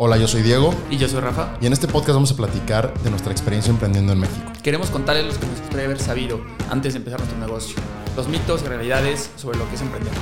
Hola, 0.00 0.16
yo 0.16 0.28
soy 0.28 0.42
Diego 0.42 0.72
Y 0.90 0.96
yo 0.96 1.08
soy 1.08 1.20
Rafa. 1.20 1.56
y 1.60 1.66
en 1.66 1.72
este 1.72 1.88
podcast 1.88 2.14
vamos 2.14 2.30
a 2.30 2.36
platicar 2.36 2.94
de 3.02 3.10
nuestra 3.10 3.32
experiencia 3.32 3.70
emprendiendo 3.72 4.12
en 4.12 4.20
México. 4.20 4.52
Queremos 4.62 4.90
contarles 4.90 5.34
lo 5.34 5.40
que 5.40 5.46
nos 5.46 5.58
gustaría 5.60 5.86
haber 5.86 5.98
sabido 6.00 6.40
antes 6.70 6.92
de 6.92 6.98
empezar 6.98 7.18
nuestro 7.18 7.38
negocio. 7.40 7.74
Los 8.16 8.28
mitos 8.28 8.62
y 8.62 8.66
realidades 8.66 9.30
sobre 9.36 9.58
lo 9.58 9.68
que 9.68 9.74
es 9.74 9.80
emprender. 9.80 10.12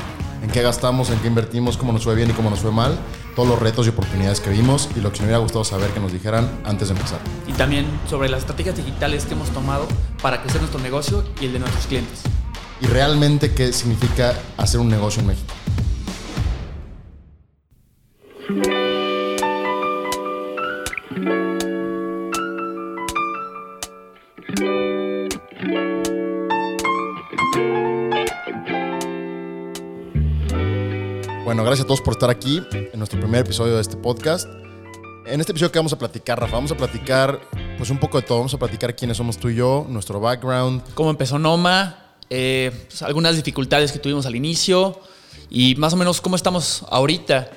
En 0.43 0.51
qué 0.51 0.63
gastamos, 0.63 1.11
en 1.11 1.19
qué 1.19 1.29
invertimos, 1.29 1.77
cómo 1.77 1.93
nos 1.93 2.05
fue 2.05 2.15
bien 2.15 2.31
y 2.31 2.33
cómo 2.33 2.49
nos 2.49 2.61
fue 2.61 2.71
mal, 2.71 2.97
todos 3.35 3.49
los 3.49 3.59
retos 3.59 3.85
y 3.87 3.91
oportunidades 3.91 4.41
que 4.41 4.49
vimos 4.49 4.89
y 4.97 5.01
lo 5.01 5.11
que 5.11 5.19
nos 5.19 5.25
hubiera 5.25 5.39
gustado 5.39 5.65
saber 5.65 5.91
que 5.91 6.01
nos 6.01 6.13
dijeran 6.13 6.49
antes 6.65 6.89
de 6.89 6.95
empezar. 6.95 7.19
Y 7.47 7.53
también 7.53 7.87
sobre 8.09 8.31
las 8.31 8.41
estrategias 8.41 8.77
digitales 8.77 9.27
que 9.27 9.35
hemos 9.35 9.51
tomado 9.51 9.87
para 10.23 10.41
crecer 10.41 10.63
nuestro 10.63 10.81
negocio 10.81 11.23
y 11.41 11.47
el 11.47 11.53
de 11.53 11.59
nuestros 11.59 11.87
clientes. 11.87 12.23
Y 12.81 12.87
realmente 12.87 13.53
qué 13.53 13.75
significa 13.75 14.35
hacer 14.57 14.81
un 14.81 14.89
negocio 14.89 15.21
en 15.21 15.29
México. 15.29 15.53
Bueno, 31.47 31.63
gracias 31.63 31.85
a 31.85 31.87
todos 31.87 32.01
por 32.01 32.15
estar 32.15 32.29
aquí 32.29 32.61
en 32.73 32.99
nuestro 32.99 33.21
primer 33.21 33.43
episodio 33.43 33.77
de 33.77 33.81
este 33.81 33.97
podcast. 33.97 34.49
En 35.27 35.39
este 35.39 35.53
episodio 35.53 35.71
que 35.71 35.79
vamos 35.79 35.93
a 35.93 35.97
platicar, 35.97 36.41
Rafa, 36.41 36.57
vamos 36.57 36.73
a 36.73 36.77
platicar 36.77 37.41
pues 37.79 37.89
un 37.89 37.99
poco 37.99 38.21
de 38.21 38.27
todo. 38.27 38.39
Vamos 38.39 38.55
a 38.55 38.59
platicar 38.59 38.97
quiénes 38.97 39.17
somos 39.17 39.39
tú 39.39 39.49
y 39.49 39.55
yo, 39.55 39.87
nuestro 39.89 40.19
background, 40.19 40.83
¿Cómo 40.95 41.09
empezó 41.09 41.39
Noma? 41.39 42.17
Eh, 42.31 42.73
pues, 42.89 43.01
algunas 43.03 43.37
dificultades 43.37 43.93
que 43.93 44.01
tuvimos 44.01 44.27
al 44.27 44.35
inicio 44.35 45.01
y 45.49 45.77
más 45.77 45.93
o 45.93 45.97
menos 45.97 46.21
cómo 46.21 46.35
estamos 46.35 46.85
ahorita. 46.91 47.49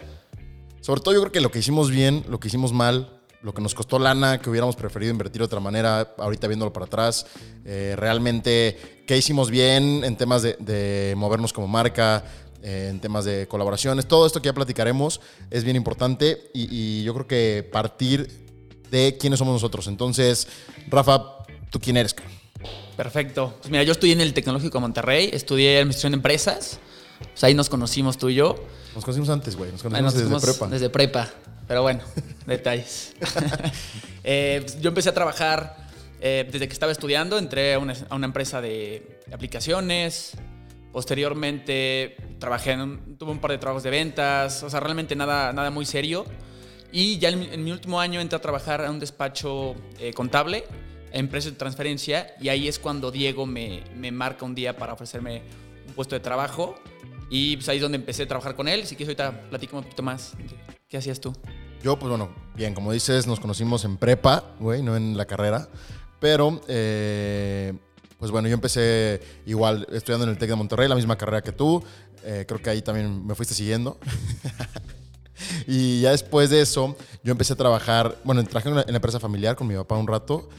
Sobre 0.81 1.01
todo 1.01 1.15
yo 1.15 1.21
creo 1.21 1.31
que 1.31 1.41
lo 1.41 1.49
que 1.49 1.57
hicimos 1.57 1.90
bien, 1.90 2.23
lo 2.29 2.40
que 2.40 2.48
hicimos 2.49 2.71
mal, 2.71 3.20
lo 3.41 3.55
que 3.55 3.62
nos 3.63 3.73
costó 3.73 3.98
lana, 3.98 4.40
que 4.40 4.51
hubiéramos 4.51 4.76
preferido 4.76 5.12
invertir 5.12 5.40
de 5.40 5.45
otra 5.45 5.62
manera, 5.62 6.13
ahorita 6.20 6.48
viéndolo 6.48 6.71
para 6.71 6.85
atrás, 6.85 7.26
eh, 7.65 7.95
realmente 7.98 9.04
qué 9.07 9.17
hicimos 9.17 9.49
bien 9.49 10.04
en 10.04 10.15
temas 10.15 10.43
de, 10.43 10.57
de 10.60 11.15
movernos 11.17 11.54
como 11.54 11.67
marca, 11.67 12.23
en 12.62 12.99
temas 12.99 13.26
de 13.26 13.48
colaboraciones, 13.48 14.07
todo 14.07 14.26
esto 14.26 14.41
que 14.41 14.48
ya 14.48 14.54
platicaremos 14.54 15.21
es 15.49 15.63
bien 15.63 15.76
importante 15.76 16.49
y, 16.54 16.68
y 16.71 17.04
yo 17.04 17.13
creo 17.13 17.27
que 17.27 17.70
partir 17.71 18.27
de 18.91 19.18
quiénes 19.20 19.40
somos 19.40 19.54
nosotros. 19.54 19.88
Entonces, 19.88 20.48
Rafa, 20.88 21.46
¿tú 21.70 21.79
quién 21.79 21.98
eres? 21.98 22.16
Perfecto. 22.98 23.55
Pues 23.60 23.71
mira, 23.71 23.84
yo 23.84 23.93
estudié 23.93 24.13
en 24.13 24.21
el 24.21 24.34
Tecnológico 24.34 24.77
de 24.77 24.82
Monterrey, 24.82 25.29
estudié 25.32 25.77
Administración 25.77 26.12
de 26.12 26.18
Empresas. 26.18 26.79
Pues 27.20 27.43
ahí 27.43 27.54
nos 27.54 27.70
conocimos 27.70 28.18
tú 28.18 28.29
y 28.29 28.35
yo. 28.35 28.55
Nos 28.96 29.05
conocimos 29.05 29.29
antes, 29.29 29.55
güey, 29.55 29.71
nos 29.71 29.84
conocimos 29.84 30.13
nos 30.13 30.29
desde 30.32 30.51
prepa. 30.51 30.68
Desde 30.68 30.90
prepa. 30.90 31.29
Pero 31.68 31.82
bueno, 31.82 32.01
detalles. 32.46 33.13
Eh, 34.21 34.60
pues 34.62 34.79
yo 34.82 34.90
empecé 34.90 35.10
a 35.10 35.13
trabajar 35.13 35.88
eh, 36.20 36.48
desde 36.51 36.68
que 36.68 36.73
estaba 36.73 36.91
estudiando, 36.91 37.40
entré 37.40 37.73
a 37.73 37.79
una, 37.79 37.96
a 38.10 38.16
una 38.16 38.27
empresa 38.27 38.62
de 38.62 39.21
aplicaciones. 39.32 40.34
Posteriormente 40.91 42.15
trabajé 42.40 42.71
en 42.71 43.18
tuve 43.18 43.32
un 43.32 43.40
par 43.40 43.51
de 43.51 43.57
trabajos 43.57 43.84
de 43.84 43.90
ventas, 43.90 44.63
o 44.63 44.70
sea, 44.70 44.79
realmente 44.79 45.15
nada, 45.15 45.51
nada 45.54 45.70
muy 45.71 45.85
serio. 45.85 46.26
Y 46.91 47.20
ya 47.20 47.29
en, 47.29 47.40
mi- 47.40 47.49
en 47.51 47.63
mi 47.63 47.71
último 47.71 47.99
año 47.99 48.20
entré 48.20 48.37
a 48.37 48.41
trabajar 48.41 48.84
a 48.84 48.90
un 48.90 48.99
despacho 48.99 49.76
eh, 49.99 50.13
contable, 50.13 50.63
empresa 51.12 51.49
de 51.51 51.55
transferencia, 51.55 52.34
y 52.41 52.49
ahí 52.49 52.67
es 52.67 52.79
cuando 52.79 53.12
Diego 53.12 53.45
me, 53.45 53.84
me 53.95 54.12
marca 54.12 54.45
un 54.45 54.55
día 54.55 54.76
para 54.77 54.93
ofrecerme 54.93 55.43
un 55.87 55.93
puesto 55.93 56.15
de 56.15 56.20
trabajo. 56.21 56.76
Y 57.29 57.57
pues 57.57 57.70
ahí 57.70 57.76
es 57.77 57.84
donde 57.84 57.98
empecé 57.98 58.23
a 58.23 58.27
trabajar 58.27 58.55
con 58.55 58.67
él. 58.67 58.87
Si 58.87 58.95
quieres 58.95 59.20
ahorita 59.20 59.49
platícame 59.49 59.79
un 59.79 59.84
poquito 59.84 60.01
más. 60.01 60.34
¿Qué 60.87 60.98
hacías 60.98 61.20
tú? 61.20 61.32
Yo, 61.84 61.99
pues 61.99 62.10
bueno, 62.10 62.29
bien, 62.55 62.73
como 62.73 62.91
dices, 62.91 63.27
nos 63.27 63.40
conocimos 63.40 63.85
en 63.85 63.98
prepa, 63.98 64.56
güey, 64.59 64.81
no 64.81 64.97
en 64.97 65.16
la 65.16 65.25
carrera. 65.25 65.69
Pero, 66.19 66.59
eh, 66.67 67.73
pues 68.19 68.31
bueno, 68.31 68.47
yo 68.47 68.53
empecé 68.53 69.21
igual 69.45 69.88
estudiando 69.91 70.25
en 70.25 70.31
el 70.31 70.38
TEC 70.38 70.49
de 70.49 70.55
Monterrey, 70.55 70.88
la 70.89 70.95
misma 70.95 71.17
carrera 71.17 71.41
que 71.41 71.51
tú. 71.53 71.83
Eh, 72.23 72.44
creo 72.47 72.61
que 72.61 72.69
ahí 72.69 72.81
también 72.81 73.25
me 73.25 73.33
fuiste 73.33 73.55
siguiendo. 73.55 73.97
y 75.67 76.01
ya 76.01 76.11
después 76.11 76.49
de 76.49 76.61
eso, 76.61 76.95
yo 77.23 77.31
empecé 77.31 77.53
a 77.53 77.55
trabajar, 77.55 78.17
bueno, 78.23 78.44
trabajé 78.44 78.67
en 78.69 78.73
una- 78.73 78.81
en 78.83 78.91
la 78.91 78.97
empresa 78.97 79.19
familiar 79.19 79.55
con 79.55 79.67
mi 79.67 79.75
papá 79.75 79.95
un 79.97 80.07
rato. 80.07 80.49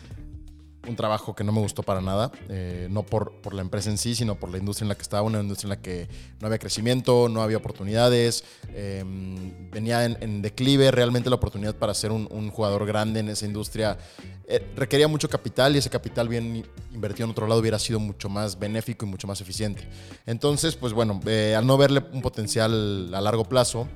Un 0.89 0.97
trabajo 0.97 1.35
que 1.35 1.45
no 1.45 1.53
me 1.53 1.61
gustó 1.61 1.83
para 1.83 2.01
nada, 2.01 2.33
eh, 2.49 2.89
no 2.91 3.03
por, 3.03 3.33
por 3.43 3.53
la 3.53 3.61
empresa 3.61 3.91
en 3.91 3.99
sí, 3.99 4.15
sino 4.15 4.37
por 4.37 4.51
la 4.51 4.59
industria 4.59 4.87
en 4.87 4.89
la 4.89 4.95
que 4.95 5.03
estaba, 5.03 5.23
una 5.23 5.41
industria 5.41 5.67
en 5.67 5.71
la 5.71 5.83
que 5.83 6.09
no 6.41 6.47
había 6.47 6.59
crecimiento, 6.59 7.29
no 7.29 7.43
había 7.43 7.59
oportunidades, 7.59 8.45
eh, 8.71 9.05
venía 9.71 10.05
en, 10.07 10.41
declive, 10.41 10.91
realmente 10.91 11.29
la 11.29 11.37
oportunidad 11.37 11.75
para 11.77 11.93
ser 11.93 12.13
un, 12.13 12.51
jugador 12.51 12.87
grande 12.87 13.21
en 13.21 13.29
esa 13.29 13.47
industria 13.47 13.99
eh, 14.49 14.67
requería 14.75 15.07
mucho 15.07 15.29
capital 15.29 15.75
y 15.75 15.79
ese 15.79 15.91
capital 15.91 16.29
bien 16.29 16.65
invertido 16.93 17.27
en 17.27 17.31
otro 17.33 17.47
lado 17.47 17.61
hubiera 17.61 17.79
sido 17.79 18.01
mucho 18.01 18.29
más 18.29 18.59
benéfico 18.59 19.05
y 19.05 19.09
mucho 19.09 19.27
más 19.27 19.41
eficiente. 19.41 19.87
Entonces, 20.27 20.77
pues 20.77 20.93
bueno, 20.95 21.21
al 21.57 21.67
no 21.67 21.77
verle 21.77 22.03
un 22.13 22.23
potencial 22.23 23.15
a 23.15 23.21
largo 23.21 23.45
plazo, 23.45 23.87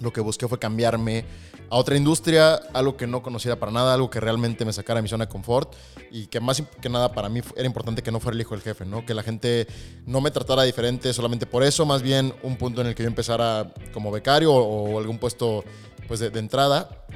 lo 0.00 0.12
que 0.12 0.20
busqué 0.20 0.48
fue 0.48 0.58
cambiarme 0.58 1.24
a 1.70 1.76
otra 1.76 1.96
industria, 1.96 2.56
algo 2.74 2.96
que 2.96 3.06
no 3.06 3.22
conocía 3.22 3.58
para 3.58 3.70
nada, 3.70 3.94
algo 3.94 4.10
que 4.10 4.18
realmente 4.18 4.64
me 4.64 4.72
sacara 4.72 4.98
de 4.98 5.02
mi 5.02 5.08
zona 5.08 5.26
de 5.26 5.30
confort 5.30 5.74
y 6.10 6.26
que 6.26 6.40
más 6.40 6.62
que 6.80 6.88
nada 6.88 7.12
para 7.12 7.28
mí 7.28 7.40
era 7.56 7.64
importante 7.64 8.02
que 8.02 8.10
no 8.10 8.18
fuera 8.18 8.34
el 8.34 8.40
hijo 8.40 8.54
del 8.54 8.62
jefe, 8.62 8.84
¿no? 8.84 9.06
Que 9.06 9.14
la 9.14 9.22
gente 9.22 9.68
no 10.04 10.20
me 10.20 10.32
tratara 10.32 10.64
diferente 10.64 11.12
solamente 11.12 11.46
por 11.46 11.62
eso, 11.62 11.86
más 11.86 12.02
bien 12.02 12.34
un 12.42 12.56
punto 12.56 12.80
en 12.80 12.88
el 12.88 12.94
que 12.96 13.04
yo 13.04 13.08
empezara 13.08 13.72
como 13.92 14.10
becario 14.10 14.52
o, 14.52 14.98
algún 14.98 15.18
puesto 15.18 15.64
pues 16.08 16.18
de, 16.18 16.30
de 16.30 16.40
entrada 16.40 17.06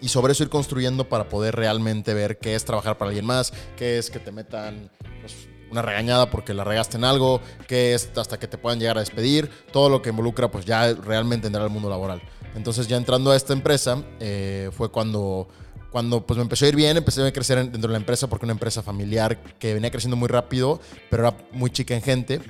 y 0.00 0.08
sobre 0.08 0.32
eso 0.32 0.44
ir 0.44 0.50
construyendo 0.50 1.08
para 1.08 1.28
poder 1.28 1.56
realmente 1.56 2.14
ver 2.14 2.38
qué 2.38 2.54
es 2.54 2.64
trabajar 2.64 2.96
para 2.98 3.08
alguien 3.08 3.26
más, 3.26 3.52
qué 3.76 3.98
es 3.98 4.08
que 4.08 4.20
te 4.20 4.30
metan 4.30 4.88
pues, 5.20 5.48
una 5.76 5.82
regañada 5.82 6.30
porque 6.30 6.54
la 6.54 6.64
regaste 6.64 6.96
en 6.96 7.04
algo, 7.04 7.40
qué 7.68 7.94
es 7.94 8.10
hasta 8.16 8.38
que 8.38 8.48
te 8.48 8.58
puedan 8.58 8.78
llegar 8.80 8.96
a 8.96 9.00
despedir, 9.00 9.50
todo 9.72 9.88
lo 9.88 10.02
que 10.02 10.10
involucra 10.10 10.50
pues 10.50 10.64
ya 10.64 10.92
realmente 10.94 11.46
entrar 11.46 11.64
al 11.64 11.70
mundo 11.70 11.88
laboral. 11.90 12.22
Entonces 12.54 12.86
ya 12.88 12.96
entrando 12.96 13.30
a 13.30 13.36
esta 13.36 13.52
empresa 13.52 14.02
eh, 14.20 14.70
fue 14.72 14.90
cuando, 14.90 15.46
cuando 15.90 16.24
pues 16.26 16.36
me 16.38 16.42
empezó 16.42 16.64
a 16.64 16.68
ir 16.68 16.76
bien, 16.76 16.96
empecé 16.96 17.26
a 17.26 17.32
crecer 17.32 17.58
en- 17.58 17.70
dentro 17.72 17.88
de 17.88 17.92
la 17.92 17.98
empresa 17.98 18.26
porque 18.28 18.46
una 18.46 18.52
empresa 18.52 18.82
familiar 18.82 19.38
que 19.58 19.74
venía 19.74 19.90
creciendo 19.90 20.16
muy 20.16 20.28
rápido, 20.28 20.80
pero 21.10 21.28
era 21.28 21.36
muy 21.52 21.70
chica 21.70 21.94
en 21.94 22.02
gente. 22.02 22.40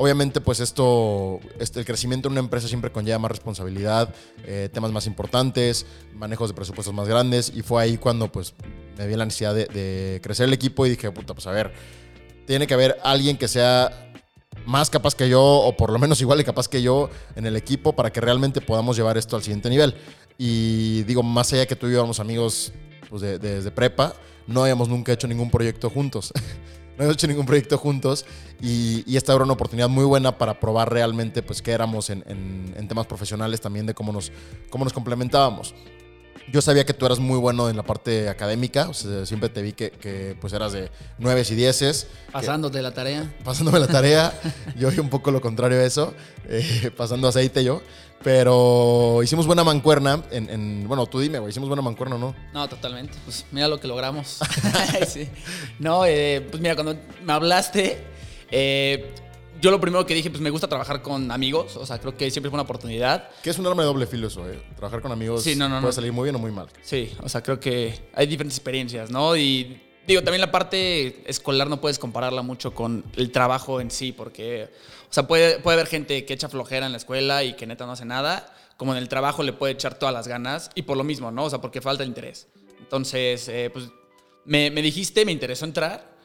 Obviamente, 0.00 0.40
pues 0.40 0.60
esto, 0.60 1.40
este, 1.58 1.80
el 1.80 1.84
crecimiento 1.84 2.28
en 2.28 2.32
una 2.32 2.40
empresa 2.40 2.68
siempre 2.68 2.92
conlleva 2.92 3.18
más 3.18 3.32
responsabilidad, 3.32 4.14
eh, 4.44 4.68
temas 4.72 4.92
más 4.92 5.08
importantes, 5.08 5.86
manejos 6.14 6.50
de 6.50 6.54
presupuestos 6.54 6.94
más 6.94 7.08
grandes, 7.08 7.50
y 7.52 7.62
fue 7.62 7.82
ahí 7.82 7.96
cuando 7.98 8.30
pues 8.30 8.54
me 8.96 9.08
vi 9.08 9.16
la 9.16 9.24
necesidad 9.24 9.54
de, 9.56 9.64
de 9.66 10.20
crecer 10.22 10.46
el 10.46 10.52
equipo 10.52 10.86
y 10.86 10.90
dije, 10.90 11.10
puta, 11.10 11.34
pues 11.34 11.48
a 11.48 11.50
ver, 11.50 11.72
tiene 12.48 12.66
que 12.66 12.74
haber 12.74 12.98
alguien 13.04 13.36
que 13.36 13.46
sea 13.46 14.10
más 14.66 14.90
capaz 14.90 15.14
que 15.14 15.28
yo, 15.28 15.40
o 15.42 15.76
por 15.76 15.90
lo 15.92 15.98
menos 15.98 16.20
igual 16.20 16.38
de 16.38 16.44
capaz 16.44 16.66
que 16.66 16.82
yo 16.82 17.08
en 17.36 17.46
el 17.46 17.54
equipo, 17.56 17.92
para 17.94 18.10
que 18.12 18.20
realmente 18.20 18.60
podamos 18.60 18.96
llevar 18.96 19.16
esto 19.16 19.36
al 19.36 19.42
siguiente 19.42 19.70
nivel. 19.70 19.94
Y 20.38 21.02
digo, 21.04 21.22
más 21.22 21.52
allá 21.52 21.66
que 21.66 21.76
tú 21.76 21.86
y 21.86 21.92
yo 21.92 21.98
éramos 21.98 22.20
amigos 22.20 22.72
pues, 23.08 23.22
de- 23.22 23.38
desde 23.38 23.70
prepa, 23.70 24.14
no 24.46 24.62
habíamos 24.62 24.88
nunca 24.88 25.12
hecho 25.12 25.26
ningún 25.28 25.50
proyecto 25.50 25.90
juntos. 25.90 26.32
no 26.96 27.04
habíamos 27.04 27.14
hecho 27.16 27.26
ningún 27.28 27.46
proyecto 27.46 27.76
juntos 27.78 28.24
y, 28.60 29.04
y 29.10 29.16
esta 29.16 29.32
era 29.34 29.44
una 29.44 29.52
oportunidad 29.52 29.88
muy 29.88 30.04
buena 30.04 30.36
para 30.38 30.58
probar 30.58 30.92
realmente 30.92 31.42
pues 31.42 31.60
qué 31.62 31.72
éramos 31.72 32.10
en, 32.10 32.24
en- 32.26 32.74
en 32.76 32.88
temas 32.88 33.06
profesionales 33.06 33.60
también 33.60 33.86
de 33.86 33.94
cómo 33.94 34.10
nos, 34.12 34.32
cómo 34.70 34.84
nos 34.84 34.92
complementábamos. 34.92 35.74
Yo 36.52 36.62
sabía 36.62 36.84
que 36.86 36.94
tú 36.94 37.04
eras 37.06 37.18
muy 37.18 37.38
bueno 37.38 37.68
en 37.68 37.76
la 37.76 37.82
parte 37.82 38.28
académica, 38.28 38.88
o 38.88 38.94
sea, 38.94 39.26
siempre 39.26 39.48
te 39.48 39.60
vi 39.62 39.72
que, 39.72 39.90
que, 39.90 40.36
pues 40.40 40.52
eras 40.52 40.72
de 40.72 40.90
9 41.18 41.44
y 41.48 41.54
10 41.54 42.06
Pasándote 42.32 42.80
la 42.82 42.92
tarea. 42.92 43.30
pasándome 43.44 43.78
la 43.78 43.86
tarea. 43.86 44.32
yo 44.76 44.88
un 45.00 45.10
poco 45.10 45.30
lo 45.30 45.40
contrario 45.40 45.78
a 45.78 45.84
eso, 45.84 46.14
eh, 46.48 46.90
pasando 46.96 47.28
aceite 47.28 47.62
yo. 47.64 47.82
Pero 48.24 49.20
hicimos 49.22 49.46
buena 49.46 49.62
mancuerna. 49.62 50.24
En, 50.32 50.50
en- 50.50 50.88
bueno, 50.88 51.06
tú 51.06 51.20
dime, 51.20 51.38
güey, 51.38 51.50
hicimos 51.50 51.68
buena 51.68 51.82
mancuerna 51.82 52.16
o 52.16 52.18
no. 52.18 52.34
No, 52.52 52.68
totalmente. 52.68 53.14
Pues 53.24 53.46
mira 53.52 53.68
lo 53.68 53.78
que 53.78 53.86
logramos. 53.86 54.38
Sí. 55.06 55.28
No, 55.78 56.04
eh, 56.04 56.44
pues 56.50 56.60
mira, 56.60 56.74
cuando 56.74 56.96
me 57.24 57.32
hablaste, 57.32 57.98
eh, 58.50 59.14
yo 59.60 59.70
lo 59.70 59.80
primero 59.80 60.04
que 60.06 60.14
dije, 60.14 60.30
pues 60.30 60.40
me 60.40 60.50
gusta 60.50 60.68
trabajar 60.68 61.02
con 61.02 61.30
amigos. 61.30 61.76
O 61.76 61.84
sea, 61.86 61.98
creo 61.98 62.16
que 62.16 62.30
siempre 62.30 62.48
es 62.48 62.52
una 62.54 62.62
oportunidad. 62.62 63.28
Que 63.42 63.50
es 63.50 63.58
un 63.58 63.66
arma 63.66 63.82
de 63.82 63.86
doble 63.88 64.06
filo 64.06 64.28
eso, 64.28 64.48
¿eh? 64.48 64.60
Trabajar 64.76 65.00
con 65.00 65.12
amigos 65.12 65.42
Sí, 65.42 65.56
no, 65.56 65.68
no, 65.68 65.76
puede 65.76 65.86
no. 65.88 65.92
salir 65.92 66.12
muy 66.12 66.24
bien 66.24 66.36
o 66.36 66.38
muy 66.38 66.50
mal. 66.52 66.68
Sí, 66.82 67.12
o 67.22 67.28
sea, 67.28 67.42
creo 67.42 67.58
que 67.60 68.08
hay 68.14 68.26
diferentes 68.26 68.56
experiencias, 68.58 69.10
¿no? 69.10 69.36
Y 69.36 69.82
digo, 70.06 70.22
también 70.22 70.40
la 70.40 70.50
parte 70.50 71.28
escolar 71.28 71.68
no 71.68 71.80
puedes 71.80 71.98
compararla 71.98 72.42
mucho 72.42 72.74
con 72.74 73.04
el 73.16 73.30
trabajo 73.32 73.80
en 73.80 73.90
sí, 73.90 74.12
porque, 74.12 74.70
o 75.10 75.12
sea, 75.12 75.26
puede, 75.26 75.58
puede 75.58 75.74
haber 75.74 75.86
gente 75.88 76.24
que 76.24 76.34
echa 76.34 76.48
flojera 76.48 76.86
en 76.86 76.92
la 76.92 76.98
escuela 76.98 77.44
y 77.44 77.54
que 77.54 77.66
neta 77.66 77.84
no 77.86 77.92
hace 77.92 78.04
nada, 78.04 78.54
como 78.76 78.92
en 78.92 78.98
el 78.98 79.08
trabajo 79.08 79.42
le 79.42 79.52
puede 79.52 79.72
echar 79.74 79.98
todas 79.98 80.14
las 80.14 80.28
ganas 80.28 80.70
y 80.74 80.82
por 80.82 80.96
lo 80.96 81.04
mismo, 81.04 81.30
¿no? 81.30 81.44
O 81.44 81.50
sea, 81.50 81.60
porque 81.60 81.80
falta 81.80 82.04
el 82.04 82.08
interés. 82.08 82.46
Entonces, 82.78 83.48
eh, 83.48 83.70
pues 83.72 83.86
me, 84.44 84.70
me 84.70 84.80
dijiste, 84.82 85.24
me 85.24 85.32
interesó 85.32 85.64
entrar. 85.64 86.16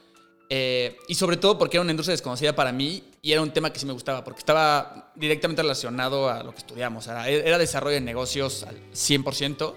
Eh, 0.50 0.96
y 1.08 1.14
sobre 1.14 1.36
todo 1.36 1.58
porque 1.58 1.76
era 1.78 1.82
una 1.82 1.90
industria 1.92 2.12
desconocida 2.12 2.54
para 2.54 2.72
mí 2.72 3.02
y 3.22 3.32
era 3.32 3.40
un 3.42 3.50
tema 3.52 3.72
que 3.72 3.78
sí 3.80 3.86
me 3.86 3.92
gustaba, 3.92 4.22
porque 4.24 4.40
estaba 4.40 5.12
directamente 5.16 5.62
relacionado 5.62 6.28
a 6.28 6.42
lo 6.42 6.52
que 6.52 6.58
estudiamos. 6.58 7.06
Era, 7.06 7.28
era 7.28 7.58
desarrollo 7.58 7.94
de 7.94 8.00
negocios 8.02 8.62
al 8.64 8.76
100%. 8.92 9.74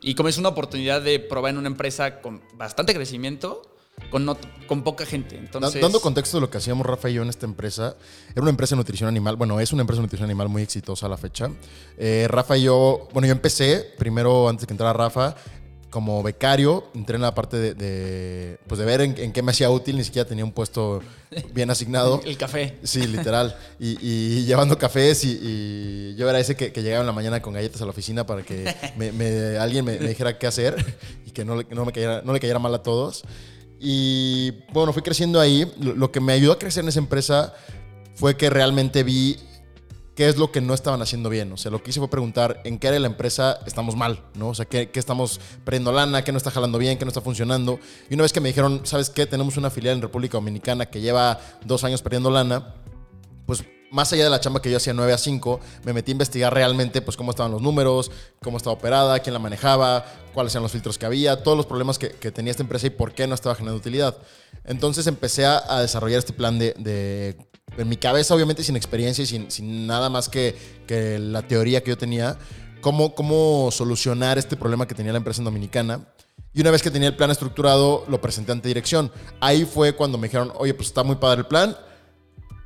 Y 0.00 0.14
como 0.14 0.28
es 0.28 0.38
una 0.38 0.48
oportunidad 0.50 1.02
de 1.02 1.18
probar 1.20 1.50
en 1.50 1.58
una 1.58 1.68
empresa 1.68 2.20
con 2.20 2.40
bastante 2.54 2.94
crecimiento, 2.94 3.62
con, 4.10 4.24
no- 4.24 4.36
con 4.68 4.84
poca 4.84 5.04
gente. 5.04 5.36
Entonces, 5.36 5.80
Dando 5.80 6.00
contexto 6.00 6.36
de 6.36 6.42
lo 6.42 6.50
que 6.50 6.58
hacíamos 6.58 6.86
Rafa 6.86 7.10
y 7.10 7.14
yo 7.14 7.22
en 7.22 7.28
esta 7.28 7.46
empresa, 7.46 7.96
era 8.30 8.42
una 8.42 8.50
empresa 8.50 8.74
de 8.74 8.78
nutrición 8.78 9.08
animal, 9.08 9.34
bueno, 9.36 9.58
es 9.58 9.72
una 9.72 9.80
empresa 9.82 9.98
de 10.00 10.06
nutrición 10.06 10.28
animal 10.30 10.48
muy 10.48 10.62
exitosa 10.62 11.06
a 11.06 11.08
la 11.08 11.16
fecha. 11.16 11.50
Eh, 11.96 12.26
Rafa 12.28 12.56
y 12.56 12.62
yo, 12.62 13.08
bueno, 13.12 13.26
yo 13.26 13.32
empecé 13.32 13.92
primero, 13.98 14.48
antes 14.48 14.62
de 14.62 14.66
que 14.68 14.74
entrara 14.74 14.92
Rafa, 14.92 15.34
como 15.90 16.22
becario, 16.22 16.84
entré 16.94 17.16
en 17.16 17.22
la 17.22 17.34
parte 17.34 17.56
de, 17.56 17.72
de, 17.74 18.58
pues 18.66 18.78
de 18.78 18.84
ver 18.84 19.00
en, 19.00 19.16
en 19.18 19.32
qué 19.32 19.40
me 19.42 19.52
hacía 19.52 19.70
útil, 19.70 19.96
ni 19.96 20.04
siquiera 20.04 20.28
tenía 20.28 20.44
un 20.44 20.52
puesto 20.52 21.00
bien 21.54 21.70
asignado. 21.70 22.20
el 22.26 22.36
café. 22.36 22.76
Sí, 22.82 23.06
literal. 23.06 23.56
Y, 23.80 23.96
y 24.06 24.44
llevando 24.44 24.76
cafés 24.76 25.24
y, 25.24 25.38
y 25.42 26.14
yo 26.16 26.28
era 26.28 26.38
ese 26.40 26.56
que, 26.56 26.72
que 26.72 26.82
llegaba 26.82 27.00
en 27.00 27.06
la 27.06 27.12
mañana 27.12 27.40
con 27.40 27.54
galletas 27.54 27.80
a 27.80 27.84
la 27.86 27.90
oficina 27.92 28.26
para 28.26 28.42
que 28.42 28.74
me- 28.96 29.12
me- 29.12 29.56
alguien 29.58 29.84
me, 29.84 29.98
me 29.98 30.08
dijera 30.08 30.38
qué 30.38 30.46
hacer 30.46 30.76
y 31.26 31.30
que 31.30 31.44
no 31.44 31.56
le, 31.56 31.66
no 31.70 31.84
me 31.86 31.92
cayera, 31.92 32.20
no 32.22 32.32
le 32.34 32.40
cayera 32.40 32.58
mal 32.58 32.74
a 32.74 32.82
todos. 32.82 33.22
Y 33.80 34.52
bueno, 34.72 34.92
fui 34.92 35.02
creciendo 35.02 35.40
ahí. 35.40 35.70
Lo, 35.80 35.94
lo 35.94 36.12
que 36.12 36.20
me 36.20 36.32
ayudó 36.34 36.52
a 36.52 36.58
crecer 36.58 36.82
en 36.82 36.88
esa 36.88 36.98
empresa 36.98 37.54
fue 38.14 38.36
que 38.36 38.50
realmente 38.50 39.04
vi 39.04 39.38
qué 40.18 40.28
es 40.28 40.36
lo 40.36 40.50
que 40.50 40.60
no 40.60 40.74
estaban 40.74 41.00
haciendo 41.00 41.30
bien. 41.30 41.52
O 41.52 41.56
sea, 41.56 41.70
lo 41.70 41.80
que 41.80 41.90
hice 41.90 42.00
fue 42.00 42.10
preguntar 42.10 42.60
en 42.64 42.80
qué 42.80 42.88
área 42.88 42.96
de 42.96 43.02
la 43.02 43.06
empresa 43.06 43.60
estamos 43.66 43.94
mal, 43.94 44.24
¿no? 44.34 44.48
O 44.48 44.54
sea, 44.56 44.64
qué, 44.64 44.90
qué 44.90 44.98
estamos 44.98 45.40
perdiendo 45.64 45.92
lana, 45.92 46.24
qué 46.24 46.32
no 46.32 46.38
está 46.38 46.50
jalando 46.50 46.76
bien, 46.76 46.98
qué 46.98 47.04
no 47.04 47.08
está 47.10 47.20
funcionando. 47.20 47.78
Y 48.10 48.14
una 48.14 48.24
vez 48.24 48.32
que 48.32 48.40
me 48.40 48.48
dijeron, 48.48 48.80
¿sabes 48.82 49.10
qué? 49.10 49.26
Tenemos 49.26 49.56
una 49.58 49.70
filial 49.70 49.94
en 49.94 50.02
República 50.02 50.32
Dominicana 50.36 50.86
que 50.86 51.00
lleva 51.00 51.38
dos 51.64 51.84
años 51.84 52.02
perdiendo 52.02 52.32
lana, 52.32 52.74
pues 53.46 53.62
más 53.92 54.12
allá 54.12 54.24
de 54.24 54.30
la 54.30 54.40
chamba 54.40 54.60
que 54.60 54.72
yo 54.72 54.78
hacía 54.78 54.92
9 54.92 55.12
a 55.12 55.18
5, 55.18 55.60
me 55.84 55.92
metí 55.92 56.10
a 56.10 56.14
investigar 56.14 56.52
realmente 56.52 57.00
pues 57.00 57.16
cómo 57.16 57.30
estaban 57.30 57.52
los 57.52 57.62
números, 57.62 58.10
cómo 58.42 58.56
estaba 58.56 58.74
operada, 58.74 59.20
quién 59.20 59.34
la 59.34 59.38
manejaba, 59.38 60.04
cuáles 60.34 60.52
eran 60.52 60.64
los 60.64 60.72
filtros 60.72 60.98
que 60.98 61.06
había, 61.06 61.44
todos 61.44 61.56
los 61.56 61.64
problemas 61.66 61.96
que, 61.96 62.10
que 62.10 62.32
tenía 62.32 62.50
esta 62.50 62.64
empresa 62.64 62.88
y 62.88 62.90
por 62.90 63.12
qué 63.12 63.28
no 63.28 63.36
estaba 63.36 63.54
generando 63.54 63.78
utilidad. 63.78 64.16
Entonces 64.64 65.06
empecé 65.06 65.46
a, 65.46 65.62
a 65.68 65.80
desarrollar 65.80 66.18
este 66.18 66.32
plan 66.32 66.58
de, 66.58 66.74
de- 66.76 67.36
en 67.78 67.88
mi 67.88 67.96
cabeza, 67.96 68.34
obviamente 68.34 68.62
sin 68.62 68.76
experiencia 68.76 69.22
y 69.22 69.26
sin, 69.26 69.50
sin 69.50 69.86
nada 69.86 70.10
más 70.10 70.28
que, 70.28 70.54
que 70.86 71.18
la 71.18 71.42
teoría 71.42 71.82
que 71.82 71.90
yo 71.90 71.98
tenía, 71.98 72.38
cómo, 72.80 73.14
cómo 73.14 73.70
solucionar 73.70 74.38
este 74.38 74.56
problema 74.56 74.86
que 74.86 74.94
tenía 74.94 75.12
la 75.12 75.18
empresa 75.18 75.42
Dominicana. 75.42 76.06
Y 76.52 76.60
una 76.60 76.70
vez 76.70 76.82
que 76.82 76.90
tenía 76.90 77.08
el 77.08 77.16
plan 77.16 77.30
estructurado, 77.30 78.04
lo 78.08 78.20
presenté 78.20 78.52
ante 78.52 78.68
dirección. 78.68 79.12
Ahí 79.40 79.64
fue 79.64 79.94
cuando 79.94 80.18
me 80.18 80.28
dijeron, 80.28 80.52
oye, 80.56 80.74
pues 80.74 80.88
está 80.88 81.02
muy 81.04 81.16
padre 81.16 81.40
el 81.40 81.46
plan, 81.46 81.76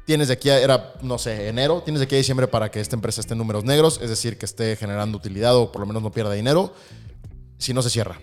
tienes 0.07 0.29
de 0.29 0.35
aquí 0.35 0.51
a, 0.51 0.59
era, 0.59 0.95
no 1.03 1.19
sé, 1.19 1.49
enero, 1.49 1.83
tienes 1.85 2.01
de 2.01 2.05
aquí 2.05 2.15
a 2.15 2.19
diciembre 2.19 2.49
para 2.49 2.71
que 2.71 2.81
esta 2.81 2.97
empresa 2.97 3.21
esté 3.21 3.35
en 3.35 3.39
números 3.39 3.65
negros, 3.65 4.01
es 4.03 4.09
decir, 4.09 4.39
que 4.39 4.47
esté 4.47 4.77
generando 4.77 5.19
utilidad 5.19 5.57
o 5.57 5.71
por 5.71 5.81
lo 5.81 5.87
menos 5.87 6.03
no 6.03 6.11
pierda 6.11 6.33
dinero. 6.33 6.73
Si 7.59 7.73
no 7.73 7.83
se 7.83 7.91
cierra. 7.91 8.21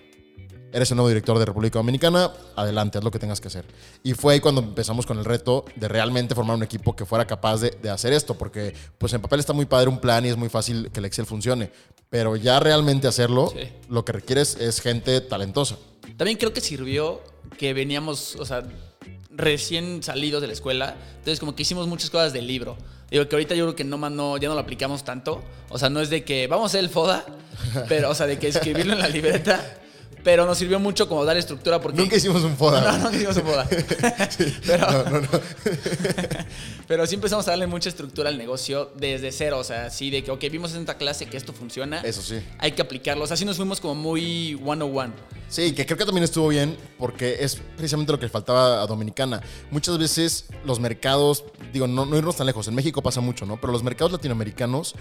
Eres 0.71 0.91
el 0.91 0.97
nuevo 0.97 1.07
director 1.09 1.37
de 1.39 1.45
República 1.45 1.79
Dominicana, 1.79 2.31
adelante, 2.55 2.97
haz 2.97 3.03
lo 3.03 3.11
que 3.11 3.19
tengas 3.19 3.41
que 3.41 3.47
hacer. 3.47 3.65
Y 4.03 4.13
fue 4.13 4.33
ahí 4.33 4.39
cuando 4.39 4.61
empezamos 4.61 5.05
con 5.05 5.17
el 5.17 5.25
reto 5.25 5.65
de 5.75 5.87
realmente 5.87 6.35
formar 6.35 6.55
un 6.55 6.63
equipo 6.63 6.95
que 6.95 7.05
fuera 7.05 7.25
capaz 7.25 7.57
de, 7.61 7.71
de 7.81 7.89
hacer 7.89 8.13
esto, 8.13 8.35
porque 8.37 8.73
pues 8.97 9.11
en 9.13 9.21
papel 9.21 9.39
está 9.39 9.53
muy 9.53 9.65
padre 9.65 9.89
un 9.89 9.99
plan 9.99 10.25
y 10.25 10.29
es 10.29 10.37
muy 10.37 10.49
fácil 10.49 10.89
que 10.91 10.99
el 10.99 11.05
Excel 11.05 11.25
funcione, 11.25 11.71
pero 12.09 12.35
ya 12.35 12.59
realmente 12.59 13.07
hacerlo, 13.07 13.51
Sí. 13.55 13.67
lo 13.89 14.05
que 14.05 14.11
requieres 14.11 14.55
es 14.59 14.79
gente 14.81 15.19
talentosa. 15.21 15.77
También 16.17 16.37
creo 16.37 16.53
que 16.53 16.61
sirvió 16.61 17.21
que 17.57 17.73
veníamos, 17.73 18.35
o 18.35 18.45
sea, 18.45 18.63
recién 19.31 20.03
salidos 20.03 20.41
de 20.41 20.47
la 20.47 20.53
escuela. 20.53 20.95
Entonces, 21.17 21.39
como 21.39 21.55
que 21.55 21.63
hicimos 21.63 21.87
muchas 21.87 22.09
cosas 22.09 22.33
del 22.33 22.47
libro. 22.47 22.77
Digo 23.09 23.27
que 23.27 23.35
ahorita 23.35 23.55
yo 23.55 23.65
creo 23.65 23.75
que 23.75 23.83
no, 23.83 23.97
no, 24.09 24.37
ya 24.37 24.49
no 24.49 24.53
lo 24.55 24.59
aplicamos 24.61 25.03
tanto. 25.03 25.41
O 25.69 25.77
sea, 25.79 25.89
no 25.89 26.01
es 26.01 26.09
de 26.09 26.23
que 26.23 26.47
vamos 26.47 26.65
a 26.65 26.67
hacer 26.67 26.81
el 26.83 26.89
FODA, 26.89 27.25
pero, 27.87 28.09
o 28.09 28.15
sea, 28.15 28.27
de 28.27 28.37
que 28.37 28.47
escribirlo 28.49 28.93
en 28.93 28.99
la 28.99 29.07
libreta. 29.07 29.78
Pero 30.23 30.45
nos 30.45 30.57
sirvió 30.57 30.79
mucho 30.79 31.07
como 31.07 31.23
dar 31.23 31.37
estructura 31.37 31.79
porque... 31.79 31.97
Nunca 31.97 32.17
hicimos 32.17 32.43
un 32.43 32.55
FODA. 32.57 32.81
No, 32.81 32.91
no, 32.91 33.03
nunca 33.05 33.15
hicimos 33.15 33.37
un 33.37 33.43
FODA. 33.43 33.69
pero, 34.65 34.91
No, 34.91 35.03
no, 35.09 35.21
no. 35.21 35.27
pero 36.87 37.07
sí 37.07 37.15
empezamos 37.15 37.47
a 37.47 37.51
darle 37.51 37.67
mucha 37.67 37.89
estructura 37.89 38.29
al 38.29 38.37
negocio 38.37 38.91
desde 38.95 39.31
cero. 39.31 39.59
O 39.59 39.63
sea, 39.63 39.85
así 39.85 40.09
de 40.09 40.23
que, 40.23 40.31
ok, 40.31 40.43
vimos 40.51 40.73
en 40.73 40.81
esta 40.81 40.97
clase 40.97 41.27
que 41.27 41.37
esto 41.37 41.53
funciona. 41.53 42.01
Eso 42.01 42.21
sí. 42.21 42.41
Hay 42.57 42.73
que 42.73 42.81
aplicarlo. 42.81 43.23
O 43.23 43.27
sea, 43.27 43.35
así 43.35 43.45
nos 43.45 43.57
fuimos 43.57 43.79
como 43.79 43.95
muy 43.95 44.59
one-on-one. 44.65 45.13
Sí, 45.47 45.73
que 45.73 45.85
creo 45.85 45.97
que 45.97 46.05
también 46.05 46.23
estuvo 46.23 46.47
bien 46.49 46.77
porque 46.97 47.37
es 47.39 47.55
precisamente 47.75 48.11
lo 48.11 48.19
que 48.19 48.25
le 48.25 48.31
faltaba 48.31 48.81
a 48.81 48.87
Dominicana. 48.87 49.41
Muchas 49.71 49.97
veces 49.97 50.45
los 50.65 50.79
mercados, 50.79 51.43
digo, 51.73 51.87
no, 51.87 52.05
no 52.05 52.17
irnos 52.17 52.35
tan 52.35 52.45
lejos, 52.45 52.67
en 52.67 52.75
México 52.75 53.01
pasa 53.01 53.21
mucho, 53.21 53.45
¿no? 53.45 53.59
Pero 53.59 53.73
los 53.73 53.83
mercados 53.83 54.11
latinoamericanos 54.11 54.95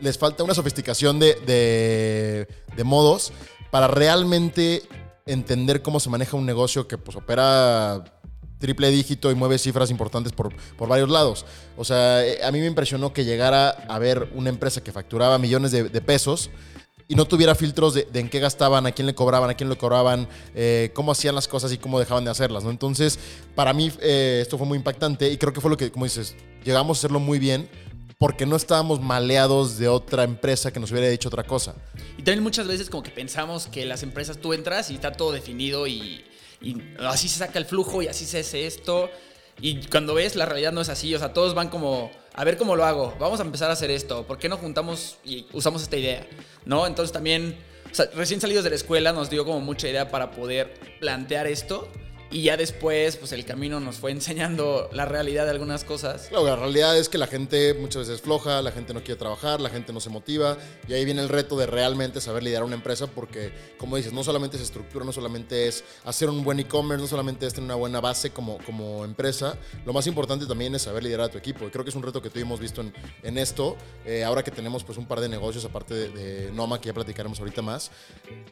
les 0.00 0.16
falta 0.16 0.44
una 0.44 0.54
sofisticación 0.54 1.18
de, 1.18 1.34
de, 1.46 2.48
de 2.76 2.84
modos 2.84 3.32
para 3.70 3.88
realmente 3.88 4.82
entender 5.26 5.82
cómo 5.82 6.00
se 6.00 6.10
maneja 6.10 6.36
un 6.36 6.46
negocio 6.46 6.88
que 6.88 6.98
pues 6.98 7.16
opera 7.16 8.04
triple 8.58 8.90
dígito 8.90 9.30
y 9.30 9.34
mueve 9.34 9.58
cifras 9.58 9.90
importantes 9.90 10.32
por, 10.32 10.54
por 10.76 10.88
varios 10.88 11.08
lados. 11.08 11.44
O 11.76 11.84
sea, 11.84 12.24
eh, 12.24 12.44
a 12.44 12.52
mí 12.52 12.60
me 12.60 12.66
impresionó 12.66 13.12
que 13.12 13.24
llegara 13.24 13.70
a 13.70 13.98
ver 13.98 14.30
una 14.34 14.50
empresa 14.50 14.82
que 14.82 14.92
facturaba 14.92 15.38
millones 15.38 15.72
de, 15.72 16.00
pesos 16.00 16.50
y 17.08 17.14
no 17.14 17.24
tuviera 17.24 17.54
filtros 17.54 17.94
de, 17.94 18.06
de 18.12 18.20
en 18.20 18.28
qué 18.28 18.38
gastaban, 18.38 18.86
a 18.86 18.92
quién 18.92 19.06
le 19.06 19.14
cobraban, 19.14 19.50
a 19.50 19.54
quién 19.54 19.68
le 19.68 19.76
cobraban, 19.76 20.28
eh, 20.54 20.90
cómo 20.94 21.10
hacían 21.10 21.34
las 21.34 21.48
cosas 21.48 21.72
y 21.72 21.78
cómo 21.78 21.98
dejaban 21.98 22.24
de 22.24 22.30
hacerlas, 22.30 22.62
¿no? 22.62 22.70
Entonces, 22.70 23.18
para 23.54 23.72
mí 23.72 23.90
eh, 24.00 24.40
esto 24.42 24.58
fue 24.58 24.66
muy 24.66 24.76
impactante 24.76 25.30
y 25.30 25.38
creo 25.38 25.52
que 25.52 25.60
fue 25.60 25.70
lo 25.70 25.76
que, 25.76 25.90
como 25.90 26.04
dices, 26.04 26.36
llegamos 26.62 26.98
a 26.98 27.00
hacerlo 27.00 27.18
muy 27.18 27.38
bien 27.38 27.68
porque 28.20 28.44
no 28.44 28.54
estábamos 28.54 29.00
maleados 29.00 29.78
de 29.78 29.88
otra 29.88 30.24
empresa 30.24 30.70
que 30.70 30.78
nos 30.78 30.90
hubiera 30.90 31.08
dicho 31.08 31.28
otra 31.28 31.42
cosa. 31.42 31.74
Y 32.18 32.22
también 32.22 32.42
muchas 32.42 32.66
veces 32.66 32.90
como 32.90 33.02
que 33.02 33.10
pensamos 33.10 33.66
que 33.66 33.86
las 33.86 34.02
empresas 34.02 34.36
tú 34.36 34.52
entras 34.52 34.90
y 34.90 34.96
está 34.96 35.12
todo 35.12 35.32
definido 35.32 35.86
y, 35.86 36.22
así 36.98 37.30
se 37.30 37.38
saca 37.38 37.58
el 37.58 37.64
flujo 37.64 38.02
y 38.02 38.08
así 38.08 38.26
se 38.26 38.40
hace 38.40 38.66
esto. 38.66 39.08
Y 39.58 39.86
cuando 39.86 40.12
ves, 40.12 40.36
la 40.36 40.44
realidad 40.44 40.70
no 40.70 40.82
es 40.82 40.90
así. 40.90 41.14
O 41.14 41.18
sea, 41.18 41.32
todos 41.32 41.54
van 41.54 41.70
como, 41.70 42.10
a 42.34 42.44
ver 42.44 42.58
cómo 42.58 42.76
lo 42.76 42.84
hago. 42.84 43.16
Vamos 43.18 43.40
a 43.40 43.42
empezar 43.42 43.70
a 43.70 43.72
hacer 43.72 43.90
esto. 43.90 44.26
¿Por 44.26 44.36
qué 44.36 44.50
no 44.50 44.58
juntamos 44.58 45.16
y 45.24 45.46
usamos 45.54 45.80
esta 45.80 45.96
idea? 45.96 46.26
¿No? 46.66 46.86
Entonces 46.86 47.14
también, 47.14 47.58
o 47.90 47.94
sea, 47.94 48.04
recién 48.14 48.38
salidos 48.38 48.64
de 48.64 48.70
la 48.70 48.76
escuela 48.76 49.14
nos 49.14 49.30
dio 49.30 49.46
como 49.46 49.60
mucha 49.60 49.88
idea 49.88 50.10
para 50.10 50.30
poder 50.30 50.98
plantear 51.00 51.46
esto. 51.46 51.88
Y 52.32 52.42
ya 52.42 52.56
después, 52.56 53.16
pues 53.16 53.32
el 53.32 53.44
camino 53.44 53.80
nos 53.80 53.96
fue 53.96 54.12
enseñando 54.12 54.88
la 54.92 55.04
realidad 55.04 55.46
de 55.46 55.50
algunas 55.50 55.82
cosas. 55.82 56.28
Claro, 56.28 56.44
la 56.44 56.54
realidad 56.54 56.96
es 56.96 57.08
que 57.08 57.18
la 57.18 57.26
gente 57.26 57.74
muchas 57.74 58.02
veces 58.02 58.16
es 58.16 58.20
floja, 58.20 58.62
la 58.62 58.70
gente 58.70 58.94
no 58.94 59.02
quiere 59.02 59.18
trabajar, 59.18 59.60
la 59.60 59.68
gente 59.68 59.92
no 59.92 59.98
se 59.98 60.10
motiva 60.10 60.56
y 60.86 60.92
ahí 60.92 61.04
viene 61.04 61.22
el 61.22 61.28
reto 61.28 61.58
de 61.58 61.66
realmente 61.66 62.20
saber 62.20 62.44
liderar 62.44 62.64
una 62.64 62.76
empresa 62.76 63.08
porque, 63.08 63.52
como 63.78 63.96
dices, 63.96 64.12
no 64.12 64.22
solamente 64.22 64.56
es 64.58 64.62
estructura, 64.62 65.04
no 65.04 65.12
solamente 65.12 65.66
es 65.66 65.82
hacer 66.04 66.28
un 66.28 66.44
buen 66.44 66.60
e-commerce, 66.60 67.02
no 67.02 67.08
solamente 67.08 67.46
es 67.46 67.52
tener 67.52 67.64
una 67.64 67.74
buena 67.74 68.00
base 68.00 68.30
como, 68.30 68.58
como 68.58 69.04
empresa, 69.04 69.56
lo 69.84 69.92
más 69.92 70.06
importante 70.06 70.46
también 70.46 70.72
es 70.76 70.82
saber 70.82 71.02
liderar 71.02 71.26
a 71.26 71.30
tu 71.32 71.38
equipo 71.38 71.66
y 71.66 71.70
creo 71.70 71.84
que 71.84 71.90
es 71.90 71.96
un 71.96 72.02
reto 72.04 72.22
que 72.22 72.30
tú 72.30 72.38
hemos 72.38 72.60
visto 72.60 72.80
en, 72.80 72.94
en 73.24 73.38
esto, 73.38 73.76
eh, 74.04 74.22
ahora 74.22 74.44
que 74.44 74.52
tenemos 74.52 74.84
pues 74.84 74.98
un 74.98 75.06
par 75.06 75.18
de 75.18 75.28
negocios 75.28 75.64
aparte 75.64 75.94
de, 75.94 76.08
de 76.10 76.52
Noma, 76.52 76.80
que 76.80 76.86
ya 76.86 76.94
platicaremos 76.94 77.40
ahorita 77.40 77.60
más, 77.60 77.90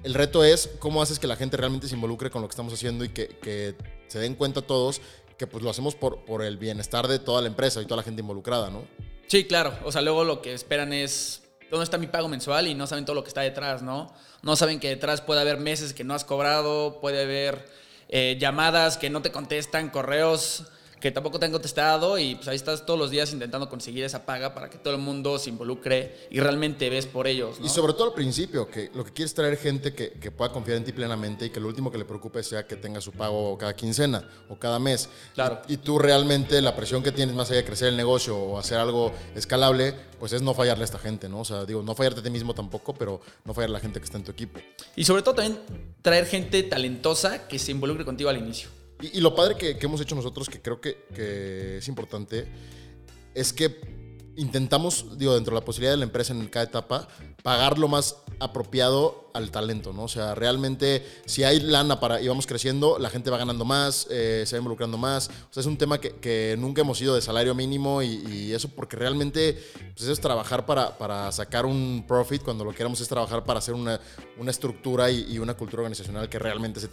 el 0.03 0.15
reto 0.15 0.43
es 0.43 0.69
cómo 0.81 1.01
haces 1.01 1.21
que 1.21 1.29
la 1.29 1.37
gente 1.37 1.57
realmente 1.57 1.87
se 1.87 1.95
involucre 1.95 2.29
con 2.29 2.43
lo 2.43 2.49
que 2.49 2.53
estamos 2.53 2.73
haciendo 2.73 3.05
y 3.05 3.11
que 3.11 3.68
se 4.07 4.19
den 4.19 4.35
cuenta 4.35 4.63
todos 4.63 5.01
que 5.37 5.47
pues 5.47 5.63
lo 5.63 5.71
hacemos 5.71 5.95
por, 5.95 6.25
por 6.25 6.43
el 6.43 6.57
bienestar 6.57 7.07
de 7.09 7.19
toda 7.19 7.41
la 7.41 7.49
empresa 7.49 7.81
y 7.81 7.85
toda 7.85 7.99
la 7.99 8.03
gente 8.03 8.21
involucrada, 8.21 8.71
¿no? 8.71 8.85
Sí, 9.29 9.45
claro. 9.45 9.79
O 9.85 9.93
sea, 9.93 10.03
luego 10.03 10.25
lo 10.25 10.43
que 10.43 10.53
esperan 10.53 10.93
es 10.93 11.43
dónde 11.71 11.85
está 11.85 11.99
mi 11.99 12.07
pago 12.09 12.29
mensual 12.29 12.67
y 12.67 12.75
no 12.75 12.87
saben 12.87 13.05
todo 13.05 13.15
lo 13.15 13.23
que 13.23 13.29
está 13.29 13.43
detrás, 13.43 13.83
¿no? 13.83 14.13
No 14.43 14.57
saben 14.57 14.81
que 14.81 14.89
detrás 14.89 15.21
puede 15.21 15.41
haber 15.41 15.59
meses 15.59 15.93
que 15.93 16.05
no 16.05 16.15
has 16.15 16.25
cobrado, 16.25 17.01
puede 17.01 17.23
haber 17.23 17.67
eh, 18.09 18.37
llamadas 18.41 18.97
que 18.97 19.11
no 19.11 19.23
te 19.23 19.31
contestan, 19.31 19.91
correos 19.91 20.65
que 21.01 21.11
tampoco 21.11 21.39
te 21.39 21.47
han 21.47 21.53
contestado 21.53 22.19
y 22.19 22.35
pues 22.35 22.49
ahí 22.49 22.57
estás 22.57 22.85
todos 22.85 22.99
los 22.99 23.11
días 23.11 23.33
intentando 23.33 23.69
conseguir 23.69 24.05
esa 24.05 24.27
paga 24.27 24.55
para 24.55 24.69
que 24.69 24.79
todo 24.79 24.95
el 24.95 25.01
mundo 25.01 25.39
se 25.39 25.51
involucre 25.51 26.29
y 26.31 26.41
realmente 26.41 26.91
ves 26.91 27.07
por 27.07 27.27
ellos, 27.27 27.61
¿no? 27.61 27.67
Y 27.67 27.69
sobre 27.69 27.93
todo 27.93 28.05
al 28.07 28.15
principio, 28.15 28.69
que 28.69 28.91
lo 28.95 29.05
que 29.05 29.13
quieres 29.13 29.31
es 29.31 29.35
traer 29.35 29.57
gente 29.57 29.93
que, 29.93 30.13
que 30.13 30.31
pueda 30.31 30.53
confiar 30.53 30.79
en 30.79 30.85
ti 30.85 30.93
plenamente 30.93 31.47
y 31.47 31.51
que 31.51 31.61
lo 31.61 31.69
último 31.69 31.91
que 31.91 31.99
le 31.99 32.05
preocupe 32.05 32.43
sea 32.43 32.67
que 32.67 32.77
tenga 32.77 33.01
su 33.01 33.13
pago 33.13 33.57
cada 33.59 33.75
quincena 33.75 34.29
o 34.49 34.59
cada 34.59 34.79
mes. 34.79 35.09
Claro. 35.35 35.63
Y, 35.69 35.75
y 35.75 35.77
tú 35.77 35.99
realmente 35.99 36.61
la 36.61 36.75
presión 36.75 37.03
que 37.03 37.13
tienes 37.13 37.35
más 37.35 37.51
allá 37.51 37.59
de 37.59 37.65
crecer 37.65 37.89
el 37.89 37.97
negocio 37.97 38.37
o 38.37 38.59
hacer 38.59 38.79
algo 38.79 39.13
escalable, 39.35 39.95
pues 40.19 40.33
es 40.33 40.43
no 40.43 40.55
fallarle 40.55 40.83
a 40.83 40.87
esta 40.87 40.99
gente, 40.99 41.29
¿no? 41.29 41.41
O 41.41 41.45
sea, 41.45 41.65
digo, 41.65 41.83
no 41.83 41.95
fallarte 41.95 42.21
a 42.21 42.23
ti 42.23 42.31
mismo 42.31 42.55
tampoco, 42.55 42.95
pero 42.95 43.21
no 43.45 43.55
fallar 43.55 43.71
a 43.71 43.73
la 43.75 43.81
gente 43.81 44.01
que 44.01 44.05
está 44.05 44.19
en 44.19 44.25
tu 44.25 44.33
equipo. 44.33 44.61
Y 44.97 45.05
sobre 45.05 45.23
todo 45.23 45.35
también 45.37 45.61
traer 46.03 46.27
gente 46.27 46.63
talentosa 46.63 47.47
que 47.47 47.59
se 47.59 47.71
involucre 47.71 48.05
contigo 48.05 48.31
al 48.31 48.39
inicio. 48.39 48.78
Y, 49.01 49.21
lo 49.21 49.35
padre 49.35 49.57
que, 49.57 49.79
que 49.79 49.87
hemos 49.87 50.01
hecho 50.01 50.15
nosotros, 50.15 50.49
que 50.49 50.61
creo 50.61 50.81
que, 50.81 51.07
que 51.15 51.79
es 51.79 51.89
importante, 51.89 52.49
es 53.35 53.53
que 53.53 53.81
intentamos, 54.37 55.19
digo, 55.19 55.35
dentro 55.35 55.55
de 55.55 55.61
la 55.61 55.65
posibilidad 55.65 55.93
de 55.93 55.99
la 55.99 56.05
empresa 56.05 56.33
en 56.33 56.47
cada 56.49 56.65
etapa, 56.65 57.09
pagar 57.43 57.79
lo 57.79 57.89
más 57.89 58.17
apropiado 58.41 59.29
al 59.35 59.51
talento, 59.51 59.93
¿no? 59.93 60.05
O 60.05 60.09
sea, 60.09 60.35
realmente 60.35 61.05
si 61.27 61.45
hay 61.45 61.61
lana 61.61 62.01
para 62.01 62.21
y 62.21 62.29
vamos 62.29 62.47
creciendo, 62.47 62.99
la 62.99 63.11
gente 63.11 63.31
va 63.31 63.39
ganando 63.39 63.65
más, 63.65 64.07
eh, 64.11 64.45
se 64.47 64.57
va 64.57 64.59
involucrando 64.59 64.99
más. 64.99 65.29
O 65.29 65.53
sea, 65.53 65.61
es 65.61 65.67
un 65.67 65.77
tema 65.77 65.99
que, 65.99 66.57
nunca 66.59 66.83
hemos 66.83 67.01
ido 67.01 67.15
de 67.15 67.21
salario 67.21 67.55
mínimo 67.55 68.03
y, 68.03 68.53
eso 68.53 68.69
porque 68.69 68.97
realmente 68.97 69.55
pues, 69.95 70.03
eso 70.03 70.13
es 70.13 70.21
trabajar 70.21 70.67
para, 70.67 71.31
sacar 71.33 71.67
un 71.67 72.05
profit 72.07 72.43
cuando 72.43 72.65
lo 72.65 72.71
que 72.71 72.79
queremos 72.79 73.01
es 73.01 73.09
trabajar 73.09 73.45
para 73.45 73.59
hacer 73.59 73.75
una, 73.75 74.01
estructura 74.49 75.11
y, 75.11 75.39
una 75.39 75.55
cultura 75.55 75.83
organizacional 75.83 76.29
que 76.29 76.39
realmente 76.39 76.81
se, 76.81 76.89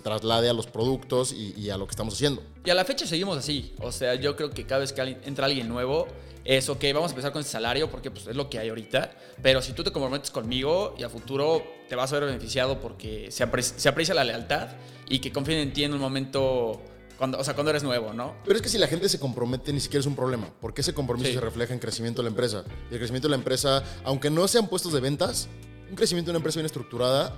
traslade 0.00 0.48
a 0.48 0.52
los 0.52 0.66
productos 0.66 1.32
y, 1.32 1.70
a 1.70 1.76
lo 1.76 1.86
que 1.86 1.90
estamos 1.90 2.14
haciendo. 2.14 2.42
Y 2.64 2.70
a 2.70 2.74
la 2.74 2.84
fecha 2.84 3.06
seguimos 3.06 3.36
así. 3.36 3.74
O 3.80 3.92
sea, 3.92 4.14
yo 4.14 4.36
creo 4.36 4.50
que 4.50 4.64
cada 4.64 4.80
vez 4.80 4.92
que 4.92 5.18
entra 5.24 5.46
alguien 5.46 5.68
nuevo, 5.68 6.06
es 6.44 6.68
ok, 6.68 6.84
vamos 6.92 7.10
a 7.10 7.12
empezar 7.12 7.32
con 7.32 7.40
ese 7.40 7.50
salario 7.50 7.90
porque 7.90 8.10
pues, 8.10 8.26
es 8.26 8.36
lo 8.36 8.48
que 8.48 8.58
hay 8.58 8.68
ahorita. 8.68 9.12
Pero 9.42 9.62
si 9.62 9.72
tú 9.72 9.81
te 9.84 9.92
comprometes 9.92 10.30
conmigo 10.30 10.94
y 10.98 11.02
a 11.02 11.08
futuro 11.08 11.62
te 11.88 11.94
vas 11.96 12.12
a 12.12 12.18
ver 12.18 12.26
beneficiado 12.28 12.80
porque 12.80 13.30
se, 13.30 13.46
apre- 13.46 13.62
se 13.62 13.88
aprecia 13.88 14.14
la 14.14 14.24
lealtad 14.24 14.68
y 15.08 15.18
que 15.20 15.32
confíen 15.32 15.58
en 15.58 15.72
ti 15.72 15.84
en 15.84 15.92
un 15.94 16.00
momento, 16.00 16.80
cuando, 17.18 17.38
o 17.38 17.44
sea, 17.44 17.54
cuando 17.54 17.70
eres 17.70 17.82
nuevo, 17.82 18.12
¿no? 18.12 18.34
Pero 18.44 18.56
es 18.56 18.62
que 18.62 18.68
si 18.68 18.78
la 18.78 18.86
gente 18.86 19.08
se 19.08 19.18
compromete, 19.20 19.72
ni 19.72 19.80
siquiera 19.80 20.00
es 20.00 20.06
un 20.06 20.16
problema, 20.16 20.48
porque 20.60 20.80
ese 20.80 20.94
compromiso 20.94 21.28
Sí. 21.28 21.34
se 21.34 21.40
refleja 21.40 21.72
en 21.74 21.80
crecimiento 21.80 22.22
de 22.22 22.24
la 22.24 22.30
empresa. 22.30 22.64
Y 22.90 22.94
el 22.94 22.98
crecimiento 22.98 23.28
de 23.28 23.30
la 23.32 23.36
empresa, 23.36 23.82
aunque 24.04 24.30
no 24.30 24.46
sean 24.48 24.68
puestos 24.68 24.92
de 24.92 25.00
ventas, 25.00 25.48
un 25.90 25.96
crecimiento 25.96 26.30
de 26.30 26.32
una 26.32 26.38
empresa 26.38 26.58
bien 26.58 26.66
estructurada, 26.66 27.36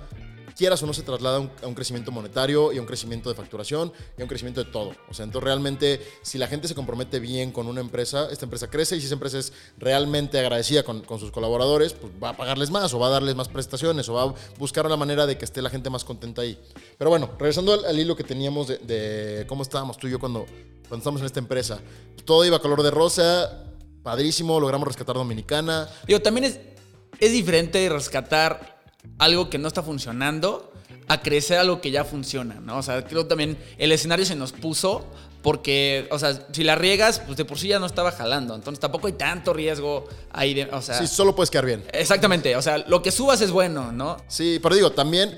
quieras 0.55 0.81
o 0.83 0.85
no, 0.85 0.93
se 0.93 1.03
traslada 1.03 1.37
a 1.37 1.67
un, 1.67 1.75
crecimiento 1.75 2.11
monetario 2.11 2.71
y 2.71 2.77
a 2.77 2.81
un 2.81 2.87
crecimiento 2.87 3.29
de 3.29 3.35
facturación 3.35 3.91
y 4.17 4.21
a 4.21 4.23
un 4.23 4.29
crecimiento 4.29 4.63
de 4.63 4.71
todo. 4.71 4.93
O 5.09 5.13
sea, 5.13 5.25
entonces 5.25 5.43
realmente, 5.43 6.01
si 6.21 6.37
la 6.37 6.47
gente 6.47 6.67
se 6.67 6.75
compromete 6.75 7.19
bien 7.19 7.51
con 7.51 7.67
una 7.67 7.81
empresa, 7.81 8.29
esta 8.31 8.45
empresa 8.45 8.69
crece 8.69 8.95
y 8.95 8.99
si 8.99 9.05
esa 9.05 9.15
empresa 9.15 9.37
es 9.37 9.53
realmente 9.77 10.39
agradecida 10.39 10.83
con, 10.83 11.03
sus 11.19 11.31
colaboradores, 11.31 11.93
pues 11.93 12.13
va 12.21 12.29
a 12.29 12.37
pagarles 12.37 12.71
más 12.71 12.93
o 12.93 12.99
va 12.99 13.07
a 13.07 13.11
darles 13.11 13.35
más 13.35 13.49
prestaciones 13.49 14.07
o 14.09 14.13
va 14.13 14.23
a 14.23 14.33
buscar 14.57 14.85
una 14.85 14.97
manera 14.97 15.25
de 15.25 15.37
que 15.37 15.45
esté 15.45 15.61
la 15.61 15.69
gente 15.69 15.89
más 15.89 16.03
contenta 16.03 16.41
ahí. 16.41 16.59
Pero 16.97 17.09
bueno, 17.09 17.29
regresando 17.37 17.73
al, 17.73 17.99
hilo 17.99 18.15
que 18.15 18.23
teníamos 18.23 18.67
de, 18.67 18.77
de 18.79 19.45
cómo 19.47 19.63
estábamos 19.63 19.97
tú 19.97 20.07
y 20.07 20.11
yo 20.11 20.19
cuando, 20.19 20.45
cuando 20.87 20.97
estábamos 20.97 21.21
en 21.21 21.27
esta 21.27 21.39
empresa. 21.39 21.79
Todo 22.23 22.45
iba 22.45 22.57
a 22.57 22.61
color 22.61 22.81
de 22.81 22.91
rosa, 22.91 23.65
padrísimo, 24.03 24.59
logramos 24.59 24.87
rescatar 24.87 25.15
Dominicana. 25.15 25.89
Digo, 26.07 26.21
también 26.21 26.45
es, 26.45 26.59
es 27.19 27.31
diferente 27.31 27.87
rescatar 27.89 28.74
algo 29.17 29.49
que 29.49 29.57
no 29.57 29.67
está 29.67 29.83
funcionando 29.83 30.71
a 31.07 31.21
crecer 31.21 31.59
algo 31.59 31.81
que 31.81 31.91
ya 31.91 32.03
funciona, 32.03 32.55
¿no? 32.55 32.77
O 32.77 32.83
sea, 32.83 33.05
creo 33.05 33.27
también 33.27 33.57
el 33.77 33.91
escenario 33.91 34.25
se 34.25 34.35
nos 34.35 34.51
puso 34.51 35.05
porque, 35.41 36.07
o 36.09 36.17
sea, 36.17 36.47
si 36.51 36.63
la 36.63 36.73
riegas, 36.75 37.21
pues 37.23 37.37
de 37.37 37.45
por 37.45 37.59
sí 37.59 37.67
ya 37.67 37.77
no 37.77 37.85
estaba 37.85 38.11
jalando. 38.11 38.55
Entonces 38.55 38.79
tampoco 38.79 39.05
hay 39.05 39.13
tanto 39.13 39.53
riesgo 39.53 40.07
ahí, 40.31 40.55
de, 40.55 40.63
o 40.65 40.81
sea... 40.81 40.97
Sí, 40.97 41.05
solo 41.05 41.35
puedes 41.35 41.51
quedar 41.51 41.67
bien. 41.67 41.83
Exactamente, 41.93 42.55
o 42.55 42.61
sea, 42.63 42.79
lo 42.79 43.03
que 43.03 43.11
subas 43.11 43.41
es 43.41 43.51
bueno, 43.51 43.91
¿no? 43.91 44.17
Sí, 44.27 44.59
pero 44.61 44.73
digo, 44.73 44.91
también 44.91 45.37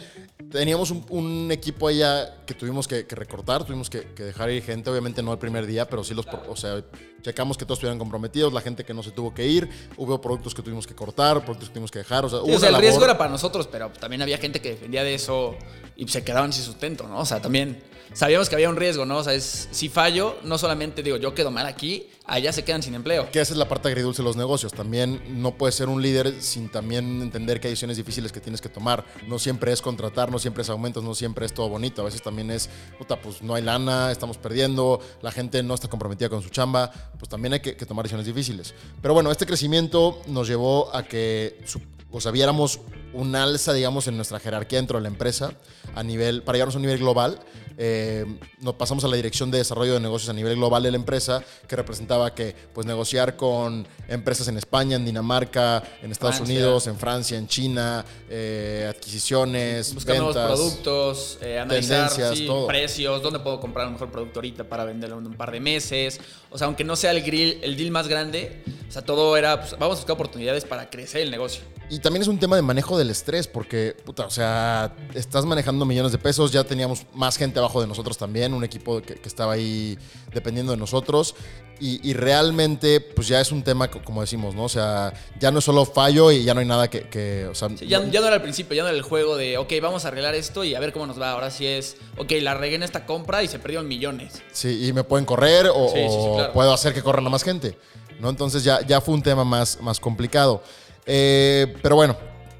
teníamos 0.49 0.91
un, 0.91 1.05
un 1.09 1.51
equipo 1.51 1.89
allá 1.89 2.45
que 2.45 2.53
tuvimos 2.53 2.87
que, 2.87 3.05
que 3.05 3.15
recortar, 3.15 3.65
tuvimos 3.65 3.89
que, 3.89 4.13
que 4.13 4.23
dejar 4.23 4.49
ir 4.49 4.63
gente, 4.63 4.89
obviamente 4.89 5.21
no 5.21 5.33
el 5.33 5.39
primer 5.39 5.65
día, 5.65 5.89
pero 5.89 6.05
sí 6.05 6.13
los, 6.13 6.25
o 6.47 6.55
sea, 6.55 6.81
checamos 7.21 7.57
que 7.57 7.65
todos 7.65 7.77
estuvieran 7.77 7.99
comprometidos, 7.99 8.53
la 8.53 8.61
gente 8.61 8.83
que 8.83 8.93
no 8.93 9.03
se 9.03 9.11
tuvo 9.11 9.33
que 9.33 9.45
ir, 9.47 9.69
hubo 9.97 10.19
productos 10.21 10.53
que 10.53 10.61
tuvimos 10.61 10.87
que 10.87 10.95
cortar, 10.95 11.43
productos 11.43 11.69
que 11.69 11.73
tuvimos 11.73 11.91
que 11.91 11.99
dejar, 11.99 12.25
o 12.25 12.29
sea, 12.29 12.39
Sí, 12.39 12.45
hubo 12.45 12.55
o 12.55 12.59
sea, 12.59 12.69
el 12.69 12.77
riesgo 12.77 13.03
era 13.03 13.17
para 13.17 13.29
nosotros, 13.29 13.67
pero 13.67 13.89
también 13.89 14.21
había 14.21 14.37
gente 14.37 14.61
que 14.61 14.69
defendía 14.69 15.03
de 15.03 15.15
eso 15.15 15.55
y 15.95 16.07
se 16.07 16.23
quedaban 16.23 16.53
sin 16.53 16.63
sustento, 16.63 17.07
¿no? 17.07 17.19
O 17.19 17.25
sea, 17.25 17.41
también 17.41 17.81
sabíamos 18.13 18.49
que 18.49 18.55
había 18.55 18.69
un 18.69 18.75
riesgo, 18.75 19.05
¿no? 19.05 19.17
O 19.17 19.23
sea, 19.23 19.33
es, 19.33 19.67
si 19.71 19.89
fallo, 19.89 20.37
no 20.43 20.57
solamente 20.57 21.03
digo, 21.03 21.17
yo 21.17 21.33
quedo 21.33 21.51
mal 21.51 21.65
aquí, 21.65 22.07
allá 22.25 22.51
se 22.51 22.63
quedan 22.63 22.83
sin 22.83 22.93
empleo. 22.95 23.29
Que 23.31 23.41
esa 23.41 23.53
es 23.53 23.57
la 23.57 23.67
parte 23.67 23.87
agridulce 23.87 24.21
de 24.21 24.27
los 24.27 24.35
negocios. 24.35 24.73
También 24.73 25.41
no 25.41 25.55
puedes 25.57 25.75
ser 25.75 25.89
un 25.89 26.01
líder 26.01 26.41
sin 26.41 26.69
también 26.69 27.21
entender 27.21 27.59
que 27.59 27.67
hay 27.67 27.71
decisiones 27.71 27.97
difíciles 27.97 28.31
que 28.31 28.39
tienes 28.39 28.61
que 28.61 28.69
tomar. 28.69 29.05
No 29.27 29.39
siempre 29.39 29.71
es 29.71 29.81
contratar, 29.81 30.31
no 30.31 30.39
siempre 30.39 30.63
es 30.63 30.69
aumentos, 30.69 31.03
no 31.03 31.15
siempre 31.15 31.45
es 31.45 31.53
todo 31.53 31.69
bonito. 31.69 32.01
A 32.01 32.05
veces 32.05 32.21
también 32.21 32.51
es, 32.51 32.69
puta, 32.97 33.19
pues 33.19 33.41
no 33.41 33.55
hay 33.55 33.63
lana, 33.63 34.11
estamos 34.11 34.37
perdiendo, 34.37 34.99
la 35.21 35.31
gente 35.31 35.63
no 35.63 35.73
está 35.73 35.87
comprometida 35.87 36.29
con 36.29 36.41
su 36.41 36.49
chamba. 36.49 36.91
Pues 37.17 37.29
también 37.29 37.53
hay 37.53 37.59
que, 37.59 37.73
tomar 37.73 38.03
decisiones 38.03 38.27
difíciles. 38.27 38.73
Pero 39.01 39.13
bueno, 39.13 39.31
este 39.31 39.45
crecimiento 39.45 40.21
nos 40.27 40.47
llevó 40.47 40.95
a 40.95 41.03
que, 41.03 41.63
o 42.11 42.21
sea, 42.21 42.31
viéramos 42.31 42.79
un 43.13 43.35
alza, 43.35 43.73
digamos, 43.73 44.07
en 44.07 44.15
nuestra 44.15 44.39
jerarquía 44.39 44.79
dentro 44.79 44.97
de 44.97 45.03
la 45.03 45.09
empresa 45.09 45.53
a 45.95 46.03
nivel, 46.03 46.43
para 46.43 46.57
llevarnos 46.57 46.75
a 46.75 46.77
un 46.77 46.83
nivel 46.83 46.99
global. 46.99 47.39
Eh, 47.79 48.25
nos 48.59 48.73
pasamos 48.73 49.03
a 49.03 49.07
la 49.07 49.15
dirección 49.15 49.51
de 49.51 49.59
desarrollo 49.59 49.93
de 49.93 49.99
negocios 49.99 50.29
a 50.29 50.33
nivel 50.33 50.55
global 50.55 50.81
de 50.81 50.89
la 50.89 50.97
empresa, 50.97 51.43
que 51.67 51.75
representaba 51.75 52.33
que 52.33 52.55
pues 52.73 52.87
negociar 52.87 53.35
con 53.35 53.87
empresas 54.07 54.47
en 54.47 54.57
España, 54.57 54.95
en 54.95 55.05
Dinamarca, 55.05 55.83
en 56.01 56.11
Estados 56.11 56.37
Francia. 56.37 56.55
Unidos, 56.55 56.87
en 56.87 56.97
Francia, 56.97 57.37
en 57.37 57.47
China, 57.47 58.03
eh, 58.29 58.87
adquisiciones, 58.89 59.93
Buscar 59.93 60.15
nuevos 60.17 60.35
ventas. 60.35 60.57
productos, 60.57 61.37
eh, 61.41 61.59
analizar 61.59 62.09
sí, 62.35 62.49
precios, 62.67 63.21
dónde 63.21 63.39
puedo 63.39 63.59
comprar 63.59 63.85
el 63.85 63.93
mejor 63.93 64.11
producto 64.11 64.39
ahorita 64.39 64.63
para 64.63 64.83
venderlo 64.83 65.19
en 65.19 65.27
un 65.27 65.35
par 65.35 65.51
de 65.51 65.59
meses. 65.59 66.19
O 66.49 66.57
sea, 66.57 66.65
aunque 66.65 66.83
no 66.83 66.95
sea 66.95 67.11
el, 67.11 67.21
grill, 67.21 67.59
el 67.61 67.77
deal 67.77 67.91
más 67.91 68.07
grande, 68.07 68.63
o 68.87 68.91
sea, 68.91 69.03
todo 69.03 69.37
era, 69.37 69.59
pues, 69.59 69.73
vamos 69.73 69.97
a 69.97 69.99
buscar 69.99 70.13
oportunidades 70.15 70.65
para 70.65 70.89
crecer 70.89 71.21
el 71.21 71.29
negocio. 71.29 71.61
Y 71.89 71.99
también 71.99 72.21
es 72.21 72.27
un 72.27 72.39
tema 72.39 72.55
de 72.55 72.61
manejo 72.61 72.96
del 72.97 73.09
estrés, 73.09 73.47
porque, 73.47 73.95
puta, 74.05 74.25
o 74.25 74.29
sea, 74.29 74.95
estás 75.13 75.45
manejando 75.45 75.85
millones 75.85 76.11
de 76.11 76.17
pesos, 76.17 76.51
ya 76.51 76.63
teníamos 76.63 77.05
más 77.13 77.37
gente 77.37 77.59
abajo 77.59 77.79
de 77.81 77.87
nosotros 77.87 78.17
también, 78.17 78.53
un 78.53 78.63
equipo 78.63 79.01
que, 79.01 79.15
que 79.15 79.27
estaba 79.27 79.53
ahí 79.53 79.97
dependiendo 80.33 80.71
de 80.71 80.77
nosotros, 80.77 81.35
y, 81.79 82.09
y 82.09 82.13
realmente, 82.13 82.99
pues 83.01 83.27
ya 83.27 83.39
es 83.39 83.51
un 83.51 83.61
tema, 83.63 83.91
co- 83.91 84.01
como 84.03 84.21
decimos, 84.21 84.55
¿no? 84.55 84.63
O 84.63 84.69
sea, 84.69 85.13
ya 85.39 85.51
no 85.51 85.59
es 85.59 85.65
solo 85.65 85.85
fallo 85.85 86.31
y 86.31 86.43
ya 86.43 86.55
no 86.55 86.59
hay 86.59 86.65
nada 86.65 86.89
que, 86.89 87.01
que, 87.07 87.45
o 87.45 87.53
sea, 87.53 87.69
Sí, 87.77 87.85
ya, 87.87 87.99
no- 87.99 88.07
ya 88.11 88.19
no 88.19 88.25
era 88.25 88.37
el 88.37 88.41
principio, 88.41 88.75
ya 88.75 88.81
no 88.81 88.89
era 88.89 88.97
el 88.97 89.03
juego 89.03 89.37
de, 89.37 89.57
ok, 89.59 89.73
vamos 89.81 90.03
a 90.03 90.07
arreglar 90.07 90.33
esto 90.33 90.63
y 90.63 90.73
a 90.73 90.79
ver 90.79 90.91
cómo 90.91 91.05
nos 91.05 91.21
va. 91.21 91.31
Ahora 91.33 91.51
sí 91.51 91.67
es, 91.67 91.97
ok, 92.17 92.31
la 92.41 92.55
regué 92.55 92.75
en 92.77 92.83
esta 92.83 93.05
compra 93.05 93.43
y 93.43 93.47
se 93.47 93.59
perdieron 93.59 93.87
millones. 93.87 94.41
Sí, 94.51 94.87
y 94.87 94.91
me 94.93 95.03
pueden 95.03 95.25
correr 95.27 95.67
o, 95.71 95.87
Sí, 95.89 95.99
sí, 96.01 96.09
sí, 96.09 96.27
o 96.29 96.33
claro. 96.35 96.53
puedo 96.53 96.73
hacer 96.73 96.95
que 96.95 97.03
corran 97.03 97.27
a 97.27 97.29
más 97.29 97.43
gente, 97.43 97.77
¿no? 98.19 98.29
Entonces 98.31 98.63
ya, 98.63 98.81
ya 98.85 98.99
fue 98.99 99.13
un 99.13 99.21
tema 99.21 99.43
más, 99.43 99.79
más 99.79 99.99
complicado. 99.99 100.63
Eh, 101.05 101.75
pero 101.83 101.95
bueno, 101.95 102.17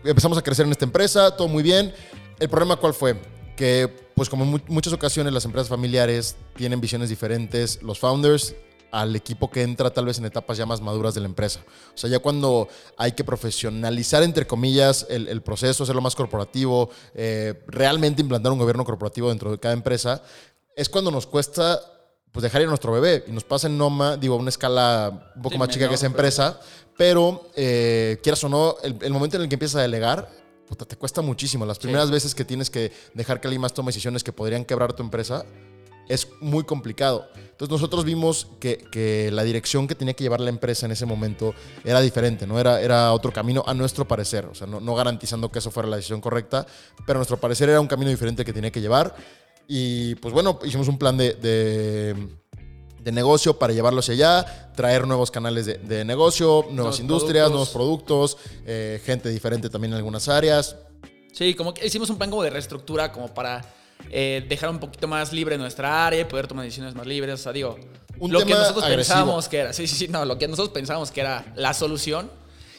empezamos 0.09 0.37
a 0.37 0.41
crecer 0.41 0.65
en 0.65 0.71
esta 0.71 0.85
empresa, 0.85 1.35
todo 1.35 1.47
muy 1.47 1.63
bien. 1.63 1.93
¿El 2.39 2.49
problema 2.49 2.75
cuál 2.75 2.93
fue? 2.93 3.19
Que, 3.55 3.87
pues 4.15 4.29
como 4.29 4.43
en 4.43 4.51
mu- 4.51 4.59
muchas 4.67 4.93
ocasiones 4.93 5.33
las 5.33 5.45
empresas 5.45 5.69
familiares 5.69 6.35
tienen 6.55 6.79
visiones 6.79 7.09
diferentes, 7.09 7.81
los 7.81 7.99
founders 7.99 8.55
al 8.91 9.15
equipo 9.15 9.49
que 9.51 9.63
entra 9.63 9.89
tal 9.91 10.05
vez 10.05 10.17
en 10.17 10.25
etapas 10.25 10.57
ya 10.57 10.65
más 10.65 10.79
maduras 10.79 11.13
de 11.13 11.19
la 11.19 11.25
empresa. 11.25 11.59
O 11.93 11.97
sea, 11.97 12.09
ya 12.09 12.19
cuando 12.19 12.69
hay 12.95 13.11
que 13.11 13.23
profesionalizar, 13.23 14.23
entre 14.23 14.47
comillas, 14.47 15.05
el, 15.09 15.27
el 15.27 15.41
proceso, 15.41 15.83
hacerlo 15.83 16.01
más 16.01 16.15
corporativo, 16.15 16.89
eh, 17.13 17.63
realmente 17.67 18.21
implantar 18.21 18.51
un 18.51 18.59
gobierno 18.59 18.85
corporativo 18.85 19.29
dentro 19.29 19.51
de 19.51 19.59
cada 19.59 19.73
empresa, 19.73 20.23
es 20.75 20.87
cuando 20.87 21.11
nos 21.11 21.27
cuesta 21.27 21.81
pues 22.31 22.43
dejar 22.43 22.62
ir 22.62 22.67
a 22.67 22.69
nuestro 22.69 22.91
bebé. 22.91 23.24
Y 23.27 23.31
nos 23.31 23.43
pasa 23.43 23.67
en 23.67 23.77
Noma, 23.77 24.17
digo, 24.17 24.36
a 24.36 24.38
una 24.38 24.50
escala 24.50 25.31
un 25.36 25.41
poco 25.41 25.53
Sí, 25.53 25.60
más 25.60 25.69
chica 25.69 25.88
que 25.88 25.96
esa 25.96 26.03
pero- 26.07 26.12
empresa, 26.17 26.60
pero 26.98 27.50
eh, 27.55 28.17
quieras 28.24 28.43
o 28.43 28.50
no, 28.50 28.75
el, 28.84 28.96
el 29.01 29.12
momento 29.13 29.38
en 29.38 29.43
el 29.43 29.50
que 29.50 29.55
empiezas 29.55 29.77
a 29.77 29.81
delegar, 29.81 30.29
puta, 30.67 30.86
te 30.86 30.96
cuesta 30.98 31.22
muchísimo. 31.22 31.65
Las 31.65 31.79
primeras 31.79 32.12
veces 32.12 32.36
que 32.36 32.43
tienes 32.46 32.69
que 32.69 32.91
dejar 33.13 33.39
que 33.39 33.48
alguien 33.48 33.62
más 33.62 33.74
tome 33.74 33.88
decisiones 33.89 34.24
que 34.24 34.34
podrían 34.34 34.65
quebrar 34.65 34.93
tu 34.93 35.03
empresa, 35.03 35.46
es 36.10 36.27
muy 36.39 36.63
complicado. 36.63 37.27
Entonces 37.36 37.69
nosotros 37.69 38.05
vimos 38.05 38.48
que, 38.62 38.77
que 38.77 39.29
la 39.31 39.43
dirección 39.43 39.88
que 39.88 39.96
tenía 39.96 40.13
que 40.13 40.24
llevar 40.24 40.39
la 40.39 40.50
empresa 40.50 40.86
en 40.86 40.93
ese 40.93 41.05
momento 41.05 41.53
era 41.84 42.00
diferente, 42.00 42.48
¿no? 42.48 42.60
Era, 42.60 42.79
era 42.81 43.12
otro 43.12 43.34
camino 43.34 43.62
a 43.67 43.74
nuestro 43.74 44.07
parecer, 44.07 44.46
o 44.46 44.55
sea, 44.55 44.67
no, 44.67 44.79
no 44.79 44.96
garantizando 44.96 45.51
que 45.51 45.60
eso 45.60 45.69
fuera 45.69 45.89
la 45.89 45.98
decisión 45.98 46.22
correcta, 46.22 46.65
pero 47.05 47.17
a 47.17 47.19
nuestro 47.19 47.38
parecer 47.38 47.67
era 47.69 47.81
un 47.81 47.88
camino 47.88 48.10
diferente 48.10 48.46
que 48.46 48.53
tenía 48.53 48.72
que 48.72 48.79
llevar. 48.79 49.15
Y 49.67 50.15
pues 50.15 50.33
bueno, 50.33 50.59
hicimos 50.63 50.88
un 50.88 50.97
plan 50.97 51.17
de, 51.17 51.33
de, 51.33 52.15
de 53.01 53.12
negocio 53.12 53.57
para 53.59 53.74
llevarlo 53.74 54.00
hacia 54.00 54.13
allá, 54.13 54.71
traer 54.75 55.05
nuevos 55.07 55.29
canales 55.31 55.65
de, 55.65 55.77
de 55.77 56.05
negocio, 56.05 56.62
nuevas 56.69 56.74
Nuevos 56.74 57.00
industrias, 57.00 57.50
productos. 57.50 57.51
nuevos 57.51 57.69
productos, 57.69 58.38
eh, 58.65 59.01
gente 59.05 59.29
diferente 59.29 59.69
también 59.69 59.91
en 59.93 59.97
algunas 59.97 60.27
áreas. 60.29 60.75
Sí, 61.33 61.53
como 61.53 61.74
que 61.74 61.86
hicimos 61.86 62.09
un 62.09 62.17
plan 62.17 62.29
como 62.29 62.43
de 62.43 62.50
reestructura 62.50 63.12
como 63.12 63.33
para 63.33 63.62
eh, 64.09 64.45
dejar 64.47 64.69
un 64.69 64.79
poquito 64.79 65.07
más 65.07 65.33
libre 65.33 65.57
nuestra 65.57 66.07
área 66.07 66.27
poder 66.27 66.47
tomar 66.47 66.63
decisiones 66.65 66.95
más 66.95 67.05
libres. 67.05 67.36
O 67.36 67.43
sea, 67.43 67.51
digo, 67.51 67.77
Un 68.19 68.31
lo 68.31 68.39
que 68.45 68.53
nosotros 68.53 68.83
agresivo. 68.86 69.15
pensábamos 69.15 69.47
que 69.50 69.57
era, 69.59 69.74
sí, 69.74 69.86
sí, 69.86 69.95
sí, 69.95 70.07
no, 70.07 70.24
lo 70.25 70.38
que 70.38 70.47
nosotros 70.47 70.74
pensábamos 70.74 71.12
que 71.12 71.21
era 71.21 71.45
la 71.55 71.74
solución, 71.74 72.31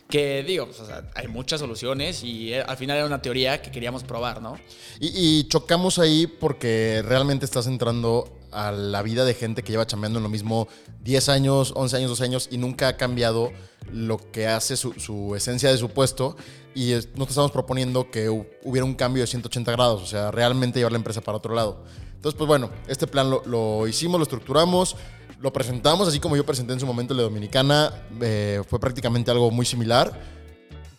que 0.08 0.42
digo, 0.42 0.66
pues, 0.66 0.80
hay 1.14 1.28
muchas 1.28 1.60
soluciones 1.60 2.24
y 2.24 2.52
eh, 2.54 2.62
al 2.62 2.76
final 2.76 2.96
era 2.96 3.06
una 3.06 3.20
teoría 3.20 3.60
que 3.60 3.70
queríamos 3.70 4.04
probar, 4.04 4.40
¿no? 4.40 4.58
Y, 5.00 5.44
chocamos 5.48 5.98
ahí 5.98 6.26
porque 6.26 7.02
realmente 7.04 7.44
estás 7.44 7.66
entrando 7.66 8.34
a 8.50 8.72
la 8.72 9.02
vida 9.02 9.26
de 9.26 9.34
gente 9.34 9.62
que 9.62 9.72
lleva 9.72 9.86
chambeando 9.86 10.18
en 10.18 10.22
lo 10.22 10.30
mismo 10.30 10.66
10 11.02 11.28
años, 11.28 11.72
11 11.76 11.96
años, 11.98 12.08
12 12.10 12.24
años 12.24 12.48
y 12.50 12.56
nunca 12.56 12.88
ha 12.88 12.96
cambiado 12.96 13.52
lo 13.92 14.16
que 14.32 14.46
hace 14.46 14.76
su, 14.78 15.34
esencia 15.36 15.70
de 15.70 15.76
su 15.76 15.90
puesto. 15.90 16.36
Y 16.74 16.92
es- 16.92 17.08
nosotros 17.08 17.30
estamos 17.30 17.50
proponiendo 17.50 18.10
que 18.10 18.30
hu- 18.30 18.46
hubiera 18.64 18.86
un 18.86 18.94
cambio 18.94 19.22
de 19.22 19.26
180 19.26 19.72
grados, 19.72 20.02
o 20.02 20.06
sea, 20.06 20.30
realmente 20.30 20.78
llevar 20.78 20.92
la 20.92 20.98
empresa 20.98 21.20
para 21.20 21.36
otro 21.36 21.54
lado. 21.54 21.84
Entonces, 22.14 22.36
pues 22.38 22.48
bueno, 22.48 22.70
este 22.88 23.06
plan 23.06 23.28
lo 23.30 23.86
hicimos, 23.86 24.18
lo 24.18 24.22
estructuramos, 24.24 24.96
lo 25.40 25.52
presentamos, 25.52 26.08
así 26.08 26.20
como 26.20 26.36
yo 26.36 26.44
presenté 26.44 26.72
en 26.72 26.80
su 26.80 26.86
momento 26.86 27.14
de 27.14 27.22
Dominicana, 27.22 27.92
eh, 28.20 28.62
fue 28.68 28.80
prácticamente 28.80 29.30
algo 29.30 29.50
muy 29.50 29.64
similar 29.64 30.12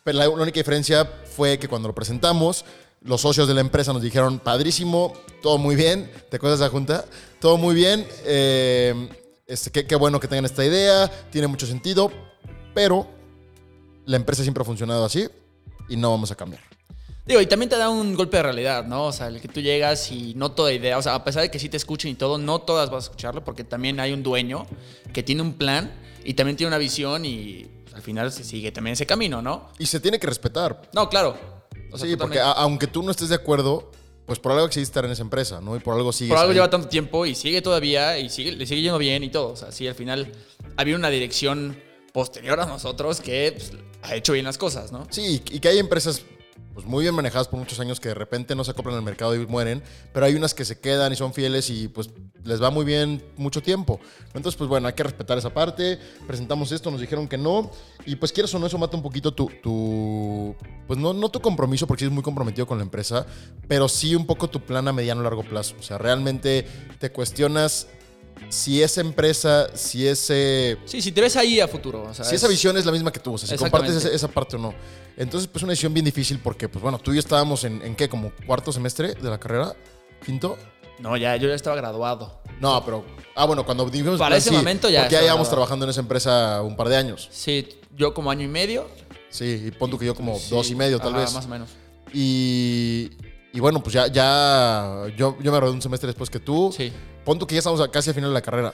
Pero 0.04 0.18
la 0.18 0.30
única 0.30 0.60
diferencia 0.60 1.06
fue 1.06 1.60
que 1.60 1.68
cuando 1.68 1.88
lo 1.88 1.96
presentamos, 1.96 2.66
los 3.02 3.22
socios 3.22 3.48
de 3.48 3.54
la 3.54 3.62
empresa 3.62 3.94
nos 3.94 4.02
dijeron, 4.02 4.40
padrísimo, 4.40 5.14
todo 5.42 5.58
muy 5.58 5.76
bien, 5.76 6.12
¿te 6.30 6.38
acuerdas 6.38 6.60
la 6.60 6.70
junta? 6.70 7.06
Todo 7.40 7.58
muy 7.58 7.76
bien, 7.76 8.06
eh, 8.26 9.10
este, 9.48 9.72
qué, 9.72 9.86
qué 9.86 9.96
bueno 9.96 10.20
que 10.20 10.28
tengan 10.28 10.46
esta 10.46 10.66
idea, 10.66 11.08
tiene 11.32 11.48
mucho 11.48 11.66
sentido, 11.66 12.12
pero 12.74 13.08
la 14.06 14.18
empresa 14.18 14.44
siempre 14.44 14.62
ha 14.62 14.66
funcionado 14.66 15.06
así 15.06 15.28
y 15.88 15.96
no 15.96 16.12
vamos 16.12 16.32
a 16.32 16.36
cambiar. 16.36 16.79
Digo, 17.30 17.40
y 17.42 17.46
también 17.46 17.70
te 17.70 17.78
da 17.78 17.90
un 17.90 18.16
golpe 18.16 18.38
de 18.38 18.44
realidad, 18.44 18.86
¿no? 18.86 19.06
O 19.06 19.12
sea, 19.14 19.28
el 19.28 19.40
que 19.40 19.48
tú 19.48 19.62
llegas 19.62 20.12
y 20.12 20.34
no 20.36 20.52
toda 20.52 20.74
idea, 20.74 20.98
o 20.98 21.02
sea, 21.02 21.14
a 21.16 21.24
pesar 21.24 21.44
de 21.44 21.52
que 21.52 21.60
sí 21.60 21.70
te 21.70 21.78
escuchen 21.78 22.10
y 22.12 22.16
todo, 22.16 22.38
no 22.40 22.60
todas 22.60 22.90
vas 22.90 23.04
a 23.04 23.06
escucharlo 23.06 23.44
porque 23.46 23.64
también 23.64 24.00
hay 24.00 24.12
un 24.14 24.24
dueño 24.24 24.66
que 25.14 25.22
tiene 25.24 25.44
un 25.44 25.54
plan 25.54 25.94
y 26.26 26.34
también 26.34 26.58
tiene 26.58 26.70
una 26.70 26.80
visión 26.80 27.24
y 27.26 27.70
al 27.94 28.02
final 28.02 28.32
se 28.32 28.44
sigue 28.44 28.72
también 28.72 28.94
ese 28.94 29.06
camino, 29.06 29.42
¿no? 29.42 29.70
Y 29.78 29.86
se 29.86 30.00
tiene 30.00 30.20
que 30.20 30.26
respetar. 30.28 30.82
No, 30.94 31.08
claro. 31.08 31.38
O 31.92 31.98
sea, 32.00 32.08
sí, 32.10 32.16
porque 32.16 32.40
a- 32.40 32.52
aunque 32.54 32.88
tú 32.88 33.04
no 33.04 33.12
estés 33.12 33.30
de 33.30 33.36
acuerdo, 33.36 33.92
pues 34.26 34.40
por 34.40 34.52
algo 34.52 34.66
existe 34.66 34.84
estar 34.90 35.06
en 35.06 35.12
esa 35.12 35.22
empresa, 35.22 35.62
¿no? 35.62 35.76
Y 35.76 35.80
por 35.80 35.96
algo 35.96 36.12
sigues 36.12 36.30
por 36.32 36.40
algo 36.40 36.50
ahí. 36.50 36.56
lleva 36.56 36.70
tanto 36.70 36.88
tiempo 36.88 37.26
y 37.28 37.36
sigue 37.36 37.62
todavía 37.62 38.18
y 38.18 38.30
sigue, 38.30 38.52
le 38.54 38.66
sigue 38.66 38.82
yendo 38.82 38.98
bien 38.98 39.24
y 39.24 39.30
todo. 39.30 39.50
O 39.50 39.56
sea, 39.56 39.72
sí, 39.72 39.88
al 39.88 39.96
final 39.96 40.32
había 40.78 40.96
una 40.96 41.10
dirección 41.12 41.80
posterior 42.12 42.60
a 42.60 42.66
nosotros 42.66 43.22
que 43.22 43.54
pues, 43.56 43.72
ha 44.02 44.16
hecho 44.16 44.34
bien 44.34 44.46
las 44.46 44.58
cosas, 44.58 44.92
¿no? 44.92 45.08
Sí, 45.12 45.44
y 45.52 45.60
que 45.60 45.68
hay 45.70 45.78
empresas 45.80 46.24
pues 46.80 46.90
muy 46.90 47.04
bien 47.04 47.14
manejadas 47.14 47.50
por 47.50 47.60
muchos 47.60 47.78
años 47.82 48.00
que 48.00 48.08
de 48.08 48.16
repente 48.16 48.56
no 48.56 48.64
se 48.64 48.72
acoplan 48.72 48.96
al 48.96 49.02
mercado 49.02 49.36
y 49.36 49.46
mueren, 49.46 49.84
pero 50.14 50.26
hay 50.26 50.36
unas 50.36 50.54
que 50.54 50.64
se 50.64 50.80
quedan 50.80 51.12
y 51.12 51.18
son 51.18 51.34
fieles 51.34 51.70
y 51.70 51.90
pues 51.90 52.10
les 52.46 52.64
va 52.64 52.70
muy 52.70 52.86
bien 52.86 53.22
mucho 53.36 53.62
tiempo. 53.62 54.00
Entonces, 54.28 54.56
pues 54.56 54.70
bueno, 54.70 54.88
hay 54.88 54.94
que 54.94 55.04
respetar 55.04 55.38
esa 55.38 55.54
parte. 55.54 56.00
Presentamos 56.26 56.72
esto, 56.72 56.90
nos 56.90 57.02
dijeron 57.02 57.28
que 57.28 57.38
no, 57.38 57.70
y 58.06 58.16
pues 58.16 58.32
quieras 58.32 58.54
o 58.54 58.60
no, 58.60 58.68
eso 58.68 58.78
mata 58.78 58.96
un 58.96 59.04
poquito 59.04 59.34
tu, 59.34 59.52
tu 59.62 60.56
pues 60.88 60.98
no, 60.98 61.12
no 61.12 61.28
tu 61.28 61.42
compromiso, 61.42 61.86
porque 61.86 62.06
sí 62.06 62.06
es 62.06 62.14
muy 62.14 62.24
comprometido 62.24 62.66
con 62.66 62.78
la 62.78 62.86
empresa, 62.86 63.26
pero 63.68 63.90
sí 63.90 64.16
un 64.16 64.26
poco 64.26 64.50
tu 64.50 64.62
plan 64.62 64.88
a 64.88 64.94
mediano 64.94 65.22
largo 65.22 65.44
plazo. 65.44 65.76
O 65.78 65.84
sea, 65.84 65.98
realmente 65.98 66.66
te 66.98 67.12
cuestionas 67.12 67.88
si 68.48 68.82
esa 68.82 69.02
empresa, 69.02 69.68
si 69.76 70.08
ese... 70.08 70.78
Sí, 70.86 71.02
si 71.02 71.12
te 71.12 71.22
ves 71.22 71.36
ahí 71.36 71.60
a 71.60 71.68
futuro. 71.68 72.04
O 72.04 72.14
sea, 72.14 72.24
Si 72.26 72.36
es- 72.36 72.42
esa 72.42 72.48
visión 72.48 72.78
es 72.78 72.86
la 72.86 72.92
misma 72.92 73.12
que 73.12 73.20
tú, 73.20 73.34
o 73.34 73.38
sea, 73.38 73.48
si 73.50 73.56
compartes 73.58 73.96
esa, 73.98 74.10
esa 74.10 74.28
parte 74.30 74.56
o 74.56 74.60
no. 74.60 74.74
Entonces, 75.18 75.50
pues 75.52 75.64
una 75.64 75.72
decisión 75.72 75.94
bien 75.94 76.06
difícil 76.06 76.40
porque, 76.40 76.70
pues 76.70 76.82
bueno, 76.82 76.98
tú 76.98 77.12
y 77.12 77.16
yo 77.16 77.20
estábamos 77.20 77.64
en, 77.66 77.82
¿en 77.82 77.96
qué? 77.96 78.08
¿Como 78.08 78.32
cuarto 78.48 78.72
semestre 78.72 79.16
de 79.16 79.30
la 79.30 79.38
carrera? 79.40 79.76
¿Quinto? 80.26 80.58
No, 81.00 81.16
ya, 81.18 81.36
yo 81.36 81.48
ya 81.50 81.56
estaba 81.56 81.76
graduado. 81.76 82.42
No, 82.60 82.84
pero... 82.84 83.06
Ah, 83.36 83.46
bueno, 83.46 83.66
cuando 83.66 83.86
dijimos... 83.90 84.18
Para 84.20 84.36
ese 84.38 84.52
momento 84.52 84.90
ya 84.90 85.02
Porque 85.02 85.16
ya 85.16 85.22
llevamos 85.22 85.50
trabajando 85.50 85.86
en 85.86 85.92
esa 85.92 86.02
empresa 86.02 86.62
un 86.62 86.76
par 86.76 86.90
de 86.90 86.98
años. 86.98 87.30
Sí, 87.32 87.68
yo 87.96 88.14
como 88.14 88.32
año 88.32 88.44
y 88.44 88.48
medio. 88.50 88.88
Sí, 89.30 89.66
y 89.68 89.72
pon 89.72 89.90
tú 89.90 89.98
que 90.00 90.06
yo 90.06 90.16
como 90.16 90.38
Sí, 90.38 90.48
dos 90.50 90.70
y 90.72 90.76
medio, 90.76 91.00
tal 91.00 91.10
ajá, 91.10 91.20
vez. 91.20 91.34
Más 91.34 91.46
o 91.46 91.50
menos. 91.50 91.70
Y... 92.14 93.12
Y 93.52 93.60
bueno, 93.60 93.82
pues 93.82 93.94
ya... 93.94 94.08
ya 94.08 95.06
yo, 95.18 95.38
yo 95.42 95.52
me 95.52 95.58
gradué 95.58 95.72
un 95.74 95.82
semestre 95.82 96.08
después 96.08 96.30
que 96.30 96.40
tú. 96.40 96.74
Sí. 96.76 96.92
Pon 97.30 97.38
tú 97.38 97.46
que 97.46 97.54
ya 97.54 97.60
estamos 97.60 97.88
casi 97.90 98.10
al 98.10 98.16
final 98.16 98.32
de 98.32 98.34
la 98.34 98.42
carrera. 98.42 98.74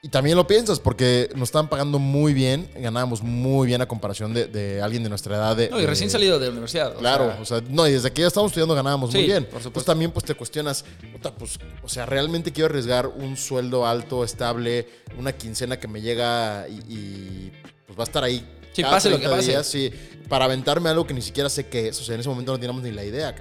Y 0.00 0.08
también 0.08 0.36
lo 0.38 0.46
piensas, 0.46 0.80
porque 0.80 1.28
nos 1.34 1.48
estaban 1.48 1.68
pagando 1.68 1.98
muy 1.98 2.32
bien, 2.32 2.70
ganábamos 2.76 3.20
muy 3.22 3.66
bien 3.66 3.82
a 3.82 3.86
comparación 3.86 4.32
de, 4.32 4.46
de 4.46 4.80
alguien 4.80 5.02
de 5.02 5.10
nuestra 5.10 5.36
edad. 5.36 5.54
De, 5.54 5.68
No, 5.68 5.78
y 5.78 5.84
recién 5.84 6.08
de- 6.08 6.12
salido 6.12 6.38
de 6.38 6.46
la 6.46 6.52
universidad. 6.52 6.96
o 6.96 6.98
Claro, 6.98 7.26
sea, 7.32 7.40
o 7.42 7.44
sea, 7.44 7.62
no, 7.68 7.86
y 7.86 7.92
desde 7.92 8.10
que 8.10 8.22
ya 8.22 8.28
estábamos 8.28 8.52
estudiando 8.52 8.74
ganábamos 8.74 9.10
muy 9.12 9.20
Sí, 9.20 9.26
bien. 9.26 9.42
por 9.44 9.54
supuesto. 9.60 9.68
Entonces 9.68 9.86
también 9.86 10.10
pues 10.12 10.24
te 10.24 10.34
cuestionas, 10.34 10.82
puta, 11.12 11.34
pues, 11.34 11.58
o 11.82 11.88
sea, 11.90 12.06
realmente 12.06 12.52
quiero 12.52 12.70
arriesgar 12.70 13.06
un 13.06 13.36
sueldo 13.36 13.86
alto, 13.86 14.24
estable, 14.24 14.88
una 15.18 15.32
quincena 15.32 15.78
que 15.78 15.88
me 15.88 16.00
llega 16.00 16.66
y, 16.70 16.78
y, 16.88 17.52
pues 17.86 17.98
va 17.98 18.04
a 18.04 18.06
estar 18.06 18.24
ahí. 18.24 18.48
Sí, 18.72 18.80
cada 18.82 18.94
pase 18.94 19.10
lo 19.10 19.16
que 19.16 19.22
30 19.24 19.36
pase. 19.36 19.50
días, 19.50 19.66
sí, 19.66 19.92
para 20.28 20.46
aventarme 20.46 20.88
algo 20.88 21.06
que 21.06 21.12
ni 21.12 21.20
siquiera 21.22 21.50
sé 21.50 21.66
qué 21.66 21.88
es. 21.88 22.00
O 22.00 22.04
sea, 22.04 22.14
en 22.14 22.20
ese 22.20 22.30
momento 22.30 22.52
no 22.52 22.58
teníamos 22.58 22.82
ni 22.82 22.92
la 22.92 23.04
idea. 23.04 23.34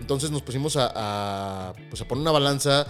Entonces 0.00 0.30
nos 0.30 0.40
pusimos 0.42 0.74
a, 0.76 0.90
a, 1.68 1.72
pues, 1.90 2.00
a 2.00 2.08
poner 2.08 2.22
una 2.22 2.32
balanza. 2.32 2.86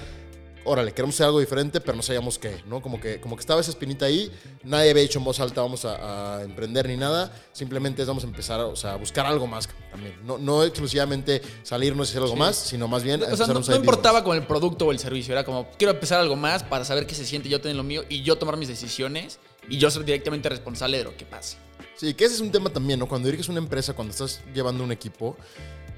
Órale, 0.64 0.92
queremos 0.92 1.16
hacer 1.16 1.26
algo 1.26 1.40
diferente, 1.40 1.80
pero 1.80 1.96
no 1.96 2.02
sabíamos 2.02 2.38
qué, 2.38 2.62
¿no? 2.66 2.80
Como 2.80 3.00
que, 3.00 3.20
como 3.20 3.34
que 3.36 3.40
estaba 3.40 3.60
esa 3.60 3.70
espinita 3.70 4.06
ahí. 4.06 4.30
Nadie 4.62 4.90
había 4.90 5.02
dicho 5.02 5.18
en 5.18 5.24
voz 5.24 5.40
alta, 5.40 5.60
vamos 5.60 5.84
a, 5.84 6.36
a 6.38 6.42
emprender 6.42 6.88
ni 6.88 6.96
nada. 6.96 7.32
Simplemente 7.52 8.04
vamos 8.04 8.22
a 8.22 8.28
empezar 8.28 8.60
o 8.60 8.76
sea, 8.76 8.92
a 8.92 8.96
buscar 8.96 9.26
algo 9.26 9.46
más 9.48 9.68
también. 9.90 10.14
No, 10.24 10.38
no 10.38 10.62
exclusivamente 10.62 11.42
salirnos 11.64 12.08
y 12.08 12.10
hacer 12.12 12.22
algo 12.22 12.34
Sí. 12.34 12.38
más, 12.38 12.56
sino 12.56 12.86
más 12.86 13.02
bien 13.02 13.22
O 13.24 13.36
sea, 13.36 13.46
no, 13.48 13.58
no 13.60 13.76
importaba 13.76 14.22
con 14.22 14.36
el 14.36 14.46
producto 14.46 14.86
o 14.86 14.92
el 14.92 14.98
servicio, 14.98 15.32
era 15.32 15.44
como, 15.44 15.68
quiero 15.78 15.92
empezar 15.92 16.20
algo 16.20 16.36
más 16.36 16.62
para 16.62 16.84
saber 16.84 17.06
qué 17.06 17.14
se 17.14 17.24
siente 17.26 17.48
yo 17.48 17.60
tener 17.60 17.76
lo 17.76 17.82
mío 17.82 18.04
y 18.08 18.22
yo 18.22 18.36
tomar 18.38 18.56
mis 18.56 18.68
decisiones 18.68 19.40
y 19.68 19.78
yo 19.78 19.90
ser 19.90 20.04
directamente 20.04 20.48
responsable 20.48 20.98
de 20.98 21.04
lo 21.04 21.16
que 21.16 21.24
pase. 21.26 21.56
Sí, 21.96 22.14
que 22.14 22.24
ese 22.24 22.36
es 22.36 22.40
un 22.40 22.50
tema 22.50 22.70
también, 22.70 22.98
¿no? 22.98 23.06
Cuando 23.08 23.26
diriges 23.26 23.48
una 23.48 23.58
empresa, 23.58 23.94
cuando 23.94 24.12
estás 24.12 24.40
llevando 24.54 24.82
un 24.82 24.92
equipo, 24.92 25.36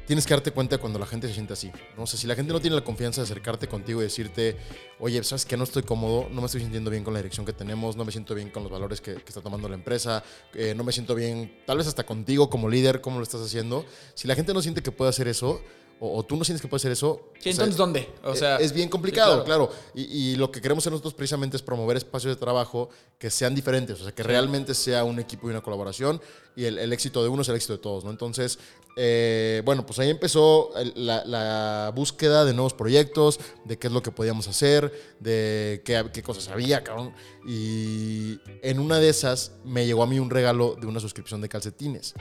tienes 0.07 0.27
que 0.27 0.35
darte 0.35 0.51
cuenta 0.51 0.79
cuando 0.79 0.99
la 0.99 1.07
gente 1.07 1.29
se 1.29 1.35
siente 1.35 1.53
así. 1.53 1.71
¿no? 1.97 2.05
O 2.05 2.07
sea, 2.07 2.19
si 2.19 2.27
la 2.27 2.35
gente 2.35 2.53
no 2.53 2.61
tiene 2.61 2.77
la 2.77 2.85
confianza 2.85 3.21
de 3.21 3.25
acercarte 3.25 3.69
contigo 3.69 4.01
y 4.01 4.05
decirte, 4.05 4.57
oye, 4.99 5.23
¿sabes 5.25 5.47
qué? 5.47 5.57
No 5.57 5.65
estoy 5.65 5.83
cómodo, 5.83 6.29
no 6.31 6.41
me 6.41 6.47
estoy 6.47 6.61
sintiendo 6.61 6.91
bien 6.91 7.05
con 7.05 7.15
la 7.15 7.21
dirección 7.21 7.47
que 7.47 7.53
tenemos, 7.53 7.97
no 7.97 8.05
me 8.05 8.13
siento 8.13 8.35
bien 8.35 8.51
con 8.51 8.63
los 8.63 8.73
valores 8.73 9.01
que, 9.01 9.15
que 9.15 9.29
está 9.29 9.41
tomando 9.41 9.69
la 9.69 9.75
empresa, 9.75 10.23
eh, 10.55 10.75
no 10.77 10.85
me 10.85 10.93
siento 10.93 11.15
bien, 11.15 11.61
tal 11.67 11.79
vez 11.79 11.87
hasta 11.87 12.05
contigo 12.05 12.51
como 12.51 12.69
líder, 12.69 13.01
cómo 13.01 13.19
lo 13.19 13.23
estás 13.23 13.41
haciendo. 13.41 13.85
Si 14.15 14.29
la 14.29 14.35
gente 14.35 14.53
no 14.55 14.63
siente 14.63 14.83
que 14.83 14.93
puede 14.93 15.09
hacer 15.09 15.29
eso, 15.29 15.63
o, 16.05 16.19
o 16.19 16.23
tú 16.25 16.37
no 16.37 16.45
sientes 16.45 16.61
que 16.61 16.69
puede 16.69 16.81
hacer 16.81 16.93
eso, 16.93 17.31
Sí, 17.35 17.53
sea, 17.53 17.53
entonces, 17.53 17.77
¿dónde? 17.77 18.09
O 18.23 18.35
sea, 18.35 18.57
es 18.57 18.73
bien 18.73 18.89
complicado, 18.89 19.41
sí, 19.41 19.45
claro. 19.45 19.71
Y, 19.95 20.03
y 20.03 20.37
lo 20.37 20.51
que 20.51 20.61
queremos 20.61 20.83
hacer 20.83 20.93
nosotros 20.93 21.15
precisamente 21.15 21.57
es 21.57 21.63
promover 21.63 21.97
espacios 21.97 22.35
de 22.35 22.41
trabajo 22.41 22.89
que 23.19 23.31
sean 23.31 23.55
diferentes, 23.55 24.01
o 24.01 24.05
sea, 24.05 24.13
que 24.15 24.23
realmente 24.23 24.75
sea 24.75 25.05
un 25.05 25.19
equipo 25.19 25.49
y 25.49 25.51
una 25.51 25.61
colaboración 25.61 26.21
y 26.57 26.65
el, 26.65 26.79
el 26.79 26.93
éxito 26.93 27.23
de 27.23 27.29
uno 27.29 27.43
es 27.43 27.49
el 27.49 27.57
éxito 27.57 27.75
de 27.75 27.79
todos, 27.81 28.05
¿no? 28.05 28.11
Entonces, 28.11 28.59
eh, 28.97 29.63
bueno, 29.65 29.85
pues 29.85 29.99
ahí 29.99 30.11
empezó 30.11 30.71
la 30.95 31.93
búsqueda 31.95 32.45
de 32.45 32.55
nuevos 32.55 32.75
proyectos, 32.75 33.41
de 33.65 33.79
qué 33.79 33.89
es 33.89 33.93
lo 33.93 34.03
que 34.03 34.13
podíamos 34.13 34.47
hacer, 34.47 34.93
de 35.19 35.83
qué, 35.85 36.05
qué 36.13 36.23
cosas 36.23 36.49
había, 36.49 36.85
cabrón. 36.85 37.13
Y 37.47 38.39
en 38.63 38.79
una 38.79 38.99
de 38.99 39.09
esas 39.09 39.53
me 39.65 39.87
llegó 39.87 40.03
a 40.03 40.07
mí 40.07 40.19
un 40.19 40.31
regalo 40.31 40.77
de 40.81 40.87
una 40.87 41.01
suscripción 41.01 41.41
de 41.41 41.49
calcetines. 41.49 42.15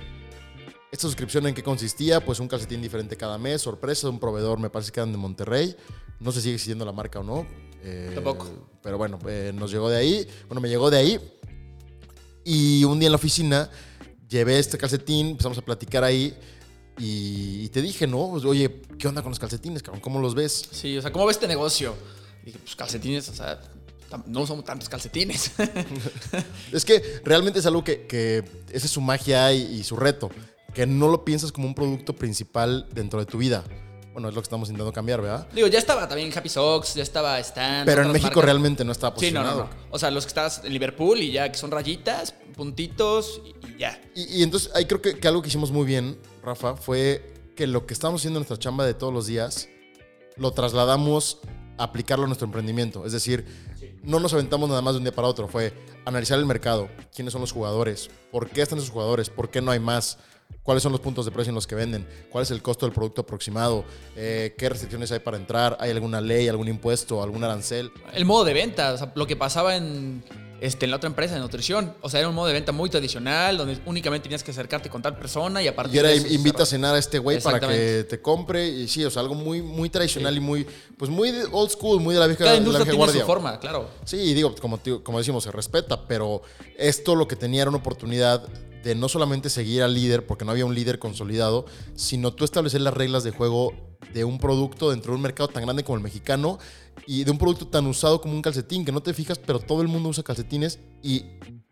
Esta 0.94 1.08
suscripción 1.08 1.48
en 1.48 1.56
qué 1.56 1.64
consistía, 1.64 2.24
pues 2.24 2.40
un 2.40 2.48
calcetín 2.48 2.80
diferente 2.80 3.18
cada 3.18 3.40
mes, 3.40 3.64
sorpresa 3.64 4.06
de 4.06 4.12
un 4.12 4.20
proveedor, 4.20 4.60
me 4.60 4.70
parece 4.70 4.92
que 4.92 5.00
eran 5.00 5.12
de 5.12 5.18
Monterrey. 5.18 5.76
No 6.20 6.32
sé 6.32 6.38
si 6.38 6.44
sigue 6.44 6.54
existiendo 6.56 6.86
la 6.86 6.92
marca 6.92 7.20
o 7.20 7.24
no. 7.24 7.48
eh, 7.84 8.12
Tampoco. 8.14 8.48
Pero 8.84 9.00
bueno, 9.00 9.18
eh, 9.28 9.52
nos 9.56 9.72
llegó 9.72 9.90
de 9.90 9.98
ahí. 9.98 10.28
Bueno, 10.48 10.62
me 10.62 10.70
llegó 10.70 10.92
de 10.92 10.98
ahí. 11.00 11.20
Y 12.46 12.84
un 12.84 13.00
día 13.00 13.08
en 13.08 13.12
la 13.12 13.16
oficina 13.16 13.72
llevé 14.30 14.60
este 14.60 14.78
calcetín, 14.78 15.30
empezamos 15.30 15.58
a 15.58 15.62
platicar 15.64 16.04
ahí. 16.04 16.38
Y, 17.00 17.62
y 17.64 17.70
te 17.70 17.82
dije, 17.82 18.06
¿no? 18.06 18.30
Pues, 18.30 18.46
Oye, 18.46 18.82
¿qué 19.00 19.08
onda 19.08 19.24
con 19.24 19.32
los 19.32 19.40
calcetines, 19.40 19.82
cabrón? 19.82 20.00
¿Cómo 20.00 20.20
los 20.20 20.36
ves? 20.36 20.70
sí, 20.72 20.96
o 20.96 21.02
sea, 21.02 21.12
¿cómo 21.12 21.26
ves 21.26 21.38
este 21.38 21.48
negocio? 21.48 21.96
Y 22.44 22.48
dije, 22.48 22.60
pues 22.60 22.76
calcetines, 22.76 23.28
o 23.30 23.34
sea, 23.34 23.60
no 24.28 24.42
usamos 24.42 24.64
tantos 24.64 24.90
calcetines. 24.90 25.54
Es 26.72 26.86
que 26.86 27.02
realmente 27.26 27.58
es 27.60 27.66
algo 27.66 27.84
que, 27.84 28.06
que 28.06 28.44
esa 28.72 28.86
es 28.86 28.92
su 28.92 29.02
magia 29.02 29.52
y, 29.54 29.80
y 29.80 29.84
su 29.84 29.96
reto. 29.96 30.30
Que 30.74 30.86
no 30.88 31.08
lo 31.08 31.24
piensas 31.26 31.52
como 31.52 31.68
un 31.68 31.76
producto 31.76 32.14
principal 32.14 32.88
dentro 32.94 33.20
de 33.20 33.26
tu 33.26 33.38
vida. 33.38 33.64
Bueno, 34.14 34.30
es 34.30 34.36
lo 34.36 34.42
que 34.42 34.46
estamos 34.46 34.70
intentando 34.70 34.94
cambiar, 34.94 35.22
¿verdad? 35.22 35.48
Digo, 35.54 35.68
ya 35.68 35.80
estaba 35.80 36.08
también 36.08 36.32
Happy 36.38 36.48
Socks, 36.50 36.94
ya 36.94 37.02
estaba 37.02 37.40
Stan. 37.40 37.84
Pero 37.86 38.04
en 38.04 38.10
México 38.12 38.28
marcas. 38.28 38.46
realmente 38.46 38.86
no 38.86 38.92
está 38.92 39.08
Sí, 39.08 39.32
no, 39.32 39.42
posicionado. 39.42 39.58
no, 39.64 39.64
no. 39.66 39.70
O 39.90 39.98
sea, 39.98 40.12
los 40.12 40.26
que 40.26 40.28
estás 40.30 40.62
en 40.64 40.72
Liverpool 40.72 41.20
y 41.20 41.32
ya 41.32 41.52
que 41.52 41.58
son 41.58 41.72
rayitas, 41.72 42.36
puntitos 42.56 43.42
y, 43.44 43.78
ya. 43.80 44.00
Y, 44.14 44.40
y 44.40 44.44
entonces 44.44 44.72
ahí 44.76 44.86
creo 44.86 45.02
que, 45.02 45.18
que 45.18 45.28
algo 45.28 45.42
que 45.42 45.48
hicimos 45.48 45.72
muy 45.72 45.86
bien, 45.86 46.20
Rafa, 46.44 46.76
fue 46.76 47.34
que 47.56 47.66
lo 47.66 47.88
que 47.88 47.94
estamos 47.96 48.22
haciendo 48.22 48.38
en 48.38 48.42
nuestra 48.42 48.58
chamba 48.60 48.86
de 48.86 48.94
todos 48.94 49.12
los 49.14 49.26
días, 49.26 49.68
lo 50.38 50.52
trasladamos 50.52 51.40
a 51.80 51.84
aplicarlo 51.86 52.26
a 52.26 52.28
nuestro 52.28 52.46
emprendimiento. 52.46 53.08
Es 53.08 53.14
decir, 53.14 53.46
no 54.04 54.20
nos 54.20 54.32
aventamos 54.34 54.70
nada 54.70 54.82
más 54.84 54.94
de 54.94 55.00
un 55.00 55.04
día 55.06 55.14
para 55.14 55.28
otro. 55.28 55.48
Fue 55.48 55.74
analizar 56.06 56.38
el 56.38 56.46
mercado, 56.46 56.88
quiénes 57.16 57.32
son 57.32 57.42
los 57.42 57.52
jugadores, 57.52 58.12
por 58.32 58.48
qué 58.50 58.62
están 58.62 58.78
esos 58.78 58.92
jugadores, 58.92 59.32
por 59.32 59.50
qué 59.50 59.60
no 59.62 59.72
hay 59.72 59.80
más, 59.80 60.20
cuáles 60.64 60.82
son 60.82 60.92
los 60.92 61.02
puntos 61.02 61.26
de 61.26 61.32
precio 61.32 61.52
en 61.52 61.56
los 61.56 61.68
que 61.68 61.76
venden, 61.76 62.08
cuál 62.30 62.44
es 62.44 62.52
el 62.52 62.62
costo 62.62 62.86
del 62.86 62.94
producto 62.94 63.22
aproximado, 63.22 63.86
eh, 64.16 64.56
qué 64.58 64.70
restricciones 64.70 65.12
hay 65.12 65.20
para 65.20 65.38
entrar, 65.38 65.78
hay 65.80 65.92
alguna 65.92 66.22
ley, 66.22 66.48
algún 66.48 66.68
impuesto, 66.68 67.22
algún 67.22 67.44
arancel. 67.44 67.92
El 68.14 68.26
modo 68.26 68.46
de 68.46 68.54
venta, 68.54 68.94
o 68.94 68.98
sea, 68.98 69.12
lo 69.16 69.28
que 69.28 69.36
pasaba 69.36 69.76
en, 69.76 70.24
este, 70.64 70.86
en 70.86 70.92
la 70.92 70.98
otra 70.98 71.08
empresa 71.08 71.34
de 71.34 71.42
nutrición. 71.42 71.94
O 72.00 72.10
sea, 72.10 72.22
era 72.22 72.30
un 72.30 72.36
modo 72.36 72.48
de 72.48 72.54
venta 72.54 72.72
muy 72.72 72.90
tradicional, 72.90 73.58
donde 73.58 73.78
únicamente 73.86 74.24
tenías 74.24 74.44
que 74.44 74.52
acercarte 74.52 74.90
con 74.90 75.02
tal 75.02 75.18
persona 75.18 75.62
y 75.62 75.68
a 75.68 75.76
partir 75.76 75.96
Y 75.96 76.00
era 76.00 76.08
de 76.08 76.16
eso 76.16 76.28
invita 76.28 76.64
a 76.64 76.66
cenar 76.66 76.96
a 76.96 77.00
este 77.00 77.20
güey 77.20 77.42
para 77.42 77.60
que 77.60 78.06
te 78.10 78.22
compre. 78.22 78.66
Y 78.70 78.88
sí, 78.88 79.04
o 79.04 79.12
sea, 79.12 79.22
algo 79.22 79.36
muy, 79.36 79.62
muy 79.62 79.90
tradicional 79.90 80.38
y 80.38 80.40
muy, 80.40 80.66
pues 80.98 81.12
muy 81.12 81.34
old 81.52 81.70
school, 81.70 82.00
muy 82.00 82.14
de 82.14 82.22
la 82.22 82.28
vieja, 82.28 82.46
Cada 82.46 82.52
de 82.52 82.58
la 82.58 82.60
industria 82.60 82.86
vieja 82.86 82.92
tiene 82.92 83.06
guardia. 83.06 83.22
su 83.22 83.28
forma, 83.28 83.60
claro. 83.60 83.90
Sí, 84.06 84.34
digo, 84.34 84.56
como, 84.56 84.80
como 85.04 85.18
decimos, 85.18 85.44
se 85.44 85.52
respeta, 85.52 86.08
pero 86.08 86.42
esto 86.78 87.16
lo 87.16 87.28
que 87.28 87.36
tenía 87.36 87.64
era 87.64 87.70
una 87.70 87.80
oportunidad 87.80 88.48
de 88.84 88.96
no 88.96 89.08
solamente 89.08 89.50
seguir 89.50 89.82
al 89.82 89.94
líder, 89.94 90.26
porque 90.26 90.46
no 90.46 90.52
había 90.52 90.66
un 90.66 90.76
líder 90.76 91.00
consolidado, 91.00 91.66
sino 91.96 92.34
tú 92.34 92.44
establecer 92.44 92.82
las 92.82 92.94
reglas 92.94 93.24
de 93.24 93.32
juego 93.32 93.74
de 94.14 94.26
un 94.26 94.40
producto 94.40 94.92
dentro 94.92 95.14
de 95.14 95.16
un 95.16 95.22
mercado 95.22 95.48
tan 95.48 95.64
grande 95.64 95.84
como 95.84 95.98
el 95.98 96.04
mexicano 96.04 96.60
y 97.08 97.24
de 97.24 97.32
un 97.32 97.38
producto 97.38 97.68
tan 97.68 97.88
usado 97.88 98.22
como 98.22 98.34
un 98.34 98.42
calcetín, 98.42 98.84
que 98.84 98.92
no 98.92 99.02
te 99.02 99.14
fijas, 99.14 99.40
pero 99.40 99.60
todo 99.60 99.82
el 99.82 99.88
mundo 99.88 100.10
usa 100.10 100.24
calcetines 100.24 100.80
y 101.02 101.26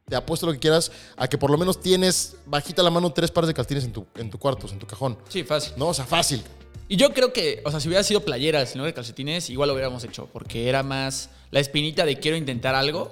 te 0.08 0.15
apuesto 0.15 0.45
lo 0.45 0.54
que 0.54 0.60
quieras 0.60 0.91
a 1.17 1.28
que 1.28 1.38
por 1.38 1.52
lo 1.52 1.58
menos 1.58 1.80
tienes 1.80 2.38
bajita 2.45 2.82
la 2.82 2.89
mano 2.89 3.12
tres 3.12 3.30
pares 3.30 3.47
de 3.47 3.54
calcetines 3.54 3.84
en 3.84 3.91
tu, 3.91 4.06
en 4.15 4.30
tu 4.30 4.39
cuarto, 4.39 4.67
en 4.71 4.80
tu 4.80 4.88
cajón. 4.88 5.17
Sí, 5.28 5.43
fácil. 5.43 5.74
No, 5.78 5.89
o 5.89 5.93
sea, 5.93 6.06
fácil. 6.06 6.41
Y 6.88 6.95
yo 6.95 7.13
creo 7.13 7.32
que, 7.32 7.62
o 7.65 7.71
sea, 7.71 7.80
si 7.80 7.88
hubiera 7.88 8.04
sido 8.04 8.21
playeras 8.21 8.71
en 8.74 8.80
lugar 8.80 8.91
de 8.91 8.95
calcetines, 8.95 9.50
igual 9.50 9.67
lo 9.67 9.74
hubiéramos 9.74 10.04
hecho, 10.04 10.28
porque 10.32 10.67
era 10.67 10.84
más 10.84 11.30
la 11.52 11.60
espinita 11.60 12.06
de 12.06 12.19
quiero 12.19 12.38
intentar 12.38 12.76
algo. 12.76 13.12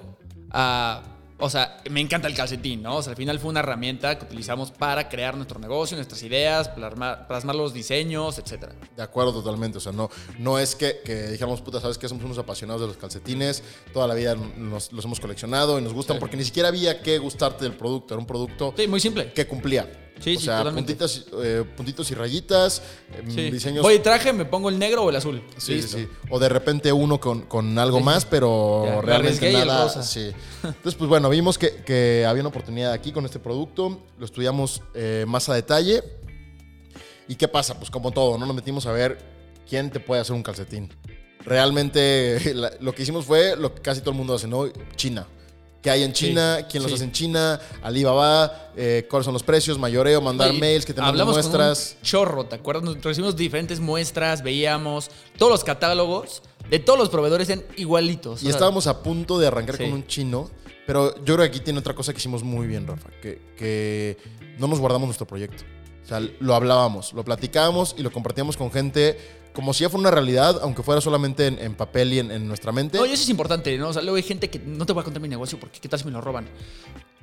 a, 0.50 1.02
o 1.40 1.50
sea, 1.50 1.78
me 1.90 2.00
encanta 2.00 2.28
el 2.28 2.34
calcetín, 2.34 2.82
¿no? 2.82 2.96
O 2.96 3.02
sea, 3.02 3.10
al 3.12 3.16
final 3.16 3.38
fue 3.38 3.50
una 3.50 3.60
herramienta 3.60 4.18
que 4.18 4.24
utilizamos 4.24 4.70
para 4.70 5.08
crear 5.08 5.36
nuestro 5.36 5.58
negocio, 5.58 5.96
nuestras 5.96 6.22
ideas, 6.22 6.68
plasmar, 6.68 7.26
plasmar 7.26 7.56
los 7.56 7.72
diseños, 7.74 8.38
etcétera. 8.38 8.74
De 8.96 9.02
acuerdo 9.02 9.32
totalmente, 9.32 9.78
o 9.78 9.80
sea, 9.80 9.92
no, 9.92 10.10
no 10.38 10.58
es 10.58 10.74
que, 10.76 11.00
que 11.04 11.28
dijéramos, 11.28 11.60
puta, 11.62 11.80
¿sabes 11.80 11.98
qué? 11.98 12.08
Somos 12.08 12.24
unos 12.24 12.38
apasionados 12.38 12.80
de 12.82 12.88
los 12.88 12.96
calcetines, 12.96 13.62
toda 13.92 14.06
la 14.06 14.14
vida 14.14 14.34
nos, 14.34 14.92
los 14.92 15.04
hemos 15.04 15.20
coleccionado 15.20 15.78
y 15.78 15.82
nos 15.82 15.92
gustan, 15.92 16.16
Sí. 16.16 16.20
porque 16.20 16.36
ni 16.36 16.44
siquiera 16.44 16.68
había 16.68 17.00
que 17.02 17.18
gustarte 17.18 17.64
del 17.64 17.74
producto, 17.74 18.14
era 18.14 18.20
un 18.20 18.26
producto 18.26 18.74
Sí, 18.76 18.86
muy 18.86 19.00
simple. 19.00 19.32
que 19.32 19.46
cumplía. 19.46 20.09
Sí, 20.18 20.36
o 20.36 20.38
sí, 20.38 20.44
sea, 20.46 20.58
totalmente. 20.58 20.94
puntitas, 20.94 21.24
eh, 21.42 21.64
puntitos 21.76 22.10
y 22.10 22.14
rayitas, 22.14 22.82
em, 23.16 23.30
Sí. 23.30 23.50
diseños... 23.50 23.84
Oye, 23.86 24.00
traje, 24.00 24.32
me 24.34 24.44
pongo 24.44 24.68
el 24.68 24.78
negro 24.78 25.04
o 25.04 25.10
el 25.10 25.16
azul. 25.16 25.42
Sí, 25.56 25.60
sí, 25.60 25.74
Listo. 25.74 25.96
sí. 25.98 26.08
O 26.28 26.38
de 26.38 26.48
repente 26.50 26.92
uno 26.92 27.18
con, 27.18 27.42
con 27.42 27.78
algo 27.78 28.00
más, 28.00 28.26
pero 28.26 28.82
Ya, 28.84 29.00
realmente 29.00 29.52
nada. 29.52 29.84
rosa. 29.84 30.02
Sí. 30.02 30.30
Entonces, 30.62 30.94
pues 30.94 31.08
bueno, 31.08 31.30
vimos 31.30 31.56
que, 31.56 31.76
que 31.86 32.26
había 32.28 32.42
una 32.42 32.50
oportunidad 32.50 32.92
aquí 32.92 33.12
con 33.12 33.24
este 33.24 33.38
producto. 33.38 34.02
Lo 34.18 34.24
estudiamos 34.26 34.82
eh, 34.94 35.24
más 35.26 35.48
a 35.48 35.54
detalle. 35.54 36.02
¿Y 37.28 37.36
qué 37.36 37.48
pasa? 37.48 37.78
Pues 37.78 37.90
como 37.90 38.10
todo, 38.10 38.36
¿no? 38.36 38.44
Nos 38.44 38.56
metimos 38.56 38.84
a 38.86 38.92
ver 38.92 39.18
quién 39.68 39.90
te 39.90 40.00
puede 40.00 40.20
hacer 40.20 40.34
un 40.34 40.42
calcetín. 40.42 40.92
Realmente 41.44 42.40
la- 42.54 42.72
lo 42.80 42.94
que 42.94 43.02
hicimos 43.02 43.24
fue 43.24 43.56
lo 43.56 43.74
que 43.74 43.80
casi 43.82 44.00
todo 44.00 44.10
el 44.10 44.16
mundo 44.16 44.34
hace, 44.34 44.46
¿no? 44.48 44.68
China. 44.96 45.26
¿Qué 45.82 45.90
hay 45.90 46.02
en 46.02 46.12
China? 46.12 46.58
Sí, 46.60 46.64
¿Quién 46.70 46.82
los 46.82 46.90
sí. 46.92 46.96
hace 46.96 47.04
en 47.04 47.12
China? 47.12 47.58
Alibaba, 47.82 48.70
eh, 48.76 49.06
cuáles 49.08 49.24
son 49.24 49.32
los 49.32 49.42
precios, 49.42 49.78
mayoreo, 49.78 50.20
mandar 50.20 50.50
Oye, 50.50 50.60
mails, 50.60 50.84
que 50.84 50.92
tenemos 50.92 51.08
hablamos 51.10 51.34
con 51.34 51.42
muestras. 51.42 51.96
un 51.98 52.02
chorro, 52.02 52.44
¿te 52.44 52.56
acuerdas? 52.56 52.84
Nos 52.84 53.00
recibimos 53.02 53.34
diferentes 53.36 53.80
muestras, 53.80 54.42
veíamos 54.42 55.10
todos 55.38 55.50
los 55.52 55.64
catálogos 55.64 56.42
de 56.68 56.78
todos 56.78 56.98
los 56.98 57.08
proveedores 57.08 57.48
en 57.50 57.64
igualitos. 57.76 58.42
Y 58.42 58.46
O 58.46 58.48
sea, 58.48 58.56
estábamos 58.56 58.86
a 58.86 59.02
punto 59.02 59.38
de 59.38 59.46
arrancar 59.46 59.76
Sí. 59.78 59.84
con 59.84 59.92
un 59.94 60.06
chino, 60.06 60.50
pero 60.86 61.14
yo 61.24 61.34
creo 61.34 61.38
que 61.38 61.44
aquí 61.56 61.60
tiene 61.60 61.78
otra 61.78 61.94
cosa 61.94 62.12
que 62.12 62.18
hicimos 62.18 62.42
muy 62.42 62.66
bien, 62.66 62.86
Rafa, 62.86 63.08
que, 63.22 63.40
que 63.56 64.18
no 64.58 64.66
nos 64.68 64.78
guardamos 64.80 65.06
nuestro 65.06 65.26
proyecto. 65.26 65.64
O 66.04 66.06
sea, 66.06 66.20
lo 66.40 66.54
hablábamos, 66.54 67.12
lo 67.14 67.24
platicábamos 67.24 67.94
y 67.96 68.02
lo 68.02 68.10
compartíamos 68.12 68.56
con 68.56 68.70
gente 68.70 69.18
como 69.52 69.74
si 69.74 69.82
ya 69.82 69.90
fuera 69.90 70.00
una 70.00 70.10
realidad, 70.10 70.60
aunque 70.62 70.82
fuera 70.82 71.00
solamente 71.00 71.46
en, 71.46 71.74
papel 71.74 72.12
y 72.12 72.18
en, 72.18 72.30
en 72.30 72.46
nuestra 72.46 72.72
mente. 72.72 72.98
No, 72.98 73.06
y 73.06 73.12
eso 73.12 73.22
es 73.22 73.28
importante, 73.28 73.76
¿no? 73.78 73.88
O 73.88 73.92
sea, 73.92 74.02
luego 74.02 74.16
hay 74.16 74.22
gente 74.22 74.48
que 74.48 74.58
no 74.58 74.86
te 74.86 74.92
voy 74.92 75.00
a 75.00 75.04
contar 75.04 75.20
mi 75.20 75.28
negocio 75.28 75.58
porque 75.58 75.80
qué 75.80 75.88
tal 75.88 75.98
si 75.98 76.04
me 76.04 76.12
lo 76.12 76.20
roban. 76.20 76.48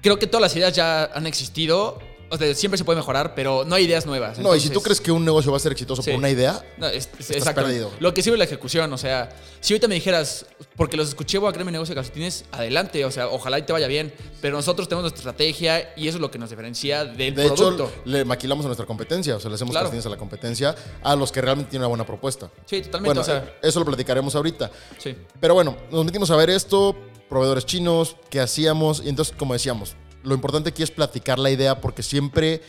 Creo 0.02 0.20
que 0.20 0.28
todas 0.28 0.42
las 0.42 0.56
ideas 0.56 0.74
ya 0.74 1.06
han 1.06 1.26
existido. 1.28 2.00
O 2.30 2.38
sea, 2.38 2.54
siempre 2.56 2.78
se 2.78 2.84
puede 2.84 2.98
mejorar, 2.98 3.34
pero 3.36 3.64
no 3.66 3.76
hay 3.76 3.86
ideas 3.86 4.06
nuevas. 4.06 4.38
no, 4.40 4.56
y 4.56 4.60
si 4.60 4.70
tú 4.70 4.82
crees 4.82 5.00
que 5.00 5.12
un 5.12 5.24
negocio 5.24 5.52
va 5.52 5.58
a 5.58 5.60
ser 5.62 5.72
exitoso 5.72 6.02
Sí. 6.02 6.12
por 6.12 6.20
una 6.20 6.30
idea, 6.30 6.62
No, 6.78 6.88
es, 6.88 7.06
es- 7.06 7.08
Estás 7.20 7.38
exacto. 7.38 7.62
perdido. 7.62 7.92
Lo 8.00 8.14
que 8.14 8.22
sirve 8.22 8.36
es 8.36 8.40
la 8.40 8.44
ejecución, 8.46 8.92
o 8.92 8.98
sea, 8.98 9.30
si 9.62 9.74
ahorita 9.74 9.88
me 9.88 9.96
dijeras, 9.96 10.46
porque 10.76 10.98
los 10.98 11.08
escuché, 11.10 11.38
voy 11.38 11.50
a 11.50 11.52
crear 11.54 11.66
mi 11.66 11.72
negocio 11.72 11.96
de 11.96 12.00
calcetines, 12.00 12.46
adelante, 12.52 13.04
o 13.06 13.12
sea, 13.12 13.28
ojalá 13.30 13.60
y 13.60 13.62
te 13.64 13.72
vaya 13.74 13.88
bien, 13.88 14.14
pero 14.42 14.58
nosotros 14.58 14.88
tenemos 14.90 15.04
nuestra 15.04 15.20
estrategia 15.20 15.94
y 15.96 16.08
eso 16.08 16.18
es 16.18 16.22
lo 16.22 16.30
que 16.30 16.38
nos 16.38 16.50
diferencia 16.50 17.06
del 17.06 17.34
de 17.36 17.46
producto. 17.46 17.86
hecho, 17.86 17.92
le 18.06 18.26
maquilamos 18.26 18.66
a 18.66 18.68
nuestra 18.68 18.86
competencia, 18.86 19.36
o 19.36 19.40
sea, 19.40 19.50
le 19.50 19.56
hacemos 19.56 19.72
Claro. 19.72 19.86
calcetines 19.86 20.06
a 20.06 20.10
la 20.10 20.18
competencia, 20.18 20.76
a 21.04 21.16
los 21.16 21.32
que 21.32 21.42
realmente 21.42 21.70
tienen 21.72 21.84
una 21.84 21.90
buena 21.90 22.06
propuesta. 22.06 22.52
sí, 22.66 22.82
totalmente, 22.82 23.08
Bueno, 23.20 23.22
o 23.22 23.24
sea, 23.24 23.38
eh, 23.38 23.54
eso 23.64 23.80
lo 23.80 23.86
platicaremos 23.86 24.36
ahorita. 24.36 24.70
sí. 24.98 25.16
Pero 25.40 25.54
bueno, 25.54 25.78
nos 25.92 26.04
metimos 26.06 26.30
a 26.32 26.36
ver 26.36 26.50
esto, 26.50 26.96
proveedores 27.30 27.66
chinos, 27.66 28.16
qué 28.30 28.40
hacíamos, 28.40 29.02
y 29.06 29.10
entonces, 29.10 29.34
como 29.38 29.54
decíamos, 29.54 29.96
lo 30.28 30.36
importante 30.36 30.70
aquí 30.70 30.84
es 30.84 30.92
platicar 30.92 31.40
la 31.40 31.50
idea 31.50 31.80
porque 31.82 32.04
siempre 32.04 32.62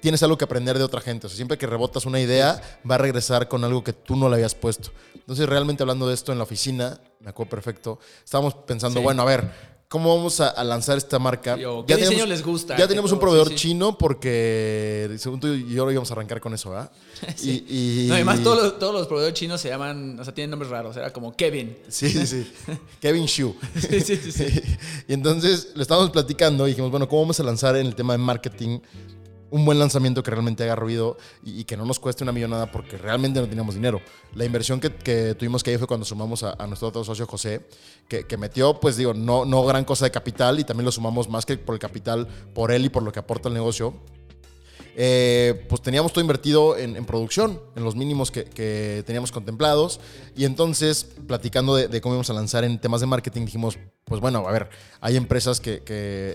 tienes 0.00 0.22
algo 0.22 0.36
que 0.38 0.44
aprender 0.44 0.78
de 0.78 0.84
otra 0.84 1.00
gente. 1.00 1.26
O 1.26 1.30
sea, 1.30 1.36
siempre 1.36 1.58
que 1.58 1.66
rebotas 1.66 2.06
una 2.06 2.20
idea, 2.20 2.60
va 2.88 2.96
a 2.96 2.98
regresar 2.98 3.48
con 3.48 3.64
algo 3.64 3.82
que 3.82 3.92
tú 3.92 4.14
no 4.14 4.28
le 4.28 4.36
habías 4.36 4.54
puesto. 4.54 4.90
Entonces, 5.14 5.48
realmente 5.48 5.82
hablando 5.82 6.06
de 6.06 6.14
esto 6.14 6.30
en 6.32 6.38
la 6.38 6.44
oficina, 6.44 7.00
me 7.20 7.30
acuerdo 7.30 7.50
perfecto, 7.50 7.98
estábamos 8.24 8.54
pensando, 8.54 9.00
Sí. 9.00 9.04
bueno, 9.04 9.22
a 9.22 9.24
ver, 9.24 9.75
¿cómo 9.88 10.14
vamos 10.16 10.40
a, 10.40 10.48
a 10.48 10.64
lanzar 10.64 10.98
esta 10.98 11.18
marca? 11.18 11.56
Sí, 11.56 11.62
¿qué 11.86 11.96
diseño 11.96 12.26
les 12.26 12.42
gusta? 12.42 12.74
Ya 12.76 12.82
¿Qué 12.84 12.88
teníamos 12.88 13.12
un 13.12 13.18
proveedor 13.20 13.48
Sí, 13.48 13.54
sí. 13.54 13.60
chino 13.68 13.96
porque, 13.98 15.14
según 15.18 15.40
tú 15.40 15.48
y 15.48 15.72
yo, 15.74 15.90
íbamos 15.90 16.10
a 16.10 16.14
arrancar 16.14 16.40
con 16.40 16.52
eso, 16.54 16.70
¿verdad? 16.70 16.90
Sí. 17.36 17.64
Y, 17.68 18.04
y- 18.04 18.08
No, 18.08 18.14
además 18.14 18.42
todos 18.42 18.62
los, 18.62 18.78
todos 18.78 18.92
los 18.94 19.06
proveedores 19.06 19.38
chinos 19.38 19.60
se 19.60 19.68
llaman, 19.68 20.18
o 20.20 20.24
sea, 20.24 20.34
tienen 20.34 20.50
nombres 20.50 20.70
raros, 20.70 20.96
era 20.96 21.12
como 21.12 21.34
Kevin. 21.36 21.76
Sí, 21.88 22.08
sí, 22.10 22.26
sí. 22.26 22.52
Kevin 23.00 23.26
Shu. 23.26 23.54
Sí, 23.78 24.00
sí, 24.00 24.16
sí, 24.16 24.32
sí. 24.32 24.62
y 25.08 25.12
entonces 25.14 25.68
lo 25.74 25.82
estábamos 25.82 26.10
platicando 26.10 26.66
y 26.66 26.70
dijimos, 26.70 26.90
bueno, 26.90 27.08
¿cómo 27.08 27.22
vamos 27.22 27.38
a 27.40 27.42
lanzar 27.44 27.76
en 27.76 27.86
el 27.86 27.94
tema 27.94 28.12
de 28.14 28.18
marketing 28.18 28.80
un 29.56 29.64
buen 29.64 29.78
lanzamiento 29.78 30.22
que 30.22 30.30
realmente 30.30 30.62
haga 30.64 30.76
ruido 30.76 31.16
y, 31.42 31.64
que 31.64 31.76
no 31.76 31.84
nos 31.84 31.98
cueste 31.98 32.22
una 32.22 32.32
millonada 32.32 32.70
porque 32.70 32.98
realmente 32.98 33.40
no 33.40 33.48
teníamos 33.48 33.74
dinero? 33.74 34.00
La 34.34 34.44
inversión 34.44 34.80
que, 34.80 35.34
tuvimos 35.34 35.62
que 35.62 35.70
ahí 35.70 35.78
fue 35.78 35.86
cuando 35.86 36.04
sumamos 36.04 36.42
a, 36.42 36.54
a 36.58 36.66
nuestro 36.66 36.88
otro 36.88 37.02
socio 37.04 37.26
José, 37.26 37.66
que, 38.08 38.24
que 38.24 38.36
metió, 38.36 38.78
pues 38.78 38.96
digo, 38.96 39.14
no, 39.14 39.44
no 39.44 39.64
gran 39.64 39.84
cosa 39.84 40.04
de 40.04 40.10
capital 40.10 40.60
y 40.60 40.64
también 40.64 40.84
lo 40.84 40.92
sumamos 40.92 41.28
más 41.28 41.46
que 41.46 41.56
por 41.56 41.74
el 41.74 41.78
capital, 41.78 42.28
por 42.54 42.70
él 42.70 42.84
y 42.84 42.88
por 42.88 43.02
lo 43.02 43.12
que 43.12 43.18
aporta 43.18 43.48
el 43.48 43.54
negocio. 43.54 43.94
Eh, 44.98 45.66
pues 45.68 45.82
teníamos 45.82 46.10
todo 46.14 46.22
invertido 46.22 46.74
en, 46.78 47.04
producción, 47.04 47.60
en 47.76 47.84
los 47.84 47.94
mínimos 47.94 48.30
que, 48.30 49.02
teníamos 49.04 49.30
contemplados. 49.30 50.00
Y 50.34 50.46
entonces, 50.46 51.04
platicando 51.26 51.76
de, 51.76 52.00
cómo 52.00 52.14
íbamos 52.14 52.30
a 52.30 52.32
lanzar 52.32 52.64
en 52.64 52.80
temas 52.80 53.02
de 53.02 53.06
marketing, 53.06 53.42
dijimos, 53.42 53.78
pues 54.04 54.22
bueno, 54.22 54.48
a 54.48 54.50
ver, 54.50 54.70
hay 55.02 55.16
empresas 55.16 55.60
que, 55.60 55.82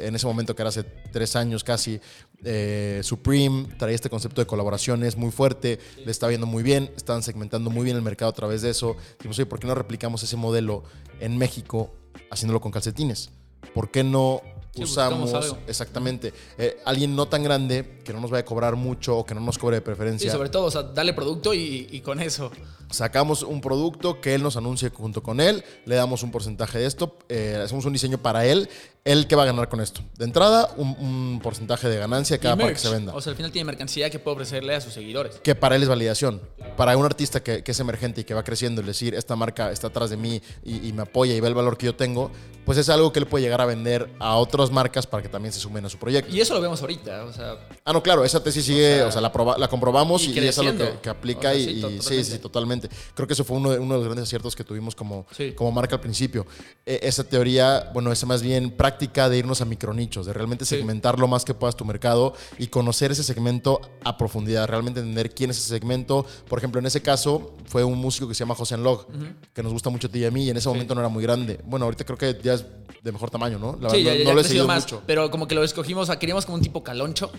en 0.03 0.15
ese 0.15 0.27
momento, 0.27 0.55
que 0.55 0.61
era 0.61 0.69
hace 0.69 0.83
tres 0.83 1.35
años 1.35 1.63
casi, 1.63 1.99
eh, 2.43 3.01
Supreme 3.03 3.67
traía 3.79 3.95
este 3.95 4.11
concepto 4.11 4.41
de 4.41 4.45
colaboraciones 4.45 5.17
muy 5.17 5.31
fuerte, 5.31 5.79
le 6.05 6.11
estaba 6.11 6.29
viendo 6.29 6.45
muy 6.45 6.61
bien, 6.61 6.91
estaban 6.95 7.23
segmentando 7.23 7.71
muy 7.71 7.83
bien 7.83 7.97
el 7.97 8.03
mercado 8.03 8.29
a 8.29 8.35
través 8.35 8.61
de 8.61 8.69
eso. 8.69 8.95
Dijimos, 9.17 9.39
oye, 9.39 9.47
¿por 9.47 9.59
qué 9.59 9.65
no 9.65 9.73
replicamos 9.73 10.21
ese 10.21 10.37
modelo 10.37 10.83
en 11.19 11.35
México 11.35 11.91
haciéndolo 12.29 12.61
con 12.61 12.71
calcetines? 12.71 13.31
¿Por 13.73 13.89
qué 13.89 14.03
no 14.03 14.41
Sí, 14.73 14.83
usamos 14.83 15.33
algo. 15.33 15.57
exactamente 15.67 16.33
eh, 16.57 16.77
alguien 16.85 17.13
no 17.15 17.27
tan 17.27 17.43
grande 17.43 17.99
que 18.05 18.13
no 18.13 18.21
nos 18.21 18.31
vaya 18.31 18.41
a 18.41 18.45
cobrar 18.45 18.75
mucho 18.77 19.17
o 19.17 19.25
que 19.25 19.33
no 19.35 19.41
nos 19.41 19.57
cobre 19.57 19.75
de 19.75 19.81
Sí, 19.81 19.85
preferencia. 19.85 20.31
sobre 20.31 20.49
todo, 20.49 20.65
o 20.65 20.71
sea, 20.71 20.83
dale 20.83 21.13
producto 21.13 21.53
y, 21.53 21.87
y 21.91 21.99
con 22.01 22.19
eso. 22.21 22.49
Sacamos 22.91 23.43
un 23.43 23.61
producto 23.61 24.21
que 24.21 24.35
él 24.35 24.43
nos 24.43 24.57
anuncie 24.57 24.89
junto 24.89 25.23
con 25.23 25.39
él, 25.39 25.63
le 25.85 25.95
damos 25.95 26.23
un 26.23 26.31
porcentaje 26.31 26.79
de 26.79 26.85
esto, 26.85 27.17
eh, 27.29 27.59
hacemos 27.63 27.85
un 27.85 27.93
diseño 27.93 28.17
para 28.17 28.45
él, 28.45 28.69
él 29.03 29.25
que 29.27 29.35
va 29.35 29.43
a 29.43 29.45
ganar 29.47 29.67
con 29.69 29.81
esto. 29.81 30.01
De 30.17 30.25
entrada, 30.25 30.69
un, 30.77 30.89
un 30.99 31.39
porcentaje 31.41 31.89
de 31.89 31.97
ganancia 31.97 32.37
cada 32.37 32.55
para 32.55 32.73
que 32.73 32.77
se 32.79 32.89
venda. 32.89 33.13
O 33.15 33.21
sea, 33.21 33.31
al 33.31 33.35
final 33.37 33.51
tiene 33.51 33.65
mercancía 33.65 34.09
que 34.09 34.19
puede 34.19 34.35
ofrecerle 34.35 34.75
a 34.75 34.81
sus 34.81 34.93
seguidores. 34.93 35.37
que 35.41 35.55
para 35.55 35.75
él 35.75 35.83
es 35.83 35.89
validación. 35.89 36.41
Para 36.77 36.95
un 36.97 37.05
artista 37.05 37.41
que, 37.41 37.63
que 37.63 37.71
es 37.71 37.79
emergente 37.79 38.21
y 38.21 38.23
que 38.23 38.33
va 38.35 38.43
creciendo, 38.43 38.81
el 38.81 38.87
decir, 38.87 39.15
esta 39.15 39.35
marca 39.35 39.71
está 39.71 39.87
atrás 39.87 40.09
de 40.11 40.17
mí 40.17 40.41
y, 40.63 40.87
y 40.87 40.93
me 40.93 41.01
apoya 41.03 41.33
y 41.33 41.39
ve 41.39 41.47
el 41.47 41.55
valor 41.55 41.77
que 41.77 41.87
yo 41.87 41.95
tengo, 41.95 42.31
pues 42.65 42.77
es 42.77 42.89
algo 42.89 43.11
que 43.11 43.19
él 43.19 43.25
puede 43.25 43.43
llegar 43.43 43.59
a 43.61 43.65
vender 43.65 44.07
a 44.19 44.35
otras 44.35 44.69
marcas 44.69 45.07
para 45.07 45.23
que 45.23 45.29
también 45.29 45.51
se 45.51 45.59
sumen 45.59 45.83
a 45.85 45.89
su 45.89 45.97
proyecto. 45.97 46.33
Y 46.35 46.39
eso 46.39 46.53
lo 46.53 46.61
vemos 46.61 46.79
ahorita, 46.81 47.23
o 47.25 47.33
sea, 47.33 47.57
Ah, 47.83 47.93
no, 47.93 48.03
claro, 48.03 48.23
esa 48.23 48.43
tesis 48.43 48.65
sigue, 48.65 48.97
o 49.01 49.05
sea, 49.05 49.13
sea, 49.13 49.21
la, 49.21 49.33
proba- 49.33 49.57
la 49.57 49.67
comprobamos 49.67 50.23
y 50.23 50.31
y, 50.31 50.47
es 50.47 50.57
algo 50.59 50.99
que, 51.01 51.09
aplica 51.09 51.49
O 51.49 51.53
sea, 51.53 51.55
y, 51.55 51.65
sí, 51.65 51.71
y 51.71 51.81
to- 51.81 52.01
sí, 52.03 52.23
sí, 52.23 52.37
totalmente. 52.37 52.80
Creo 53.13 53.27
que 53.27 53.33
eso 53.33 53.43
fue 53.43 53.57
uno 53.57 53.71
de, 53.71 53.79
uno 53.79 53.93
de 53.95 53.99
los 53.99 54.05
grandes 54.05 54.23
aciertos 54.23 54.55
que 54.55 54.63
tuvimos 54.63 54.95
como, 54.95 55.25
Sí. 55.35 55.53
como 55.53 55.71
marca 55.71 55.95
al 55.95 56.01
principio. 56.01 56.45
Eh, 56.85 56.99
esa 57.03 57.23
teoría, 57.23 57.89
bueno, 57.93 58.11
es 58.11 58.25
más 58.25 58.41
bien 58.41 58.71
práctica 58.71 59.29
de 59.29 59.37
irnos 59.39 59.61
a 59.61 59.65
micronichos, 59.65 60.25
de 60.25 60.33
realmente 60.33 60.65
Sí. 60.65 60.75
segmentar 60.75 61.19
lo 61.19 61.27
más 61.27 61.45
que 61.45 61.53
puedas 61.53 61.75
tu 61.75 61.85
mercado 61.85 62.33
y 62.57 62.67
conocer 62.67 63.11
ese 63.11 63.23
segmento 63.23 63.81
a 64.03 64.17
profundidad, 64.17 64.67
realmente 64.67 64.99
entender 64.99 65.33
quién 65.33 65.49
es 65.51 65.57
ese 65.57 65.69
segmento. 65.69 66.25
Por 66.47 66.59
ejemplo, 66.59 66.79
en 66.79 66.85
ese 66.85 67.01
caso 67.01 67.55
fue 67.65 67.83
un 67.83 67.97
músico 67.99 68.27
que 68.27 68.33
se 68.33 68.39
llama 68.39 68.55
José 68.55 68.77
Log, 68.77 69.07
que 69.53 69.63
nos 69.63 69.71
gusta 69.73 69.89
mucho 69.89 70.07
a 70.07 70.11
ti 70.11 70.19
y 70.19 70.25
a 70.25 70.31
mí, 70.31 70.45
y 70.45 70.49
en 70.49 70.57
ese 70.57 70.69
momento 70.69 70.93
no 70.95 71.01
era 71.01 71.09
muy 71.09 71.23
grande. 71.23 71.59
Bueno, 71.65 71.85
ahorita 71.85 72.03
creo 72.05 72.17
que 72.17 72.39
ya 72.43 72.53
es 72.55 72.65
de 73.01 73.11
mejor 73.11 73.29
tamaño, 73.31 73.57
¿no? 73.57 73.73
La 73.81 73.89
verdad, 73.89 73.97
ya, 73.97 74.11
no, 74.11 74.17
ya 74.19 74.23
no 74.25 74.33
lo 74.33 74.41
he 74.41 74.43
seguido 74.43 74.67
más, 74.67 74.83
mucho. 74.83 75.01
pero 75.07 75.31
como 75.31 75.47
que 75.47 75.55
lo 75.55 75.63
escogimos, 75.63 76.03
o 76.03 76.05
sea, 76.05 76.19
queríamos 76.19 76.45
como 76.45 76.55
un 76.57 76.61
tipo 76.63 76.83
caloncho. 76.83 77.31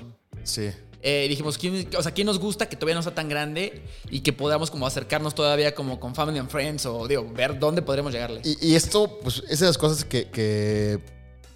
Sí. 0.43 0.71
Eh, 1.03 1.27
dijimos, 1.29 1.59
¿quién, 1.59 1.89
o 1.97 2.03
sea, 2.03 2.13
¿quién 2.13 2.27
nos 2.27 2.39
gusta 2.39 2.69
que 2.69 2.77
todavía 2.77 2.95
no 2.95 3.03
sea 3.03 3.15
tan 3.15 3.29
grande 3.29 3.83
y 4.09 4.21
que 4.21 4.33
podamos 4.33 4.71
como 4.71 4.87
acercarnos 4.87 5.35
todavía 5.35 5.75
como 5.75 5.99
con 5.99 6.15
Family 6.15 6.39
and 6.39 6.49
Friends 6.49 6.87
o 6.87 7.09
digo, 7.09 7.29
ver 7.35 7.59
dónde 7.59 7.83
podremos 7.83 8.13
llegarle? 8.13 8.41
Y, 8.45 8.75
esto, 8.75 9.19
pues, 9.23 9.43
es 9.49 9.61
de 9.61 9.67
las 9.67 9.79
cosas 9.79 10.05
que 10.05 11.01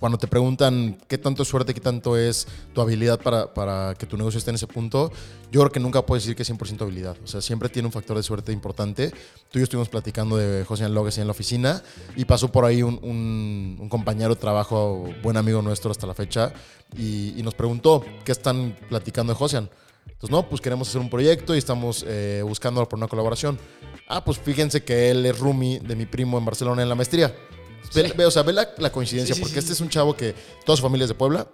cuando 0.00 0.18
te 0.18 0.26
preguntan 0.26 0.98
qué 1.08 1.16
tanto 1.18 1.42
es 1.42 1.48
suerte, 1.48 1.72
qué 1.74 1.80
tanto 1.80 2.16
es 2.16 2.46
tu 2.74 2.80
habilidad 2.80 3.20
para, 3.20 3.52
para 3.54 3.94
que 3.98 4.06
tu 4.06 4.16
negocio 4.16 4.38
esté 4.38 4.50
en 4.50 4.56
ese 4.56 4.66
punto, 4.66 5.10
yo 5.50 5.60
creo 5.60 5.72
que 5.72 5.80
nunca 5.80 6.04
puedes 6.04 6.24
decir 6.24 6.36
que 6.36 6.42
es 6.42 6.50
100% 6.50 6.82
habilidad. 6.82 7.16
O 7.24 7.26
sea, 7.26 7.40
siempre 7.40 7.68
tiene 7.68 7.86
un 7.86 7.92
factor 7.92 8.16
de 8.16 8.22
suerte 8.22 8.52
importante. 8.52 9.10
Tú 9.50 9.58
y 9.58 9.58
yo 9.58 9.62
estuvimos 9.64 9.88
platicando 9.88 10.36
de 10.36 10.64
José 10.64 10.88
Logues 10.88 11.18
en 11.18 11.26
la 11.26 11.30
oficina 11.30 11.82
y 12.14 12.24
pasó 12.26 12.52
por 12.52 12.64
ahí 12.64 12.82
un, 12.82 12.98
un- 13.02 13.78
un 13.80 13.88
compañero 13.88 14.34
de 14.34 14.40
trabajo, 14.40 15.08
buen 15.22 15.36
amigo 15.36 15.62
nuestro 15.62 15.90
hasta 15.90 16.06
la 16.06 16.14
fecha, 16.14 16.52
y, 16.96 17.32
y 17.38 17.42
nos 17.42 17.54
preguntó 17.54 18.04
qué 18.24 18.32
están 18.32 18.76
platicando 18.88 19.32
de 19.32 19.38
José. 19.38 19.56
Entonces, 20.06 20.30
no, 20.30 20.48
pues 20.48 20.60
queremos 20.60 20.88
hacer 20.88 21.00
un 21.00 21.10
proyecto 21.10 21.54
y 21.54 21.58
estamos 21.58 22.04
eh, 22.06 22.40
buscando 22.44 22.86
por 22.88 22.98
una 22.98 23.08
colaboración. 23.08 23.58
Ah, 24.08 24.24
pues 24.24 24.38
fíjense 24.38 24.82
que 24.84 25.10
él 25.10 25.26
es 25.26 25.38
roomie 25.38 25.80
de 25.80 25.96
mi 25.96 26.06
primo 26.06 26.38
en 26.38 26.44
Barcelona 26.44 26.82
en 26.82 26.88
la 26.88 26.94
maestría. 26.94 27.34
Ve, 27.94 28.12
ve, 28.16 28.26
o 28.26 28.30
sea, 28.30 28.42
ve 28.42 28.52
la, 28.52 28.68
la 28.78 28.90
coincidencia, 28.92 29.34
porque 29.40 29.58
este 29.58 29.72
es 29.72 29.80
un 29.80 29.88
chavo 29.88 30.16
que 30.16 30.34
toda 30.64 30.76
su 30.76 30.82
familia 30.82 31.04
es 31.04 31.08
de 31.08 31.14
Puebla. 31.14 31.46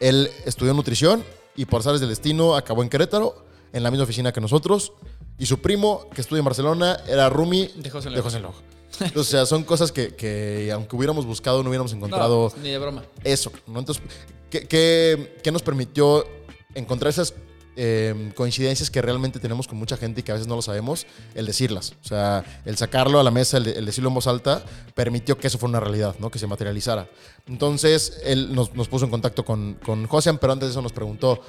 Él 0.00 0.30
estudió 0.44 0.74
nutrición 0.74 1.24
y 1.56 1.64
por 1.66 1.80
azares 1.80 2.00
del 2.00 2.08
destino 2.10 2.56
acabó 2.56 2.82
en 2.82 2.88
Querétaro, 2.88 3.44
en 3.72 3.82
la 3.82 3.90
misma 3.90 4.04
oficina 4.04 4.32
que 4.32 4.40
nosotros. 4.40 4.92
Y 5.38 5.46
su 5.46 5.60
primo, 5.60 6.08
que 6.14 6.20
estudia 6.20 6.40
en 6.40 6.44
Barcelona, 6.44 6.98
era 7.08 7.28
Rumi 7.28 7.70
De 7.76 7.90
José 7.90 8.10
de 8.10 8.16
Loj. 8.16 8.24
José 8.24 8.40
Loj. 8.40 8.54
Entonces, 9.00 9.16
o 9.34 9.36
sea, 9.36 9.46
son 9.46 9.64
cosas 9.64 9.90
que, 9.90 10.14
que 10.14 10.70
aunque 10.72 10.94
hubiéramos 10.96 11.24
buscado, 11.24 11.62
no 11.62 11.70
hubiéramos 11.70 11.92
encontrado 11.92 12.52
No, 12.54 12.62
ni 12.62 12.70
de 12.70 12.78
broma. 12.78 13.02
eso. 13.24 13.50
¿no? 13.66 13.78
Entonces, 13.78 14.02
¿qué, 14.50 14.66
qué, 14.68 15.38
qué 15.42 15.50
nos 15.50 15.62
permitió 15.62 16.26
encontrar 16.74 17.10
esas 17.10 17.32
eh, 17.76 18.32
coincidencias 18.34 18.90
que 18.90 19.00
realmente 19.02 19.38
tenemos 19.38 19.66
con 19.66 19.78
mucha 19.78 19.96
gente 19.96 20.20
y 20.20 20.22
que 20.24 20.32
a 20.32 20.34
veces 20.34 20.48
no 20.48 20.56
lo 20.56 20.62
sabemos? 20.62 21.06
El 21.34 21.46
decirlas. 21.46 21.94
O 22.04 22.06
sea, 22.06 22.44
el 22.64 22.76
sacarlo 22.76 23.18
a 23.20 23.22
la 23.22 23.30
mesa, 23.30 23.56
el, 23.58 23.68
el 23.68 23.86
decirlo 23.86 24.08
en 24.08 24.14
voz 24.14 24.26
alta, 24.26 24.64
permitió 24.94 25.38
que 25.38 25.46
eso 25.46 25.58
fuera 25.58 25.70
una 25.70 25.80
realidad, 25.80 26.14
¿no? 26.18 26.30
que 26.30 26.38
se 26.38 26.46
materializara. 26.46 27.08
Entonces, 27.46 28.18
él 28.24 28.54
nos, 28.54 28.74
nos 28.74 28.88
puso 28.88 29.04
en 29.04 29.10
contacto 29.10 29.44
con, 29.44 29.74
con 29.84 30.06
Josian, 30.06 30.38
pero 30.38 30.52
antes 30.52 30.68
de 30.68 30.70
eso 30.72 30.82
nos 30.82 30.92
preguntó, 30.92 31.40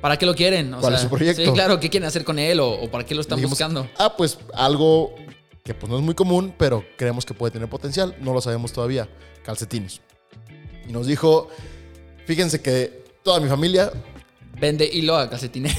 ¿Para 0.00 0.18
qué 0.18 0.26
lo 0.26 0.34
quieren? 0.34 0.72
O 0.74 0.80
¿Cuál 0.80 0.94
es 0.94 1.00
sea, 1.00 1.08
su 1.08 1.14
proyecto? 1.16 1.42
Sí, 1.42 1.50
claro, 1.52 1.80
¿qué 1.80 1.88
quieren 1.90 2.06
hacer 2.06 2.22
con 2.24 2.38
él 2.38 2.60
o, 2.60 2.70
o 2.70 2.90
para 2.90 3.04
qué 3.04 3.14
lo 3.14 3.22
están 3.22 3.36
dijimos, 3.38 3.58
buscando? 3.58 3.88
ah, 3.98 4.14
pues 4.16 4.38
algo 4.54 5.14
que 5.64 5.74
pues 5.74 5.90
no 5.90 5.98
es 5.98 6.04
muy 6.04 6.14
común, 6.14 6.54
pero 6.56 6.84
creemos 6.96 7.24
que 7.24 7.34
puede 7.34 7.50
tener 7.50 7.68
potencial, 7.68 8.14
no 8.20 8.32
lo 8.32 8.40
sabemos 8.40 8.72
todavía, 8.72 9.08
calcetines. 9.42 10.00
Y 10.88 10.92
nos 10.92 11.06
dijo, 11.08 11.48
fíjense 12.26 12.60
que 12.60 13.04
toda 13.24 13.40
mi 13.40 13.48
familia 13.48 13.90
Vende 14.60 14.88
hilo 14.90 15.16
a 15.16 15.28
calcetineros. 15.28 15.78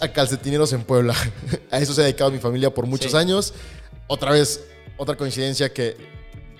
a 0.00 0.12
calcetineros 0.12 0.72
en 0.72 0.82
Puebla. 0.84 1.14
A 1.70 1.78
eso 1.78 1.94
se 1.94 2.00
ha 2.02 2.04
dedicado 2.04 2.30
mi 2.30 2.38
familia 2.38 2.72
por 2.72 2.86
muchos 2.86 3.12
Sí. 3.12 3.16
años. 3.16 3.54
Otra 4.06 4.32
vez, 4.32 4.64
otra 4.96 5.16
coincidencia 5.16 5.72
que 5.72 5.96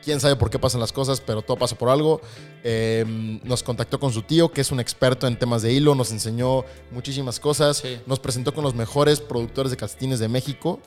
quién 0.03 0.19
sabe 0.21 0.37
por 0.37 0.49
qué 0.51 0.59
pasan 0.59 0.81
las 0.81 0.93
cosas, 0.93 1.21
pero 1.21 1.43
todo 1.43 1.59
pasa 1.59 1.77
por 1.77 1.91
algo. 1.91 2.21
Eh, 2.65 3.05
nos 3.45 3.63
contactó 3.63 4.01
con 4.01 4.13
su 4.13 4.23
tío, 4.23 4.51
que 4.51 4.63
es 4.63 4.71
un 4.71 4.81
experto 4.81 5.27
en 5.27 5.39
temas 5.39 5.61
de 5.63 5.73
hilo, 5.73 5.95
nos 5.95 6.11
enseñó 6.13 6.65
muchísimas 6.91 7.39
cosas, 7.41 7.79
Sí. 7.79 7.99
nos 8.07 8.19
presentó 8.21 8.55
con 8.55 8.65
los 8.65 8.75
mejores 8.75 9.21
productores 9.21 9.71
de 9.71 9.77
calcetines 9.77 10.19
de 10.19 10.29
México. 10.29 10.81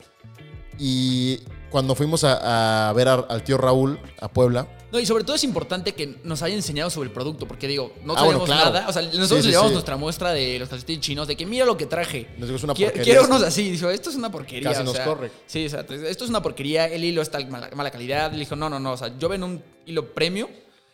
Y 0.78 1.40
cuando 1.74 1.96
fuimos 1.96 2.22
a, 2.22 2.88
a 2.88 2.92
ver 2.92 3.08
a- 3.08 3.14
al 3.14 3.42
tío 3.42 3.58
Raúl 3.58 3.98
a 4.20 4.28
Puebla, 4.28 4.68
No, 4.92 5.00
y 5.00 5.06
sobre 5.06 5.24
todo 5.24 5.34
es 5.34 5.42
importante 5.42 5.92
que 5.92 6.18
nos 6.22 6.40
haya 6.42 6.54
enseñado 6.54 6.88
sobre 6.88 7.08
el 7.08 7.12
producto, 7.12 7.48
porque 7.48 7.66
digo, 7.66 7.92
no 8.04 8.12
Ah, 8.16 8.22
bueno, 8.22 8.38
sabemos 8.38 8.44
claro. 8.46 8.64
nada. 8.72 8.88
O 8.88 8.92
sea, 8.92 9.02
nosotros 9.02 9.28
Sí, 9.28 9.36
sí, 9.38 9.42
le 9.46 9.50
llevamos 9.50 9.70
sí. 9.70 9.74
nuestra 9.74 9.96
muestra 9.96 10.32
de 10.32 10.56
los 10.60 10.68
calcetines 10.68 11.00
chinos, 11.04 11.26
de 11.26 11.36
que 11.36 11.44
mira 11.46 11.66
lo 11.66 11.76
que 11.76 11.86
traje. 11.86 12.28
nos 12.38 12.48
dijo, 12.48 12.58
es 12.58 12.62
una 12.62 12.74
porquería. 12.74 13.02
quiero 13.02 13.24
unos 13.24 13.42
así. 13.42 13.72
Dijo, 13.72 13.90
esto 13.90 14.10
es 14.10 14.14
una 14.14 14.30
porquería. 14.30 14.70
Casi 14.70 14.82
o 14.82 14.84
nos 14.84 14.94
sea, 14.94 15.04
corre. 15.04 15.32
Sí, 15.48 15.66
o 15.66 15.68
sea, 15.68 15.80
esto 15.80 16.22
es 16.24 16.30
una 16.30 16.40
porquería. 16.40 16.86
El 16.86 17.02
hilo 17.02 17.22
está 17.22 17.44
mala, 17.44 17.70
mala 17.74 17.90
calidad. 17.90 18.30
Le 18.30 18.38
dijo, 18.38 18.54
no, 18.54 18.70
no, 18.70 18.78
no. 18.78 18.92
O 18.92 18.96
sea, 18.96 19.10
yo 19.18 19.28
ven 19.28 19.42
un 19.42 19.60
hilo 19.84 20.14
premium 20.14 20.48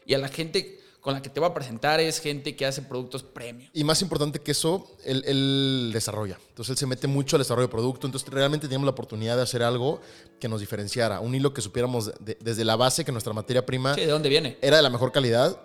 y 0.07 0.15
a 0.15 0.19
la 0.19 0.29
gente 0.29 0.80
con 1.01 1.15
la 1.15 1.23
que 1.23 1.31
te 1.31 1.41
voy 1.41 1.49
a 1.49 1.55
presentar 1.55 1.99
es 2.01 2.21
gente 2.21 2.55
que 2.57 2.67
hace 2.67 2.83
productos 2.83 3.23
premium. 3.23 3.71
Y 3.73 3.85
más 3.85 4.03
importante 4.03 4.39
que 4.41 4.51
eso, 4.51 4.91
él, 5.05 5.25
él 5.27 5.91
desarrolla. 5.95 6.39
Entonces 6.51 6.71
él 6.73 6.77
se 6.77 6.87
mete 6.87 7.07
mucho 7.07 7.37
al 7.37 7.41
desarrollo 7.41 7.69
de 7.69 7.73
producto. 7.73 8.07
Entonces 8.07 8.29
realmente 8.29 8.67
teníamos 8.67 8.85
la 8.85 8.91
oportunidad 8.93 9.37
de 9.37 9.43
hacer 9.43 9.63
algo 9.63 10.01
que 10.39 10.49
nos 10.49 10.61
diferenciara. 10.61 11.21
Un 11.21 11.35
hilo 11.35 11.55
que 11.55 11.63
supiéramos 11.63 12.13
de- 12.21 12.37
desde 12.41 12.65
la 12.65 12.77
base 12.77 13.05
que 13.05 13.13
nuestra 13.13 13.33
materia 13.33 13.65
prima 13.65 13.95
Sí, 13.95 14.03
¿de 14.03 14.07
dónde 14.09 14.29
viene? 14.29 14.59
era 14.61 14.77
de 14.77 14.83
la 14.83 14.91
mejor 14.91 15.11
calidad 15.13 15.59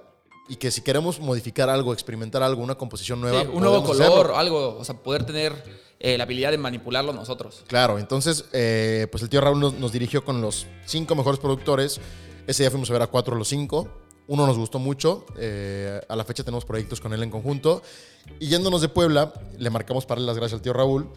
y 0.47 0.55
que 0.57 0.71
si 0.71 0.81
queremos 0.81 1.19
modificar 1.19 1.69
algo, 1.69 1.91
experimentar 1.91 2.41
algo, 2.43 2.61
una 2.63 2.75
composición 2.75 3.19
nueva, 3.19 3.41
Sí, 3.41 3.47
un 3.51 3.61
nuevo 3.61 3.83
color, 3.83 4.03
hacerlo. 4.11 4.37
algo. 4.37 4.77
O 4.77 4.85
sea, 4.85 4.95
poder 4.95 5.25
tener 5.25 5.53
eh, 5.99 6.17
la 6.17 6.23
habilidad 6.25 6.51
de 6.51 6.57
manipularlo 6.59 7.11
nosotros. 7.13 7.63
Claro, 7.67 7.97
entonces 7.99 8.45
eh, 8.53 9.07
pues 9.11 9.23
el 9.23 9.29
tío 9.29 9.41
Raúl 9.41 9.59
nos, 9.59 9.73
nos 9.73 9.91
dirigió 9.91 10.23
con 10.23 10.41
los 10.41 10.65
cinco 10.85 11.15
mejores 11.15 11.39
productores. 11.39 11.99
Ese 12.47 12.63
día 12.63 12.69
fuimos 12.69 12.89
a 12.89 12.93
ver 12.93 13.01
a 13.01 13.07
cuatro 13.07 13.33
de 13.35 13.39
los 13.39 13.47
cinco. 13.47 13.89
Uno 14.27 14.47
nos 14.47 14.57
gustó 14.57 14.79
mucho. 14.79 15.25
eh, 15.37 16.01
a 16.07 16.15
la 16.15 16.23
fecha 16.23 16.43
tenemos 16.43 16.65
proyectos 16.65 16.99
con 17.01 17.13
él 17.13 17.21
en 17.23 17.29
conjunto. 17.29 17.81
Y 18.39 18.47
yéndonos 18.47 18.81
de 18.81 18.89
Puebla, 18.89 19.33
le 19.57 19.69
marcamos 19.69 20.05
para 20.05 20.19
las 20.21 20.35
gracias 20.35 20.57
al 20.59 20.61
tío 20.63 20.73
Raúl. 20.73 21.07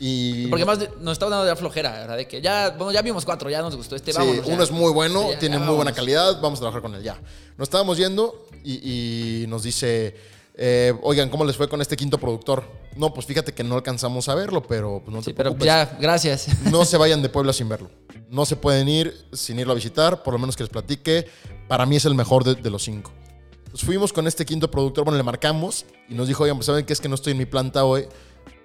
Y 0.00 0.48
Porque 0.48 0.64
más 0.64 0.78
nos 1.00 1.12
estaba 1.12 1.30
dando 1.30 1.44
de 1.46 1.54
flojera, 1.54 1.92
¿verdad? 1.92 2.16
De 2.16 2.26
que 2.26 2.40
ya, 2.40 2.70
bueno, 2.70 2.90
ya 2.90 3.00
vimos 3.02 3.24
cuatro, 3.24 3.48
ya 3.48 3.62
nos 3.62 3.76
gustó 3.76 3.94
este, 3.94 4.12
Sí, 4.12 4.18
vámonos. 4.18 4.46
ya. 4.46 4.52
uno 4.54 4.62
es 4.64 4.70
muy 4.72 4.92
bueno, 4.92 5.22
Sí, 5.22 5.28
ya, 5.32 5.38
tiene 5.38 5.58
ya, 5.58 5.62
muy 5.64 5.76
buena 5.76 5.92
calidad, 5.92 6.40
vamos 6.40 6.58
a 6.58 6.62
trabajar 6.62 6.82
con 6.82 6.94
él 6.96 7.02
ya. 7.02 7.14
Nos 7.56 7.66
estábamos 7.66 7.96
yendo 7.96 8.46
y, 8.64 9.42
y 9.42 9.46
nos 9.46 9.62
dice, 9.62 10.16
eh, 10.56 10.92
oigan, 11.02 11.30
¿cómo 11.30 11.44
les 11.44 11.56
fue 11.56 11.68
con 11.68 11.80
este 11.80 11.96
quinto 11.96 12.18
productor? 12.18 12.64
No, 12.96 13.12
pues 13.12 13.26
fíjate 13.26 13.52
que 13.52 13.64
no 13.64 13.74
alcanzamos 13.74 14.28
a 14.28 14.34
verlo, 14.34 14.62
pero 14.62 15.00
pues, 15.04 15.12
no 15.12 15.18
te 15.20 15.26
Sí, 15.26 15.32
pero 15.32 15.50
preocupes. 15.50 15.66
ya, 15.66 15.96
gracias. 16.00 16.46
No 16.70 16.84
se 16.84 16.96
vayan 16.96 17.22
de 17.22 17.28
Puebla 17.28 17.52
sin 17.52 17.68
verlo. 17.68 17.90
No 18.30 18.46
se 18.46 18.56
pueden 18.56 18.88
ir 18.88 19.14
sin 19.32 19.58
irlo 19.58 19.72
a 19.72 19.74
visitar, 19.74 20.22
por 20.22 20.32
lo 20.34 20.38
menos 20.38 20.56
que 20.56 20.62
les 20.62 20.70
platique. 20.70 21.26
Para 21.68 21.86
mí 21.86 21.96
es 21.96 22.04
el 22.04 22.14
mejor 22.14 22.44
de, 22.44 22.54
de 22.54 22.70
los 22.70 22.82
cinco. 22.84 23.12
Fuimos 23.74 24.12
con 24.12 24.26
este 24.28 24.44
quinto 24.44 24.70
productor, 24.70 25.04
bueno, 25.04 25.16
le 25.16 25.24
marcamos 25.24 25.84
y 26.08 26.14
nos 26.14 26.28
dijo, 26.28 26.44
oigan, 26.44 26.56
pues 26.56 26.66
saben 26.66 26.84
que 26.86 26.92
es 26.92 27.00
que 27.00 27.08
no 27.08 27.16
estoy 27.16 27.32
en 27.32 27.38
mi 27.38 27.46
planta 27.46 27.84
hoy, 27.84 28.06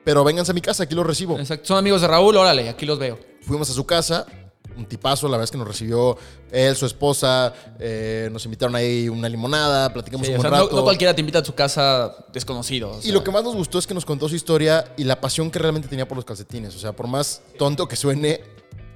pero 0.06 0.24
vénganse 0.24 0.52
a 0.52 0.54
mi 0.54 0.62
casa, 0.62 0.84
aquí 0.84 0.94
los 0.94 1.06
recibo. 1.08 1.40
Exacto. 1.40 1.66
Son 1.68 1.78
amigos 1.78 2.02
de 2.02 2.08
Raúl, 2.08 2.38
órale, 2.38 2.70
aquí 2.70 2.86
los 2.86 3.00
veo. 3.00 3.18
Fuimos 3.42 3.68
a 3.72 3.74
su 3.74 3.86
casa, 3.88 4.28
un 4.78 4.86
tipazo, 4.86 5.28
la 5.28 5.32
verdad 5.32 5.44
es 5.46 5.52
que 5.52 5.58
nos 5.58 5.68
recibió 5.68 6.18
él, 6.52 6.76
su 6.76 6.86
esposa, 6.86 7.54
eh, 7.80 8.30
nos 8.32 8.44
invitaron 8.46 8.76
ahí 8.76 9.10
una 9.10 9.28
limonada, 9.30 9.92
platicamos 9.94 10.26
Sí, 10.28 10.34
un 10.34 10.40
o 10.40 10.42
sea, 10.42 10.50
no, 10.52 10.58
rato. 10.64 10.76
no 10.76 10.84
cualquiera 10.84 11.14
te 11.14 11.22
invita 11.22 11.40
a 11.40 11.46
su 11.46 11.54
casa 11.54 12.16
desconocido. 12.34 12.92
o 12.92 13.00
Y 13.04 13.12
lo 13.12 13.24
que 13.24 13.32
más 13.32 13.44
nos 13.44 13.56
gustó 13.56 13.80
es 13.80 13.88
que 13.88 13.94
nos 13.94 14.06
contó 14.06 14.28
su 14.30 14.36
historia 14.36 14.94
y 14.98 15.04
la 15.04 15.20
pasión 15.20 15.52
que 15.52 15.60
realmente 15.60 15.88
tenía 15.88 16.08
por 16.08 16.16
los 16.18 16.26
calcetines. 16.26 16.76
O 16.76 16.80
sea, 16.80 16.94
por 16.94 17.08
más 17.08 17.42
tonto 17.58 17.88
que 17.88 17.96
suene, 17.96 18.42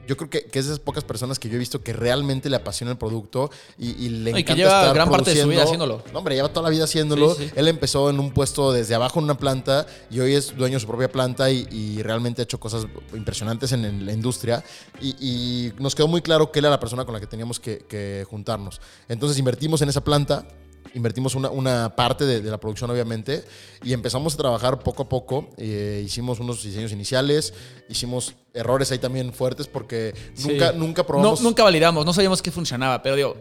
yo 0.07 0.17
creo 0.17 0.29
que, 0.29 0.45
que 0.45 0.59
es 0.59 0.65
de 0.65 0.73
esas 0.73 0.83
pocas 0.83 1.03
personas 1.03 1.39
que 1.39 1.49
yo 1.49 1.55
he 1.55 1.59
visto 1.59 1.81
que 1.81 1.93
realmente 1.93 2.49
le 2.49 2.55
apasiona 2.55 2.91
el 2.91 2.97
producto 2.97 3.49
y, 3.77 3.91
y 4.05 4.09
le 4.09 4.31
encanta 4.31 4.39
y 4.39 4.43
que 4.43 4.55
lleva 4.55 4.81
estar 4.81 4.95
gran 4.95 5.09
parte 5.09 5.33
de 5.33 5.41
su 5.41 5.47
vida 5.47 5.63
haciéndolo. 5.63 6.03
No, 6.11 6.19
hombre, 6.19 6.35
lleva 6.35 6.49
toda 6.49 6.63
la 6.63 6.69
vida 6.69 6.83
haciéndolo. 6.83 7.35
Sí, 7.35 7.45
sí. 7.45 7.51
Él 7.55 7.67
empezó 7.67 8.09
en 8.09 8.19
un 8.19 8.31
puesto 8.31 8.71
desde 8.71 8.95
abajo 8.95 9.19
en 9.19 9.25
una 9.25 9.37
planta 9.37 9.85
y 10.09 10.19
hoy 10.19 10.33
es 10.33 10.55
dueño 10.55 10.75
de 10.75 10.79
su 10.79 10.87
propia 10.87 11.11
planta 11.11 11.49
y, 11.51 11.67
y 11.71 12.01
realmente 12.03 12.41
ha 12.41 12.43
hecho 12.43 12.59
cosas 12.59 12.85
impresionantes 13.13 13.71
en, 13.71 13.85
en 13.85 14.05
la 14.05 14.13
industria. 14.13 14.63
Y, 15.01 15.15
y 15.19 15.73
nos 15.79 15.95
quedó 15.95 16.07
muy 16.07 16.21
claro 16.21 16.51
que 16.51 16.59
él 16.59 16.65
era 16.65 16.71
la 16.71 16.79
persona 16.79 17.05
con 17.05 17.13
la 17.13 17.19
que 17.19 17.27
teníamos 17.27 17.59
que, 17.59 17.79
que 17.79 18.25
juntarnos. 18.29 18.81
Entonces 19.07 19.37
invertimos 19.37 19.81
en 19.81 19.89
esa 19.89 20.03
planta 20.03 20.45
invertimos 20.93 21.35
una, 21.35 21.49
una 21.49 21.95
parte 21.95 22.25
de, 22.25 22.41
de 22.41 22.49
la 22.51 22.59
producción, 22.59 22.89
obviamente, 22.91 23.43
y 23.83 23.93
empezamos 23.93 24.33
a 24.33 24.37
trabajar 24.37 24.79
poco 24.79 25.03
a 25.03 25.09
poco. 25.09 25.49
Eh, 25.57 26.03
hicimos 26.05 26.39
unos 26.39 26.61
diseños 26.63 26.91
iniciales, 26.91 27.53
hicimos 27.89 28.35
errores 28.53 28.91
ahí 28.91 28.99
también 28.99 29.33
fuertes 29.33 29.67
porque 29.67 30.13
Sí. 30.35 30.49
nunca, 30.49 30.71
nunca 30.71 31.05
probamos. 31.05 31.41
No, 31.41 31.49
nunca 31.49 31.63
validamos, 31.63 32.05
no 32.05 32.13
sabíamos 32.13 32.41
qué 32.41 32.51
funcionaba, 32.51 33.01
pero 33.01 33.15
digo. 33.15 33.35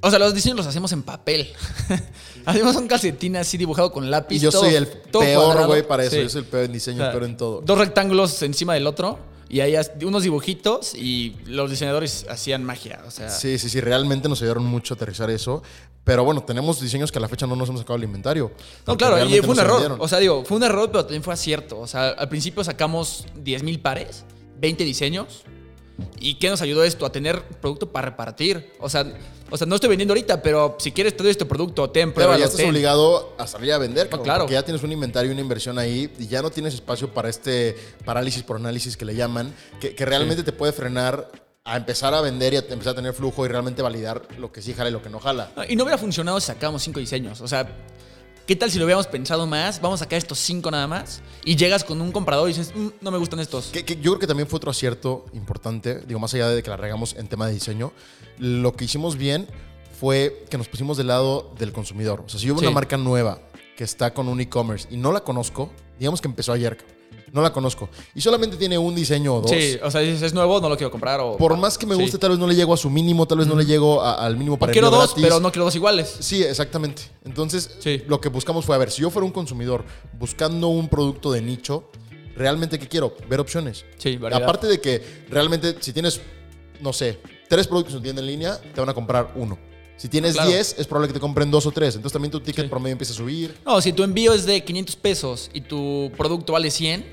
O 0.00 0.10
sea, 0.10 0.18
los 0.20 0.32
diseños 0.32 0.56
los 0.58 0.66
hacemos 0.66 0.92
en 0.92 1.02
papel. 1.02 1.48
hacemos 2.46 2.76
un 2.76 2.86
calcetín 2.86 3.36
así 3.36 3.56
dibujado 3.58 3.90
con 3.90 4.08
lápiz. 4.10 4.36
y 4.36 4.38
yo 4.40 4.50
todo- 4.52 4.62
soy 4.62 4.74
el 4.74 4.86
peor, 4.86 5.66
güey, 5.66 5.86
para 5.86 6.04
eso. 6.04 6.14
Sí. 6.16 6.22
Yo 6.22 6.28
soy 6.28 6.40
el 6.42 6.46
peor 6.46 6.64
en 6.64 6.72
diseño, 6.72 6.96
O 6.96 7.00
sea, 7.00 7.06
el 7.06 7.12
peor 7.12 7.24
en 7.28 7.36
todo. 7.36 7.60
Dos 7.62 7.78
rectángulos 7.78 8.40
encima 8.42 8.74
del 8.74 8.86
otro 8.86 9.18
y 9.48 9.60
ahí 9.60 9.74
unos 10.04 10.22
dibujitos 10.22 10.94
y 10.94 11.36
los 11.46 11.70
diseñadores 11.70 12.26
hacían 12.28 12.64
magia. 12.64 13.02
O 13.06 13.10
sea, 13.10 13.30
Sí, 13.30 13.58
sí, 13.58 13.68
sí, 13.68 13.80
realmente 13.80 14.28
nos 14.28 14.40
ayudaron 14.42 14.64
mucho 14.64 14.94
a 14.94 14.96
aterrizar 14.96 15.30
eso. 15.30 15.62
Pero 16.04 16.24
bueno, 16.24 16.42
tenemos 16.42 16.80
diseños 16.80 17.12
que 17.12 17.18
a 17.18 17.20
la 17.20 17.28
fecha 17.28 17.46
no 17.46 17.54
nos 17.54 17.68
hemos 17.68 17.80
sacado 17.82 17.96
al 17.96 18.04
inventario. 18.04 18.50
No, 18.86 18.96
claro, 18.96 19.22
y 19.24 19.40
fue 19.40 19.50
un 19.50 19.58
error. 19.58 19.72
vendieron. 19.72 20.00
O 20.00 20.08
sea, 20.08 20.18
digo, 20.18 20.42
fue 20.44 20.56
un 20.56 20.62
error, 20.62 20.90
pero 20.90 21.04
también 21.04 21.22
fue 21.22 21.34
acierto. 21.34 21.78
O 21.78 21.86
sea, 21.86 22.08
al 22.08 22.28
principio 22.30 22.64
sacamos 22.64 23.26
10.000 23.44 23.82
pares, 23.82 24.24
20 24.58 24.84
diseños. 24.84 25.44
¿Y 26.20 26.34
qué 26.34 26.48
nos 26.48 26.62
ayudó 26.62 26.84
esto? 26.84 27.06
A 27.06 27.12
tener 27.12 27.42
producto 27.42 27.90
para 27.90 28.10
repartir. 28.10 28.72
O 28.80 28.88
sea, 28.88 29.06
o 29.50 29.56
sea 29.56 29.66
no 29.66 29.74
estoy 29.74 29.90
vendiendo 29.90 30.12
ahorita, 30.12 30.42
pero 30.42 30.76
si 30.78 30.92
quieres 30.92 31.16
te 31.16 31.22
doy 31.22 31.30
este 31.30 31.44
producto, 31.44 31.90
ten, 31.90 32.10
Pero 32.10 32.14
pruébalo, 32.14 32.38
ya 32.38 32.44
estás 32.44 32.58
ten. 32.58 32.70
obligado 32.70 33.34
a 33.38 33.46
salir 33.46 33.72
a 33.72 33.78
vender, 33.78 34.08
cabrón, 34.08 34.24
claro. 34.24 34.40
porque 34.42 34.54
ya 34.54 34.62
tienes 34.62 34.82
un 34.82 34.92
inventario 34.92 35.30
y 35.30 35.32
una 35.32 35.40
inversión 35.40 35.78
ahí 35.78 36.12
y 36.18 36.26
ya 36.26 36.42
no 36.42 36.50
tienes 36.50 36.74
espacio 36.74 37.12
para 37.12 37.28
este 37.28 37.76
parálisis 38.04 38.42
por 38.42 38.56
análisis 38.56 38.96
que 38.96 39.04
le 39.04 39.14
llaman, 39.14 39.54
que, 39.80 39.94
que 39.94 40.04
realmente 40.04 40.42
te 40.42 40.52
puede 40.52 40.72
frenar 40.72 41.30
a 41.64 41.76
empezar 41.76 42.14
a 42.14 42.20
vender 42.20 42.54
y 42.54 42.56
a 42.56 42.60
empezar 42.60 42.92
a 42.92 42.96
tener 42.96 43.12
flujo 43.12 43.44
y 43.44 43.48
realmente 43.48 43.82
validar 43.82 44.22
lo 44.38 44.50
que 44.50 44.62
sí 44.62 44.72
jala 44.72 44.88
y 44.88 44.92
lo 44.92 45.02
que 45.02 45.10
no 45.10 45.20
jala. 45.20 45.52
Y 45.68 45.76
no 45.76 45.84
hubiera 45.84 45.98
funcionado 45.98 46.40
si 46.40 46.46
sacamos 46.46 46.82
cinco 46.82 46.98
diseños. 46.98 47.40
O 47.42 47.48
sea, 47.48 47.68
¿qué 48.48 48.56
tal 48.56 48.70
si 48.70 48.78
lo 48.78 48.86
hubiéramos 48.86 49.06
pensado 49.06 49.46
más? 49.46 49.78
Vamos 49.82 50.00
a 50.00 50.04
sacar 50.04 50.16
estos 50.16 50.38
cinco 50.38 50.70
nada 50.70 50.86
más. 50.88 51.20
Y 51.44 51.54
llegas 51.54 51.84
con 51.84 52.00
un 52.00 52.10
comprador 52.10 52.48
y 52.48 52.54
dices, 52.54 52.74
"Mm, 52.74 52.88
no 53.02 53.10
me 53.10 53.18
gustan 53.18 53.40
estos. 53.40 53.66
Que, 53.66 53.84
que 53.84 53.96
yo 53.96 54.12
creo 54.12 54.18
que 54.20 54.26
también 54.26 54.48
fue 54.48 54.56
otro 54.56 54.70
acierto 54.70 55.26
importante, 55.34 56.00
digo, 56.06 56.18
más 56.18 56.32
allá 56.32 56.48
de 56.48 56.62
que 56.62 56.70
la 56.70 56.78
regamos 56.78 57.14
en 57.14 57.28
tema 57.28 57.46
de 57.46 57.52
diseño, 57.52 57.92
lo 58.38 58.72
que 58.72 58.86
hicimos 58.86 59.16
bien 59.16 59.46
fue 60.00 60.46
que 60.48 60.56
nos 60.56 60.66
pusimos 60.66 60.96
del 60.96 61.08
lado 61.08 61.52
del 61.58 61.72
consumidor. 61.72 62.22
O 62.24 62.28
sea, 62.30 62.40
si 62.40 62.46
yo 62.46 62.54
veo 62.54 62.60
Sí. 62.60 62.66
una 62.66 62.74
marca 62.74 62.96
nueva 62.96 63.40
que 63.76 63.84
está 63.84 64.14
con 64.14 64.28
un 64.28 64.40
e-commerce 64.40 64.88
y 64.90 64.96
no 64.96 65.12
la 65.12 65.20
conozco, 65.20 65.70
digamos 65.98 66.22
que 66.22 66.28
empezó 66.28 66.52
ayer, 66.54 66.78
no 67.32 67.42
la 67.42 67.52
conozco, 67.52 67.88
y 68.14 68.20
solamente 68.20 68.56
tiene 68.56 68.78
un 68.78 68.94
diseño 68.94 69.34
o 69.36 69.40
dos. 69.42 69.50
Sí, 69.50 69.78
o 69.82 69.90
sea, 69.90 70.00
dices, 70.00 70.22
es 70.22 70.32
nuevo, 70.34 70.60
no 70.60 70.68
lo 70.68 70.76
quiero 70.76 70.90
comprar. 70.90 71.20
O, 71.20 71.36
Por 71.36 71.56
más 71.56 71.76
que 71.76 71.86
me 71.86 71.94
Sí. 71.94 72.00
guste, 72.02 72.18
tal 72.18 72.30
vez 72.30 72.38
no 72.38 72.46
le 72.46 72.54
llego 72.54 72.72
a 72.72 72.76
su 72.76 72.88
mínimo, 72.90 73.26
tal 73.26 73.38
vez 73.38 73.46
no 73.46 73.54
le 73.54 73.66
llego 73.66 74.00
a- 74.02 74.14
al 74.24 74.36
mínimo 74.36 74.58
para 74.58 74.72
quiero 74.72 74.88
envío 74.88 75.00
dos, 75.00 75.10
gratis. 75.10 75.24
pero 75.24 75.40
no 75.40 75.50
quiero 75.52 75.64
dos 75.66 75.74
iguales. 75.74 76.16
Sí, 76.20 76.42
exactamente. 76.42 77.02
Entonces, 77.24 77.76
Sí. 77.80 78.02
lo 78.08 78.20
que 78.20 78.28
buscamos 78.30 78.64
fue, 78.64 78.74
a 78.74 78.78
ver, 78.78 78.90
si 78.90 79.02
yo 79.02 79.10
fuera 79.10 79.26
un 79.26 79.32
consumidor 79.32 79.84
buscando 80.18 80.68
un 80.68 80.88
producto 80.88 81.30
de 81.30 81.42
nicho, 81.42 81.90
¿realmente 82.34 82.78
qué 82.78 82.88
quiero? 82.88 83.14
Ver 83.28 83.40
opciones. 83.40 83.84
Sí, 83.98 84.16
variedad. 84.16 84.42
Aparte 84.44 84.66
de 84.66 84.80
que 84.80 85.02
realmente, 85.28 85.76
si 85.80 85.92
tienes, 85.92 86.20
no 86.80 86.92
sé, 86.92 87.18
tres 87.48 87.66
productos 87.66 87.94
en 87.94 88.02
tienda 88.02 88.20
en 88.22 88.26
línea, 88.26 88.58
te 88.58 88.80
van 88.80 88.88
a 88.88 88.94
comprar 88.94 89.32
uno. 89.36 89.58
Si 89.98 90.08
tienes 90.08 90.32
Claro. 90.34 90.48
10, 90.50 90.76
es 90.78 90.86
probable 90.86 91.08
que 91.08 91.14
te 91.14 91.20
compren 91.20 91.50
dos 91.50 91.66
o 91.66 91.70
tres. 91.72 91.96
Entonces 91.96 92.12
también 92.12 92.30
tu 92.32 92.40
ticket 92.40 92.64
Sí. 92.64 92.70
promedio 92.70 92.92
empieza 92.92 93.12
a 93.12 93.16
subir. 93.16 93.54
No, 93.66 93.80
si 93.82 93.92
tu 93.92 94.02
envío 94.04 94.32
es 94.32 94.46
de 94.46 94.62
500 94.64 94.94
pesos 94.96 95.50
y 95.52 95.60
tu 95.60 96.10
producto 96.16 96.52
vale 96.54 96.70
100, 96.70 97.04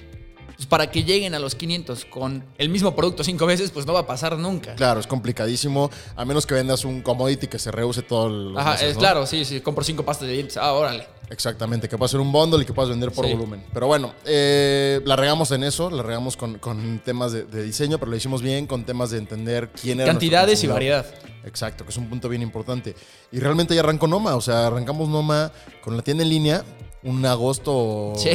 pues 0.56 0.66
para 0.68 0.90
que 0.90 1.04
lleguen 1.04 1.34
a 1.36 1.40
los 1.40 1.56
500 1.56 2.06
con 2.06 2.44
el 2.58 2.70
mismo 2.70 2.96
producto 2.96 3.24
cinco 3.24 3.46
veces, 3.46 3.72
pues 3.72 3.86
no 3.86 3.94
va 3.94 4.02
a 4.02 4.08
pasar 4.08 4.38
nunca. 4.38 4.76
Claro, 4.76 5.00
es 5.00 5.08
complicadísimo, 5.08 5.90
a 6.16 6.26
menos 6.26 6.46
que 6.46 6.54
vendas 6.54 6.86
un 6.86 7.02
commodity 7.02 7.48
que 7.48 7.60
se 7.60 7.72
reuse 7.72 8.02
todo 8.02 8.28
el. 8.28 8.58
Ajá, 8.58 8.76
es 8.86 8.98
claro, 8.98 9.26
sí, 9.26 9.44
sí, 9.46 9.62
compro 9.62 9.84
cinco 9.84 10.04
pastas 10.04 10.28
de 10.28 10.34
dientes. 10.34 10.58
Ah, 10.58 10.74
órale. 10.74 11.08
Exactamente, 11.30 11.90
que 11.90 11.98
pueda 11.98 12.08
ser 12.08 12.20
un 12.20 12.32
bundle 12.32 12.62
y 12.62 12.66
que 12.66 12.74
puedas 12.74 12.90
vender 12.90 13.12
por 13.12 13.26
Sí. 13.26 13.34
volumen. 13.34 13.66
Pero 13.74 13.88
bueno, 13.88 14.14
eh, 14.26 15.02
la 15.06 15.16
regamos 15.16 15.50
en 15.52 15.64
eso, 15.64 15.90
la 15.90 16.04
regamos 16.04 16.38
con, 16.38 16.60
con 16.60 17.00
temas 17.00 17.32
de, 17.32 17.46
de 17.46 17.64
diseño, 17.64 17.98
pero 17.98 18.12
lo 18.12 18.18
hicimos 18.18 18.44
bien 18.44 18.68
con 18.68 18.86
temas 18.86 19.10
de 19.10 19.18
entender 19.18 19.72
quién 19.82 20.00
era. 20.00 20.12
Cantidades 20.12 20.64
y 20.64 20.68
variedad. 20.68 21.06
Exacto, 21.44 21.84
que 21.84 21.90
es 21.92 21.98
un 21.98 22.10
punto 22.10 22.30
bien 22.30 22.42
importante. 22.44 22.96
Y 23.32 23.40
realmente 23.40 23.74
ya 23.74 23.82
arrancó 23.82 24.08
Noma, 24.08 24.36
o 24.36 24.42
sea, 24.42 24.68
arrancamos 24.68 25.10
Noma 25.10 25.52
con 25.84 25.98
la 25.98 26.04
tienda 26.04 26.24
en 26.24 26.30
línea 26.30 26.64
un 27.06 27.26
agosto, 27.26 28.14
Sí. 28.18 28.30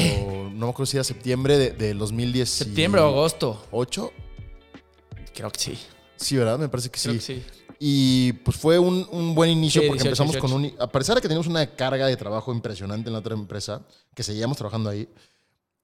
no 0.54 0.66
me 0.66 0.70
acuerdo 0.70 0.86
si 0.86 0.96
era 0.96 1.04
septiembre 1.04 1.58
de, 1.58 1.70
del 1.72 1.98
2010. 1.98 2.48
Septiembre 2.48 3.00
o 3.02 3.06
agosto. 3.08 3.66
¿8? 3.72 4.10
Creo 5.34 5.50
que 5.50 5.60
sí. 5.60 5.78
Sí, 6.16 6.36
¿verdad? 6.36 6.58
Me 6.58 6.68
parece 6.68 6.88
que 6.90 6.98
Creo 7.00 7.14
sí. 7.14 7.18
que 7.18 7.24
sí. 7.40 7.42
Y 7.82 8.32
pues 8.34 8.56
fue 8.58 8.78
un, 8.78 9.08
un 9.10 9.34
buen 9.34 9.50
inicio 9.50 9.80
Sí, 9.80 9.88
porque 9.88 10.02
18, 10.02 10.22
empezamos 10.22 10.36
con 10.36 10.50
18. 10.62 10.76
un... 10.76 10.82
A 10.82 10.92
pesar 10.92 11.14
de 11.16 11.22
que 11.22 11.28
teníamos 11.28 11.46
una 11.46 11.66
carga 11.66 12.06
de 12.06 12.16
trabajo 12.16 12.52
impresionante 12.52 13.08
en 13.08 13.14
la 13.14 13.20
otra 13.20 13.34
empresa, 13.34 13.80
que 14.14 14.22
seguíamos 14.22 14.58
trabajando 14.58 14.90
ahí, 14.90 15.08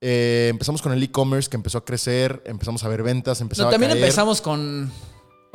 eh, 0.02 0.48
empezamos 0.50 0.82
con 0.82 0.92
el 0.92 1.02
e-commerce 1.02 1.48
que 1.48 1.56
empezó 1.56 1.78
a 1.78 1.84
crecer, 1.86 2.42
empezamos 2.44 2.84
a 2.84 2.88
ver 2.88 3.02
ventas, 3.02 3.40
empezaba 3.40 3.68
No, 3.68 3.72
también 3.72 3.92
a 3.92 3.94
caer. 3.94 4.04
empezamos 4.04 4.42
con. 4.42 4.92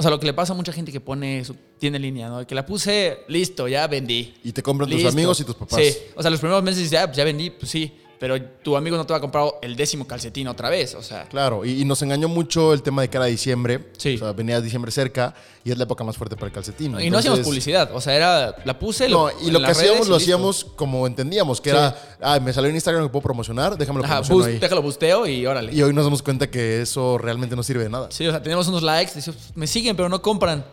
O 0.02 0.04
sea, 0.04 0.10
lo 0.10 0.20
que 0.20 0.26
le 0.26 0.34
pasa 0.34 0.54
a 0.54 0.56
mucha 0.56 0.74
gente 0.74 0.92
que 0.92 1.00
pone 1.00 1.46
su 1.46 1.54
tienda 1.78 1.98
en 1.98 2.02
línea, 2.02 2.28
¿no? 2.28 2.48
Que 2.48 2.56
la 2.56 2.66
puse, 2.66 3.20
listo, 3.28 3.68
ya 3.68 3.86
vendí. 3.86 4.34
Y 4.44 4.52
te 4.52 4.64
compran 4.64 4.90
Listo. 4.90 5.04
tus 5.06 5.14
amigos 5.14 5.40
y 5.42 5.44
tus 5.44 5.54
papás. 5.54 5.80
Sí, 5.80 5.96
o 6.16 6.24
sea, 6.24 6.32
los 6.32 6.40
primeros 6.40 6.64
meses 6.64 6.90
ya, 6.90 7.06
pues 7.06 7.18
ya 7.18 7.24
vendí, 7.24 7.52
pues 7.52 7.70
sí. 7.70 7.94
Pero 8.22 8.40
tu 8.64 8.78
amigo 8.78 8.96
no 8.98 9.06
te 9.06 9.14
va 9.14 9.18
a 9.18 9.20
comprar 9.20 9.46
el 9.64 9.76
décimo 9.76 10.06
calcetín 10.06 10.48
otra 10.48 10.70
vez, 10.70 10.94
o 10.94 11.02
sea. 11.02 11.24
Claro, 11.24 11.66
y, 11.66 11.82
y 11.82 11.86
nos 11.86 12.04
engañó 12.04 12.28
mucho 12.30 12.72
el 12.72 12.84
tema 12.84 13.02
de 13.02 13.10
que 13.10 13.18
era 13.18 13.26
diciembre. 13.26 13.88
Sí. 13.98 14.14
O 14.16 14.20
sea, 14.20 14.32
venía 14.34 14.62
diciembre 14.62 14.92
cerca 14.92 15.34
y 15.64 15.72
es 15.72 15.78
la 15.80 15.86
época 15.86 16.04
más 16.04 16.16
fuerte 16.18 16.36
para 16.36 16.46
el 16.48 16.54
calcetín. 16.54 16.96
y 17.02 17.10
no 17.10 17.18
hacíamos 17.18 17.40
publicidad, 17.40 17.90
o 17.96 18.00
sea, 18.00 18.16
era. 18.16 18.56
La 18.64 18.78
puse, 18.78 19.10
No, 19.10 19.26
lo, 19.32 19.42
y 19.42 19.48
en 19.48 19.54
lo 19.54 19.60
que 19.60 19.72
hacíamos 19.72 20.08
lo 20.08 20.16
hacíamos 20.18 20.64
como 20.76 21.08
entendíamos, 21.08 21.60
que 21.60 21.72
Sí. 21.72 21.76
era, 21.76 21.98
ah, 22.22 22.40
me 22.40 22.54
salió 22.54 22.70
en 22.70 22.76
Instagram 22.76 23.04
que 23.06 23.10
puedo 23.10 23.24
promocionar, 23.24 23.76
déjame 23.76 23.98
lo 24.00 24.06
Ajá, 24.06 24.18
promociono 24.22 24.38
bus- 24.40 24.48
ahí. 24.48 24.60
déjalo 24.60 24.82
busteo 24.84 25.26
y 25.26 25.44
órale. 25.48 25.74
Y 25.74 25.82
hoy 25.82 25.92
nos 25.92 26.04
damos 26.04 26.22
cuenta 26.22 26.48
que 26.50 26.82
eso 26.84 27.18
realmente 27.18 27.56
no 27.56 27.64
sirve 27.64 27.84
de 27.84 27.90
nada. 27.90 28.08
Sí, 28.12 28.28
o 28.28 28.30
sea, 28.32 28.44
tenemos 28.44 28.68
unos 28.68 28.84
likes, 28.84 29.14
decimos, 29.16 29.40
me 29.56 29.66
siguen, 29.66 29.96
pero 29.96 30.10
no 30.10 30.22
compran. 30.22 30.64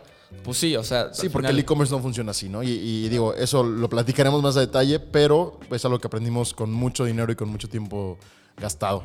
Pues 0.43 0.57
sí, 0.57 0.75
o 0.75 0.83
sea. 0.83 1.13
Sí, 1.13 1.29
porque 1.29 1.47
final- 1.47 1.55
el 1.55 1.59
e-commerce 1.59 1.93
no 1.93 2.01
funciona 2.01 2.31
así, 2.31 2.49
¿no? 2.49 2.63
Y, 2.63 2.69
y 2.69 3.09
digo, 3.09 3.33
eso 3.33 3.63
lo 3.63 3.89
platicaremos 3.89 4.41
más 4.41 4.55
a 4.57 4.61
detalle, 4.61 4.99
pero 4.99 5.59
es 5.71 5.83
algo 5.85 5.99
que 5.99 6.07
aprendimos 6.07 6.53
con 6.53 6.71
mucho 6.71 7.05
dinero 7.05 7.31
y 7.31 7.35
con 7.35 7.49
mucho 7.49 7.67
tiempo 7.67 8.17
gastado. 8.57 9.03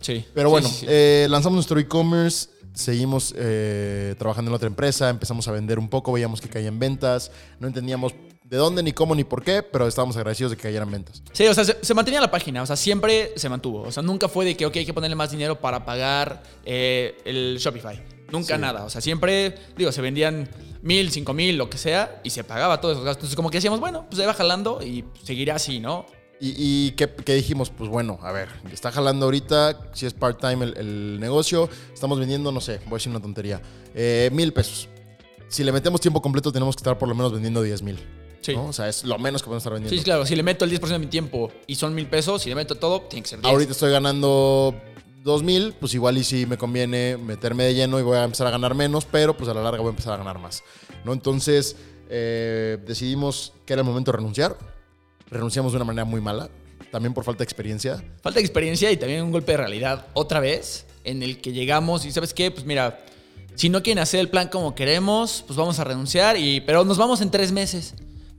Sí. 0.00 0.24
Pero 0.34 0.48
Sí, 0.48 0.50
bueno, 0.50 0.68
sí, 0.68 0.74
sí. 0.80 0.86
eh, 0.88 1.26
lanzamos 1.30 1.54
nuestro 1.56 1.78
e-commerce, 1.78 2.48
seguimos 2.74 3.32
eh, 3.36 4.14
trabajando 4.18 4.50
en 4.50 4.54
otra 4.56 4.66
empresa, 4.66 5.08
empezamos 5.08 5.46
a 5.48 5.52
vender 5.52 5.78
un 5.78 5.88
poco, 5.88 6.12
veíamos 6.12 6.40
que 6.40 6.48
caían 6.48 6.78
ventas, 6.78 7.30
no 7.60 7.68
entendíamos 7.68 8.12
de 8.42 8.56
dónde, 8.58 8.82
ni 8.82 8.92
cómo, 8.92 9.14
ni 9.14 9.24
por 9.24 9.42
qué, 9.42 9.62
pero 9.62 9.86
estábamos 9.86 10.16
agradecidos 10.16 10.50
de 10.50 10.56
que 10.58 10.64
cayeran 10.64 10.90
ventas. 10.90 11.22
Sí, 11.32 11.46
o 11.46 11.54
sea, 11.54 11.64
se, 11.64 11.78
se 11.80 11.94
mantenía 11.94 12.20
la 12.20 12.30
página, 12.30 12.62
o 12.62 12.66
sea, 12.66 12.76
siempre 12.76 13.32
se 13.36 13.48
mantuvo. 13.48 13.82
O 13.82 13.90
sea, 13.92 14.02
nunca 14.02 14.28
fue 14.28 14.44
de 14.44 14.54
que, 14.56 14.66
ok, 14.66 14.76
hay 14.76 14.84
que 14.84 14.92
ponerle 14.92 15.16
más 15.16 15.30
dinero 15.30 15.58
para 15.58 15.84
pagar 15.86 16.42
eh, 16.64 17.16
el 17.24 17.56
Shopify. 17.58 18.02
Nunca 18.34 18.56
Sí. 18.56 18.60
nada. 18.60 18.84
O 18.84 18.90
sea, 18.90 19.00
siempre, 19.00 19.54
digo, 19.76 19.92
se 19.92 20.00
vendían 20.02 20.48
mil, 20.82 21.10
cinco 21.10 21.32
mil, 21.32 21.56
lo 21.56 21.70
que 21.70 21.78
sea, 21.78 22.20
y 22.24 22.30
se 22.30 22.44
pagaba 22.44 22.80
todos 22.80 22.94
esos 22.94 23.04
gastos. 23.04 23.20
Entonces, 23.22 23.36
como 23.36 23.50
que 23.50 23.58
decíamos, 23.58 23.80
bueno, 23.80 24.06
pues 24.10 24.18
se 24.20 24.26
va 24.26 24.34
jalando 24.34 24.80
y 24.82 25.04
seguirá 25.22 25.54
así, 25.54 25.80
¿no? 25.80 26.06
¿Y, 26.40 26.54
y 26.58 26.90
qué, 26.92 27.08
qué 27.08 27.34
dijimos? 27.34 27.70
Pues 27.70 27.88
bueno, 27.88 28.18
a 28.22 28.32
ver, 28.32 28.48
está 28.72 28.90
jalando 28.90 29.26
ahorita, 29.26 29.90
si 29.94 30.04
es 30.04 30.12
part-time 30.14 30.64
el, 30.64 30.76
el 30.76 31.20
negocio, 31.20 31.68
estamos 31.92 32.18
vendiendo, 32.18 32.50
no 32.52 32.60
sé, 32.60 32.78
voy 32.86 32.94
a 32.94 32.96
decir 32.96 33.10
una 33.10 33.20
tontería, 33.22 33.62
eh, 33.94 34.28
mil 34.32 34.52
pesos. 34.52 34.88
Si 35.48 35.62
le 35.62 35.70
metemos 35.70 36.00
tiempo 36.00 36.20
completo, 36.20 36.50
tenemos 36.50 36.74
que 36.74 36.80
estar 36.80 36.98
por 36.98 37.08
lo 37.08 37.14
menos 37.14 37.32
vendiendo 37.32 37.62
10 37.62 37.82
mil. 37.82 37.98
Sí. 38.40 38.54
¿no? 38.56 38.66
O 38.66 38.72
sea, 38.72 38.88
es 38.88 39.04
lo 39.04 39.16
menos 39.18 39.40
que 39.40 39.46
podemos 39.46 39.62
estar 39.62 39.72
vendiendo. 39.72 39.96
Sí, 39.96 40.04
claro, 40.04 40.26
si 40.26 40.34
le 40.36 40.42
meto 40.42 40.64
el 40.64 40.72
10% 40.72 40.86
de 40.88 40.98
mi 40.98 41.06
tiempo 41.06 41.50
y 41.68 41.76
son 41.76 41.94
mil 41.94 42.06
pesos, 42.08 42.42
si 42.42 42.48
le 42.50 42.56
meto 42.56 42.74
todo, 42.74 43.02
tiene 43.02 43.22
que 43.22 43.28
ser 43.28 43.40
10. 43.40 43.50
Ahorita 43.50 43.72
estoy 43.72 43.92
ganando 43.92 44.74
2000, 45.24 45.72
pues 45.80 45.94
igual 45.94 46.18
y 46.18 46.22
sí 46.22 46.44
me 46.44 46.58
conviene 46.58 47.16
meterme 47.16 47.64
de 47.64 47.74
lleno 47.74 47.98
y 47.98 48.02
voy 48.02 48.18
a 48.18 48.24
empezar 48.24 48.46
a 48.46 48.50
ganar 48.50 48.74
menos, 48.74 49.06
pero 49.06 49.34
pues 49.34 49.48
a 49.48 49.54
la 49.54 49.62
larga 49.62 49.80
voy 49.80 49.88
a 49.88 49.90
empezar 49.90 50.12
a 50.12 50.16
ganar 50.18 50.38
más. 50.38 50.62
¿no? 51.02 51.14
Entonces 51.14 51.76
eh, 52.10 52.76
decidimos 52.86 53.54
que 53.64 53.72
era 53.72 53.80
el 53.80 53.88
momento 53.88 54.12
de 54.12 54.18
renunciar. 54.18 54.56
Renunciamos 55.30 55.72
de 55.72 55.76
una 55.76 55.86
manera 55.86 56.04
muy 56.04 56.20
mala, 56.20 56.50
también 56.92 57.14
por 57.14 57.24
falta 57.24 57.38
de 57.38 57.44
experiencia. 57.44 58.04
Falta 58.22 58.38
de 58.38 58.44
experiencia 58.44 58.92
y 58.92 58.98
también 58.98 59.22
un 59.22 59.32
golpe 59.32 59.52
de 59.52 59.58
realidad 59.58 60.08
otra 60.12 60.40
vez 60.40 60.84
en 61.04 61.22
el 61.22 61.40
que 61.40 61.52
llegamos 61.52 62.04
y 62.04 62.12
sabes 62.12 62.34
qué, 62.34 62.50
pues 62.50 62.66
mira, 62.66 63.02
si 63.54 63.70
no 63.70 63.82
quieren 63.82 64.02
hacer 64.02 64.20
el 64.20 64.28
plan 64.28 64.48
como 64.48 64.74
queremos, 64.74 65.42
pues 65.46 65.56
vamos 65.56 65.78
a 65.78 65.84
renunciar 65.84 66.36
y 66.36 66.60
pero 66.60 66.84
nos 66.84 66.98
vamos 66.98 67.22
en 67.22 67.30
tres 67.30 67.50
meses 67.50 67.94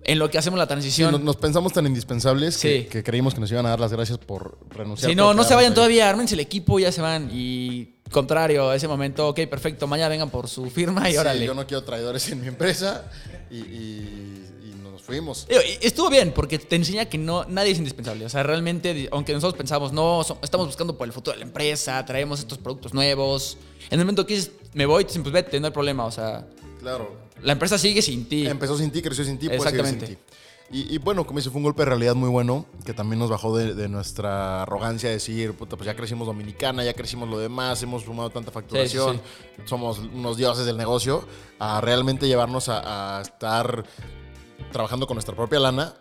en 0.06 0.20
lo 0.20 0.30
que 0.30 0.38
hacemos 0.38 0.58
la 0.58 0.66
Sí, 0.66 0.70
transición. 0.70 1.12
nos, 1.12 1.22
nos 1.22 1.36
pensamos 1.36 1.74
tan 1.74 1.86
indispensables 1.86 2.58
que, 2.58 2.82
Sí. 2.84 2.88
que 2.90 3.04
creímos 3.04 3.34
que 3.34 3.40
nos 3.42 3.52
iban 3.52 3.66
a 3.66 3.70
dar 3.70 3.80
las 3.80 3.92
gracias 3.92 4.18
por 4.18 4.58
renunciar. 4.70 5.10
Si 5.12 5.16
no, 5.16 5.34
no 5.34 5.44
se 5.44 5.56
vayan 5.56 5.72
ahí. 5.72 5.76
todavía, 5.76 6.10
ármense 6.10 6.36
el 6.36 6.40
equipo, 6.42 6.80
ya 6.80 6.92
se 6.92 7.02
van 7.02 7.30
y 7.34 7.96
contrario 8.12 8.70
a 8.70 8.76
ese 8.76 8.88
momento, 8.88 9.28
ok, 9.30 9.42
perfecto, 9.50 9.88
mañana 9.88 10.10
vengan 10.10 10.30
por 10.30 10.48
su 10.48 10.70
firma 10.70 11.10
y 11.10 11.18
órale. 11.18 11.46
yo 11.46 11.54
no 11.54 11.66
quiero 11.66 11.84
traidores 11.84 12.30
en 12.30 12.40
mi 12.42 12.48
empresa 12.48 13.10
y, 13.50 13.56
y- 13.58 14.46
y 14.72 14.76
nos 14.84 15.02
fuimos. 15.02 15.48
Digo, 15.48 15.62
y 15.62 15.86
Estuvo 15.86 16.10
bien 16.10 16.32
porque 16.34 16.60
te 16.60 16.76
enseña 16.76 17.06
que 17.06 17.18
no, 17.18 17.46
nadie 17.46 17.72
es 17.72 17.78
indispensable. 17.80 18.26
O 18.26 18.30
sea, 18.30 18.44
realmente, 18.44 19.10
aunque 19.12 19.34
nosotros 19.34 19.58
pensamos, 19.58 19.92
no, 19.92 20.22
estamos 20.44 20.68
buscando 20.68 20.96
por 20.98 21.08
el 21.08 21.14
futuro 21.14 21.34
de 21.34 21.40
la 21.40 21.46
empresa, 21.48 22.06
traemos 22.06 22.40
estos 22.40 22.58
productos 22.60 22.94
nuevos. 22.94 23.58
En 23.90 24.00
el 24.00 24.06
momento 24.06 24.26
que 24.26 24.36
dices, 24.36 24.52
me 24.74 24.86
voy, 24.86 25.06
pues 25.06 25.32
vete, 25.32 25.60
no 25.60 25.68
hay 25.68 25.74
problema. 25.74 26.06
O 26.06 26.12
sea, 26.12 26.46
Claro, 26.86 27.18
la 27.42 27.54
empresa 27.54 27.80
sigue 27.80 28.04
sin 28.04 28.30
ti. 28.30 28.46
Empezó 28.46 28.78
sin 28.78 28.92
ti, 28.92 29.02
creció 29.02 29.26
sin 29.26 29.40
ti, 29.40 29.48
seguir 29.48 29.60
sin 29.60 29.68
Exactamente. 29.68 30.06
ti. 30.08 30.18
Y, 30.70 30.94
y 30.94 30.98
bueno, 31.00 31.26
como 31.26 31.40
dice, 31.40 31.50
fue 31.50 31.58
un 31.58 31.64
golpe 31.64 31.82
de 31.82 31.86
realidad 31.88 32.14
muy 32.14 32.30
bueno, 32.30 32.68
que 32.86 32.94
también 32.94 33.18
nos 33.18 33.32
bajó 33.32 33.58
de, 33.58 33.74
de 33.74 33.90
nuestra 33.90 34.62
arrogancia 34.62 35.10
de 35.10 35.16
decir, 35.16 35.54
puta, 35.54 35.78
pues 35.78 35.88
ya 35.88 35.96
crecimos 35.96 36.28
Dominicana, 36.28 36.84
ya 36.84 36.94
crecimos 36.94 37.28
lo 37.28 37.40
demás, 37.40 37.82
hemos 37.82 38.04
sumado 38.04 38.30
tanta 38.30 38.52
facturación, 38.52 39.20
somos 39.66 39.98
unos 39.98 40.38
dioses 40.38 40.68
del 40.68 40.78
negocio, 40.78 41.28
a 41.58 41.82
realmente 41.82 42.28
llevarnos 42.28 42.70
a, 42.70 43.18
a 43.18 43.22
estar 43.22 43.84
trabajando 44.72 45.08
con 45.08 45.16
nuestra 45.16 45.36
propia 45.36 45.60
lana, 45.60 45.96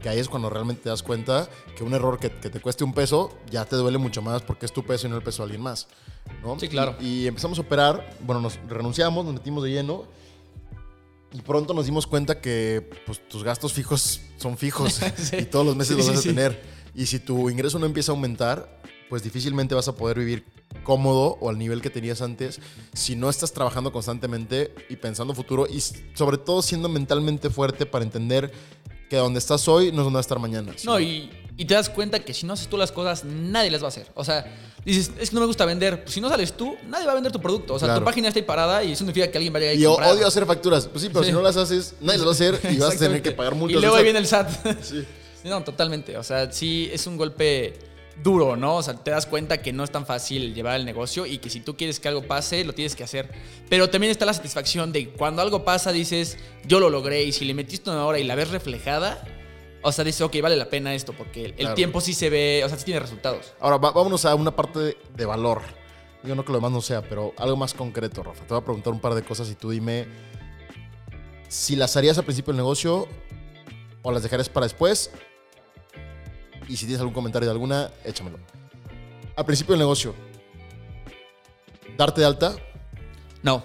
que 0.00 0.08
ahí 0.08 0.18
es 0.18 0.28
cuando 0.30 0.48
realmente 0.48 0.84
te 0.84 0.88
das 0.88 1.02
cuenta 1.02 1.48
que 1.76 1.84
un 1.84 1.92
error 1.92 2.18
que, 2.18 2.30
que 2.30 2.48
te 2.48 2.60
cueste 2.60 2.84
un 2.84 2.94
peso 2.94 3.30
ya 3.50 3.66
te 3.66 3.76
duele 3.76 3.98
mucho 3.98 4.22
más 4.22 4.40
porque 4.40 4.64
es 4.64 4.72
tu 4.72 4.84
peso 4.84 5.06
y 5.06 5.10
no 5.10 5.16
el 5.16 5.22
peso 5.22 5.42
de 5.42 5.44
alguien 5.44 5.62
más. 5.62 5.86
¿No? 6.42 6.58
Sí, 6.58 6.68
claro. 6.68 6.96
Y, 7.00 7.22
y 7.22 7.26
empezamos 7.26 7.58
a 7.58 7.62
operar, 7.62 8.16
bueno, 8.20 8.40
nos 8.40 8.58
renunciamos, 8.68 9.24
nos 9.24 9.34
metimos 9.34 9.64
de 9.64 9.70
lleno 9.70 10.04
y 11.32 11.40
pronto 11.40 11.74
nos 11.74 11.86
dimos 11.86 12.06
cuenta 12.06 12.40
que 12.40 12.88
pues, 13.06 13.26
tus 13.28 13.42
gastos 13.42 13.72
fijos 13.72 14.20
son 14.36 14.56
fijos 14.56 14.94
Sí. 15.16 15.36
y 15.40 15.44
todos 15.44 15.66
los 15.66 15.74
meses 15.76 15.96
Sí, 15.96 15.98
los 15.98 16.06
sí, 16.06 16.12
vas 16.12 16.20
a 16.20 16.28
tener. 16.28 16.62
Y 16.94 17.06
si 17.06 17.18
tu 17.18 17.50
ingreso 17.50 17.78
no 17.78 17.86
empieza 17.86 18.12
a 18.12 18.14
aumentar, 18.14 18.80
pues 19.08 19.22
difícilmente 19.22 19.74
vas 19.74 19.88
a 19.88 19.96
poder 19.96 20.18
vivir 20.18 20.44
cómodo 20.84 21.36
o 21.40 21.50
al 21.50 21.58
nivel 21.58 21.80
que 21.80 21.90
tenías 21.90 22.20
antes 22.22 22.60
si 22.94 23.16
no 23.16 23.30
estás 23.30 23.52
trabajando 23.52 23.92
constantemente 23.92 24.74
y 24.88 24.96
pensando 24.96 25.34
futuro 25.34 25.66
y 25.68 25.80
sobre 25.80 26.38
todo 26.38 26.62
siendo 26.62 26.88
mentalmente 26.88 27.48
fuerte 27.50 27.86
para 27.86 28.04
entender 28.04 28.52
que 29.08 29.16
donde 29.16 29.38
estás 29.38 29.66
hoy 29.68 29.92
no 29.92 29.98
es 29.98 30.04
donde 30.04 30.16
vas 30.16 30.24
a 30.24 30.28
estar 30.28 30.38
mañana. 30.38 30.72
No, 30.84 30.98
y, 31.00 31.30
y 31.56 31.64
te 31.66 31.74
das 31.74 31.88
cuenta 31.88 32.18
que 32.20 32.34
si 32.34 32.46
no 32.46 32.52
haces 32.54 32.68
tú 32.68 32.76
las 32.76 32.90
cosas, 32.92 33.24
nadie 33.24 33.70
las 33.70 33.80
va 33.82 33.86
a 33.86 33.88
hacer. 33.88 34.06
O 34.14 34.24
sea, 34.24 34.44
dices, 34.84 35.12
es 35.20 35.30
que 35.30 35.34
no 35.34 35.40
me 35.40 35.46
gusta 35.46 35.64
vender. 35.64 36.02
Pues 36.02 36.14
si 36.14 36.20
no 36.20 36.28
sales 36.28 36.52
tú, 36.54 36.76
nadie 36.88 37.06
va 37.06 37.12
a 37.12 37.14
vender 37.14 37.30
tu 37.32 37.40
producto. 37.40 37.74
O 37.74 37.78
sea, 37.78 37.86
Claro. 37.86 38.00
tu 38.00 38.04
página 38.04 38.28
está 38.28 38.40
ahí 38.40 38.44
parada 38.46 38.82
y 38.82 38.92
eso 38.92 38.98
significa 38.98 39.30
que 39.30 39.38
alguien 39.38 39.52
vaya 39.52 39.68
a 39.68 39.72
ir 39.72 39.80
Y 39.80 39.84
comprar. 39.84 40.10
odio 40.12 40.26
hacer 40.26 40.46
facturas. 40.46 40.86
Pues 40.88 41.02
sí, 41.02 41.08
pero 41.12 41.22
Sí. 41.22 41.30
si 41.30 41.32
no 41.32 41.42
las 41.42 41.56
haces, 41.56 41.94
nadie 42.00 42.18
las 42.18 42.26
va 42.26 42.30
a 42.30 42.34
hacer 42.34 42.60
y 42.72 42.76
vas 42.78 42.94
a 42.96 42.98
tener 42.98 43.22
que 43.22 43.30
pagar 43.32 43.54
multas. 43.54 43.78
Y 43.78 43.80
luego 43.80 43.96
ahí 43.96 44.02
viene 44.04 44.18
el 44.18 44.26
SAT. 44.26 44.50
Sí, 44.82 45.04
No, 45.44 45.62
totalmente. 45.62 46.16
O 46.16 46.22
sea, 46.22 46.50
sí 46.50 46.88
es 46.92 47.06
un 47.06 47.16
golpe 47.18 47.74
duro, 48.22 48.56
¿no? 48.56 48.76
O 48.76 48.82
sea, 48.82 48.94
te 48.94 49.10
das 49.10 49.26
cuenta 49.26 49.60
que 49.60 49.72
no 49.72 49.84
es 49.84 49.90
tan 49.90 50.06
fácil 50.06 50.54
llevar 50.54 50.76
el 50.78 50.84
negocio 50.86 51.26
y 51.26 51.38
que 51.38 51.50
si 51.50 51.60
tú 51.60 51.76
quieres 51.76 51.98
que 52.00 52.08
algo 52.08 52.22
pase, 52.22 52.64
lo 52.64 52.72
tienes 52.72 52.94
que 52.96 53.02
hacer. 53.04 53.28
Pero 53.68 53.90
también 53.90 54.10
está 54.10 54.24
la 54.24 54.32
satisfacción 54.34 54.92
de 54.92 55.08
cuando 55.10 55.42
algo 55.42 55.64
pasa, 55.64 55.92
dices, 55.92 56.38
yo 56.66 56.80
lo 56.80 56.90
logré 56.90 57.24
y 57.24 57.32
si 57.32 57.44
le 57.44 57.54
metiste 57.54 57.90
una 57.90 58.06
hora 58.06 58.18
y 58.18 58.24
la 58.24 58.34
ves 58.36 58.50
reflejada, 58.50 59.22
o 59.84 59.92
sea, 59.92 60.04
dices, 60.04 60.20
ok, 60.22 60.36
vale 60.42 60.56
la 60.56 60.68
pena 60.68 60.94
esto 60.94 61.12
porque 61.12 61.44
el 61.44 61.54
Claro. 61.54 61.74
tiempo 61.74 62.00
sí 62.00 62.12
se 62.14 62.30
ve, 62.30 62.62
o 62.64 62.68
sea, 62.68 62.76
sí 62.78 62.84
tiene 62.86 62.98
resultados. 63.00 63.52
Ahora, 63.60 63.78
vámonos 63.78 64.24
a 64.24 64.34
una 64.34 64.54
parte 64.56 64.78
de, 64.80 64.96
de 65.14 65.24
valor. 65.26 65.62
Yo 66.24 66.34
no 66.34 66.44
que 66.44 66.52
lo 66.52 66.58
demás 66.58 66.72
no 66.72 66.80
sea, 66.80 67.02
pero 67.02 67.32
algo 67.36 67.56
más 67.56 67.74
concreto, 67.74 68.22
Rafa. 68.22 68.42
Te 68.46 68.54
voy 68.54 68.62
a 68.62 68.64
preguntar 68.64 68.92
un 68.92 69.00
par 69.00 69.14
de 69.14 69.22
cosas 69.22 69.48
y 69.50 69.54
tú 69.54 69.70
dime 69.70 70.06
si 71.48 71.76
las 71.76 71.96
harías 71.96 72.16
al 72.18 72.24
principio 72.24 72.52
del 72.52 72.56
negocio 72.58 73.06
o 74.02 74.10
las 74.10 74.22
dejarías 74.22 74.48
para 74.48 74.64
después. 74.66 75.10
Y 76.66 76.76
si 76.76 76.86
tienes 76.86 77.00
algún 77.00 77.12
comentario 77.14 77.46
de 77.46 77.52
alguna, 77.52 77.90
échamelo. 78.04 78.38
Al 79.36 79.44
principio 79.44 79.72
del 79.74 79.80
negocio, 79.80 80.14
darte 81.96 82.20
de 82.22 82.26
alta, 82.26 82.56
No. 83.42 83.62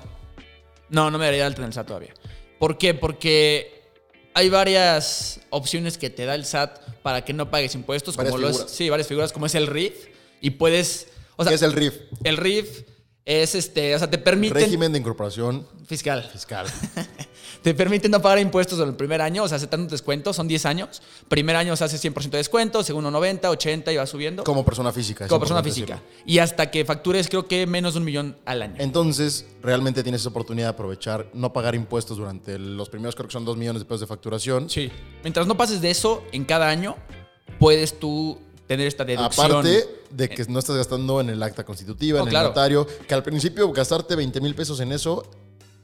No, 0.89 1.09
no 1.11 1.17
me 1.19 1.25
daría 1.25 1.41
de 1.41 1.45
alta 1.45 1.61
en 1.61 1.67
el 1.67 1.73
SAT 1.73 1.87
todavía. 1.87 2.13
¿Por 2.57 2.77
qué? 2.77 2.93
Porque 2.95 3.78
hay 4.39 4.49
varias 4.49 5.39
opciones 5.49 5.97
que 5.97 6.09
te 6.09 6.25
da 6.25 6.35
el 6.35 6.45
SAT 6.45 6.79
para 7.03 7.23
que 7.25 7.33
no 7.33 7.49
pagues 7.51 7.75
impuestos. 7.75 8.15
Varias 8.15 8.31
como 8.31 8.41
lo 8.41 8.49
es- 8.49 8.55
figuras. 8.57 8.71
sí, 8.75 8.89
varias 8.89 9.07
figuras, 9.07 9.31
como 9.33 9.45
es 9.45 9.55
el 9.55 9.67
RIF. 9.67 9.93
Y 10.41 10.51
puedes. 10.51 11.07
O 11.35 11.43
sea, 11.43 11.51
¿Qué 11.51 11.55
es 11.55 11.61
el 11.61 11.73
RIF? 11.73 11.93
el 12.23 12.37
RIF 12.37 12.83
es 13.25 13.55
este. 13.55 13.93
O 13.95 13.99
sea, 13.99 14.09
te 14.09 14.17
permiten. 14.17 14.55
Régimen 14.55 14.91
de 14.93 14.99
incorporación 14.99 15.67
Fiscal. 15.85 16.23
fiscal. 16.31 16.67
Te 17.61 17.73
permiten 17.73 18.11
no 18.11 18.21
pagar 18.21 18.39
impuestos 18.39 18.79
en 18.79 18.87
el 18.87 18.95
primer 18.95 19.21
año, 19.21 19.43
o 19.43 19.47
sea, 19.47 19.57
dan 19.57 19.81
un 19.81 19.87
descuento, 19.87 20.31
son 20.31 20.47
10 20.47 20.65
años. 20.65 21.01
Primer 21.27 21.55
año 21.57 21.75
se 21.75 21.83
hace 21.83 21.97
100% 21.97 22.29
de 22.29 22.37
descuento, 22.37 22.83
segundo 22.83 23.11
90, 23.11 23.49
80 23.49 23.91
y 23.91 23.97
va 23.97 24.05
subiendo. 24.05 24.43
Como 24.45 24.63
persona 24.63 24.93
física. 24.93 25.27
como 25.27 25.39
persona 25.39 25.61
física. 25.61 25.95
decirlo. 25.95 26.23
Y 26.25 26.39
hasta 26.39 26.71
que 26.71 26.85
factures, 26.85 27.27
creo 27.27 27.47
que 27.47 27.67
menos 27.67 27.93
de 27.95 27.99
un 27.99 28.05
millón 28.05 28.37
al 28.45 28.61
año. 28.61 28.75
Entonces, 28.77 29.45
realmente 29.61 30.03
tienes 30.03 30.21
esa 30.21 30.29
oportunidad 30.29 30.67
de 30.67 30.69
aprovechar, 30.71 31.27
no 31.33 31.51
pagar 31.51 31.75
impuestos 31.75 32.17
durante 32.17 32.57
los 32.57 32.89
primeros, 32.89 33.15
creo 33.15 33.27
que 33.27 33.33
son 33.33 33.43
2 33.43 33.57
millones 33.57 33.81
de 33.81 33.85
pesos 33.85 34.01
de 34.01 34.07
facturación. 34.07 34.69
Sí. 34.69 34.89
Mientras 35.23 35.45
no 35.45 35.57
pases 35.57 35.81
de 35.81 35.91
eso 35.91 36.23
en 36.31 36.45
cada 36.45 36.69
año, 36.69 36.95
puedes 37.59 37.99
tú 37.99 38.37
tener 38.67 38.87
esta 38.87 39.03
deducción. 39.03 39.47
Aparte 39.51 39.89
de 40.11 40.29
que 40.29 40.45
no 40.45 40.59
estás 40.59 40.77
gastando 40.77 41.19
en 41.21 41.29
el 41.29 41.41
acta 41.41 41.65
constitutiva, 41.65 42.19
No, 42.19 42.23
en 42.23 42.27
el 42.29 42.33
claro. 42.33 42.49
notario, 42.49 42.87
que 43.07 43.13
al 43.13 43.23
principio 43.23 43.71
gastarte 43.71 44.15
20 44.15 44.39
mil 44.41 44.53
pesos 44.55 44.79
en 44.79 44.91
eso 44.91 45.25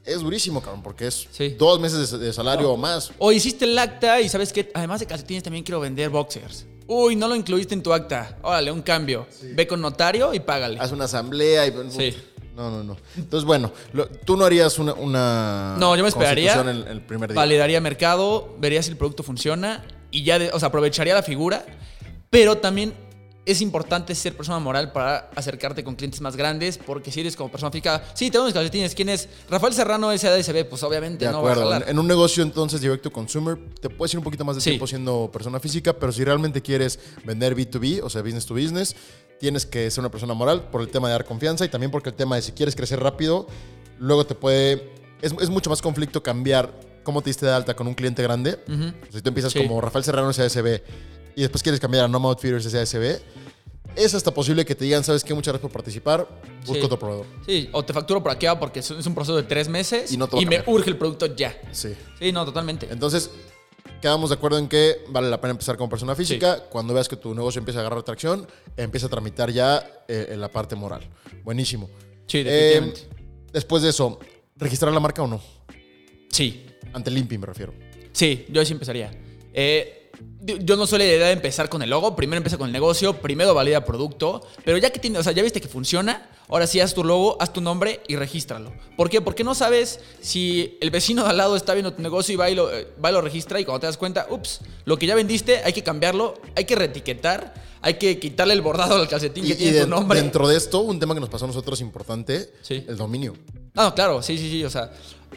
es 0.06 0.20
durísimo, 0.20 0.62
cabrón, 0.62 0.82
porque 0.82 1.06
es 1.08 1.28
Sí. 1.30 1.56
dos 1.58 1.80
meses 1.80 2.10
de, 2.10 2.18
de 2.18 2.32
salario 2.32 2.70
o 2.72 2.76
más. 2.76 3.10
O 3.18 3.32
hiciste 3.32 3.64
el 3.64 3.78
acta 3.78 4.20
y 4.20 4.28
sabes 4.28 4.52
que 4.52 4.70
además 4.74 5.00
de 5.00 5.06
calcetines 5.06 5.42
también 5.42 5.64
quiero 5.64 5.80
vender 5.80 6.08
boxers. 6.10 6.66
Uy, 6.86 7.16
no 7.16 7.26
lo 7.26 7.34
incluiste 7.34 7.74
en 7.74 7.82
tu 7.82 7.92
acta. 7.92 8.38
Órale, 8.42 8.70
un 8.70 8.82
cambio. 8.82 9.26
Ve 9.42 9.66
con 9.66 9.80
notario 9.80 10.32
y 10.32 10.40
págale. 10.40 10.78
Haz 10.78 10.92
una 10.92 11.06
asamblea 11.06 11.66
y... 11.66 11.72
Sí. 11.90 12.16
No, 12.54 12.70
no, 12.70 12.82
no. 12.82 12.96
Entonces, 13.16 13.44
bueno, 13.44 13.70
lo- 13.92 14.06
tú 14.08 14.36
no 14.36 14.44
harías 14.46 14.78
una, 14.78 14.94
una 14.94 15.76
No, 15.78 15.94
yo 15.96 16.02
me 16.02 16.08
esperaría. 16.08 16.54
el 16.54 17.02
primer 17.02 17.28
día. 17.30 17.36
Validaría 17.36 17.80
mercado, 17.82 18.54
vería 18.58 18.82
si 18.82 18.90
el 18.90 18.96
producto 18.96 19.22
funciona 19.22 19.84
y 20.10 20.22
ya, 20.24 20.38
de- 20.38 20.50
o 20.52 20.58
sea, 20.58 20.68
aprovecharía 20.68 21.12
la 21.14 21.22
figura, 21.22 21.66
pero 22.30 22.56
también 22.58 22.94
es 23.46 23.60
importante 23.62 24.14
ser 24.14 24.36
persona 24.36 24.58
moral 24.58 24.90
para 24.92 25.30
acercarte 25.36 25.84
con 25.84 25.94
clientes 25.94 26.20
más 26.20 26.34
grandes, 26.36 26.78
porque 26.78 27.12
si 27.12 27.20
eres 27.20 27.36
como 27.36 27.48
persona 27.50 27.70
física, 27.70 28.02
sí, 28.12 28.30
tengo 28.30 28.44
mis 28.44 28.52
calcetines, 28.52 28.94
¿quién 28.94 29.08
es? 29.08 29.28
Rafael 29.48 29.72
Serrano 29.72 30.10
SADSB, 30.16 30.64
pues 30.68 30.82
obviamente 30.82 31.24
De 31.24 31.30
no 31.30 31.42
va 31.42 31.50
a 31.50 31.52
acuerdo. 31.52 31.86
En, 31.88 31.98
un 31.98 32.08
negocio 32.08 32.42
entonces 32.42 32.80
direct 32.80 33.04
to 33.04 33.12
consumer 33.12 33.56
te 33.80 33.88
puedes 33.88 34.12
ir 34.12 34.18
un 34.18 34.24
poquito 34.24 34.44
más 34.44 34.56
de 34.56 34.62
Sí. 34.62 34.70
tiempo 34.70 34.86
siendo 34.88 35.30
persona 35.32 35.60
física, 35.60 35.92
pero 35.92 36.10
si 36.10 36.24
realmente 36.24 36.60
quieres 36.60 36.98
vender 37.24 37.54
B2B, 37.56 38.02
o 38.02 38.10
sea, 38.10 38.20
business 38.22 38.46
to 38.46 38.54
business, 38.54 38.96
tienes 39.38 39.64
que 39.64 39.90
ser 39.92 40.00
una 40.00 40.10
persona 40.10 40.34
moral 40.34 40.68
por 40.70 40.80
el 40.80 40.88
tema 40.88 41.06
de 41.08 41.12
dar 41.12 41.24
confianza 41.24 41.64
y 41.64 41.68
también 41.68 41.92
porque 41.92 42.08
el 42.08 42.16
tema 42.16 42.34
de 42.36 42.42
si 42.42 42.50
quieres 42.52 42.74
crecer 42.74 42.98
rápido, 43.00 43.46
luego 44.00 44.26
te 44.26 44.34
puede... 44.34 44.90
Es, 45.22 45.32
es 45.40 45.48
mucho 45.50 45.70
más 45.70 45.80
conflicto 45.80 46.22
cambiar 46.22 46.72
cómo 47.04 47.22
te 47.22 47.30
diste 47.30 47.46
de 47.46 47.52
alta 47.52 47.74
con 47.76 47.86
un 47.86 47.94
cliente 47.94 48.22
grande. 48.24 48.58
Si 49.12 49.22
tú 49.22 49.28
empiezas 49.28 49.52
Sí. 49.52 49.60
como 49.60 49.80
Rafael 49.80 50.04
Serrano 50.04 50.32
SASB 50.32 50.82
y 51.36 51.42
después 51.42 51.62
quieres 51.62 51.80
cambiar 51.80 52.04
a 52.06 52.08
Nomad 52.08 52.30
Outfitters 52.30 52.64
SASB, 52.64 53.20
es 53.94 54.14
hasta 54.14 54.32
posible 54.32 54.64
que 54.64 54.74
te 54.74 54.84
digan, 54.84 55.04
¿sabes 55.04 55.22
qué? 55.22 55.32
Muchas 55.32 55.52
gracias 55.52 55.62
por 55.62 55.70
participar, 55.70 56.26
busca 56.66 56.80
Sí. 56.80 56.84
otro 56.84 56.98
proveedor. 56.98 57.26
Sí, 57.46 57.68
o 57.72 57.84
te 57.84 57.92
facturo 57.92 58.22
por 58.22 58.32
aquí 58.32 58.46
porque 58.58 58.80
es 58.80 58.90
un 58.90 59.14
proceso 59.14 59.36
de 59.36 59.44
tres 59.44 59.68
meses 59.68 60.12
Y 60.12 60.16
no 60.16 60.24
a 60.24 60.40
me 60.42 60.62
urge 60.66 60.90
el 60.90 60.96
producto 60.98 61.34
ya. 61.34 61.56
Sí. 61.72 61.94
Sí, 62.18 62.32
no, 62.32 62.44
totalmente. 62.44 62.88
Entonces, 62.90 63.30
quedamos 64.02 64.30
de 64.30 64.34
acuerdo 64.36 64.58
en 64.58 64.68
que 64.68 65.04
vale 65.08 65.30
la 65.30 65.40
pena 65.40 65.52
empezar 65.52 65.76
como 65.76 65.88
persona 65.88 66.14
física. 66.14 66.64
Cuando 66.68 66.92
veas 66.94 67.08
que 67.08 67.16
tu 67.16 67.34
negocio 67.34 67.58
empieza 67.58 67.78
a 67.80 67.82
agarrar 67.82 68.02
tracción, 68.02 68.46
empieza 68.76 69.06
a 69.06 69.10
tramitar 69.10 69.50
ya 69.50 70.04
eh, 70.08 70.28
en 70.30 70.40
la 70.40 70.50
parte 70.50 70.74
moral. 70.76 71.02
Buenísimo. 71.44 71.88
Sí, 72.26 72.42
definitivamente. 72.42 73.00
Eh, 73.00 73.08
después 73.52 73.82
de 73.82 73.90
eso, 73.90 74.18
¿registrar 74.56 74.92
la 74.92 75.00
marca 75.00 75.22
o 75.22 75.26
no? 75.26 75.40
sí, 76.30 76.66
Ante 76.92 77.10
el 77.10 77.18
INPI 77.18 77.36
me 77.38 77.46
refiero. 77.46 77.74
Sí, 78.12 78.46
yo 78.50 78.64
sí 78.64 78.72
empezaría. 78.72 79.10
Eh, 79.52 80.05
yo- 80.40 80.76
no 80.76 80.86
soy 80.86 80.98
la 81.00 81.04
idea 81.06 81.26
de 81.26 81.32
empezar 81.32 81.68
con 81.68 81.82
el 81.82 81.90
logo. 81.90 82.14
Primero 82.16 82.38
empieza 82.38 82.58
con 82.58 82.66
el 82.68 82.72
negocio, 82.72 83.14
primero 83.20 83.54
valida 83.54 83.84
producto. 83.84 84.46
Pero 84.64 84.78
ya 84.78 84.90
que 84.90 84.98
tiene, 84.98 85.18
o 85.18 85.22
sea, 85.22 85.32
ya 85.32 85.42
viste 85.42 85.60
que 85.60 85.68
funciona, 85.68 86.28
ahora 86.48 86.66
sí 86.66 86.80
haz 86.80 86.94
tu 86.94 87.02
logo, 87.04 87.36
haz 87.40 87.52
tu 87.52 87.60
nombre 87.60 88.00
y 88.08 88.16
regístralo. 88.16 88.72
¿Por 88.96 89.10
qué? 89.10 89.20
Porque 89.20 89.44
no 89.44 89.54
sabes 89.54 90.00
si 90.20 90.78
el 90.80 90.90
vecino 90.90 91.24
de 91.24 91.30
al 91.30 91.36
lado 91.36 91.56
está 91.56 91.74
viendo 91.74 91.92
tu 91.92 92.02
negocio 92.02 92.32
y 92.32 92.36
va 92.36 92.48
y 92.50 92.54
lo, 92.54 92.72
eh, 92.72 92.86
va 93.04 93.10
y 93.10 93.12
lo 93.12 93.20
registra 93.20 93.58
y 93.60 93.64
cuando 93.64 93.80
te 93.80 93.86
das 93.86 93.96
cuenta, 93.96 94.26
ups, 94.30 94.60
lo 94.84 94.96
que 94.98 95.06
ya 95.06 95.14
vendiste 95.14 95.62
hay 95.64 95.72
que 95.72 95.82
cambiarlo, 95.82 96.40
hay 96.54 96.64
que 96.64 96.76
reetiquetar, 96.76 97.54
hay 97.82 97.94
que 97.94 98.18
quitarle 98.18 98.54
el 98.54 98.62
bordado 98.62 98.96
al 98.96 99.08
calcetín 99.08 99.44
Y, 99.44 99.48
que 99.48 99.54
y 99.54 99.56
tiene 99.56 99.72
de- 99.78 99.84
tu 99.84 99.90
nombre. 99.90 100.20
dentro 100.20 100.46
de 100.48 100.56
esto, 100.56 100.80
un 100.80 100.98
tema 101.00 101.14
que 101.14 101.20
nos 101.20 101.28
pasó 101.28 101.44
a 101.44 101.48
nosotros 101.48 101.80
importante, 101.80 102.52
Sí. 102.62 102.84
el 102.88 102.96
dominio. 102.96 103.34
Ah, 103.74 103.84
no, 103.84 103.94
claro, 103.94 104.22
sí, 104.22 104.38
sí, 104.38 104.48
sí. 104.50 104.64
O 104.64 104.70
sea, 104.70 104.90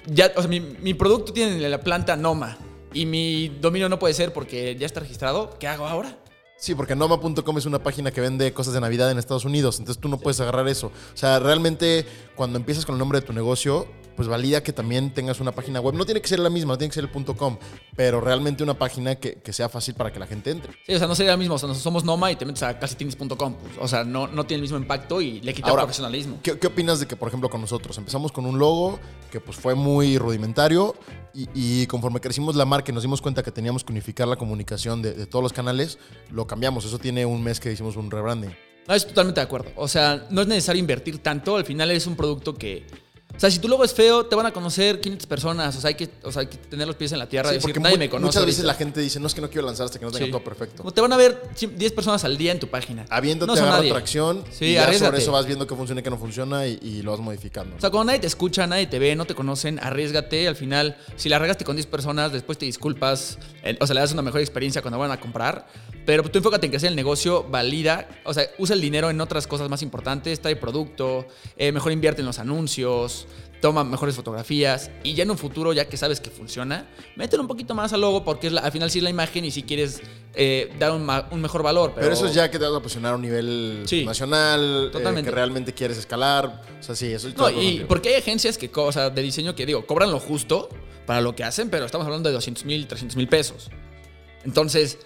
ya, 0.07 0.31
o 0.35 0.41
sea, 0.41 0.47
mi, 0.49 0.59
mi 0.59 0.93
producto 0.93 1.33
tiene 1.33 1.67
la 1.69 1.81
planta 1.81 2.15
Noma 2.15 2.57
y 2.93 3.05
mi 3.05 3.49
dominio 3.49 3.89
no 3.89 3.99
puede 3.99 4.13
ser 4.13 4.33
porque 4.33 4.75
ya 4.75 4.85
está 4.85 4.99
registrado. 4.99 5.57
¿Qué 5.59 5.67
hago 5.67 5.87
ahora? 5.87 6.17
Sí, 6.59 6.75
porque 6.75 6.93
Noma.com 6.93 7.57
es 7.57 7.65
una 7.65 7.81
página 7.81 8.11
que 8.11 8.19
vende 8.19 8.51
cosas 8.51 8.73
de 8.73 8.81
Navidad 8.81 9.09
en 9.09 9.17
Estados 9.17 9.45
Unidos, 9.45 9.79
entonces 9.79 10.01
tú 10.01 10.09
no 10.09 10.17
puedes 10.17 10.41
agarrar 10.41 10.67
eso. 10.67 10.87
O 10.87 11.17
sea, 11.17 11.39
realmente 11.39 12.05
cuando 12.35 12.57
empiezas 12.57 12.85
con 12.85 12.95
el 12.95 12.99
nombre 12.99 13.21
de 13.21 13.25
tu 13.25 13.31
negocio, 13.31 13.87
pues 14.17 14.27
valida 14.27 14.61
que 14.61 14.73
también 14.73 15.13
tengas 15.13 15.39
una 15.39 15.53
página 15.53 15.79
web. 15.79 15.95
No 15.95 16.03
tiene 16.03 16.19
que 16.19 16.27
ser 16.27 16.39
la 16.39 16.49
misma, 16.49 16.73
no 16.73 16.77
tiene 16.77 16.89
que 16.89 16.95
ser 16.95 17.05
el 17.05 17.35
.com, 17.37 17.57
pero 17.95 18.19
realmente 18.19 18.61
una 18.61 18.73
página 18.73 19.15
que, 19.15 19.35
que 19.35 19.53
sea 19.53 19.69
fácil 19.69 19.93
para 19.93 20.11
que 20.11 20.19
la 20.19 20.27
gente 20.27 20.51
entre. 20.51 20.73
Sí, 20.85 20.93
o 20.93 20.97
sea, 20.97 21.07
no 21.07 21.15
sería 21.15 21.31
lo 21.31 21.37
mismo. 21.37 21.55
O 21.55 21.57
sea, 21.57 21.67
nosotros 21.67 21.83
somos 21.83 22.03
Noma 22.03 22.29
y 22.29 22.35
te 22.35 22.45
metes 22.45 22.61
a 22.63 22.77
calcetines.com. 22.77 23.53
pues, 23.53 23.77
o 23.79 23.87
sea, 23.87 24.03
no, 24.03 24.27
no 24.27 24.45
tiene 24.45 24.57
el 24.57 24.63
mismo 24.63 24.77
impacto 24.77 25.21
y 25.21 25.39
le 25.39 25.53
quita 25.53 25.69
Ahora, 25.69 25.83
profesionalismo. 25.83 26.39
¿Qué, 26.43 26.59
qué 26.59 26.67
opinas 26.67 26.99
de 26.99 27.07
que, 27.07 27.15
por 27.15 27.29
ejemplo, 27.29 27.49
con 27.49 27.61
nosotros 27.61 27.97
empezamos 27.97 28.33
con 28.33 28.45
un 28.45 28.59
logo 28.59 28.99
que 29.29 29.39
pues 29.39 29.57
fue 29.57 29.75
muy 29.75 30.17
rudimentario 30.17 30.95
y, 31.33 31.85
conforme 31.87 32.19
crecimos 32.19 32.55
la 32.55 32.65
marca 32.65 32.91
y 32.91 32.93
nos 32.93 33.03
dimos 33.03 33.21
cuenta 33.21 33.43
que 33.43 33.51
teníamos 33.51 33.83
que 33.83 33.91
unificar 33.93 34.27
la 34.27 34.35
comunicación 34.35 35.01
de, 35.01 35.13
de 35.13 35.25
todos 35.25 35.43
los 35.43 35.53
canales, 35.53 35.97
lo 36.31 36.47
cambiamos. 36.47 36.85
Eso 36.85 36.99
tiene 36.99 37.25
un 37.25 37.41
mes 37.43 37.59
que 37.59 37.71
hicimos 37.71 37.95
un 37.95 38.11
rebranding. 38.11 38.53
No, 38.89 38.95
estoy 38.95 39.11
totalmente 39.11 39.39
de 39.39 39.45
acuerdo. 39.45 39.71
O 39.75 39.87
sea, 39.87 40.25
no 40.31 40.41
es 40.41 40.47
necesario 40.47 40.79
invertir 40.79 41.19
tanto. 41.19 41.55
Al 41.55 41.65
final 41.65 41.91
es 41.91 42.07
un 42.07 42.15
producto 42.15 42.55
que. 42.55 42.87
O 43.39 43.41
sea, 43.41 43.49
si 43.49 43.59
tu 43.59 43.69
logo 43.69 43.85
es 43.85 43.93
feo, 43.93 44.25
te 44.25 44.35
van 44.35 44.45
a 44.47 44.51
conocer 44.51 44.99
500 44.99 45.25
personas. 45.25 45.73
O 45.77 45.79
sea, 45.79 45.87
hay 45.87 45.95
que, 45.95 46.09
o 46.23 46.31
sea, 46.31 46.41
hay 46.41 46.47
que 46.47 46.57
tener 46.57 46.85
los 46.85 46.97
pies 46.97 47.13
en 47.13 47.19
la 47.19 47.29
tierra. 47.29 47.47
Sí, 47.47 47.53
y 47.55 47.57
decir, 47.59 47.69
porque 47.73 47.79
nadie 47.79 47.97
me 47.97 48.09
conoce. 48.09 48.25
muchas 48.25 48.45
veces 48.45 48.59
ahorita". 48.59 48.73
la 48.73 48.77
gente 48.77 48.99
dice, 48.99 49.17
no 49.21 49.27
es 49.27 49.33
que 49.33 49.39
no 49.39 49.49
quiero 49.49 49.65
lanzar 49.65 49.85
hasta 49.85 49.97
que 49.97 50.03
no 50.03 50.11
tenga 50.11 50.25
Sí. 50.25 50.31
todo 50.31 50.43
perfecto. 50.43 50.83
Te 50.91 50.99
van 50.99 51.13
a 51.13 51.15
ver 51.15 51.41
10 51.57 51.91
personas 51.93 52.25
al 52.25 52.37
día 52.37 52.51
en 52.51 52.59
tu 52.59 52.67
página. 52.67 53.05
Habiéndote 53.09 53.47
No 53.49 53.55
son 53.55 53.63
agarra 53.63 53.77
nadie. 53.77 53.91
tracción 53.91 54.43
Sí, 54.51 54.65
y 54.65 54.73
ya 54.73 54.93
sobre 54.93 55.19
eso 55.19 55.31
vas 55.31 55.45
viendo 55.45 55.65
qué 55.65 55.73
funciona 55.73 56.01
y 56.01 56.03
qué 56.03 56.09
no 56.09 56.17
funciona 56.17 56.67
y, 56.67 56.79
y 56.81 57.01
lo 57.01 57.11
vas 57.11 57.21
modificando. 57.21 57.77
O 57.77 57.79
sea, 57.79 57.89
cuando 57.89 58.07
nadie 58.07 58.19
te 58.19 58.27
escucha, 58.27 58.67
nadie 58.67 58.87
te 58.87 58.99
ve, 58.99 59.15
no 59.15 59.23
te 59.23 59.35
conocen, 59.35 59.79
arriesgate. 59.81 60.45
Al 60.49 60.57
final, 60.57 60.97
si 61.15 61.29
la 61.29 61.39
regaste 61.39 61.63
con 61.63 61.77
10 61.77 61.85
personas, 61.87 62.33
después 62.33 62.57
te 62.57 62.65
disculpas. 62.65 63.37
O 63.79 63.87
sea, 63.87 63.93
le 63.93 64.01
das 64.01 64.11
una 64.11 64.21
mejor 64.21 64.41
experiencia 64.41 64.81
cuando 64.81 64.99
van 64.99 65.11
a 65.11 65.19
comprar. 65.21 65.65
Pero 66.05 66.23
tú 66.23 66.39
enfócate 66.39 66.65
en 66.65 66.71
crecer 66.71 66.89
el 66.89 66.95
negocio, 66.97 67.43
valida. 67.49 68.05
O 68.25 68.33
sea, 68.33 68.43
usa 68.57 68.75
el 68.75 68.81
dinero 68.81 69.09
en 69.09 69.21
otras 69.21 69.47
cosas 69.47 69.69
más 69.69 69.81
importantes. 69.81 70.41
Trae 70.41 70.57
producto, 70.57 71.25
eh, 71.55 71.71
mejor 71.71 71.93
invierte 71.93 72.21
en 72.21 72.25
los 72.25 72.39
anuncios, 72.39 73.27
toma 73.61 73.83
mejores 73.83 74.15
fotografías. 74.15 74.89
Y 75.03 75.13
ya 75.13 75.23
en 75.23 75.31
un 75.31 75.37
futuro, 75.37 75.73
ya 75.73 75.85
que 75.89 75.97
sabes 75.97 76.19
que 76.21 76.29
funciona, 76.29 76.87
mételo 77.15 77.41
un 77.43 77.47
poquito 77.47 77.75
más 77.75 77.91
al 77.93 78.01
logo 78.01 78.23
porque 78.23 78.47
es 78.47 78.53
la- 78.53 78.61
al 78.61 78.71
final 78.71 78.89
sí 78.91 78.99
es 78.99 79.03
la 79.03 79.09
imagen 79.09 79.45
y 79.45 79.51
si 79.51 79.63
quieres 79.63 80.01
eh, 80.35 80.71
dar 80.79 80.91
un, 80.91 81.05
ma- 81.05 81.27
un 81.31 81.41
mejor 81.41 81.63
valor. 81.63 81.91
Pero, 81.95 82.01
Pero 82.05 82.13
eso 82.13 82.25
es 82.27 82.33
ya 82.33 82.49
que 82.51 82.59
te 82.59 82.65
vas 82.65 82.73
a 82.75 82.79
posicionar 82.81 83.13
a 83.13 83.15
un 83.15 83.21
nivel 83.21 83.83
Sí, 83.85 84.05
nacional, 84.05 84.91
eh, 84.93 85.21
que 85.23 85.31
realmente 85.31 85.73
quieres 85.73 85.97
escalar. 85.97 86.61
O 86.79 86.83
sea, 86.83 86.95
sí, 86.95 87.07
eso 87.11 87.27
es 87.27 87.35
No, 87.35 87.49
y 87.49 87.83
porque 87.87 88.09
hay 88.09 88.15
agencias 88.15 88.57
que, 88.57 88.69
o 88.73 88.91
sea, 88.91 89.09
de 89.09 89.21
diseño 89.21 89.55
que 89.55 89.65
digo, 89.65 89.85
cobran 89.85 90.11
lo 90.11 90.19
justo 90.19 90.69
para 91.05 91.19
lo 91.21 91.35
que 91.35 91.43
hacen, 91.43 91.69
pero 91.69 91.85
estamos 91.85 92.05
hablando 92.05 92.29
de 92.29 92.33
200 92.35 92.63
mil, 92.65 92.85
300 92.87 93.15
mil 93.17 93.27
pesos. 93.27 93.69
Entonces, 94.45 94.99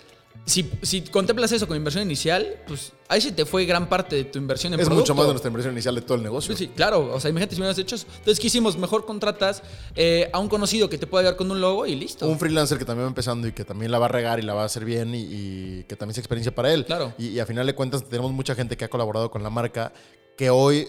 si, 0.46 0.70
si 0.82 1.02
contemplas 1.02 1.52
eso 1.54 1.66
como 1.68 1.78
inversión 1.78 2.04
inicial, 2.04 2.58
pues 2.68 2.92
ahí 3.08 3.22
se 3.22 3.32
te 3.32 3.46
fue 3.46 3.66
gran 3.66 3.88
parte 3.88 4.16
de 4.18 4.24
tu 4.26 4.40
inversión 4.40 4.74
en 4.74 4.80
Es 4.80 4.86
producto. 4.88 5.14
mucho 5.14 5.16
más 5.16 5.28
de 5.28 5.34
nuestra 5.34 5.48
inversión 5.50 5.74
inicial 5.74 5.96
de 5.96 6.02
todo 6.02 6.16
el 6.18 6.24
negocio. 6.24 6.56
Sí, 6.56 6.66
sí, 6.66 6.72
claro. 6.76 7.14
O 7.14 7.20
sea, 7.20 7.30
imagínate 7.30 7.56
si 7.56 7.62
hubieras 7.62 7.78
hecho 7.78 7.96
eso. 7.96 8.06
Entonces, 8.18 8.40
¿qué 8.40 8.48
hicimos? 8.48 8.78
Mejor 8.78 9.06
contratas 9.06 9.64
eh, 9.96 10.30
a 10.34 10.40
un 10.40 10.50
conocido 10.50 10.90
que 10.90 10.98
te 10.98 11.08
pueda 11.08 11.22
ayudar 11.22 11.38
con 11.38 11.50
un 11.50 11.62
logo 11.62 11.86
y 11.86 11.96
listo. 11.96 12.28
Un 12.28 12.40
freelancer 12.40 12.78
que 12.78 12.86
también 12.86 13.06
va 13.06 13.10
empezando 13.10 13.48
y 13.48 13.54
que 13.54 13.64
también 13.64 13.92
la 13.92 14.00
va 14.00 14.06
a 14.06 14.10
regar 14.10 14.40
y 14.40 14.42
la 14.42 14.54
va 14.54 14.64
a 14.64 14.66
hacer 14.66 14.84
bien 14.84 15.16
y, 15.16 15.22
y 15.22 15.84
que 15.88 15.96
también 15.96 16.12
es 16.14 16.18
experiencia 16.18 16.54
para 16.54 16.74
él. 16.74 16.86
Claro. 16.86 17.14
Y, 17.18 17.28
y 17.30 17.40
a 17.40 17.46
final 17.46 17.66
de 17.66 17.74
cuentas 17.76 18.04
tenemos 18.10 18.32
mucha 18.34 18.54
gente 18.56 18.76
que 18.76 18.84
ha 18.86 18.90
colaborado 18.90 19.32
con 19.32 19.44
la 19.44 19.50
marca 19.50 19.94
que 20.36 20.50
hoy, 20.50 20.88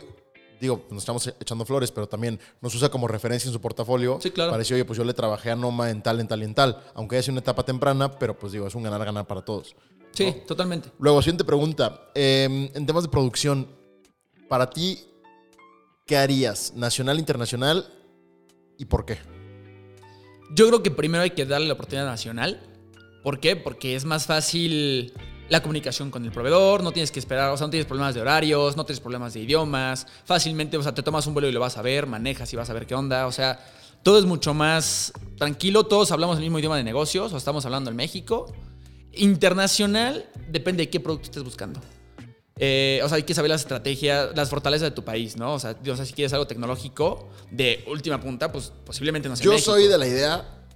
digo, 0.65 0.87
nos 0.91 1.03
estamos 1.03 1.27
echando 1.27 1.65
flores, 1.65 1.91
pero 1.91 2.09
también 2.09 2.39
nos 2.61 2.75
usa 2.75 2.89
como 2.89 3.07
referencia 3.09 3.49
en 3.49 3.53
su 3.53 3.61
portafolio. 3.61 4.19
Sí, 4.21 4.31
claro. 4.31 4.51
Para 4.51 4.59
decir, 4.59 4.75
oye, 4.75 4.85
pues 4.85 4.97
yo 4.97 5.05
le 5.05 5.15
trabajé 5.15 5.51
a 5.51 5.57
Noma 5.57 5.91
en 5.91 6.03
tal, 6.03 6.21
en 6.21 6.29
tal 6.29 6.43
y 6.43 6.45
en 6.45 6.55
tal. 6.55 6.83
Aunque 6.95 7.19
es 7.19 7.29
una 7.29 7.41
etapa 7.41 7.65
temprana, 7.65 8.11
pero 8.19 8.39
pues 8.39 8.53
digo, 8.53 8.67
es 8.67 8.75
un 8.75 8.83
ganar-ganar 8.83 9.27
para 9.27 9.43
todos. 9.43 9.77
sí, 10.13 10.27
¿no? 10.27 10.33
totalmente. 10.47 10.91
Luego, 10.99 11.23
siguiente 11.23 11.45
pregunta. 11.45 12.11
Eh, 12.15 12.71
en 12.75 12.87
temas 12.87 13.03
de 13.05 13.09
producción, 13.09 13.69
para 14.49 14.71
ti, 14.71 14.99
¿qué 16.07 16.17
harías? 16.17 16.73
¿Nacional, 16.75 17.19
internacional? 17.19 17.87
¿Y 18.79 18.87
por 18.87 19.05
qué? 19.05 19.19
Yo 20.55 20.69
creo 20.69 20.83
que 20.83 20.91
primero 20.91 21.23
hay 21.23 21.31
que 21.31 21.47
darle 21.47 21.69
la 21.69 21.75
oportunidad 21.75 22.07
nacional. 22.07 22.61
¿Por 23.23 23.41
qué? 23.41 23.57
Porque 23.57 23.97
es 23.97 24.05
más 24.05 24.27
fácil 24.27 25.13
la 25.49 25.61
comunicación 25.61 26.11
con 26.11 26.25
el 26.25 26.33
proveedor, 26.33 26.83
no 26.83 26.93
tienes 26.93 27.11
que 27.11 27.19
esperar, 27.19 27.51
o 27.51 27.57
sea, 27.57 27.67
no 27.67 27.71
tienes 27.71 27.87
problemas 27.87 28.15
de 28.15 28.21
horarios, 28.21 28.77
no 28.77 28.85
tienes 28.85 29.01
problemas 29.01 29.35
de 29.35 29.41
idiomas, 29.41 30.07
fácilmente, 30.25 30.77
o 30.77 30.83
sea, 30.83 30.95
te 30.95 31.03
tomas 31.03 31.27
un 31.27 31.35
vuelo 31.35 31.49
y 31.49 31.53
lo 31.53 31.61
vas 31.61 31.77
a 31.77 31.83
ver, 31.83 32.07
manejas 32.07 32.53
y 32.53 32.57
vas 32.57 32.71
a 32.71 32.73
ver 32.73 32.87
qué 32.87 32.95
onda, 32.95 33.27
o 33.27 33.33
sea, 33.33 33.61
todo 34.03 34.19
es 34.19 34.25
mucho 34.25 34.55
más 34.55 35.13
tranquilo, 35.37 35.85
todos 35.85 36.11
hablamos 36.13 36.37
el 36.37 36.43
mismo 36.43 36.59
idioma 36.59 36.77
de 36.77 36.85
negocios, 36.85 37.33
o 37.33 37.37
estamos 37.37 37.65
hablando 37.65 37.91
en 37.91 37.97
México. 37.97 38.53
Internacional, 39.13 40.29
depende 40.51 40.85
de 40.85 40.91
qué 40.91 41.01
producto 41.01 41.27
estés 41.27 41.43
buscando. 41.43 41.81
Eh, 42.57 43.01
o 43.03 43.09
sea, 43.09 43.17
hay 43.17 43.25
que 43.25 43.35
saber 43.35 43.51
las 43.51 43.63
estrategias, 43.63 44.31
las 44.37 44.49
fortalezas 44.49 44.91
de 44.91 44.95
tu 44.95 45.05
país, 45.05 45.37
¿no? 45.37 45.55
O 45.55 45.59
sea, 45.59 45.77
o 45.91 45.97
sea, 45.97 46.05
si 46.05 46.13
quieres 46.13 46.33
algo 46.33 46.47
tecnológico 46.47 47.31
de 47.51 47.85
última 47.89 48.21
punta, 48.21 48.53
pues 48.53 48.73
posiblemente 48.85 49.29
no 49.29 49.37
sea 49.37 49.45
Yo 49.45 49.53
México. 49.53 49.73
soy 49.73 49.89
de 49.89 49.99
la 49.99 50.07
idea, 50.07 50.67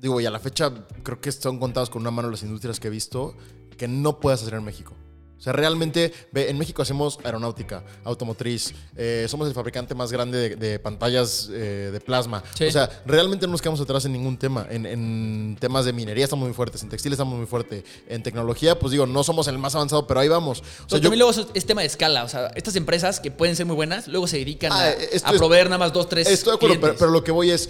digo, 0.00 0.20
y 0.20 0.26
a 0.26 0.30
la 0.30 0.38
fecha 0.38 0.70
creo 1.02 1.20
que 1.20 1.32
son 1.32 1.58
contados 1.58 1.88
con 1.88 2.02
una 2.02 2.10
mano 2.10 2.30
las 2.30 2.42
industrias 2.42 2.78
que 2.78 2.88
he 2.88 2.90
visto, 2.90 3.36
que 3.76 3.88
no 3.88 4.20
puedas 4.20 4.42
hacer 4.42 4.54
en 4.54 4.64
México. 4.64 4.94
O 5.36 5.42
sea, 5.44 5.52
realmente, 5.52 6.10
ve, 6.32 6.48
en 6.48 6.56
México 6.56 6.80
hacemos 6.80 7.18
aeronáutica, 7.22 7.84
automotriz, 8.02 8.72
eh, 8.96 9.26
somos 9.28 9.46
el 9.46 9.52
fabricante 9.52 9.94
más 9.94 10.10
grande 10.10 10.38
de, 10.38 10.56
de 10.56 10.78
pantallas 10.78 11.50
eh, 11.52 11.90
de 11.92 12.00
plasma. 12.00 12.42
Sí. 12.54 12.64
O 12.64 12.70
sea, 12.70 12.88
realmente 13.04 13.46
no 13.46 13.50
nos 13.50 13.60
quedamos 13.60 13.78
atrás 13.82 14.06
en 14.06 14.12
ningún 14.12 14.38
tema. 14.38 14.66
En, 14.70 14.86
en 14.86 15.58
temas 15.60 15.84
de 15.84 15.92
minería 15.92 16.24
estamos 16.24 16.46
muy 16.46 16.54
fuertes, 16.54 16.82
en 16.82 16.88
textil 16.88 17.12
estamos 17.12 17.36
muy 17.36 17.46
fuertes, 17.46 17.84
en 18.08 18.22
tecnología, 18.22 18.78
pues 18.78 18.92
digo, 18.92 19.04
no 19.04 19.22
somos 19.22 19.46
el 19.48 19.58
más 19.58 19.74
avanzado, 19.74 20.06
pero 20.06 20.20
ahí 20.20 20.28
vamos. 20.28 20.60
O 20.60 20.64
sea, 20.64 20.72
Pero 20.88 20.96
yo, 20.96 21.02
también 21.10 21.18
luego 21.18 21.50
es, 21.52 21.66
tema 21.66 21.82
de 21.82 21.88
escala. 21.88 22.24
O 22.24 22.28
sea, 22.30 22.46
estas 22.54 22.74
empresas 22.76 23.20
que 23.20 23.30
pueden 23.30 23.54
ser 23.54 23.66
muy 23.66 23.76
buenas, 23.76 24.08
luego 24.08 24.26
se 24.26 24.38
dedican 24.38 24.72
Ah, 24.72 24.84
a, 24.84 24.90
esto 24.92 25.28
a 25.28 25.32
proveer 25.32 25.66
nada 25.66 25.76
más 25.76 25.92
dos, 25.92 26.08
tres. 26.08 26.26
Estoy 26.26 26.52
de 26.52 26.56
acuerdo, 26.56 26.96
pero 26.98 27.10
lo 27.10 27.22
que 27.22 27.32
voy 27.32 27.50
es. 27.50 27.68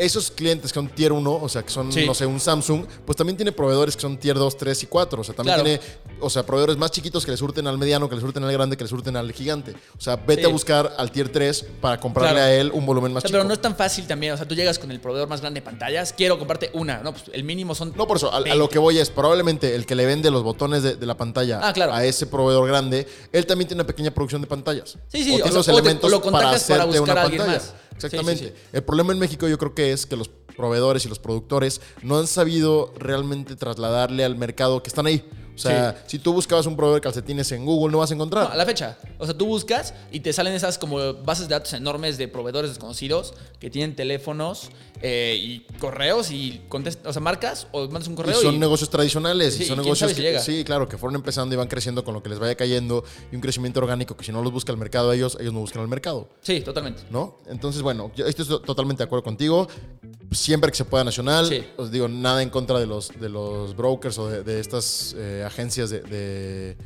Esos 0.00 0.30
clientes 0.30 0.72
que 0.72 0.74
son 0.78 0.88
tier 0.88 1.12
1, 1.12 1.30
o 1.42 1.48
sea, 1.48 1.62
que 1.62 1.70
son, 1.70 1.92
Sí. 1.92 2.06
no 2.06 2.14
sé, 2.14 2.24
un 2.24 2.40
Samsung, 2.40 2.86
pues 3.04 3.16
también 3.16 3.36
tiene 3.36 3.52
proveedores 3.52 3.94
que 3.96 4.02
son 4.02 4.16
tier 4.16 4.36
2, 4.36 4.56
3 4.56 4.82
y 4.82 4.86
4. 4.86 5.20
O 5.20 5.24
sea, 5.24 5.34
también 5.34 5.56
Claro. 5.60 5.78
tiene, 5.78 5.80
o 6.20 6.30
sea, 6.30 6.44
proveedores 6.44 6.78
más 6.78 6.90
chiquitos 6.90 7.24
que 7.24 7.30
le 7.30 7.36
surten 7.36 7.66
al 7.66 7.76
mediano, 7.76 8.08
que 8.08 8.14
le 8.14 8.20
surten 8.22 8.42
al 8.44 8.50
grande, 8.52 8.76
que 8.78 8.84
le 8.84 8.88
surten 8.88 9.14
al 9.16 9.30
gigante. 9.32 9.72
O 9.98 10.00
sea, 10.00 10.16
vete 10.16 10.42
Sí. 10.42 10.48
a 10.48 10.50
buscar 10.50 10.94
al 10.96 11.10
tier 11.12 11.30
3 11.30 11.66
para 11.82 12.00
comprarle 12.00 12.32
Claro. 12.32 12.46
a 12.46 12.52
él 12.54 12.70
un 12.72 12.86
volumen 12.86 13.10
O 13.12 13.14
más 13.14 13.22
sea, 13.22 13.28
chico. 13.28 13.36
pero 13.38 13.44
no 13.46 13.52
es 13.52 13.60
tan 13.60 13.76
fácil 13.76 14.06
también. 14.06 14.32
O 14.32 14.36
sea, 14.38 14.48
tú 14.48 14.54
llegas 14.54 14.78
con 14.78 14.90
el 14.90 15.00
proveedor 15.00 15.28
más 15.28 15.42
grande 15.42 15.60
de 15.60 15.64
pantallas, 15.66 16.14
quiero 16.16 16.38
comprarte 16.38 16.70
una. 16.72 17.02
No, 17.02 17.12
pues 17.12 17.24
el 17.32 17.44
mínimo 17.44 17.74
son. 17.74 17.92
No, 17.94 18.06
por 18.06 18.16
eso, 18.16 18.32
a, 18.32 18.38
a 18.38 18.40
20. 18.40 18.58
lo 18.58 18.68
que 18.70 18.78
voy 18.78 18.98
es, 18.98 19.10
probablemente 19.10 19.74
el 19.74 19.84
que 19.84 19.94
le 19.94 20.06
vende 20.06 20.30
los 20.30 20.42
botones 20.42 20.82
de, 20.82 20.96
de 20.96 21.06
la 21.06 21.16
pantalla 21.18 21.60
Ah, 21.62 21.72
claro. 21.74 21.92
a 21.92 22.04
ese 22.06 22.26
proveedor 22.26 22.66
grande, 22.66 23.06
él 23.32 23.44
también 23.44 23.68
tiene 23.68 23.82
una 23.82 23.86
pequeña 23.86 24.10
producción 24.12 24.40
de 24.40 24.46
pantallas. 24.46 24.96
Sí, 25.08 25.22
sí, 25.24 25.32
o 25.40 25.44
o 25.44 25.46
sea, 25.46 25.52
los 25.52 25.68
o 25.68 25.70
te- 25.72 25.78
elementos 25.78 26.08
o 26.08 26.10
lo 26.10 26.20
para 26.22 26.32
contactas 26.32 26.64
para 26.64 26.82
hacerte 26.84 26.98
buscar 27.00 27.14
una 27.14 27.20
a 27.20 27.24
alguien 27.24 27.42
pantalla. 27.42 27.58
más. 27.62 27.74
Exactamente. 28.06 28.44
Sí, 28.44 28.50
sí, 28.50 28.54
sí. 28.56 28.68
El 28.72 28.82
problema 28.82 29.12
en 29.12 29.18
México 29.18 29.48
yo 29.48 29.58
creo 29.58 29.74
que 29.74 29.92
es 29.92 30.06
que 30.06 30.16
los 30.16 30.28
proveedores 30.56 31.04
y 31.06 31.08
los 31.08 31.18
productores 31.18 31.80
no 32.02 32.18
han 32.18 32.26
sabido 32.26 32.92
realmente 32.98 33.56
trasladarle 33.56 34.24
al 34.24 34.36
mercado 34.36 34.82
que 34.82 34.88
están 34.88 35.06
ahí. 35.06 35.24
O 35.60 35.68
sea, 35.70 36.02
si 36.06 36.18
tú 36.18 36.32
buscabas 36.32 36.66
un 36.66 36.76
proveedor 36.76 37.00
de 37.00 37.02
calcetines 37.02 37.52
en 37.52 37.64
Google, 37.64 37.92
no 37.92 37.98
vas 37.98 38.10
a 38.10 38.14
encontrar. 38.14 38.44
No, 38.48 38.52
a 38.52 38.56
la 38.56 38.64
fecha. 38.64 38.96
O 39.18 39.24
sea, 39.26 39.36
tú 39.36 39.46
buscas 39.46 39.92
y 40.10 40.20
te 40.20 40.32
salen 40.32 40.54
esas 40.54 40.78
como 40.78 41.14
bases 41.14 41.48
de 41.48 41.54
datos 41.54 41.72
enormes 41.74 42.16
de 42.18 42.28
proveedores 42.28 42.70
desconocidos 42.70 43.34
que 43.58 43.68
tienen 43.70 43.94
teléfonos 43.94 44.70
eh, 45.02 45.36
y 45.38 45.60
correos 45.78 46.30
y 46.30 46.62
contest- 46.68 47.04
o 47.04 47.12
sea, 47.12 47.20
marcas 47.22 47.66
o 47.72 47.82
mandas 47.88 48.06
un 48.08 48.14
Y 48.14 48.16
correo 48.16 48.40
son 48.40 48.54
y, 48.54 48.58
negocios 48.58 48.88
tradicionales 48.90 49.54
Sí, 49.54 49.62
y 49.64 49.66
son 49.66 49.74
¿y 49.74 49.82
quién 49.82 49.84
negocios 49.84 50.12
que, 50.14 50.22
llega? 50.22 50.40
sí, 50.40 50.64
claro, 50.64 50.88
que 50.88 50.96
fueron 50.98 51.14
empezando 51.16 51.54
y 51.54 51.58
van 51.58 51.68
creciendo 51.68 52.04
con 52.04 52.14
lo 52.14 52.22
que 52.22 52.28
les 52.30 52.38
vaya 52.38 52.54
cayendo 52.54 53.04
y 53.30 53.34
un 53.36 53.40
crecimiento 53.42 53.80
orgánico 53.80 54.16
que 54.16 54.24
si 54.24 54.32
no 54.32 54.42
los 54.42 54.52
busca 54.52 54.72
el 54.72 54.78
mercado 54.78 55.10
a 55.10 55.14
ellos, 55.14 55.36
ellos 55.40 55.52
no 55.52 55.60
buscan 55.60 55.82
el 55.82 55.88
mercado. 55.88 56.28
Sí, 56.42 56.60
totalmente. 56.60 57.02
¿no? 57.10 57.36
Entonces, 57.48 57.82
bueno, 57.82 58.10
yo 58.16 58.26
estoy 58.26 58.46
to- 58.46 58.60
totalmente 58.60 59.02
de 59.02 59.04
acuerdo 59.04 59.22
contigo. 59.24 59.68
Siempre 60.32 60.70
que 60.70 60.76
se 60.76 60.84
pueda 60.84 61.02
nacional, 61.02 61.46
Sí. 61.46 61.64
os 61.76 61.90
digo, 61.90 62.06
nada 62.06 62.40
en 62.42 62.50
contra 62.50 62.78
de 62.78 62.86
los, 62.86 63.08
de 63.20 63.28
los 63.28 63.74
brokers 63.74 64.16
o 64.18 64.28
de, 64.28 64.44
de 64.44 64.60
estas 64.60 65.14
eh, 65.18 65.44
agencias 65.50 65.90
de, 65.90 66.00
de- 66.00 66.76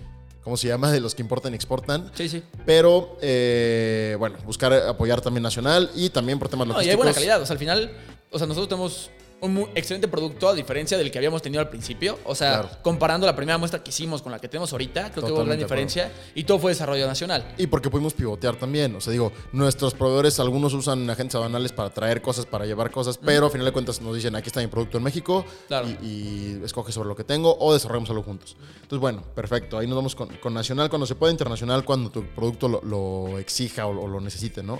¿cómo 0.42 0.56
se 0.56 0.68
llama? 0.68 0.90
De 0.90 1.00
los 1.00 1.14
que 1.14 1.22
importan 1.22 1.52
y 1.52 1.56
exportan. 1.56 2.10
Sí, 2.14 2.28
sí. 2.28 2.42
Pero, 2.66 3.16
eh, 3.22 4.16
bueno, 4.18 4.36
buscar 4.44 4.72
apoyar 4.72 5.20
también 5.20 5.42
nacional 5.42 5.90
y 5.94 6.10
también 6.10 6.38
por 6.38 6.48
temas 6.48 6.66
No, 6.66 6.72
y 6.72 6.76
logísticos. 6.76 6.92
hay 6.92 6.96
buena 6.96 7.14
calidad. 7.14 7.42
O 7.42 7.46
sea, 7.46 7.54
al 7.54 7.58
final, 7.58 7.92
o 8.30 8.38
sea, 8.38 8.46
nosotros 8.46 8.68
tenemos 8.68 9.10
un 9.40 9.52
muy 9.52 9.66
excelente 9.74 10.08
producto 10.08 10.48
a 10.48 10.54
diferencia 10.54 10.96
del 10.96 11.10
que 11.10 11.18
habíamos 11.18 11.42
tenido 11.42 11.60
al 11.60 11.68
principio. 11.68 12.18
O 12.24 12.34
sea, 12.34 12.60
Claro. 12.60 12.78
comparando 12.82 13.26
la 13.26 13.36
primera 13.36 13.58
muestra 13.58 13.82
que 13.82 13.90
hicimos 13.90 14.22
con 14.22 14.32
la 14.32 14.38
que 14.38 14.48
tenemos 14.48 14.72
ahorita, 14.72 15.10
creo 15.12 15.26
que 15.26 15.32
hubo 15.32 15.44
gran 15.44 15.58
diferencia. 15.58 16.10
Y 16.34 16.44
todo 16.44 16.58
fue 16.58 16.72
desarrollo 16.72 17.06
nacional. 17.06 17.54
Y 17.58 17.66
porque 17.66 17.90
pudimos 17.90 18.14
pivotear 18.14 18.56
también. 18.56 18.94
O 18.96 19.00
sea, 19.02 19.10
digo, 19.12 19.32
nuestros 19.52 19.92
proveedores, 19.92 20.40
algunos 20.40 20.72
usan 20.72 21.08
agentes 21.10 21.34
aduanales 21.34 21.72
para 21.72 21.90
traer 21.90 22.22
cosas, 22.22 22.46
para 22.46 22.64
llevar 22.64 22.90
cosas, 22.90 23.18
pero 23.18 23.46
a 23.46 23.50
final 23.50 23.66
de 23.66 23.72
cuentas 23.72 24.00
nos 24.00 24.14
dicen, 24.14 24.34
aquí 24.34 24.46
está 24.48 24.60
mi 24.60 24.66
producto 24.68 24.96
en 24.96 25.04
México 25.04 25.44
Claro. 25.68 25.88
y, 26.02 26.06
y 26.06 26.60
escoge 26.64 26.92
sobre 26.92 27.08
lo 27.10 27.16
que 27.16 27.24
tengo 27.24 27.54
o 27.58 27.74
desarrollamos 27.74 28.08
algo 28.10 28.22
juntos. 28.22 28.56
Entonces, 28.76 28.98
bueno, 29.00 29.22
perfecto. 29.34 29.76
Ahí 29.78 29.86
nos 29.86 29.96
vamos 29.96 30.14
con, 30.14 30.28
con 30.36 30.54
nacional 30.54 30.88
cuando 30.88 31.06
se 31.06 31.16
puede, 31.16 31.32
internacional 31.32 31.84
cuando 31.84 32.10
tu 32.10 32.24
producto 32.24 32.66
lo, 32.68 32.80
lo 32.82 33.38
exija 33.38 33.86
o, 33.86 34.04
o 34.04 34.08
lo 34.08 34.20
necesite, 34.20 34.62
¿no? 34.62 34.78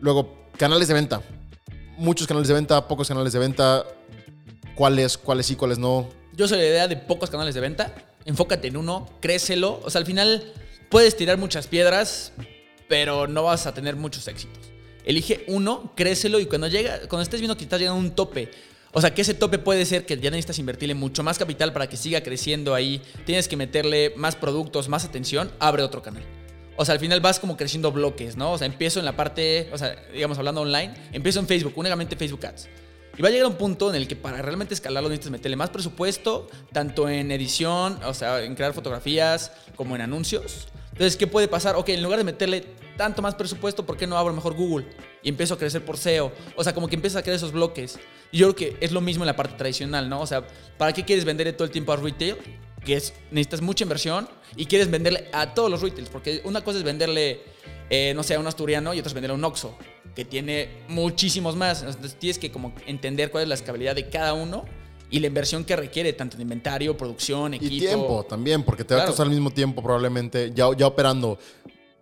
Luego, 0.00 0.46
canales 0.56 0.88
de 0.88 0.94
venta. 0.94 1.22
Muchos 1.96 2.26
canales 2.26 2.48
de 2.48 2.54
venta, 2.54 2.86
pocos 2.86 3.08
canales 3.08 3.32
de 3.32 3.38
venta. 3.38 3.84
¿Cuáles, 4.74 5.16
cuáles 5.16 5.46
sí, 5.46 5.56
cuáles 5.56 5.78
no? 5.78 6.08
Yo 6.34 6.46
soy 6.46 6.58
la 6.58 6.64
idea 6.64 6.88
de 6.88 6.96
pocos 6.96 7.30
canales 7.30 7.54
de 7.54 7.60
venta. 7.60 7.94
Enfócate 8.26 8.68
en 8.68 8.76
uno, 8.76 9.08
crécelo. 9.20 9.80
O 9.82 9.90
sea, 9.90 10.00
al 10.00 10.06
final 10.06 10.52
puedes 10.90 11.16
tirar 11.16 11.38
muchas 11.38 11.66
piedras, 11.66 12.32
pero 12.88 13.26
no 13.26 13.44
vas 13.44 13.66
a 13.66 13.72
tener 13.72 13.96
muchos 13.96 14.28
éxitos. 14.28 14.64
Elige 15.04 15.44
uno, 15.48 15.92
crécelo 15.96 16.40
y 16.40 16.46
cuando 16.46 16.68
llega, 16.68 17.00
cuando 17.08 17.22
estés 17.22 17.40
viendo 17.40 17.56
que 17.56 17.64
estás 17.64 17.80
llegando 17.80 17.98
a 17.98 18.04
un 18.04 18.14
tope, 18.14 18.50
o 18.92 19.00
sea, 19.00 19.14
que 19.14 19.22
ese 19.22 19.34
tope 19.34 19.58
puede 19.58 19.86
ser 19.86 20.04
que 20.04 20.16
ya 20.18 20.30
necesitas 20.30 20.58
invertirle 20.58 20.94
mucho 20.94 21.22
más 21.22 21.38
capital 21.38 21.72
para 21.72 21.88
que 21.88 21.96
siga 21.96 22.22
creciendo 22.22 22.74
ahí, 22.74 23.00
tienes 23.24 23.46
que 23.46 23.56
meterle 23.56 24.12
más 24.16 24.36
productos, 24.36 24.88
más 24.88 25.04
atención, 25.04 25.50
abre 25.58 25.82
otro 25.82 26.02
canal. 26.02 26.24
O 26.76 26.84
sea, 26.84 26.94
al 26.94 27.00
final 27.00 27.20
vas 27.20 27.40
como 27.40 27.56
creciendo 27.56 27.90
bloques, 27.90 28.36
¿no? 28.36 28.52
O 28.52 28.58
sea, 28.58 28.66
empiezo 28.66 28.98
en 28.98 29.04
la 29.04 29.16
parte, 29.16 29.68
o 29.72 29.78
sea, 29.78 29.96
digamos 30.12 30.38
hablando 30.38 30.60
online, 30.60 30.94
empiezo 31.12 31.40
en 31.40 31.46
Facebook, 31.46 31.72
únicamente 31.76 32.16
Facebook 32.16 32.44
Ads. 32.46 32.68
Y 33.18 33.22
va 33.22 33.28
a 33.28 33.30
llegar 33.30 33.46
un 33.46 33.56
punto 33.56 33.88
en 33.88 33.96
el 33.96 34.06
que 34.06 34.14
para 34.14 34.42
realmente 34.42 34.74
escalarlo 34.74 35.08
necesitas 35.08 35.30
meterle 35.30 35.56
más 35.56 35.70
presupuesto, 35.70 36.48
tanto 36.72 37.08
en 37.08 37.30
edición, 37.30 37.98
o 38.04 38.12
sea, 38.12 38.42
en 38.42 38.54
crear 38.54 38.74
fotografías, 38.74 39.52
como 39.74 39.94
en 39.94 40.02
anuncios. 40.02 40.68
Entonces, 40.92 41.16
¿qué 41.16 41.26
puede 41.26 41.48
pasar? 41.48 41.76
Ok, 41.76 41.90
en 41.90 42.02
lugar 42.02 42.18
de 42.18 42.24
meterle 42.24 42.64
tanto 42.96 43.22
más 43.22 43.34
presupuesto, 43.34 43.86
¿por 43.86 43.96
qué 43.96 44.06
no 44.06 44.18
abro 44.18 44.34
mejor 44.34 44.54
Google? 44.54 44.86
Y 45.22 45.30
empiezo 45.30 45.54
a 45.54 45.58
crecer 45.58 45.84
por 45.84 45.96
SEO. 45.96 46.32
O 46.56 46.64
sea, 46.64 46.74
como 46.74 46.88
que 46.88 46.94
empiezas 46.94 47.20
a 47.20 47.22
crear 47.22 47.36
esos 47.36 47.52
bloques. 47.52 47.98
Y 48.32 48.38
yo 48.38 48.54
creo 48.54 48.72
que 48.72 48.84
es 48.84 48.92
lo 48.92 49.00
mismo 49.00 49.24
en 49.24 49.26
la 49.26 49.36
parte 49.36 49.56
tradicional, 49.56 50.08
¿no? 50.08 50.20
O 50.20 50.26
sea, 50.26 50.46
¿para 50.76 50.92
qué 50.92 51.04
quieres 51.04 51.24
vender 51.24 51.50
todo 51.54 51.64
el 51.64 51.70
tiempo 51.70 51.92
a 51.92 51.96
retail? 51.96 52.36
Que 52.84 52.94
es, 52.94 53.14
necesitas 53.30 53.60
mucha 53.62 53.84
inversión 53.84 54.28
y 54.54 54.66
quieres 54.66 54.90
venderle 54.90 55.28
a 55.32 55.54
todos 55.54 55.70
los 55.70 55.82
retails. 55.82 56.08
Porque 56.08 56.42
una 56.44 56.62
cosa 56.62 56.78
es 56.78 56.84
venderle, 56.84 57.40
eh, 57.90 58.12
no 58.14 58.22
sé, 58.22 58.34
a 58.34 58.40
un 58.40 58.46
asturiano 58.46 58.94
y 58.94 58.98
otra 58.98 59.08
es 59.08 59.14
venderle 59.14 59.32
a 59.32 59.38
un 59.38 59.44
Oxxo, 59.44 59.76
que 60.14 60.24
tiene 60.24 60.68
muchísimos 60.88 61.56
más. 61.56 61.82
Entonces 61.82 62.18
tienes 62.18 62.38
que 62.38 62.50
como 62.52 62.72
entender 62.86 63.30
cuál 63.30 63.42
es 63.44 63.48
la 63.48 63.54
escalabilidad 63.54 63.94
de 63.94 64.08
cada 64.08 64.34
uno 64.34 64.64
y 65.10 65.20
la 65.20 65.28
inversión 65.28 65.64
que 65.64 65.76
requiere, 65.76 66.12
tanto 66.12 66.36
en 66.36 66.42
inventario, 66.42 66.96
producción, 66.96 67.54
equipo. 67.54 67.74
Y 67.74 67.78
tiempo 67.78 68.24
también, 68.28 68.62
porque 68.62 68.84
te 68.84 68.94
va 68.94 69.02
a 69.02 69.06
costar 69.06 69.26
al 69.26 69.32
mismo 69.32 69.50
tiempo 69.50 69.82
probablemente, 69.82 70.52
ya, 70.54 70.68
ya 70.76 70.86
operando, 70.86 71.38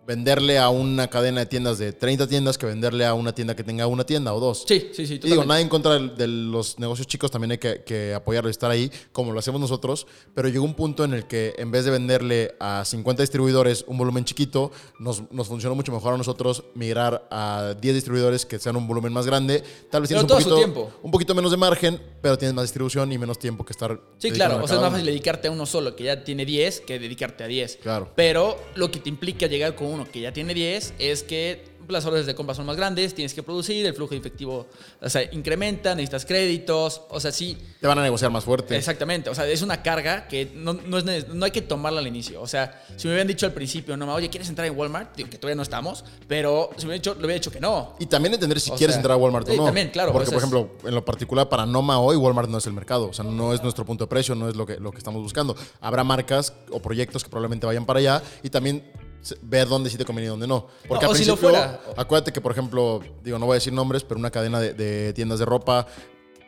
venderle 0.05 0.57
a 0.59 0.69
una 0.69 1.09
cadena 1.09 1.41
de 1.41 1.45
tiendas 1.47 1.77
de 1.77 1.93
30 1.93 2.27
tiendas 2.27 2.57
que 2.57 2.65
venderle 2.65 3.05
a 3.05 3.13
una 3.13 3.33
tienda 3.33 3.55
que 3.55 3.63
tenga 3.63 3.87
una 3.87 4.05
tienda 4.05 4.33
o 4.33 4.39
dos. 4.39 4.65
Sí, 4.67 4.89
sí, 4.93 5.07
sí. 5.07 5.15
Y 5.15 5.29
digo, 5.29 5.45
nada 5.45 5.61
en 5.61 5.69
contra 5.69 5.97
de, 5.99 6.09
de 6.09 6.27
los 6.27 6.77
negocios 6.79 7.07
chicos, 7.07 7.31
también 7.31 7.51
hay 7.51 7.57
que, 7.57 7.83
que 7.83 8.13
apoyarlo 8.13 8.49
y 8.49 8.51
estar 8.51 8.69
ahí, 8.69 8.91
como 9.11 9.31
lo 9.31 9.39
hacemos 9.39 9.59
nosotros, 9.59 10.05
pero 10.33 10.47
llegó 10.49 10.63
un 10.63 10.75
punto 10.75 11.03
en 11.03 11.13
el 11.13 11.27
que 11.27 11.55
en 11.57 11.71
vez 11.71 11.85
de 11.85 11.91
venderle 11.91 12.55
a 12.59 12.83
50 12.85 13.23
distribuidores 13.23 13.83
un 13.87 13.97
volumen 13.97 14.25
chiquito, 14.25 14.71
nos, 14.99 15.23
nos 15.31 15.47
funcionó 15.47 15.75
mucho 15.75 15.91
mejor 15.91 16.13
a 16.13 16.17
nosotros 16.17 16.63
migrar 16.75 17.27
a 17.31 17.73
10 17.79 17.95
distribuidores 17.95 18.45
que 18.45 18.59
sean 18.59 18.75
un 18.75 18.87
volumen 18.87 19.11
más 19.11 19.25
grande. 19.25 19.63
Tal 19.89 20.01
vez 20.01 20.09
Pero 20.09 20.21
tienes 20.21 20.23
un 20.23 20.27
poquito, 20.27 20.55
tiempo. 20.57 20.91
un 21.01 21.11
poquito 21.11 21.35
menos 21.35 21.51
de 21.51 21.57
margen, 21.57 22.01
pero 22.21 22.37
tienes 22.37 22.53
más 22.53 22.65
distribución 22.65 23.11
y 23.11 23.17
menos 23.17 23.39
tiempo 23.39 23.65
que 23.65 23.73
estar. 23.73 23.99
Sí, 24.17 24.31
claro. 24.31 24.63
O 24.63 24.67
sea, 24.67 24.77
es 24.77 24.81
más 24.81 24.91
fácil 24.91 25.05
dedicarte 25.05 25.47
a 25.47 25.51
uno 25.51 25.65
solo 25.65 25.95
que 25.95 26.03
ya 26.03 26.23
tiene 26.23 26.45
10 26.45 26.81
que 26.81 26.99
dedicarte 26.99 27.43
a 27.43 27.47
10. 27.47 27.77
Claro. 27.81 28.11
Pero 28.15 28.57
lo 28.75 28.91
que 28.91 28.99
te 28.99 29.09
implica 29.09 29.47
llegar 29.47 29.75
con 29.75 29.94
uno 29.95 30.09
que 30.09 30.21
ya 30.21 30.31
tiene 30.31 30.53
10 30.53 30.93
es 30.99 31.23
que 31.23 31.75
las 31.87 32.05
órdenes 32.05 32.25
de 32.25 32.35
compra 32.35 32.55
son 32.55 32.65
más 32.65 32.75
grandes, 32.75 33.13
tienes 33.13 33.33
que 33.33 33.43
producir, 33.43 33.85
el 33.85 33.93
flujo 33.93 34.11
de 34.11 34.17
efectivo 34.17 34.67
o 35.01 35.09
sea, 35.09 35.23
incrementa, 35.31 35.93
necesitas 35.93 36.25
créditos, 36.25 37.03
o 37.09 37.19
sea, 37.19 37.31
sí, 37.31 37.57
Te 37.79 37.87
van 37.87 37.99
a 37.99 38.03
negociar 38.03 38.31
más 38.31 38.43
fuerte. 38.43 38.75
exactamente, 38.75 39.29
o 39.29 39.35
sea, 39.35 39.47
es 39.47 39.61
una 39.61 39.83
carga 39.83 40.27
que 40.27 40.51
no, 40.55 40.73
no 40.73 40.97
es 40.97 41.27
no 41.27 41.45
hay 41.45 41.51
que 41.51 41.61
tomarla 41.61 41.99
al 41.99 42.07
inicio, 42.07 42.41
o 42.41 42.47
sea, 42.47 42.83
si 42.95 43.07
me 43.07 43.13
hubieran 43.13 43.27
dicho 43.27 43.45
al 43.45 43.53
principio, 43.53 43.95
no, 43.97 44.11
oye, 44.13 44.29
¿quieres 44.29 44.49
entrar 44.49 44.67
en 44.67 44.77
Walmart? 44.77 45.15
Digo 45.15 45.29
que 45.29 45.37
todavía 45.37 45.55
no 45.55 45.63
estamos, 45.63 46.03
pero 46.27 46.69
si 46.77 46.85
me 46.85 46.93
hubieran 46.93 47.01
dicho, 47.01 47.13
le 47.13 47.19
hubiera 47.19 47.33
dicho 47.35 47.51
que 47.51 47.59
no. 47.59 47.95
Y 47.99 48.07
también 48.07 48.33
entender 48.33 48.59
si 48.59 48.71
O 48.71 48.75
quieres 48.75 48.95
sea, 48.95 49.01
entrar 49.01 49.15
a 49.15 49.17
Walmart 49.17 49.47
o 49.49 49.55
no. 49.55 49.65
también, 49.65 49.89
claro, 49.89 50.11
Porque, 50.11 50.29
por 50.29 50.37
ejemplo, 50.37 50.71
en 50.83 50.95
lo 50.95 51.05
particular, 51.05 51.49
para 51.49 51.65
Noma 51.65 51.99
hoy, 51.99 52.15
Walmart 52.15 52.49
no 52.49 52.57
es 52.57 52.65
el 52.65 52.73
mercado. 52.73 53.09
O 53.09 53.13
sea, 53.13 53.23
no 53.25 53.53
es 53.53 53.61
nuestro 53.61 53.85
punto 53.85 54.05
de 54.05 54.07
precio, 54.07 54.35
no 54.35 54.49
es 54.49 54.55
lo 54.55 54.65
que, 54.65 54.77
lo 54.79 54.91
que 54.91 54.97
estamos 54.97 55.21
buscando. 55.21 55.55
Habrá 55.81 56.03
marcas 56.03 56.53
o 56.71 56.79
proyectos 56.79 57.23
que 57.23 57.29
probablemente 57.29 57.65
vayan 57.65 57.85
para 57.85 57.99
allá 57.99 58.23
y 58.43 58.49
también 58.49 58.83
ver 59.41 59.67
dónde 59.67 59.89
sí 59.89 59.97
te 59.97 60.05
conviene 60.05 60.27
y 60.27 60.29
dónde 60.29 60.47
no. 60.47 60.67
Porque 60.87 61.05
No, 61.05 61.11
al 61.11 61.15
o 61.15 61.17
si 61.17 61.25
lo 61.25 61.35
principio, 61.35 61.49
fuera. 61.59 61.81
acuérdate 61.97 62.31
que, 62.33 62.41
por 62.41 62.51
ejemplo, 62.51 63.01
digo, 63.23 63.39
no 63.39 63.45
voy 63.45 63.53
a 63.53 63.55
decir 63.55 63.73
nombres, 63.73 64.03
pero 64.03 64.19
una 64.19 64.31
cadena 64.31 64.59
de, 64.59 64.73
de 64.73 65.13
tiendas 65.13 65.39
de 65.39 65.45
ropa 65.45 65.87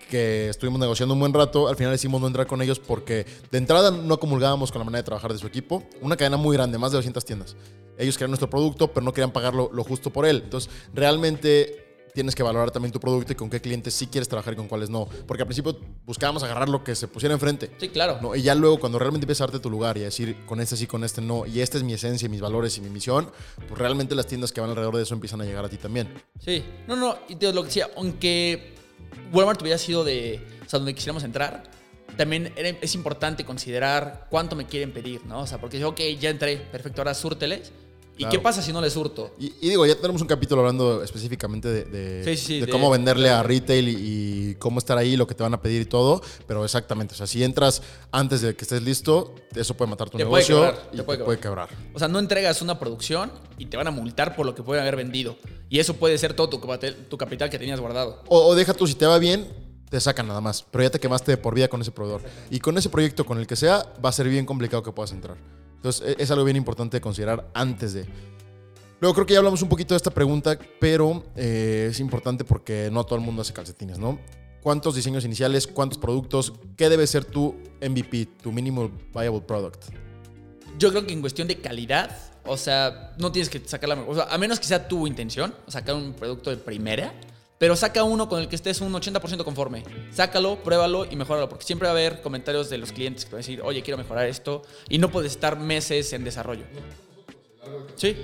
que 0.09 0.47
estuvimos 0.49 0.79
negociando 0.79 1.13
un 1.13 1.19
buen 1.19 1.33
rato, 1.33 1.67
al 1.67 1.75
final 1.75 1.91
decidimos 1.91 2.21
no 2.21 2.27
entrar 2.27 2.47
con 2.47 2.61
ellos 2.61 2.79
porque 2.79 3.25
de 3.51 3.57
entrada 3.57 3.91
no 3.91 4.19
comulgábamos 4.19 4.71
con 4.71 4.79
la 4.79 4.85
manera 4.85 4.99
de 5.01 5.05
trabajar 5.05 5.33
de 5.33 5.39
su 5.39 5.47
equipo. 5.47 5.83
Una 6.01 6.15
cadena 6.15 6.37
muy 6.37 6.55
grande, 6.55 6.77
más 6.77 6.91
de 6.91 6.97
200 6.97 7.25
tiendas. 7.25 7.55
Ellos 7.97 8.15
querían 8.17 8.31
nuestro 8.31 8.49
producto, 8.49 8.87
pero 8.93 9.03
no 9.03 9.11
querían 9.11 9.31
pagar 9.31 9.53
lo, 9.53 9.69
lo 9.73 9.83
justo 9.83 10.11
por 10.11 10.25
él. 10.25 10.41
Entonces, 10.45 10.69
realmente 10.93 11.86
tienes 12.17 12.33
que 12.33 12.41
valorar 12.41 12.71
también 12.71 12.91
tu 12.91 12.99
producto 12.99 13.33
y 13.33 13.35
con 13.35 13.47
qué 13.47 13.61
clientes 13.61 13.93
sí 13.93 14.07
quieres 14.07 14.27
trabajar 14.27 14.55
y 14.55 14.57
con 14.57 14.67
cuáles 14.67 14.89
no. 14.89 15.07
Porque 15.27 15.43
al 15.43 15.47
principio 15.47 15.77
buscábamos 16.03 16.41
agarrar 16.41 16.67
lo 16.67 16.83
que 16.83 16.95
se 16.95 17.07
pusiera 17.07 17.35
enfrente. 17.35 17.69
Sí, 17.77 17.89
claro. 17.89 18.17
¿no? 18.19 18.35
Y 18.35 18.41
ya 18.41 18.55
luego, 18.55 18.79
cuando 18.79 18.97
realmente 18.97 19.25
empiezas 19.25 19.41
a 19.41 19.45
darte 19.45 19.59
tu 19.59 19.69
lugar 19.69 19.99
y 19.99 20.01
a 20.01 20.05
decir, 20.05 20.35
con 20.47 20.59
este 20.59 20.75
sí, 20.75 20.87
con 20.87 21.03
este 21.03 21.21
no, 21.21 21.45
y 21.45 21.61
esta 21.61 21.77
es 21.77 21.83
mi 21.83 21.93
esencia, 21.93 22.27
mis 22.27 22.41
valores 22.41 22.75
y 22.79 22.81
mi 22.81 22.89
misión, 22.89 23.29
pues 23.67 23.79
realmente 23.79 24.15
las 24.15 24.25
tiendas 24.25 24.51
que 24.51 24.61
van 24.61 24.71
alrededor 24.71 24.95
de 24.95 25.03
eso 25.03 25.13
empiezan 25.13 25.41
a 25.41 25.45
llegar 25.45 25.63
a 25.63 25.69
ti 25.69 25.77
también. 25.77 26.11
Sí, 26.43 26.63
no, 26.87 26.95
no, 26.95 27.19
y 27.29 27.35
te 27.35 27.53
lo 27.53 27.61
que 27.61 27.67
decía, 27.67 27.91
aunque 27.95 28.73
Walmart 29.31 29.61
hubiera 29.61 29.77
sido 29.77 30.03
de, 30.03 30.41
o 30.65 30.67
sea, 30.67 30.79
donde 30.79 30.95
quisiéramos 30.95 31.23
entrar, 31.23 31.69
también 32.17 32.51
es 32.57 32.95
importante 32.95 33.45
considerar 33.45 34.25
cuánto 34.31 34.55
me 34.55 34.65
quieren 34.65 34.91
pedir, 34.91 35.23
¿no? 35.27 35.41
O 35.41 35.45
sea, 35.45 35.61
porque 35.61 35.77
yo, 35.77 35.89
ok, 35.89 35.99
ya 36.19 36.31
entré, 36.31 36.57
perfecto, 36.57 37.01
ahora 37.01 37.13
súrteles. 37.13 37.71
¿Y 38.17 38.25
qué 38.25 38.39
pasa 38.39 38.61
si 38.61 38.73
no 38.73 38.81
les 38.81 38.93
surto? 38.93 39.31
Y, 39.39 39.53
y 39.61 39.69
digo, 39.69 39.85
ya 39.85 39.95
tenemos 39.95 40.21
un 40.21 40.27
capítulo 40.27 40.61
hablando 40.61 41.03
específicamente 41.03 41.67
de, 41.69 41.83
de- 41.85 42.23
Sí, 42.23 42.35
sí, 42.37 42.45
sí, 42.45 42.59
de 42.61 42.65
de- 42.65 42.71
cómo 42.71 42.89
venderle 42.89 43.29
a 43.29 43.43
retail 43.43 43.87
y, 43.89 43.95
y 44.51 44.55
cómo 44.55 44.79
estar 44.79 44.97
ahí, 44.97 45.15
lo 45.15 45.27
que 45.27 45.35
te 45.35 45.43
van 45.43 45.53
a 45.53 45.61
pedir 45.61 45.81
y 45.81 45.85
todo. 45.85 46.21
Pero 46.47 46.63
exactamente, 46.65 47.13
o 47.13 47.17
sea, 47.17 47.27
si 47.27 47.43
entras 47.43 47.81
antes 48.11 48.41
de 48.41 48.55
que 48.55 48.63
estés 48.63 48.81
listo, 48.81 49.35
eso 49.55 49.75
puede 49.75 49.89
matar 49.91 50.09
tu 50.09 50.17
Te 50.17 50.25
puede 50.25 50.43
negocio 50.43 50.55
quebrar, 50.73 50.89
y 50.93 50.97
te 50.97 51.03
puede 51.03 51.23
puede 51.23 51.39
quebrar. 51.39 51.69
O 51.93 51.99
sea, 51.99 52.07
no 52.07 52.19
entregas 52.19 52.61
una 52.61 52.79
producción 52.79 53.31
y 53.57 53.65
te 53.67 53.77
van 53.77 53.87
a 53.87 53.91
multar 53.91 54.35
por 54.35 54.45
lo 54.45 54.55
que 54.55 54.63
pueden 54.63 54.81
haber 54.81 54.95
vendido. 54.95 55.37
Y 55.69 55.79
eso 55.79 55.93
puede 55.95 56.17
ser 56.17 56.33
todo 56.33 56.49
tu 56.49 56.59
capital, 56.59 56.95
tu 57.09 57.17
capital 57.17 57.49
que 57.49 57.59
tenías 57.59 57.79
guardado. 57.79 58.23
O, 58.27 58.47
o 58.47 58.55
deja 58.55 58.73
tú, 58.73 58.87
si 58.87 58.95
te 58.95 59.05
va 59.05 59.19
bien, 59.19 59.47
te 59.89 59.99
sacan 60.01 60.27
nada 60.27 60.41
más. 60.41 60.65
Pero 60.71 60.83
ya 60.83 60.89
te 60.89 60.99
quemaste 60.99 61.31
de 61.31 61.37
por 61.37 61.53
vida 61.55 61.67
con 61.67 61.81
ese 61.81 61.91
proveedor. 61.91 62.21
Y 62.49 62.59
con 62.59 62.77
ese 62.77 62.89
proyecto, 62.89 63.25
con 63.25 63.37
el 63.37 63.45
que 63.47 63.55
sea, 63.55 63.85
va 64.03 64.09
a 64.09 64.11
ser 64.11 64.27
bien 64.27 64.45
complicado 64.45 64.81
que 64.81 64.91
puedas 64.91 65.11
entrar. 65.11 65.37
Entonces, 65.77 66.15
e- 66.17 66.21
es 66.21 66.29
algo 66.31 66.43
bien 66.43 66.57
importante 66.57 66.97
de 66.97 67.01
considerar 67.01 67.49
antes 67.53 67.93
de. 67.93 68.05
Luego 68.99 69.13
creo 69.13 69.25
que 69.27 69.33
ya 69.33 69.39
hablamos 69.39 69.61
un 69.61 69.69
poquito 69.69 69.93
de 69.93 69.97
esta 69.97 70.11
pregunta, 70.11 70.57
pero 70.79 71.23
eh, 71.35 71.87
es 71.91 71.99
importante 71.99 72.43
porque 72.43 72.89
no 72.91 73.03
todo 73.03 73.17
el 73.19 73.23
mundo 73.23 73.43
hace 73.43 73.53
calcetines, 73.53 73.99
¿no? 73.99 74.19
¿Cuántos 74.61 74.95
diseños 74.95 75.23
iniciales? 75.23 75.67
¿Cuántos 75.67 75.99
productos? 75.99 76.53
¿Qué 76.75 76.89
debe 76.89 77.05
ser 77.05 77.23
tu 77.23 77.55
MVP, 77.79 78.27
tu 78.41 78.51
Minimal 78.51 78.91
Viable 79.13 79.41
Product? 79.41 79.83
Yo 80.79 80.89
creo 80.89 81.05
que 81.05 81.13
en 81.13 81.21
cuestión 81.21 81.47
de 81.47 81.59
calidad, 81.59 82.11
o 82.43 82.57
sea, 82.57 83.15
no 83.19 83.31
tienes 83.31 83.49
que 83.49 83.61
sacar 83.65 83.89
la... 83.89 84.01
O 84.01 84.15
sea, 84.15 84.25
a 84.25 84.37
menos 84.37 84.59
que 84.59 84.65
sea 84.65 84.87
tu 84.87 85.05
intención, 85.07 85.53
sacar 85.67 85.95
un 85.95 86.13
producto 86.13 86.49
de 86.49 86.57
primera, 86.57 87.13
pero 87.57 87.75
saca 87.75 88.03
uno 88.03 88.29
con 88.29 88.39
el 88.39 88.47
que 88.47 88.55
estés 88.55 88.81
un 88.81 88.93
80% 88.93 89.43
conforme. 89.43 89.83
Sácalo, 90.11 90.63
pruébalo 90.63 91.05
y 91.05 91.15
mejóralo, 91.15 91.49
porque 91.49 91.65
siempre 91.65 91.87
va 91.87 91.91
a 91.91 91.97
haber 91.97 92.21
comentarios 92.21 92.69
de 92.69 92.77
los 92.77 92.91
clientes 92.91 93.25
que 93.25 93.31
van 93.31 93.37
a 93.37 93.43
decir, 93.43 93.61
oye, 93.63 93.81
quiero 93.81 93.97
mejorar 93.97 94.27
esto, 94.27 94.61
y 94.89 94.97
no 94.97 95.09
puedes 95.11 95.31
estar 95.31 95.57
meses 95.59 96.13
en 96.13 96.23
desarrollo. 96.23 96.65
Sí. 97.95 98.15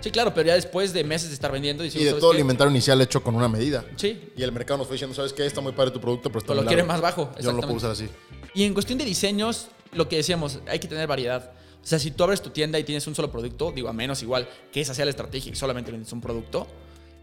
Sí, 0.00 0.10
claro, 0.10 0.34
pero 0.34 0.48
ya 0.48 0.54
después 0.54 0.92
de 0.92 1.02
meses 1.04 1.28
de 1.28 1.34
estar 1.34 1.50
vendiendo... 1.50 1.82
Y 1.82 1.86
decimos, 1.86 2.04
de 2.04 2.10
"¿Sabes 2.10 2.20
todo 2.20 2.32
el 2.32 2.36
qué? 2.36 2.40
inventario 2.42 2.70
inicial 2.70 3.00
hecho 3.00 3.22
con 3.22 3.34
una 3.34 3.48
medida. 3.48 3.84
Sí, 3.96 4.30
Y 4.36 4.42
el 4.42 4.52
mercado 4.52 4.78
nos 4.78 4.86
fue 4.86 4.94
diciendo, 4.94 5.16
¿sabes 5.16 5.32
qué? 5.32 5.46
Está 5.46 5.62
muy 5.62 5.72
padre 5.72 5.90
tu 5.90 6.00
producto, 6.00 6.28
pero 6.28 6.40
está 6.40 6.52
Pero 6.52 6.62
lo 6.62 6.68
quiere 6.68 6.82
más 6.82 7.00
bajo, 7.00 7.32
Yo 7.40 7.50
no 7.50 7.56
lo 7.56 7.62
puedo 7.62 7.76
usar 7.76 7.92
así. 7.92 8.06
Y 8.54 8.64
en 8.64 8.74
cuestión 8.74 8.98
de 8.98 9.06
diseños, 9.06 9.68
lo 9.92 10.06
que 10.08 10.16
decíamos, 10.16 10.60
hay 10.68 10.78
que 10.78 10.86
tener 10.86 11.06
variedad. 11.06 11.52
O 11.82 11.86
sea, 11.86 11.98
si 11.98 12.10
tú 12.10 12.24
abres 12.24 12.42
tu 12.42 12.50
tienda 12.50 12.78
y 12.78 12.84
tienes 12.84 13.06
un 13.06 13.14
solo 13.14 13.30
producto, 13.30 13.72
digo, 13.74 13.88
a 13.88 13.92
menos 13.94 14.22
igual 14.22 14.48
que 14.70 14.80
esa 14.82 14.92
sea 14.92 15.06
la 15.06 15.10
estrategia 15.10 15.52
y 15.52 15.54
solamente 15.54 15.90
vendes 15.90 16.12
un 16.12 16.20
producto, 16.20 16.66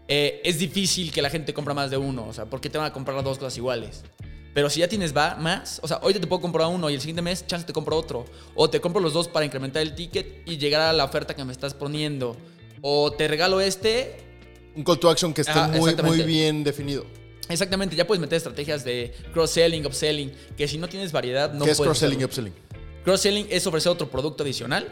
eh, 0.08 0.40
es 0.44 0.58
difícil 0.58 1.12
que 1.12 1.22
la 1.22 1.30
gente 1.30 1.54
compra 1.54 1.74
más 1.74 1.90
de 1.90 1.96
uno. 1.96 2.26
O 2.26 2.32
sea, 2.32 2.46
porque 2.46 2.70
te 2.70 2.78
van 2.78 2.86
a 2.86 2.92
comprar 2.92 3.22
dos 3.22 3.38
cosas 3.38 3.56
iguales. 3.56 4.02
Pero 4.54 4.70
si 4.70 4.80
ya 4.80 4.88
tienes 4.88 5.14
va 5.14 5.34
más, 5.34 5.80
o 5.82 5.88
sea, 5.88 5.98
hoy 6.02 6.14
te 6.14 6.24
puedo 6.26 6.40
comprar 6.40 6.68
uno 6.68 6.88
y 6.88 6.94
el 6.94 7.00
siguiente 7.00 7.22
mes, 7.22 7.44
chance 7.46 7.66
te 7.66 7.72
compro 7.72 7.96
otro. 7.96 8.24
O 8.54 8.70
te 8.70 8.80
compro 8.80 9.00
los 9.00 9.12
dos 9.12 9.26
para 9.26 9.44
incrementar 9.44 9.82
el 9.82 9.94
ticket 9.94 10.42
y 10.46 10.58
llegar 10.58 10.82
a 10.82 10.92
la 10.92 11.04
oferta 11.04 11.34
que 11.34 11.44
me 11.44 11.52
estás 11.52 11.74
poniendo. 11.74 12.36
O 12.80 13.12
te 13.12 13.26
regalo 13.26 13.60
este 13.60 14.16
Un 14.76 14.84
call 14.84 14.98
to 14.98 15.10
action 15.10 15.34
que 15.34 15.40
esté 15.40 15.52
Ah, 15.54 15.68
muy, 16.04 16.22
bien 16.22 16.62
definido. 16.62 17.04
Exactamente, 17.48 17.96
ya 17.96 18.06
puedes 18.06 18.20
meter 18.20 18.36
estrategias 18.36 18.84
de 18.84 19.12
cross-selling, 19.32 19.84
upselling, 19.84 20.32
que 20.56 20.66
si 20.66 20.78
no 20.78 20.88
tienes 20.88 21.12
variedad 21.12 21.52
no 21.52 21.64
¿Qué 21.64 21.72
es 21.72 21.80
cross-selling 21.80 22.24
upselling? 22.24 22.54
Cross-selling 23.04 23.48
es 23.50 23.66
ofrecer 23.66 23.92
otro 23.92 24.08
producto 24.08 24.44
adicional. 24.44 24.88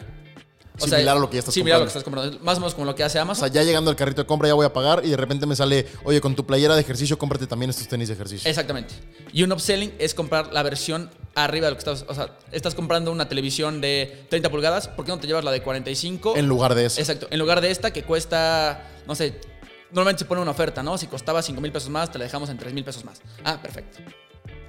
Similar 0.79 1.17
a 1.17 1.21
lo 1.21 1.29
que 1.29 1.35
ya 1.37 1.39
estás 1.41 1.55
similar 1.55 1.77
a 1.77 1.85
lo 1.85 1.87
comprando. 1.87 1.93
que 1.93 1.99
estás 1.99 2.05
comprando. 2.05 2.45
Más 2.45 2.57
o 2.57 2.61
menos 2.61 2.75
como 2.75 2.87
lo 2.87 2.95
que 2.95 3.05
hace 3.05 3.19
O 3.19 3.23
Amazon. 3.23 3.49
sea, 3.51 3.53
ya 3.53 3.63
llegando 3.67 3.91
al 3.91 3.97
carrito 3.97 4.23
de 4.23 4.27
compra 4.27 4.49
ya 4.49 4.55
voy 4.55 4.67
a 4.67 4.73
pagar 4.73 5.03
y 5.05 5.11
de 5.11 5.17
repente 5.17 5.47
me 5.47 5.55
sale, 5.55 5.87
oye, 6.05 6.21
con 6.21 6.35
tu 6.35 6.47
playera 6.47 6.75
de 6.75 6.81
ejercicio 6.81 7.19
cómprate 7.19 7.47
también 7.47 7.71
estos 7.71 7.87
tenis 7.89 8.09
de 8.09 8.15
ejercicio. 8.15 8.49
Exactamente. 8.49 8.95
Y 9.33 9.43
un 9.43 9.53
upselling 9.53 9.93
es 9.99 10.15
comprar 10.15 10.53
la 10.53 10.63
versión 10.63 11.11
arriba 11.35 11.67
de 11.67 11.73
lo 11.73 11.77
que 11.77 11.91
estás. 11.91 12.05
O 12.09 12.15
sea, 12.15 12.37
estás 12.51 12.75
comprando 12.75 13.13
una 13.13 13.29
televisión 13.29 13.81
de 13.81 14.27
30 14.31 14.51
pulgadas, 14.51 14.89
¿por 14.89 15.05
qué 15.05 15.11
no 15.13 15.19
te 15.19 15.27
llevas 15.27 15.45
la 15.45 15.51
de 15.51 15.63
45? 15.63 16.37
En 16.37 16.47
lugar 16.47 16.75
de 16.75 16.87
eso. 16.87 17.01
Exacto. 17.01 17.27
En 17.31 17.39
lugar 17.39 17.61
de 17.61 17.71
esta 17.71 17.93
que 17.93 18.03
cuesta, 18.05 18.91
no 19.07 19.15
sé, 19.15 19.39
normalmente 19.91 20.21
se 20.21 20.25
pone 20.25 20.41
una 20.41 20.51
oferta, 20.53 20.83
¿no? 20.83 20.97
Si 20.99 21.07
costaba 21.07 21.43
5 21.43 21.61
mil 21.61 21.71
pesos 21.73 21.91
más, 21.91 22.11
te 22.11 22.19
la 22.19 22.25
dejamos 22.25 22.49
en 22.51 22.57
3 22.59 22.73
mil 22.73 22.85
pesos 22.85 23.05
más. 23.05 23.21
Ah, 23.45 23.59
perfecto. 23.61 23.99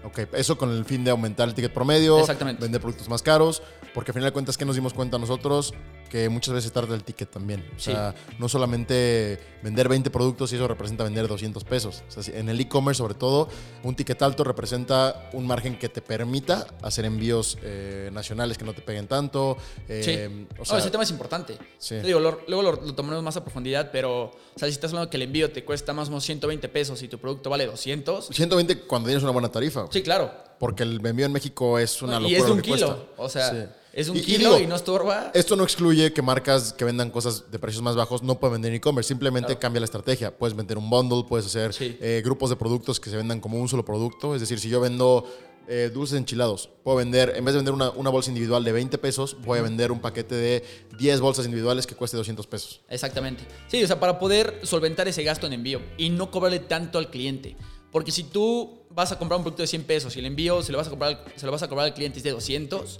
Ok, 0.03 0.19
eso 0.33 0.57
con 0.57 0.69
el 0.69 0.83
fin 0.85 1.03
de 1.03 1.11
aumentar 1.11 1.47
el 1.47 1.53
ticket 1.53 1.73
promedio, 1.73 2.19
Exactamente. 2.19 2.61
vender 2.61 2.81
productos 2.81 3.07
más 3.07 3.21
caros, 3.21 3.63
porque 3.93 4.11
al 4.11 4.13
final 4.13 4.29
de 4.29 4.33
cuentas 4.33 4.57
que 4.57 4.65
nos 4.65 4.75
dimos 4.75 4.93
cuenta 4.93 5.17
nosotros 5.17 5.73
que 6.13 6.29
muchas 6.29 6.53
veces 6.53 6.71
trata 6.71 6.91
del 6.91 7.03
ticket 7.03 7.27
también. 7.31 7.65
O 7.75 7.79
sea, 7.79 8.13
no 8.37 8.47
solamente 8.47 9.39
vender 9.63 9.89
20 9.89 10.11
productos 10.11 10.53
y 10.53 10.57
eso 10.57 10.67
representa 10.67 11.03
vender 11.03 11.27
200 11.27 11.63
pesos. 11.63 12.03
O 12.07 12.11
sea, 12.11 12.21
si- 12.21 12.31
en 12.33 12.49
el 12.49 12.59
e-commerce 12.59 12.99
sobre 12.99 13.15
todo, 13.15 13.49
un 13.81 13.95
ticket 13.95 14.21
alto 14.21 14.43
representa 14.43 15.29
un 15.33 15.47
margen 15.47 15.79
que 15.79 15.89
te 15.89 16.03
permita 16.03 16.67
hacer 16.83 17.05
envíos 17.05 17.57
eh, 17.63 18.11
nacionales 18.13 18.59
que 18.59 18.63
no 18.63 18.73
te 18.73 18.83
peguen 18.83 19.07
tanto. 19.07 19.57
eh, 19.89 20.03
Sí. 20.03 20.47
o 20.59 20.65
sea, 20.65 20.77
ese 20.77 20.91
tema 20.91 21.01
es 21.03 21.09
importante. 21.09 21.57
Sí. 21.79 21.95
Te 21.95 22.03
digo, 22.05 22.19
lo- 22.19 22.41
luego 22.47 22.61
lo, 22.61 22.71
lo 22.73 22.93
tomaremos 22.93 23.23
más 23.23 23.35
a 23.37 23.43
profundidad, 23.43 23.89
pero, 23.91 24.25
o 24.25 24.33
sea, 24.55 24.67
si 24.67 24.73
estás 24.73 24.91
hablando 24.91 25.09
que 25.09 25.17
el 25.17 25.23
envío 25.23 25.51
te 25.51 25.65
cuesta 25.65 25.93
más 25.93 26.09
o 26.09 26.11
menos 26.11 26.23
120 26.25 26.69
pesos 26.69 27.01
y 27.01 27.07
tu 27.07 27.17
producto 27.17 27.49
vale 27.49 27.65
200, 27.65 28.27
120 28.27 28.81
cuando 28.81 29.07
tienes 29.07 29.23
una 29.23 29.31
buena 29.31 29.49
tarifa. 29.49 29.87
sí, 29.89 30.03
claro. 30.03 30.31
Porque 30.59 30.83
el 30.83 31.03
envío 31.03 31.25
en 31.25 31.31
México 31.31 31.79
es 31.79 32.01
una 32.03 32.17
y 32.19 32.21
locura. 32.21 32.37
es 32.37 32.43
de 32.43 32.47
lo 32.49 32.53
un 32.55 32.61
que 32.61 32.71
kilo. 32.71 32.87
cuesta. 32.87 33.05
O 33.17 33.29
sea, 33.29 33.49
Sí. 33.49 33.57
Es 33.93 34.09
un 34.09 34.17
Y- 34.17 34.19
y 34.19 34.23
kilo 34.23 34.49
digo, 34.55 34.59
y 34.59 34.67
no 34.67 34.75
estorba. 34.75 35.31
Esto 35.33 35.55
no 35.55 35.63
excluye 35.63 36.11
que 36.13 36.21
marcas 36.21 36.73
que 36.73 36.83
vendan 36.83 37.11
cosas 37.11 37.51
de 37.51 37.59
precios 37.59 37.81
más 37.83 37.95
bajos 37.95 38.23
no 38.23 38.39
pueden 38.39 38.53
vender 38.53 38.71
en 38.71 38.77
e-commerce. 38.77 39.07
Simplemente 39.07 39.47
Claro. 39.47 39.59
cambia 39.59 39.79
la 39.79 39.85
estrategia. 39.85 40.35
Puedes 40.37 40.55
vender 40.55 40.77
un 40.77 40.89
bundle, 40.89 41.23
puedes 41.29 41.45
hacer 41.45 41.73
Sí. 41.73 41.95
eh, 42.01 42.21
grupos 42.25 42.49
de 42.49 42.55
productos 42.55 42.99
que 42.99 43.09
se 43.09 43.15
vendan 43.17 43.39
como 43.39 43.57
un 43.59 43.69
solo 43.69 43.85
producto. 43.85 44.33
Es 44.35 44.41
decir, 44.41 44.59
si 44.59 44.67
yo 44.69 44.81
vendo 44.81 45.25
eh, 45.69 45.89
dulces 45.93 46.17
enchilados, 46.17 46.69
puedo 46.83 46.97
vender, 46.97 47.35
en 47.37 47.45
vez 47.45 47.53
de 47.53 47.59
vender 47.59 47.73
una, 47.73 47.89
una 47.91 48.09
bolsa 48.09 48.29
individual 48.29 48.65
de 48.65 48.73
20 48.73 48.97
pesos, 48.97 49.37
voy 49.45 49.59
a 49.59 49.61
vender 49.61 49.93
un 49.93 50.01
paquete 50.01 50.35
de 50.35 50.61
10 50.97 51.21
bolsas 51.21 51.45
individuales 51.45 51.87
que 51.87 51.95
cueste 51.95 52.17
200 52.17 52.45
pesos. 52.47 52.81
Exactamente. 52.89 53.45
Sí, 53.69 53.81
o 53.81 53.87
sea, 53.87 53.97
para 53.97 54.19
poder 54.19 54.59
solventar 54.63 55.07
ese 55.07 55.23
gasto 55.23 55.47
en 55.47 55.53
envío 55.53 55.81
y 55.97 56.09
no 56.09 56.31
cobrarle 56.31 56.59
tanto 56.59 56.97
al 56.97 57.09
cliente. 57.09 57.55
Porque 57.93 58.11
si 58.11 58.23
tú 58.25 58.81
vas 58.89 59.13
a 59.13 59.17
comprar 59.17 59.37
un 59.37 59.43
producto 59.45 59.61
de 59.63 59.67
100 59.67 59.85
pesos 59.85 60.13
y 60.17 60.19
el 60.19 60.25
envío 60.25 60.61
se 60.63 60.73
lo 60.73 60.79
vas 60.79 60.87
a, 60.87 60.89
comprar, 60.89 61.23
se 61.37 61.45
lo 61.45 61.51
vas 61.53 61.63
a 61.63 61.69
cobrar 61.69 61.85
al 61.85 61.93
cliente 61.93 62.17
es 62.17 62.23
de 62.25 62.31
200, 62.31 62.99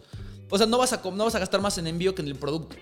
o 0.49 0.57
sea, 0.57 0.67
no 0.67 0.77
vas, 0.77 0.93
a, 0.93 1.01
no 1.03 1.25
vas 1.25 1.35
a 1.35 1.39
gastar 1.39 1.61
más 1.61 1.77
en 1.77 1.87
envío 1.87 2.13
que 2.15 2.21
en 2.21 2.27
el 2.27 2.35
producto. 2.35 2.75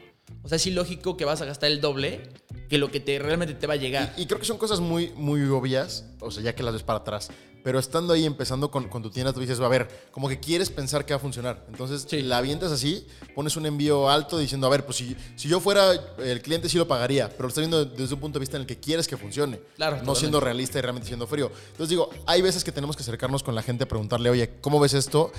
O 0.43 0.47
sea, 0.47 0.55
es 0.55 0.65
ilógico 0.65 1.17
que 1.17 1.25
vas 1.25 1.41
a 1.41 1.45
gastar 1.45 1.69
el 1.71 1.81
doble 1.81 2.21
que 2.69 2.77
lo 2.77 2.89
que 2.89 2.99
te, 2.99 3.19
realmente 3.19 3.53
te 3.53 3.67
va 3.67 3.73
a 3.73 3.77
llegar. 3.77 4.13
Y 4.17 4.25
creo 4.25 4.39
que 4.39 4.45
son 4.45 4.57
cosas 4.57 4.79
muy, 4.79 5.11
muy 5.15 5.43
obvias, 5.43 6.05
o 6.19 6.31
sea, 6.31 6.41
ya 6.43 6.55
que 6.55 6.63
las 6.63 6.73
ves 6.73 6.83
para 6.83 6.99
atrás. 6.99 7.29
Pero 7.63 7.77
estando 7.77 8.13
ahí, 8.13 8.25
empezando 8.25 8.71
con, 8.71 8.87
con 8.89 9.03
tu 9.03 9.11
tienda, 9.11 9.33
tú 9.33 9.39
dices, 9.39 9.59
a 9.59 9.67
ver, 9.67 9.87
como 10.11 10.27
que 10.29 10.39
quieres 10.39 10.71
pensar 10.71 11.05
que 11.05 11.13
va 11.13 11.17
a 11.17 11.19
funcionar. 11.19 11.63
Entonces, 11.69 12.07
Sí. 12.09 12.23
la 12.23 12.37
avientas 12.37 12.71
así, 12.71 13.05
pones 13.35 13.55
un 13.55 13.67
envío 13.67 14.09
alto 14.09 14.39
diciendo, 14.39 14.65
a 14.65 14.69
ver, 14.71 14.83
pues 14.83 14.97
si, 14.97 15.15
si 15.35 15.47
yo 15.47 15.59
fuera, 15.59 15.91
el 16.17 16.41
cliente 16.41 16.69
sí 16.69 16.77
lo 16.79 16.87
pagaría, 16.87 17.29
pero 17.29 17.43
lo 17.43 17.47
estás 17.49 17.61
viendo 17.61 17.85
desde 17.85 18.15
un 18.15 18.19
punto 18.19 18.39
de 18.39 18.43
vista 18.43 18.57
en 18.57 18.61
el 18.61 18.67
que 18.67 18.79
quieres 18.79 19.07
que 19.07 19.15
funcione. 19.15 19.57
Claro, 19.75 19.97
No 19.97 19.99
totalmente. 19.99 20.19
siendo 20.21 20.39
realista 20.39 20.79
y 20.79 20.81
realmente 20.81 21.07
siendo 21.07 21.27
frío. 21.27 21.51
Entonces 21.67 21.89
digo, 21.89 22.09
hay 22.25 22.41
veces 22.41 22.63
que 22.63 22.71
tenemos 22.71 22.95
que 22.95 23.03
acercarnos 23.03 23.43
con 23.43 23.53
la 23.53 23.61
gente 23.61 23.83
a 23.83 23.87
preguntarle, 23.87 24.31
oye, 24.31 24.53
¿cómo 24.61 24.79
ves 24.79 24.95
esto? 24.95 25.31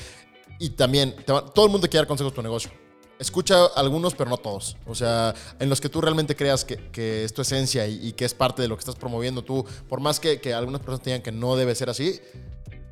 Y 0.62 0.70
también, 0.70 1.16
todo 1.26 1.66
el 1.66 1.72
mundo 1.72 1.88
quiere 1.88 2.02
dar 2.02 2.06
consejos 2.06 2.30
de 2.30 2.36
tu 2.36 2.42
negocio. 2.42 2.70
Escucha 3.18 3.66
algunos, 3.74 4.14
pero 4.14 4.30
no 4.30 4.36
todos. 4.36 4.76
O 4.86 4.94
sea, 4.94 5.34
en 5.58 5.68
los 5.68 5.80
que 5.80 5.88
tú 5.88 6.00
realmente 6.00 6.36
creas 6.36 6.64
que, 6.64 6.76
que 6.92 7.24
es 7.24 7.34
tu 7.34 7.42
esencia 7.42 7.84
y, 7.88 8.12
que 8.12 8.24
es 8.24 8.32
parte 8.32 8.62
de 8.62 8.68
lo 8.68 8.76
que 8.76 8.82
estás 8.82 8.94
promoviendo 8.94 9.42
tú. 9.42 9.66
Por 9.88 9.98
más 9.98 10.20
que, 10.20 10.40
que 10.40 10.54
algunas 10.54 10.80
personas 10.80 11.02
te 11.02 11.10
digan 11.10 11.20
que 11.20 11.32
no 11.32 11.56
debe 11.56 11.74
ser 11.74 11.90
así, 11.90 12.20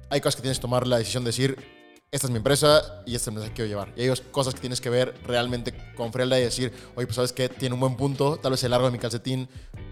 hay 0.09 0.21
cosas 0.21 0.35
que 0.35 0.43
tienes 0.43 0.59
que 0.59 0.63
tomar 0.63 0.85
la 0.85 0.99
decisión 0.99 1.23
de 1.23 1.29
decir, 1.29 1.57
esta 2.11 2.27
es 2.27 2.33
mi 2.33 2.39
empresa 2.39 3.05
y 3.07 3.15
esta 3.15 3.31
es 3.31 3.37
la 3.37 3.45
empresa 3.45 3.49
que 3.51 3.55
quiero 3.55 3.69
llevar. 3.69 3.93
Y 3.97 4.03
hay 4.03 4.13
cosas 4.33 4.53
que 4.53 4.61
tienes 4.61 4.81
que 4.81 4.91
ver 4.91 5.15
realmente 5.25 5.73
con 5.95 6.13
frialdad 6.13 6.39
y 6.39 6.43
decir, 6.43 6.73
oye, 6.97 7.07
pues 7.07 7.15
sabes 7.15 7.33
que 7.33 7.49
tiene 7.49 7.75
un 7.75 7.81
buen 7.81 7.97
punto, 7.97 8.37
tal 8.37 8.51
vez 8.51 8.65
el 8.65 8.73
largo 8.73 8.87
de 8.87 8.93
mi 8.93 8.99
calcetín, 8.99 9.49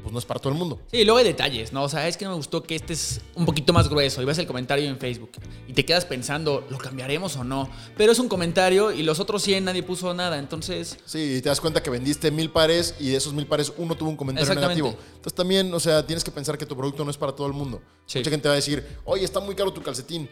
pues 0.08 0.14
no 0.14 0.20
es 0.20 0.24
para 0.24 0.40
todo 0.40 0.54
el 0.54 0.58
mundo. 0.58 0.80
Sí, 0.90 1.04
luego 1.04 1.18
hay 1.18 1.24
detalles, 1.24 1.70
¿no? 1.70 1.82
O 1.82 1.88
sea, 1.90 2.08
es 2.08 2.16
que 2.16 2.26
me 2.26 2.32
gustó 2.32 2.62
que 2.62 2.74
este 2.74 2.94
es 2.94 3.20
un 3.34 3.44
poquito 3.44 3.74
más 3.74 3.90
grueso 3.90 4.22
y 4.22 4.24
ves 4.24 4.38
el 4.38 4.46
comentario 4.46 4.88
en 4.88 4.98
Facebook 4.98 5.32
y 5.66 5.74
te 5.74 5.84
quedas 5.84 6.06
pensando, 6.06 6.66
¿lo 6.70 6.78
cambiaremos 6.78 7.36
o 7.36 7.44
no? 7.44 7.68
Pero 7.94 8.12
es 8.12 8.18
un 8.18 8.26
comentario 8.26 8.90
y 8.90 9.02
los 9.02 9.20
otros 9.20 9.42
100 9.42 9.66
nadie 9.66 9.82
puso 9.82 10.14
nada, 10.14 10.38
entonces... 10.38 10.96
Sí, 11.04 11.34
y 11.36 11.42
te 11.42 11.50
das 11.50 11.60
cuenta 11.60 11.82
que 11.82 11.90
vendiste 11.90 12.30
mil 12.30 12.50
pares 12.50 12.94
y 12.98 13.10
de 13.10 13.18
esos 13.18 13.34
mil 13.34 13.46
pares 13.46 13.70
uno 13.76 13.94
tuvo 13.94 14.08
un 14.08 14.16
comentario 14.16 14.54
negativo. 14.54 14.88
Entonces 14.88 15.34
también, 15.34 15.74
o 15.74 15.78
sea, 15.78 16.06
tienes 16.06 16.24
que 16.24 16.30
pensar 16.30 16.56
que 16.56 16.64
tu 16.64 16.74
producto 16.74 17.04
no 17.04 17.10
es 17.10 17.18
para 17.18 17.32
todo 17.32 17.46
el 17.46 17.52
mundo. 17.52 17.82
Sí. 18.06 18.20
Mucha 18.20 18.30
gente 18.30 18.48
va 18.48 18.54
a 18.54 18.56
decir, 18.56 18.82
oye, 19.04 19.26
está 19.26 19.40
muy 19.40 19.54
caro 19.54 19.74
tu 19.74 19.82
calcetín. 19.82 20.26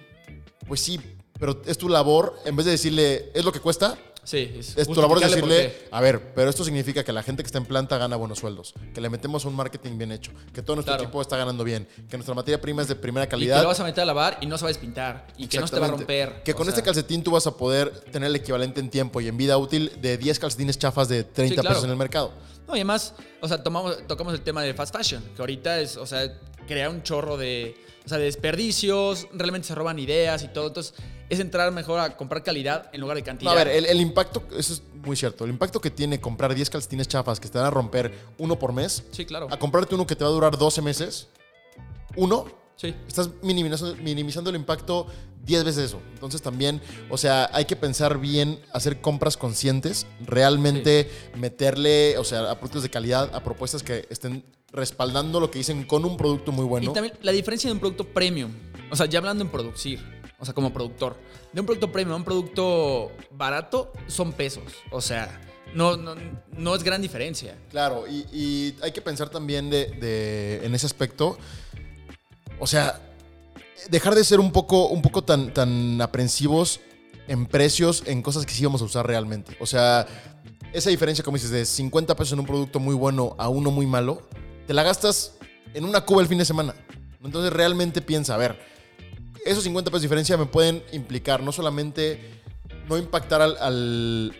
Pues 0.66 0.80
sí, 0.80 0.98
pero 1.38 1.60
es 1.66 1.76
tu 1.76 1.90
labor, 1.90 2.38
en 2.46 2.56
vez 2.56 2.64
de 2.64 2.72
decirle, 2.72 3.30
¿es 3.34 3.44
lo 3.44 3.52
que 3.52 3.60
cuesta? 3.60 3.98
Sí, 4.26 4.52
es, 4.58 4.76
Es 4.76 4.88
tu 4.88 4.94
labor 5.00 5.20
por 5.20 5.28
decirle, 5.28 5.86
a 5.92 6.00
ver, 6.00 6.34
pero 6.34 6.50
esto 6.50 6.64
significa 6.64 7.04
que 7.04 7.12
la 7.12 7.22
gente 7.22 7.44
que 7.44 7.46
está 7.46 7.58
en 7.58 7.64
planta 7.64 7.96
gana 7.96 8.16
buenos 8.16 8.40
sueldos, 8.40 8.74
que 8.92 9.00
le 9.00 9.08
metemos 9.08 9.44
un 9.44 9.54
marketing 9.54 9.96
bien 9.96 10.10
hecho, 10.10 10.32
que 10.52 10.62
todo 10.62 10.74
nuestro 10.76 10.94
Claro. 10.94 11.04
equipo 11.04 11.22
está 11.22 11.36
ganando 11.36 11.62
bien, 11.62 11.86
que 12.10 12.16
nuestra 12.16 12.34
materia 12.34 12.60
prima 12.60 12.82
es 12.82 12.88
de 12.88 12.96
primera 12.96 13.24
Y 13.24 13.26
que 13.28 13.30
calidad. 13.30 13.62
lo 13.62 13.68
vas 13.68 13.78
a 13.78 13.84
meter 13.84 14.02
a 14.02 14.06
lavar 14.06 14.38
y 14.40 14.46
no 14.46 14.58
se 14.58 14.64
va 14.64 14.68
a 14.70 14.72
despintar 14.72 15.28
y 15.38 15.46
que 15.46 15.60
no 15.60 15.66
se 15.68 15.74
te 15.74 15.80
va 15.80 15.86
a 15.86 15.90
romper. 15.90 16.42
Que 16.42 16.52
o 16.52 16.56
con 16.56 16.66
sea, 16.66 16.70
este 16.74 16.82
calcetín 16.82 17.22
tú 17.22 17.30
vas 17.30 17.46
a 17.46 17.56
poder 17.56 17.90
tener 18.10 18.28
el 18.28 18.34
equivalente 18.36 18.80
en 18.80 18.90
tiempo 18.90 19.20
y 19.20 19.28
en 19.28 19.36
vida 19.36 19.56
útil 19.58 19.92
de 20.02 20.18
10 20.18 20.40
calcetines 20.40 20.76
chafas 20.76 21.08
de 21.08 21.22
30 21.22 21.48
Sí, 21.48 21.54
claro. 21.60 21.68
pesos 21.68 21.84
en 21.84 21.90
el 21.92 21.96
mercado. 21.96 22.32
No, 22.66 22.74
y 22.74 22.78
además, 22.80 23.14
o 23.40 23.46
sea, 23.46 23.62
tomamos, 23.62 23.96
tocamos 24.08 24.34
el 24.34 24.40
tema 24.40 24.60
de 24.62 24.74
fast 24.74 24.92
fashion, 24.92 25.22
que 25.36 25.40
ahorita 25.40 25.78
es, 25.80 25.96
o 25.96 26.04
sea, 26.04 26.36
crea 26.66 26.90
un 26.90 27.04
chorro 27.04 27.36
de, 27.36 27.76
o 28.04 28.08
sea, 28.08 28.18
de 28.18 28.24
desperdicios, 28.24 29.28
realmente 29.32 29.68
se 29.68 29.74
roban 29.76 29.98
ideas 30.00 30.42
y 30.42 30.48
todo. 30.48 30.66
Entonces, 30.66 30.94
es 31.28 31.40
entrar 31.40 31.72
mejor 31.72 31.98
a 32.00 32.16
comprar 32.16 32.42
calidad 32.42 32.88
en 32.92 33.00
lugar 33.00 33.16
de 33.16 33.22
No, 33.22 33.26
cantidad. 33.26 33.52
a 33.52 33.54
ver, 33.56 33.68
el, 33.68 33.86
el 33.86 34.00
impacto, 34.00 34.42
eso 34.56 34.74
es 34.74 34.82
muy 35.04 35.16
cierto, 35.16 35.44
el 35.44 35.50
impacto 35.50 35.80
que 35.80 35.90
tiene 35.90 36.20
comprar 36.20 36.54
10 36.54 36.70
calcetines 36.70 37.08
chafas 37.08 37.38
que 37.40 37.48
te 37.48 37.58
van 37.58 37.66
a 37.66 37.70
romper 37.70 38.12
uno 38.38 38.58
por 38.58 38.72
mes, 38.72 39.04
Sí, 39.10 39.24
claro. 39.24 39.48
a 39.50 39.58
comprarte 39.58 39.94
uno 39.94 40.06
que 40.06 40.14
te 40.16 40.24
va 40.24 40.30
a 40.30 40.32
durar 40.32 40.56
12 40.56 40.82
meses, 40.82 41.28
uno, 42.16 42.46
Sí. 42.76 42.94
estás 43.08 43.30
minimizando, 43.42 43.96
minimizando 44.02 44.50
el 44.50 44.56
impacto 44.56 45.06
10 45.44 45.64
veces 45.64 45.84
eso. 45.86 46.00
Entonces 46.12 46.42
también, 46.42 46.82
o 47.08 47.16
sea, 47.16 47.48
hay 47.52 47.64
que 47.64 47.74
pensar 47.76 48.18
bien, 48.18 48.60
hacer 48.72 49.00
compras 49.00 49.36
conscientes, 49.36 50.06
realmente 50.24 51.08
meterle, 51.36 52.18
o 52.18 52.24
sea, 52.24 52.50
a 52.50 52.56
productos 52.58 52.82
de 52.82 52.90
calidad, 52.90 53.34
a 53.34 53.42
propuestas 53.42 53.82
que 53.82 54.06
estén 54.10 54.44
respaldando 54.72 55.40
lo 55.40 55.50
que 55.50 55.58
dicen 55.58 55.84
con 55.84 56.04
un 56.04 56.16
producto 56.18 56.52
muy 56.52 56.64
bueno. 56.66 56.90
Y 56.90 56.92
también 56.94 57.14
la 57.22 57.32
diferencia 57.32 57.68
de 57.68 57.72
un 57.74 57.80
producto 57.80 58.04
premium, 58.08 58.50
o 58.90 58.96
sea, 58.96 59.06
ya 59.06 59.20
hablando 59.20 59.42
en 59.44 59.50
producir, 59.50 60.15
o 60.38 60.44
sea, 60.44 60.54
como 60.54 60.72
productor, 60.72 61.16
de 61.52 61.60
un 61.60 61.66
producto 61.66 61.90
premium 61.92 62.14
a 62.14 62.16
un 62.16 62.24
producto 62.24 63.12
barato 63.30 63.92
son 64.06 64.32
pesos, 64.32 64.64
o 64.90 65.00
sea, 65.00 65.40
no, 65.74 65.96
no, 65.96 66.14
no 66.56 66.74
es 66.74 66.82
gran 66.82 67.02
diferencia. 67.02 67.56
Claro, 67.70 68.06
y, 68.08 68.74
hay 68.82 68.92
que 68.92 69.02
pensar 69.02 69.28
también 69.28 69.68
de, 69.68 69.86
de- 69.86 70.64
en 70.64 70.74
ese 70.74 70.86
aspecto. 70.86 71.36
O 72.58 72.66
sea, 72.66 73.00
dejar 73.90 74.14
de 74.14 74.24
ser 74.24 74.40
un 74.40 74.52
poco, 74.52 74.88
un 74.88 75.02
poco 75.02 75.22
tan, 75.22 75.52
tan 75.52 76.00
aprensivos 76.00 76.80
en 77.28 77.46
precios, 77.46 78.04
en 78.06 78.22
cosas 78.22 78.46
que 78.46 78.54
sí 78.54 78.64
vamos 78.64 78.80
a 78.80 78.84
usar 78.84 79.06
realmente. 79.06 79.56
O 79.60 79.66
sea, 79.66 80.06
esa 80.72 80.90
diferencia, 80.90 81.24
como 81.24 81.36
dices, 81.36 81.50
de 81.50 81.64
50 81.64 82.16
pesos 82.16 82.32
en 82.32 82.40
un 82.40 82.46
producto 82.46 82.80
muy 82.80 82.94
bueno 82.94 83.34
a 83.38 83.48
uno 83.48 83.70
muy 83.70 83.86
malo, 83.86 84.22
te 84.66 84.72
la 84.74 84.82
gastas 84.82 85.34
en 85.74 85.84
una 85.84 86.02
cuba 86.02 86.22
el 86.22 86.28
fin 86.28 86.38
de 86.38 86.44
semana. 86.44 86.74
Entonces 87.22 87.52
realmente 87.52 88.00
piensa, 88.00 88.34
a 88.34 88.38
ver, 88.38 88.58
esos 89.46 89.64
50 89.64 89.90
pesos 89.90 90.02
de 90.02 90.06
diferencia 90.06 90.36
me 90.36 90.46
pueden 90.46 90.82
implicar 90.92 91.42
no 91.42 91.52
solamente 91.52 92.42
no 92.88 92.98
impactar 92.98 93.42
al, 93.42 94.32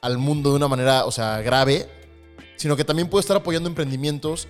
al, 0.00 0.18
mundo 0.18 0.50
de 0.50 0.56
una 0.56 0.68
manera, 0.68 1.04
o 1.04 1.10
sea, 1.10 1.40
grave, 1.40 1.88
sino 2.56 2.76
que 2.76 2.84
también 2.84 3.08
puede 3.08 3.20
estar 3.20 3.36
apoyando 3.36 3.68
emprendimientos 3.68 4.48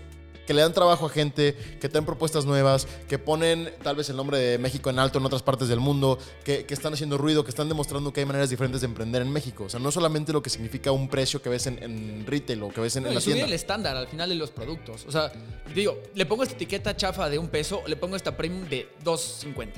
que 0.48 0.54
le 0.54 0.62
dan 0.62 0.72
trabajo 0.72 1.04
a 1.04 1.10
gente, 1.10 1.54
que 1.78 1.90
traen 1.90 2.06
propuestas 2.06 2.46
nuevas, 2.46 2.88
que 3.06 3.18
ponen 3.18 3.70
tal 3.82 3.96
vez 3.96 4.08
el 4.08 4.16
nombre 4.16 4.38
de 4.38 4.56
México 4.56 4.88
en 4.88 4.98
alto 4.98 5.18
en 5.18 5.26
otras 5.26 5.42
partes 5.42 5.68
del 5.68 5.78
mundo, 5.78 6.18
que, 6.42 6.64
que 6.64 6.72
están 6.72 6.94
haciendo 6.94 7.18
ruido, 7.18 7.44
que 7.44 7.50
están 7.50 7.68
demostrando 7.68 8.14
que 8.14 8.20
hay 8.20 8.26
maneras 8.26 8.48
diferentes 8.48 8.80
de 8.80 8.86
emprender 8.86 9.20
en 9.20 9.30
México. 9.30 9.64
O 9.64 9.68
sea, 9.68 9.78
no 9.78 9.90
solamente 9.92 10.32
lo 10.32 10.42
que 10.42 10.48
significa 10.48 10.90
un 10.90 11.10
precio 11.10 11.42
que 11.42 11.50
ves 11.50 11.66
en, 11.66 11.82
en 11.82 12.24
retail 12.26 12.62
o 12.62 12.70
que 12.70 12.80
ves 12.80 12.96
en, 12.96 13.02
No, 13.02 13.08
en 13.10 13.12
y 13.12 13.14
la 13.16 13.20
subir 13.20 13.34
tienda. 13.34 13.48
el 13.48 13.52
estándar 13.52 13.94
al 13.98 14.08
final 14.08 14.30
de 14.30 14.36
los 14.36 14.50
productos. 14.50 15.04
O 15.06 15.12
sea, 15.12 15.30
digo, 15.74 15.98
le 16.14 16.24
pongo 16.24 16.44
esta 16.44 16.54
etiqueta 16.54 16.96
chafa 16.96 17.28
de 17.28 17.38
un 17.38 17.48
peso, 17.48 17.82
le 17.86 17.96
pongo 17.96 18.16
esta 18.16 18.34
premium 18.34 18.66
de 18.70 18.88
2.50. 19.04 19.68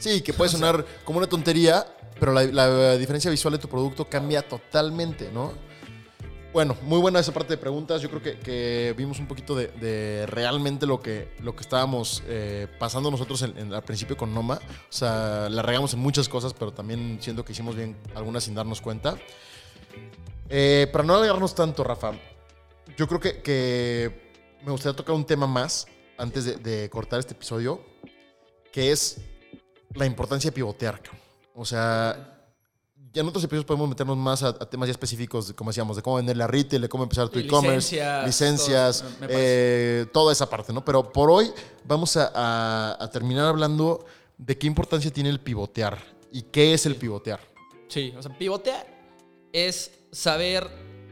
Sí, 0.00 0.22
que 0.22 0.32
puede 0.32 0.50
sonar 0.50 0.84
como 1.04 1.18
una 1.18 1.28
tontería, 1.28 1.86
pero 2.18 2.32
la, 2.32 2.42
la 2.42 2.96
diferencia 2.98 3.30
visual 3.30 3.52
de 3.52 3.58
tu 3.58 3.68
producto 3.68 4.06
cambia 4.08 4.42
totalmente, 4.42 5.30
¿no? 5.32 5.52
Bueno, 6.56 6.74
muy 6.84 6.98
buena 6.98 7.20
esa 7.20 7.34
parte 7.34 7.52
de 7.52 7.58
preguntas. 7.58 8.00
Yo 8.00 8.08
creo 8.08 8.22
que, 8.22 8.38
que 8.38 8.94
vimos 8.96 9.18
un 9.18 9.26
poquito 9.26 9.54
de, 9.54 10.24
realmente 10.26 10.86
lo 10.86 11.02
que, 11.02 11.36
lo 11.42 11.54
que 11.54 11.60
estábamos 11.60 12.22
eh, 12.28 12.66
pasando 12.78 13.10
nosotros 13.10 13.42
al 13.42 13.82
principio 13.82 14.16
con 14.16 14.32
Noma. 14.32 14.58
O 14.64 14.92
sea, 14.92 15.50
la 15.50 15.60
regamos 15.60 15.92
en 15.92 16.00
muchas 16.00 16.30
cosas, 16.30 16.54
pero 16.54 16.72
también 16.72 17.18
siento 17.20 17.44
que 17.44 17.52
hicimos 17.52 17.76
bien 17.76 17.94
algunas 18.14 18.44
sin 18.44 18.54
darnos 18.54 18.80
cuenta. 18.80 19.18
Eh, 20.48 20.88
para 20.90 21.04
no 21.04 21.16
alargarnos 21.16 21.54
tanto, 21.54 21.84
Rafa, 21.84 22.12
yo 22.96 23.06
creo 23.06 23.20
que, 23.20 24.32
me 24.64 24.72
gustaría 24.72 24.96
tocar 24.96 25.14
un 25.14 25.26
tema 25.26 25.46
más 25.46 25.86
antes 26.16 26.62
de, 26.62 26.88
cortar 26.88 27.20
este 27.20 27.34
episodio, 27.34 27.84
que 28.72 28.92
es 28.92 29.18
la 29.92 30.06
importancia 30.06 30.50
de 30.50 30.54
pivotear. 30.54 31.02
O 31.54 31.66
sea, 31.66 32.35
ya 33.16 33.22
en 33.22 33.28
otros 33.28 33.42
episodios 33.42 33.64
podemos 33.64 33.88
meternos 33.88 34.16
más 34.16 34.42
a, 34.42 34.48
a 34.48 34.70
temas 34.70 34.86
ya 34.88 34.92
específicos, 34.92 35.48
de, 35.48 35.54
como 35.54 35.70
decíamos, 35.70 35.96
de 35.96 36.02
cómo 36.02 36.16
vender 36.16 36.36
la 36.36 36.46
retail, 36.46 36.82
de 36.82 36.88
cómo 36.88 37.02
empezar 37.02 37.28
tu 37.28 37.38
e-commerce, 37.38 37.96
licencias, 37.96 38.26
licencias, 38.26 39.04
todo, 39.18 39.28
eh, 39.30 40.06
toda 40.12 40.32
esa 40.32 40.48
parte, 40.48 40.72
¿no? 40.72 40.84
Pero 40.84 41.10
por 41.12 41.30
hoy 41.30 41.50
vamos 41.84 42.16
a, 42.16 42.30
a- 42.34 42.96
a 43.02 43.10
terminar 43.10 43.46
hablando 43.46 44.04
de 44.38 44.56
qué 44.58 44.66
importancia 44.66 45.10
tiene 45.10 45.30
el 45.30 45.40
pivotear 45.40 45.98
y 46.30 46.42
qué 46.42 46.74
es 46.74 46.86
el 46.86 46.96
pivotear. 46.96 47.40
Sí, 47.88 48.12
o 48.16 48.22
sea, 48.22 48.36
pivotear 48.36 48.86
es 49.52 49.90
saber 50.12 50.68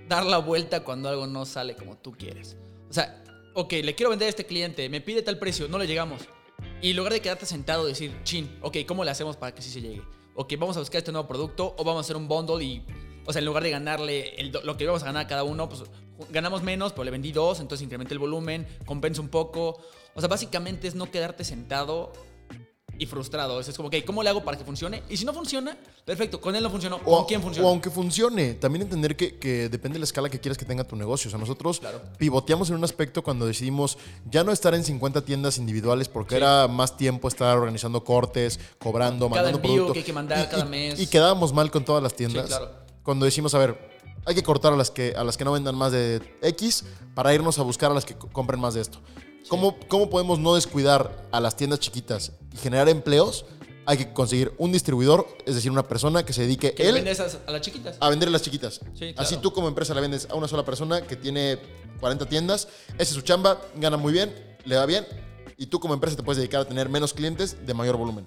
dar 0.09 0.27
la 0.27 0.39
vuelta 0.39 0.85
cuando 0.85 1.09
algo 1.09 1.27
no 1.27 1.47
sale 1.47 1.75
como 1.77 1.97
tú 1.97 2.13
quieres. 2.13 2.57
O 2.91 2.93
sea, 2.93 3.25
ok, 3.55 3.73
le 3.83 3.95
quiero 3.95 4.11
vender 4.11 4.27
a 4.27 4.29
este 4.29 4.45
cliente, 4.45 4.89
me 4.91 5.01
pide 5.01 5.23
tal 5.23 5.39
precio, 5.39 5.67
no 5.69 5.79
le 5.79 5.87
llegamos. 5.87 6.21
Y 6.83 6.91
en 6.91 6.97
lugar 6.97 7.13
de 7.15 7.21
quedarte 7.21 7.47
sentado 7.47 7.87
y 7.87 7.93
decir, 7.93 8.15
chin, 8.25 8.59
ok, 8.63 8.79
¿cómo 8.87 9.05
le 9.05 9.11
hacemos 9.11 9.37
para 9.37 9.55
que 9.55 9.63
sí 9.63 9.71
se 9.71 9.81
llegue? 9.81 10.03
Ok, 10.35 10.55
vamos 10.59 10.77
a 10.77 10.81
buscar 10.81 10.99
este 10.99 11.13
nuevo 11.13 11.29
producto 11.29 11.75
o 11.79 11.85
vamos 11.85 11.99
a 11.99 12.01
hacer 12.01 12.17
un 12.17 12.27
bundle 12.27 12.65
y, 12.65 12.85
o 13.25 13.33
sea, 13.33 13.39
en 13.39 13.47
lugar 13.47 13.63
de 13.63 13.71
ganarle 13.71 14.35
el 14.35 14.53
lo 14.65 14.77
que 14.77 14.85
íbamos 14.85 15.03
a 15.03 15.07
ganar 15.07 15.25
a 15.25 15.29
cada 15.29 15.45
uno, 15.45 15.69
pues 15.69 15.85
ganamos 16.31 16.63
menos, 16.63 16.93
pero 16.93 17.05
le 17.05 17.11
vendí 17.11 17.33
dos, 17.33 17.61
entonces 17.61 17.85
incrementé 17.85 18.15
el 18.15 18.19
volumen, 18.19 18.67
compensa 18.85 19.21
un 19.21 19.29
poco. 19.29 19.81
O 20.15 20.21
sea, 20.21 20.29
básicamente 20.29 20.89
es 20.89 20.95
no 20.95 21.11
quedarte 21.11 21.45
sentado 21.45 22.13
y 22.99 23.07
frustrado. 23.07 23.61
Es 23.61 23.75
como, 23.77 23.89
ok, 23.89 23.97
¿cómo 24.07 24.23
le 24.23 24.31
hago 24.31 24.45
para 24.45 24.57
que 24.59 24.65
funcione? 24.65 25.03
Y 25.09 25.17
si 25.17 25.25
no 25.25 25.33
funciona, 25.33 25.77
perfecto, 26.05 26.41
con 26.41 26.55
él 26.57 26.63
no 26.63 26.71
funcionó, 26.71 26.97
O, 27.05 27.17
¿con 27.19 27.25
quién 27.27 27.43
funciona? 27.43 27.67
o 27.69 27.71
aunque 27.71 27.91
funcione, 27.91 28.55
también 28.55 28.83
entender 28.83 29.17
que, 29.17 29.39
que 29.39 29.69
depende 29.69 29.95
de 29.95 30.01
la 30.01 30.05
escala 30.05 30.29
que 30.29 30.41
quieras 30.41 30.59
que 30.59 30.65
tenga 30.65 30.85
tu 30.85 30.97
negocio. 30.97 31.29
O 31.29 31.31
sea, 31.31 31.39
nosotros 31.39 31.81
Claro. 31.81 32.01
pivoteamos 32.19 32.69
en 32.71 32.77
un 32.77 32.85
aspecto 32.85 33.23
cuando 33.23 33.47
decidimos 33.47 33.99
ya 34.31 34.45
no 34.45 34.53
estar 34.53 34.75
en 34.75 34.85
50 34.85 35.23
tiendas 35.25 35.59
individuales 35.59 36.09
porque 36.09 36.35
Sí. 36.35 36.37
era 36.37 36.69
más 36.69 36.97
tiempo 36.97 37.29
estar 37.29 37.57
organizando 37.57 38.05
cortes, 38.05 38.61
cobrando, 38.79 39.29
Cada 39.29 39.43
mandando 39.43 39.59
envío 39.59 39.73
producto. 39.75 39.93
que 39.95 39.99
hay 40.01 40.05
que 40.05 40.13
mandar 40.13 40.45
Y- 40.47 40.49
cada 40.51 40.65
y- 40.65 40.69
mes. 40.69 41.01
Y 41.01 41.07
quedábamos 41.07 41.53
mal 41.53 41.71
con 41.71 41.85
todas 41.85 42.03
las 42.03 42.15
tiendas. 42.15 42.47
claro. 42.47 42.71
Cuando 43.03 43.25
decimos, 43.27 43.55
a 43.55 43.59
ver, 43.59 43.79
hay 44.27 44.35
que 44.35 44.43
cortar 44.43 44.73
a 44.73 44.77
las 44.77 44.91
que, 44.91 45.13
a 45.17 45.23
las 45.25 45.37
que 45.37 45.45
no 45.45 45.53
vendan 45.53 45.75
más 45.75 45.93
de 45.93 46.23
X 46.41 46.85
para 47.15 47.35
irnos 47.35 47.59
a 47.59 47.63
buscar 47.63 47.91
a 47.91 47.95
las 47.95 48.05
que 48.07 48.15
co- 48.15 48.29
compren 48.29 48.59
más 48.59 48.73
de 48.75 48.81
esto. 48.81 48.99
¿Cómo, 49.49 49.79
¿Cómo 49.89 50.09
podemos 50.09 50.39
no 50.39 50.55
descuidar 50.55 51.27
a 51.31 51.41
las 51.41 51.57
tiendas 51.57 51.81
chiquitas 51.81 52.33
y 52.53 52.57
generar 52.57 52.89
empleos? 52.89 53.45
Hay 53.87 53.99
que 53.99 54.13
conseguir 54.15 54.55
un 54.57 54.73
distribuidor, 54.73 55.27
es 55.45 55.55
decir, 55.55 55.71
una 55.71 55.87
persona 55.87 56.25
que 56.25 56.33
se 56.33 56.43
dedique 56.43 56.73
Que 56.73 56.89
él 56.89 56.95
vende 56.95 57.11
esas 57.11 57.39
a 57.47 57.51
las 57.51 57.61
chiquitas. 57.61 57.97
a 58.01 58.09
vender 58.09 58.29
a 58.31 58.33
las 58.33 58.41
chiquitas. 58.41 58.81
Sí, 58.95 59.13
claro. 59.13 59.15
Así 59.19 59.37
tú 59.37 59.53
como 59.53 59.69
empresa 59.69 59.95
le 59.95 60.01
vendes 60.01 60.27
a 60.31 60.35
una 60.35 60.49
sola 60.49 60.65
persona 60.65 61.03
que 61.03 61.17
tiene 61.17 61.59
40 62.01 62.27
tiendas, 62.27 62.69
esa 62.95 63.03
es 63.03 63.09
su 63.11 63.21
chamba, 63.21 63.61
gana 63.77 63.99
muy 63.99 64.15
bien, 64.15 64.35
le 64.65 64.77
va 64.77 64.87
bien, 64.87 65.07
y 65.59 65.67
tú 65.67 65.81
como 65.81 65.93
empresa 65.93 66.17
te 66.17 66.23
puedes 66.23 66.39
dedicar 66.39 66.63
a 66.63 66.65
tener 66.65 66.89
menos 66.89 67.13
clientes 67.13 67.67
de 67.67 67.75
mayor 67.75 67.99
volumen. 67.99 68.27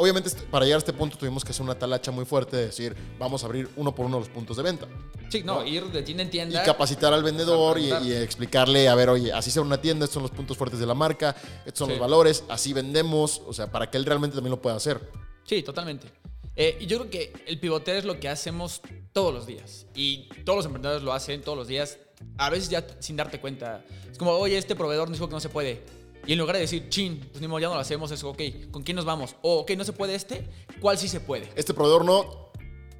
Obviamente 0.00 0.28
est- 0.28 0.42
para 0.42 0.64
llegar 0.64 0.76
a 0.76 0.78
este 0.78 0.92
punto 0.92 1.18
tuvimos 1.18 1.44
que 1.44 1.50
hacer 1.50 1.64
una 1.64 1.76
talacha 1.76 2.12
muy 2.12 2.24
fuerte 2.24 2.56
de 2.56 2.66
decir, 2.66 2.94
vamos 3.18 3.42
a 3.42 3.46
abrir 3.46 3.68
uno 3.74 3.92
por 3.92 4.06
uno 4.06 4.20
los 4.20 4.28
puntos 4.28 4.56
de 4.56 4.62
venta. 4.62 4.86
Sí, 5.28 5.42
no, 5.42 5.66
ir 5.66 5.84
de 5.86 6.02
tienda 6.04 6.22
en 6.22 6.28
Y 6.28 6.30
tienda. 6.30 6.62
capacitar 6.62 7.12
al 7.12 7.24
vendedor 7.24 7.80
y, 7.80 7.90
y 8.04 8.12
explicarle, 8.12 8.88
a 8.88 8.94
ver, 8.94 9.08
oye, 9.08 9.32
así 9.32 9.50
sea 9.50 9.60
una 9.60 9.80
tienda, 9.80 10.04
estos 10.04 10.14
son 10.14 10.22
los 10.22 10.30
puntos 10.30 10.56
fuertes 10.56 10.78
de 10.78 10.86
la 10.86 10.94
marca, 10.94 11.34
estos 11.66 11.78
son 11.80 11.88
Sí. 11.88 11.92
los 11.94 12.00
valores, 12.00 12.44
así 12.48 12.72
vendemos, 12.72 13.42
o 13.44 13.52
sea, 13.52 13.72
para 13.72 13.90
que 13.90 13.98
él 13.98 14.04
realmente 14.04 14.36
también 14.36 14.52
lo 14.52 14.62
pueda 14.62 14.76
hacer. 14.76 15.00
Sí, 15.44 15.64
totalmente. 15.64 16.06
Eh, 16.54 16.76
y 16.80 16.86
yo 16.86 16.98
creo 17.00 17.10
que 17.10 17.32
el 17.48 17.58
pivotear 17.58 17.96
es 17.96 18.04
lo 18.04 18.20
que 18.20 18.28
hacemos 18.28 18.80
todos 19.12 19.34
los 19.34 19.46
días. 19.48 19.86
Y 19.96 20.28
todos 20.44 20.58
los 20.58 20.66
emprendedores 20.66 21.02
lo 21.02 21.12
hacen 21.12 21.40
todos 21.42 21.58
los 21.58 21.66
días, 21.66 21.98
a 22.36 22.50
veces 22.50 22.68
ya 22.68 22.86
sin 23.00 23.16
darte 23.16 23.40
cuenta. 23.40 23.84
Es 24.08 24.16
como, 24.16 24.30
oye, 24.30 24.56
este 24.56 24.76
proveedor 24.76 25.08
nos 25.08 25.18
dijo 25.18 25.28
que 25.28 25.34
no 25.34 25.40
se 25.40 25.48
puede. 25.48 25.82
Y 26.26 26.32
en 26.32 26.38
lugar 26.38 26.56
de 26.56 26.62
decir, 26.62 26.88
chin, 26.88 27.20
pues 27.30 27.40
ni 27.40 27.48
modo, 27.48 27.60
ya 27.60 27.68
no 27.68 27.74
lo 27.74 27.80
hacemos, 27.80 28.10
es 28.10 28.22
ok, 28.22 28.40
¿con 28.70 28.82
quién 28.82 28.96
nos 28.96 29.04
vamos? 29.04 29.34
O, 29.42 29.60
ok, 29.60 29.70
no 29.76 29.84
se 29.84 29.92
puede 29.92 30.14
este, 30.14 30.48
¿cuál 30.80 30.98
sí 30.98 31.08
se 31.08 31.20
puede? 31.20 31.48
Este 31.56 31.72
proveedor 31.72 32.04
no, 32.04 32.50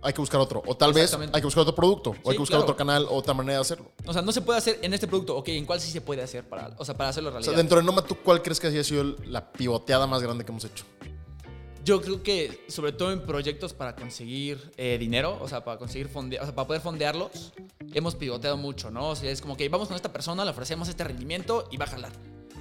hay 0.01 0.13
que 0.15 0.21
buscar 0.21 0.41
otro. 0.41 0.63
O 0.67 0.77
tal 0.77 0.93
vez 0.95 1.13
hay 1.13 1.29
que 1.41 1.41
buscar 1.43 1.63
otro 1.63 1.75
producto. 1.75 2.11
O 2.23 2.31
hay 2.31 2.37
que 2.37 2.41
buscar 2.41 2.59
claro. 2.59 2.63
otro 2.65 2.77
canal 2.77 3.05
o 3.05 3.15
otra 3.17 3.35
manera 3.35 3.55
de 3.59 3.61
hacerlo. 3.63 3.91
O 4.07 4.13
sea, 4.13 4.23
no 4.23 4.33
se 4.33 4.41
puede 4.41 4.59
hacer 4.59 4.79
en 4.81 4.95
este 4.95 5.07
producto. 5.09 5.37
Ok, 5.37 5.49
¿en 5.49 5.67
cuál 5.67 5.81
sí 5.81 5.91
se 5.91 6.01
puede 6.01 6.23
hacer 6.23 6.49
para, 6.49 6.71
o 6.79 6.85
sea, 6.85 6.97
para 6.97 7.11
hacerlo 7.11 7.29
O 7.31 7.33
realidad? 7.33 7.51
sea, 7.53 7.59
dentro 7.59 7.79
de 7.79 7.85
Noma, 7.85 8.03
¿tú 8.03 8.17
cuál 8.25 8.41
crees 8.43 8.61
que 8.61 8.69
haya 8.69 8.83
sido 8.85 9.05
la 9.27 9.53
pivoteada 9.53 10.07
más 10.07 10.23
grande 10.23 10.45
que 10.45 10.53
hemos 10.53 10.65
hecho? 10.65 10.85
Yo 11.85 12.01
creo 12.01 12.23
que, 12.23 12.65
sobre 12.69 12.93
todo 12.93 13.13
en 13.13 13.25
proyectos 13.27 13.73
para 13.73 13.97
conseguir 13.97 14.73
eh, 14.77 14.97
dinero, 14.99 15.39
o 15.41 15.49
sea, 15.49 15.65
para 15.65 15.79
conseguir 15.79 16.09
fonde- 16.13 16.39
o 16.41 16.45
sea, 16.45 16.55
para 16.55 16.67
poder 16.67 16.83
fondearlos, 16.83 17.53
hemos 17.95 18.15
pivoteado 18.15 18.57
mucho, 18.57 18.91
¿no? 18.91 19.09
O 19.11 19.17
sea, 19.17 19.31
es 19.31 19.41
como 19.41 19.57
que 19.57 19.69
vamos 19.69 19.89
con 19.89 19.97
esta 19.97 20.13
persona, 20.13 20.45
le 20.45 20.51
ofrecemos 20.51 20.89
este 20.89 21.03
rendimiento 21.05 21.67
y 21.71 21.77
va 21.77 21.87
a 21.87 21.89
jalar. 21.89 22.13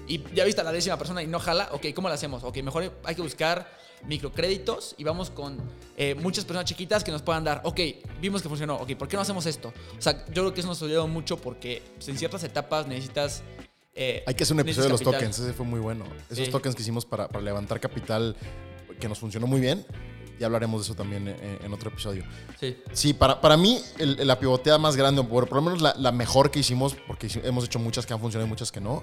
Y 0.07 0.23
ya 0.33 0.45
viste 0.45 0.61
a 0.61 0.63
la 0.63 0.71
décima 0.71 0.97
persona 0.97 1.21
y 1.21 1.27
no 1.27 1.39
jala, 1.39 1.69
ok, 1.73 1.87
¿cómo 1.93 2.07
lo 2.07 2.13
hacemos? 2.13 2.43
Ok, 2.43 2.57
mejor 2.63 2.91
hay 3.03 3.15
que 3.15 3.21
buscar 3.21 3.69
microcréditos 4.05 4.95
y 4.97 5.03
vamos 5.03 5.29
con 5.29 5.57
eh, 5.97 6.15
muchas 6.15 6.45
personas 6.45 6.65
chiquitas 6.65 7.03
que 7.03 7.11
nos 7.11 7.21
puedan 7.21 7.43
dar, 7.43 7.61
ok, 7.63 7.79
vimos 8.21 8.41
que 8.41 8.47
funcionó, 8.49 8.75
ok, 8.75 8.95
¿por 8.95 9.07
qué 9.07 9.15
no 9.17 9.21
hacemos 9.21 9.45
esto? 9.45 9.73
O 9.97 10.01
sea, 10.01 10.25
yo 10.27 10.43
creo 10.43 10.53
que 10.53 10.59
eso 10.61 10.69
nos 10.69 10.81
ha 10.81 10.85
ayudado 10.85 11.07
mucho 11.07 11.37
porque 11.37 11.81
pues, 11.95 12.07
en 12.07 12.17
ciertas 12.17 12.43
etapas 12.43 12.87
necesitas... 12.87 13.41
eh, 13.95 14.23
Hay 14.25 14.33
que 14.35 14.43
hacer 14.43 14.53
un 14.55 14.61
episodio 14.61 14.85
de 14.85 14.89
los 14.91 15.01
capital. 15.01 15.19
tokens. 15.21 15.39
Ese 15.39 15.53
fue 15.53 15.65
muy 15.65 15.79
bueno. 15.79 16.05
Esos 16.29 16.49
tokens 16.49 16.75
que 16.75 16.81
hicimos 16.83 17.05
para, 17.05 17.27
para 17.27 17.43
levantar 17.43 17.79
capital 17.79 18.35
que 18.99 19.09
nos 19.09 19.19
funcionó 19.19 19.47
muy 19.47 19.59
bien. 19.59 19.85
Ya 20.39 20.45
hablaremos 20.45 20.81
de 20.81 20.85
eso 20.85 20.93
también 20.95 21.27
en, 21.27 21.59
en 21.65 21.73
otro 21.73 21.89
episodio. 21.89 22.23
Sí. 22.59 22.77
Sí, 22.93 23.13
para, 23.13 23.41
para 23.41 23.57
mí 23.57 23.81
el- 23.97 24.25
la 24.27 24.39
pivoteada 24.39 24.77
más 24.77 24.95
grande, 24.95 25.21
o 25.21 25.27
por, 25.27 25.49
por 25.49 25.55
lo 25.57 25.61
menos 25.63 25.81
la, 25.81 25.95
la 25.97 26.11
mejor 26.11 26.51
que 26.51 26.59
hicimos, 26.59 26.95
porque 27.07 27.27
hemos 27.43 27.65
hecho 27.65 27.79
muchas 27.79 28.05
que 28.05 28.13
han 28.13 28.19
funcionado 28.19 28.45
y 28.45 28.49
muchas 28.49 28.71
que 28.71 28.79
no, 28.79 29.01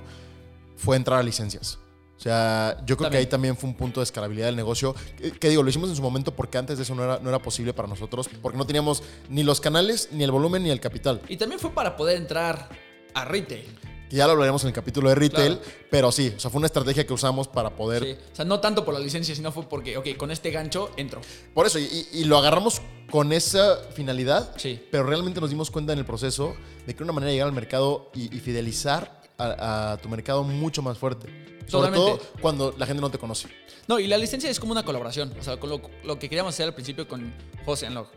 fue 0.84 0.96
entrar 0.96 1.18
a 1.18 1.22
licencias. 1.22 1.78
O 2.16 2.20
sea, 2.20 2.78
yo 2.86 2.96
creo 2.96 3.10
que 3.10 3.16
ahí 3.16 3.26
también 3.26 3.56
fue 3.56 3.68
un 3.68 3.76
punto 3.76 4.00
de 4.00 4.04
escalabilidad 4.04 4.46
del 4.46 4.56
negocio. 4.56 4.94
Que, 5.16 5.32
que 5.32 5.48
digo, 5.48 5.62
lo 5.62 5.68
hicimos 5.68 5.90
en 5.90 5.96
su 5.96 6.02
momento 6.02 6.34
porque 6.34 6.58
antes 6.58 6.76
de 6.78 6.84
eso 6.84 6.94
no 6.94 7.02
era, 7.02 7.18
no 7.18 7.28
era 7.28 7.40
posible 7.40 7.74
para 7.74 7.88
nosotros, 7.88 8.30
porque 8.40 8.56
no 8.56 8.66
teníamos 8.66 9.02
ni 9.28 9.42
los 9.42 9.60
canales, 9.60 10.08
ni 10.12 10.22
el 10.24 10.30
volumen, 10.30 10.62
ni 10.62 10.70
el 10.70 10.80
capital. 10.80 11.20
Y 11.28 11.36
también 11.36 11.58
fue 11.60 11.70
para 11.72 11.96
poder 11.96 12.16
entrar 12.16 12.68
a 13.14 13.24
retail. 13.24 13.66
Que 14.08 14.16
ya 14.16 14.26
lo 14.26 14.32
hablaremos 14.32 14.62
en 14.62 14.68
el 14.68 14.74
capítulo 14.74 15.08
de 15.08 15.16
retail, 15.16 15.56
Claro. 15.58 15.70
pero 15.90 16.12
sí, 16.12 16.32
o 16.36 16.38
sea, 16.38 16.50
fue 16.50 16.58
una 16.58 16.66
estrategia 16.66 17.04
que 17.06 17.12
usamos 17.12 17.48
para 17.48 17.74
poder 17.74 18.04
Sí. 18.04 18.16
O 18.32 18.36
sea, 18.36 18.44
no 18.44 18.60
tanto 18.60 18.84
por 18.84 18.94
la 18.94 19.00
licencia, 19.00 19.34
sino 19.34 19.50
fue 19.50 19.68
porque, 19.68 19.96
ok, 19.96 20.16
con 20.16 20.30
este 20.30 20.50
gancho 20.52 20.90
entro. 20.96 21.20
Por 21.52 21.66
eso, 21.66 21.78
y, 21.80 22.06
y 22.12 22.24
lo 22.24 22.38
agarramos 22.38 22.80
con 23.10 23.32
esa 23.32 23.78
finalidad, 23.94 24.54
Sí. 24.56 24.80
pero 24.90 25.04
realmente 25.04 25.40
nos 25.40 25.50
dimos 25.50 25.70
cuenta 25.70 25.92
en 25.94 25.98
el 25.98 26.04
proceso 26.04 26.54
de 26.86 26.94
que 26.94 27.02
una 27.02 27.12
manera 27.12 27.28
de 27.30 27.34
llegar 27.34 27.48
al 27.48 27.54
mercado 27.54 28.10
y, 28.14 28.34
y 28.34 28.40
fidelizar 28.40 29.20
a, 29.38 29.92
a 29.92 29.96
tu 29.98 30.08
mercado 30.08 30.42
mucho 30.44 30.82
más 30.82 30.98
fuerte. 30.98 31.28
Sobre 31.66 31.88
Totalmente. 31.88 32.22
todo 32.24 32.40
cuando 32.42 32.74
la 32.76 32.84
gente 32.86 33.00
no 33.00 33.10
te 33.10 33.18
conoce. 33.18 33.48
No, 33.88 33.98
y 33.98 34.06
la 34.06 34.18
licencia 34.18 34.50
es 34.50 34.60
como 34.60 34.72
una 34.72 34.82
colaboración. 34.84 35.32
O 35.38 35.42
sea, 35.42 35.56
con 35.58 35.70
lo, 35.70 35.80
lo 36.04 36.18
que 36.18 36.28
queríamos 36.28 36.54
hacer 36.54 36.66
al 36.66 36.74
principio 36.74 37.08
con 37.08 37.32
José 37.64 37.88
Log. 37.90 38.08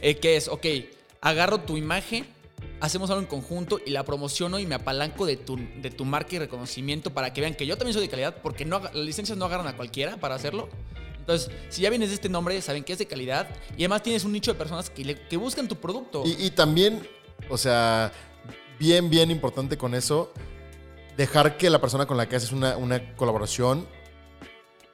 Eh, 0.00 0.16
que 0.16 0.36
es, 0.36 0.48
ok, 0.48 0.66
agarro 1.20 1.60
tu 1.60 1.76
imagen, 1.76 2.26
hacemos 2.80 3.08
algo 3.10 3.22
en 3.22 3.28
conjunto 3.28 3.80
y 3.84 3.90
la 3.90 4.04
promociono 4.04 4.58
y 4.58 4.66
me 4.66 4.74
apalanco 4.74 5.26
de 5.26 5.36
tu, 5.36 5.56
de 5.56 5.90
tu 5.90 6.04
marca 6.04 6.36
y 6.36 6.38
reconocimiento 6.40 7.10
para 7.12 7.32
que 7.32 7.40
vean 7.40 7.54
que 7.54 7.66
yo 7.66 7.76
también 7.76 7.94
soy 7.94 8.02
de 8.02 8.08
calidad, 8.08 8.36
porque 8.42 8.64
no, 8.64 8.80
las 8.80 8.94
licencias 8.94 9.38
no 9.38 9.44
agarran 9.44 9.66
a 9.68 9.76
cualquiera 9.76 10.16
para 10.18 10.34
hacerlo. 10.34 10.68
Entonces, 11.18 11.50
si 11.68 11.82
ya 11.82 11.90
vienes 11.90 12.08
de 12.08 12.14
este 12.16 12.28
nombre, 12.28 12.60
saben 12.62 12.82
que 12.84 12.92
es 12.94 12.98
de 12.98 13.06
calidad 13.06 13.48
y 13.76 13.82
además 13.82 14.02
tienes 14.02 14.24
un 14.24 14.32
nicho 14.32 14.52
de 14.52 14.58
personas 14.58 14.88
que, 14.90 15.04
le- 15.04 15.20
que 15.28 15.36
buscan 15.36 15.68
tu 15.68 15.76
producto. 15.76 16.22
Y, 16.26 16.46
y 16.46 16.50
también, 16.50 17.06
o 17.50 17.58
sea, 17.58 18.12
bien, 18.78 19.10
bien 19.10 19.30
importante 19.30 19.76
con 19.76 19.94
eso, 19.94 20.32
dejar 21.18 21.58
que 21.58 21.68
la 21.68 21.80
persona 21.80 22.06
con 22.06 22.16
la 22.16 22.26
que 22.28 22.36
haces 22.36 22.52
una, 22.52 22.78
una 22.78 23.14
colaboración 23.16 23.86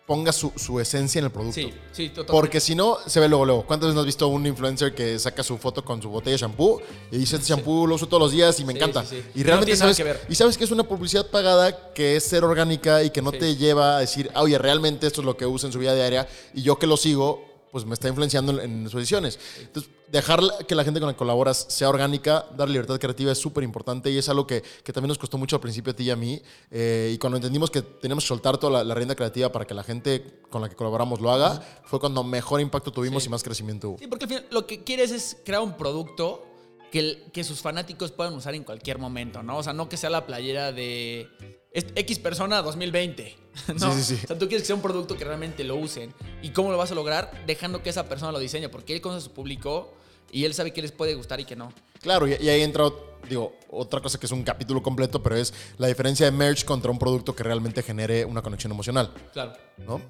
ponga 0.06 0.32
su, 0.32 0.52
su 0.56 0.78
esencia 0.80 1.18
en 1.18 1.26
el 1.26 1.30
producto. 1.30 1.54
sí, 1.60 1.72
sí, 1.92 2.08
totalmente. 2.10 2.32
Porque 2.32 2.60
si 2.60 2.74
no, 2.74 2.98
se 3.06 3.20
ve 3.20 3.28
luego, 3.28 3.46
luego. 3.46 3.64
¿Cuántas 3.66 3.86
veces 3.86 3.94
no 3.94 4.00
has 4.00 4.06
visto 4.06 4.28
un 4.28 4.46
influencer 4.46 4.94
que 4.94 5.18
saca 5.18 5.42
su 5.42 5.56
foto 5.56 5.82
con 5.82 6.02
su 6.02 6.10
botella 6.10 6.32
de 6.32 6.38
shampoo 6.42 6.82
y 7.10 7.16
dice, 7.18 7.36
este 7.36 7.48
shampoo 7.48 7.86
lo 7.86 7.94
uso 7.94 8.06
todos 8.06 8.22
los 8.22 8.32
días 8.32 8.58
y 8.60 8.64
me 8.66 8.72
Sí, 8.74 8.78
encanta? 8.78 9.02
sí, 9.04 9.16
sí. 9.22 9.40
Y 9.40 9.42
realmente 9.44 9.74
sabes, 9.76 9.96
que 9.96 10.04
ver. 10.04 10.20
y 10.28 10.34
sabes 10.34 10.58
que 10.58 10.64
es 10.64 10.70
una 10.70 10.82
publicidad 10.84 11.30
pagada 11.30 11.92
que 11.94 12.16
es 12.16 12.24
ser 12.24 12.44
orgánica 12.44 13.02
y 13.02 13.10
que 13.10 13.22
no 13.22 13.32
te 13.32 13.56
lleva 13.56 13.96
a 13.96 14.00
decir, 14.00 14.30
ah, 14.34 14.42
oye, 14.42 14.58
realmente 14.58 15.06
esto 15.06 15.22
es 15.22 15.24
lo 15.24 15.36
que 15.38 15.46
usa 15.46 15.68
en 15.68 15.72
su 15.72 15.78
vida 15.78 15.94
diaria 15.94 16.28
y 16.52 16.60
yo 16.62 16.78
que 16.78 16.86
lo 16.86 16.98
sigo, 16.98 17.42
pues 17.72 17.86
me 17.86 17.94
está 17.94 18.08
influenciando 18.08 18.52
en, 18.60 18.60
en 18.60 18.84
sus 18.90 19.00
decisiones. 19.00 19.38
Entonces, 19.58 19.90
dejar 20.14 20.40
que 20.66 20.74
la 20.74 20.84
gente 20.84 21.00
con 21.00 21.08
la 21.08 21.12
que 21.12 21.18
colaboras 21.18 21.66
sea 21.68 21.88
orgánica, 21.88 22.46
dar 22.56 22.68
libertad 22.70 22.98
creativa 22.98 23.32
es 23.32 23.38
súper 23.38 23.64
importante 23.64 24.10
y 24.10 24.16
es 24.18 24.28
algo 24.28 24.46
que, 24.46 24.62
que 24.82 24.92
también 24.92 25.08
nos 25.08 25.18
costó 25.18 25.36
mucho 25.36 25.56
al 25.56 25.60
principio 25.60 25.92
a 25.92 25.96
ti 25.96 26.04
y 26.04 26.10
a 26.10 26.16
mí. 26.16 26.40
Eh, 26.70 27.12
y 27.14 27.18
cuando 27.18 27.36
entendimos 27.36 27.70
que 27.70 27.82
teníamos 27.82 28.24
que 28.24 28.28
soltar 28.28 28.56
toda 28.58 28.72
la, 28.78 28.84
la 28.84 28.94
rienda 28.94 29.14
creativa 29.14 29.50
para 29.52 29.66
que 29.66 29.74
la 29.74 29.82
gente 29.82 30.40
con 30.50 30.62
la 30.62 30.68
que 30.68 30.76
colaboramos 30.76 31.20
lo 31.20 31.30
haga, 31.30 31.60
fue 31.84 32.00
cuando 32.00 32.22
mejor 32.24 32.60
impacto 32.60 32.90
tuvimos 32.92 33.22
Sí. 33.24 33.28
y 33.28 33.30
más 33.30 33.42
crecimiento 33.42 33.90
hubo. 33.90 33.98
Sí, 33.98 34.06
porque 34.06 34.24
al 34.24 34.28
final 34.30 34.46
lo 34.50 34.66
que 34.66 34.82
quieres 34.84 35.10
es 35.10 35.36
crear 35.44 35.60
un 35.62 35.76
producto 35.76 36.46
que, 36.92 36.98
el- 37.00 37.22
que 37.32 37.42
sus 37.44 37.60
fanáticos 37.60 38.12
puedan 38.12 38.34
usar 38.34 38.54
en 38.54 38.62
cualquier 38.64 38.98
momento, 38.98 39.42
¿no? 39.42 39.58
O 39.58 39.62
sea, 39.62 39.72
no 39.72 39.88
que 39.88 39.96
sea 39.96 40.10
la 40.10 40.26
playera 40.26 40.70
de 40.72 41.28
X 41.72 42.18
persona 42.20 42.62
2020. 42.62 43.36
¿no? 43.80 43.92
Sí, 43.92 44.02
sí, 44.02 44.16
sí. 44.16 44.20
O 44.24 44.26
sea, 44.28 44.38
tú 44.38 44.46
quieres 44.46 44.62
que 44.62 44.66
sea 44.68 44.76
un 44.76 44.82
producto 44.82 45.16
que 45.16 45.24
realmente 45.24 45.64
lo 45.64 45.74
usen. 45.76 46.14
¿Y 46.42 46.50
cómo 46.50 46.70
lo 46.70 46.78
vas 46.78 46.92
a 46.92 46.94
lograr? 46.94 47.44
Dejando 47.46 47.82
que 47.82 47.90
esa 47.90 48.08
persona 48.08 48.30
lo 48.32 48.38
diseñe, 48.38 48.68
porque 48.68 48.94
él 48.94 49.00
conoce 49.00 49.18
a 49.24 49.28
su 49.28 49.32
público 49.32 49.92
y 50.34 50.44
él 50.44 50.52
sabe 50.52 50.72
qué 50.72 50.82
les 50.82 50.90
puede 50.90 51.14
gustar 51.14 51.40
y 51.40 51.44
qué 51.44 51.54
no. 51.54 51.72
Claro, 52.02 52.26
y, 52.26 52.36
y 52.40 52.48
ahí 52.48 52.62
entra, 52.62 52.90
digo, 53.28 53.54
otra 53.70 54.00
cosa 54.00 54.18
que 54.18 54.26
es 54.26 54.32
un 54.32 54.42
capítulo 54.42 54.82
completo, 54.82 55.22
pero 55.22 55.36
es 55.36 55.54
la 55.78 55.86
diferencia 55.86 56.26
de 56.26 56.32
merch 56.32 56.64
contra 56.64 56.90
un 56.90 56.98
producto 56.98 57.36
que 57.36 57.44
realmente 57.44 57.82
genere 57.82 58.24
una 58.24 58.42
conexión 58.42 58.72
emocional. 58.72 59.14
Claro. 59.32 59.52
¿no? 59.86 60.00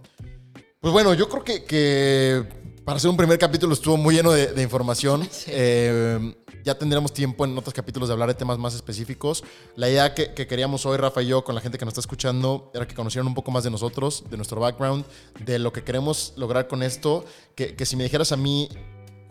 Pues 0.80 0.92
bueno, 0.92 1.12
yo 1.12 1.28
creo 1.28 1.44
que, 1.44 1.64
que 1.64 2.42
para 2.86 2.96
hacer 2.96 3.10
un 3.10 3.18
primer 3.18 3.38
capítulo 3.38 3.74
estuvo 3.74 3.98
muy 3.98 4.14
lleno 4.14 4.32
de, 4.32 4.48
de 4.48 4.62
información. 4.62 5.28
Sí. 5.30 5.50
Eh, 5.52 6.34
ya 6.64 6.78
tendremos 6.78 7.12
tiempo 7.12 7.44
en 7.44 7.56
otros 7.58 7.74
capítulos 7.74 8.08
de 8.08 8.14
hablar 8.14 8.28
de 8.28 8.34
temas 8.34 8.56
más 8.56 8.74
específicos. 8.74 9.44
La 9.76 9.90
idea 9.90 10.14
que, 10.14 10.32
que 10.32 10.46
queríamos 10.46 10.86
hoy, 10.86 10.96
Rafa 10.96 11.20
y 11.22 11.26
yo, 11.26 11.44
con 11.44 11.54
la 11.54 11.60
gente 11.60 11.76
que 11.76 11.84
nos 11.84 11.92
está 11.92 12.00
escuchando, 12.00 12.70
era 12.72 12.88
que 12.88 12.94
conocieran 12.94 13.26
un 13.26 13.34
poco 13.34 13.50
más 13.50 13.64
de 13.64 13.70
nosotros, 13.70 14.24
de 14.30 14.38
nuestro 14.38 14.60
background, 14.60 15.04
de 15.44 15.58
lo 15.58 15.74
que 15.74 15.84
queremos 15.84 16.32
lograr 16.36 16.66
con 16.66 16.82
esto. 16.82 17.26
Que, 17.54 17.76
que 17.76 17.84
si 17.84 17.96
me 17.96 18.04
dijeras 18.04 18.32
a 18.32 18.38
mí 18.38 18.70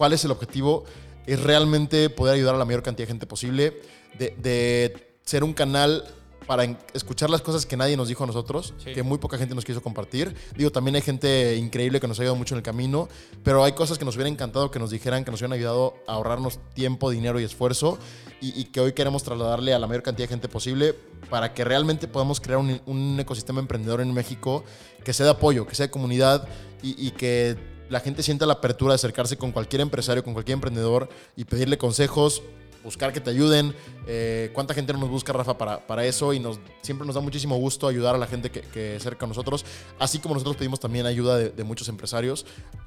cuál 0.03 0.11
es 0.11 0.25
el 0.25 0.31
objetivo, 0.31 0.83
es 1.25 1.41
realmente 1.41 2.09
poder 2.09 2.35
ayudar 2.35 2.55
a 2.55 2.57
la 2.57 2.65
mayor 2.65 2.83
cantidad 2.83 3.07
de 3.07 3.13
gente 3.13 3.25
posible, 3.25 3.79
de, 4.19 4.35
de 4.37 5.15
ser 5.23 5.45
un 5.45 5.53
canal 5.53 6.03
para 6.45 6.65
escuchar 6.93 7.29
las 7.29 7.39
cosas 7.41 7.65
que 7.65 7.77
nadie 7.77 7.95
nos 7.95 8.09
dijo 8.09 8.25
a 8.25 8.27
nosotros, 8.27 8.73
Sí. 8.83 8.91
que 8.91 9.01
muy 9.01 9.17
poca 9.17 9.37
gente 9.37 9.55
nos 9.55 9.63
quiso 9.63 9.81
compartir. 9.81 10.35
Digo, 10.57 10.73
también 10.73 10.95
hay 10.97 11.01
gente 11.01 11.55
increíble 11.55 12.01
que 12.01 12.07
nos 12.09 12.19
ha 12.19 12.23
ayudado 12.23 12.35
mucho 12.35 12.53
en 12.53 12.57
el 12.57 12.63
camino, 12.63 13.07
pero 13.45 13.63
hay 13.63 13.71
cosas 13.71 13.97
que 13.97 14.03
nos 14.03 14.15
hubiera 14.15 14.27
encantado 14.29 14.69
que 14.71 14.77
nos 14.77 14.89
dijeran, 14.91 15.23
que 15.23 15.31
nos 15.31 15.39
hubieran 15.39 15.53
ayudado 15.57 15.93
a 16.05 16.15
ahorrarnos 16.15 16.59
tiempo, 16.73 17.09
dinero 17.11 17.39
y 17.39 17.45
esfuerzo, 17.45 17.97
y, 18.41 18.59
y 18.59 18.65
que 18.65 18.81
hoy 18.81 18.91
queremos 18.91 19.23
trasladarle 19.23 19.73
a 19.73 19.79
la 19.79 19.87
mayor 19.87 20.03
cantidad 20.03 20.27
de 20.27 20.33
gente 20.33 20.49
posible 20.49 20.95
para 21.29 21.53
que 21.53 21.63
realmente 21.63 22.09
podamos 22.09 22.41
crear 22.41 22.57
un, 22.59 22.81
un 22.87 23.17
ecosistema 23.21 23.61
emprendedor 23.61 24.01
en 24.01 24.13
México 24.13 24.65
que 25.05 25.13
sea 25.13 25.27
de 25.27 25.31
apoyo, 25.31 25.65
que 25.65 25.75
sea 25.75 25.85
de 25.87 25.91
comunidad 25.91 26.45
y, 26.81 27.07
y 27.07 27.11
que 27.11 27.71
la 27.93 27.99
gente 27.99 28.23
sienta 28.23 28.47
la 28.47 28.53
apertura 28.53 28.93
de 28.93 28.95
acercarse 28.95 29.37
con 29.37 29.51
cualquier 29.51 29.81
empresario, 29.81 30.23
con 30.23 30.33
cualquier 30.33 30.55
emprendedor 30.55 31.09
y 31.35 31.45
pedirle 31.45 31.77
consejos, 31.77 32.41
buscar 32.83 33.13
que 33.13 33.21
te 33.21 33.29
ayuden. 33.29 33.73
Eh, 34.07 34.51
¿Cuánta 34.53 34.73
gente 34.73 34.93
no 34.93 34.99
nos 34.99 35.09
busca, 35.09 35.33
Rafa, 35.33 35.57
para, 35.57 35.85
para 35.85 36.05
eso? 36.05 36.33
Y 36.33 36.39
nos, 36.39 36.59
siempre 36.81 37.05
nos 37.05 37.15
da 37.15 37.21
muchísimo 37.21 37.57
gusto 37.57 37.87
ayudar 37.87 38.15
a 38.15 38.17
la 38.17 38.27
gente 38.27 38.49
que, 38.51 38.61
que 38.61 38.91
se 38.91 38.97
acerca 38.97 39.25
a 39.25 39.29
nosotros, 39.29 39.65
así 39.99 40.19
como 40.19 40.35
nosotros 40.35 40.57
pedimos 40.57 40.79
también 40.79 41.05
ayuda 41.05 41.37
de, 41.37 41.49
de 41.49 41.63
muchos 41.63 41.87
empresarios. 41.89 42.45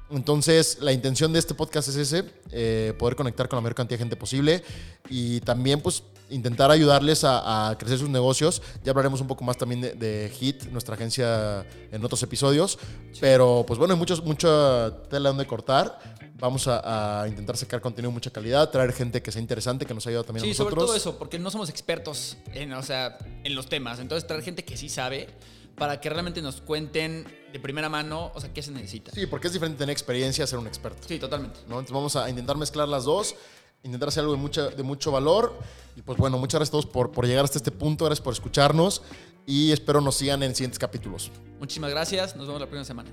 Entonces, 0.09 0.77
la 0.79 0.93
intención 0.93 1.33
de 1.33 1.39
este 1.39 1.53
podcast 1.53 1.89
es 1.89 1.95
ese, 1.95 2.23
eh, 2.51 2.93
poder 2.97 3.15
conectar 3.15 3.49
con 3.49 3.57
la 3.57 3.61
mayor 3.61 3.75
cantidad 3.75 3.97
de 3.97 4.03
gente 4.03 4.15
posible 4.15 4.63
y 5.09 5.41
también, 5.41 5.81
pues, 5.81 6.03
intentar 6.29 6.71
ayudarles 6.71 7.23
a, 7.23 7.69
a 7.69 7.77
crecer 7.77 7.99
sus 7.99 8.09
negocios. 8.09 8.61
Ya 8.83 8.91
hablaremos 8.91 9.21
un 9.21 9.27
poco 9.27 9.43
más 9.43 9.57
también 9.57 9.81
de, 9.81 9.93
de 9.93 10.31
HIT, 10.39 10.65
nuestra 10.71 10.95
agencia, 10.95 11.65
en 11.91 12.03
otros 12.03 12.21
episodios. 12.23 12.77
Pero, 13.19 13.63
pues 13.67 13.79
bueno, 13.79 13.93
hay 13.93 13.99
muchos, 13.99 14.23
mucha 14.23 15.03
tela 15.09 15.29
donde 15.29 15.45
cortar. 15.45 15.99
Vamos 16.39 16.67
a, 16.67 17.23
a 17.23 17.27
intentar 17.27 17.57
sacar 17.57 17.81
contenido 17.81 18.11
de 18.11 18.13
mucha 18.13 18.29
calidad, 18.29 18.69
traer 18.69 18.93
gente 18.93 19.21
que 19.23 19.31
sea 19.31 19.41
interesante, 19.41 19.86
que 19.87 19.93
nos 19.93 20.05
ayude 20.07 20.23
también 20.23 20.43
Sí, 20.45 20.51
a 20.51 20.53
sobre 20.53 20.75
nosotros. 20.75 20.87
todo 20.89 20.95
eso, 20.97 21.17
porque 21.17 21.39
no 21.39 21.49
somos 21.49 21.69
expertos 21.69 22.37
en, 22.53 22.73
o 22.73 22.83
sea, 22.83 23.17
en 23.43 23.55
los 23.55 23.67
temas. 23.69 23.99
Entonces, 23.99 24.27
traer 24.27 24.43
gente 24.43 24.63
que 24.65 24.77
sí 24.77 24.89
sabe 24.89 25.27
para 25.75 26.01
que 26.01 26.09
realmente 26.09 26.41
nos 26.41 26.61
cuenten 26.61 27.25
de 27.53 27.59
primera 27.59 27.87
mano, 27.87 28.31
o 28.35 28.41
sea, 28.41 28.51
qué 28.53 28.61
se 28.61 28.71
necesita. 28.71 29.11
Sí, 29.11 29.25
porque 29.27 29.47
es 29.47 29.53
diferente 29.53 29.77
tener 29.79 29.93
experiencia 29.93 30.43
a 30.43 30.47
ser 30.47 30.59
un 30.59 30.67
experto. 30.67 31.07
Sí, 31.07 31.19
totalmente. 31.19 31.59
¿no? 31.67 31.75
Entonces 31.75 31.91
vamos 31.93 32.15
a 32.15 32.29
intentar 32.29 32.57
mezclar 32.57 32.87
las 32.87 33.03
dos, 33.05 33.35
intentar 33.83 34.09
hacer 34.09 34.21
algo 34.21 34.33
de, 34.33 34.39
mucha, 34.39 34.69
de 34.69 34.83
mucho 34.83 35.11
valor. 35.11 35.57
Y 35.95 36.01
pues 36.01 36.17
bueno, 36.17 36.37
muchas 36.39 36.59
gracias 36.59 36.69
a 36.69 36.73
todos 36.73 36.85
por, 36.87 37.11
por 37.11 37.25
llegar 37.27 37.45
hasta 37.45 37.57
este 37.59 37.71
punto, 37.71 38.05
gracias 38.05 38.23
por 38.23 38.33
escucharnos 38.33 39.03
y 39.45 39.71
espero 39.71 40.01
nos 40.01 40.15
sigan 40.15 40.41
en 40.43 40.55
siguientes 40.55 40.79
capítulos. 40.79 41.31
Muchísimas 41.59 41.91
gracias. 41.91 42.35
Nos 42.35 42.47
vemos 42.47 42.59
la 42.59 42.67
próxima 42.67 42.83
semana. 42.83 43.11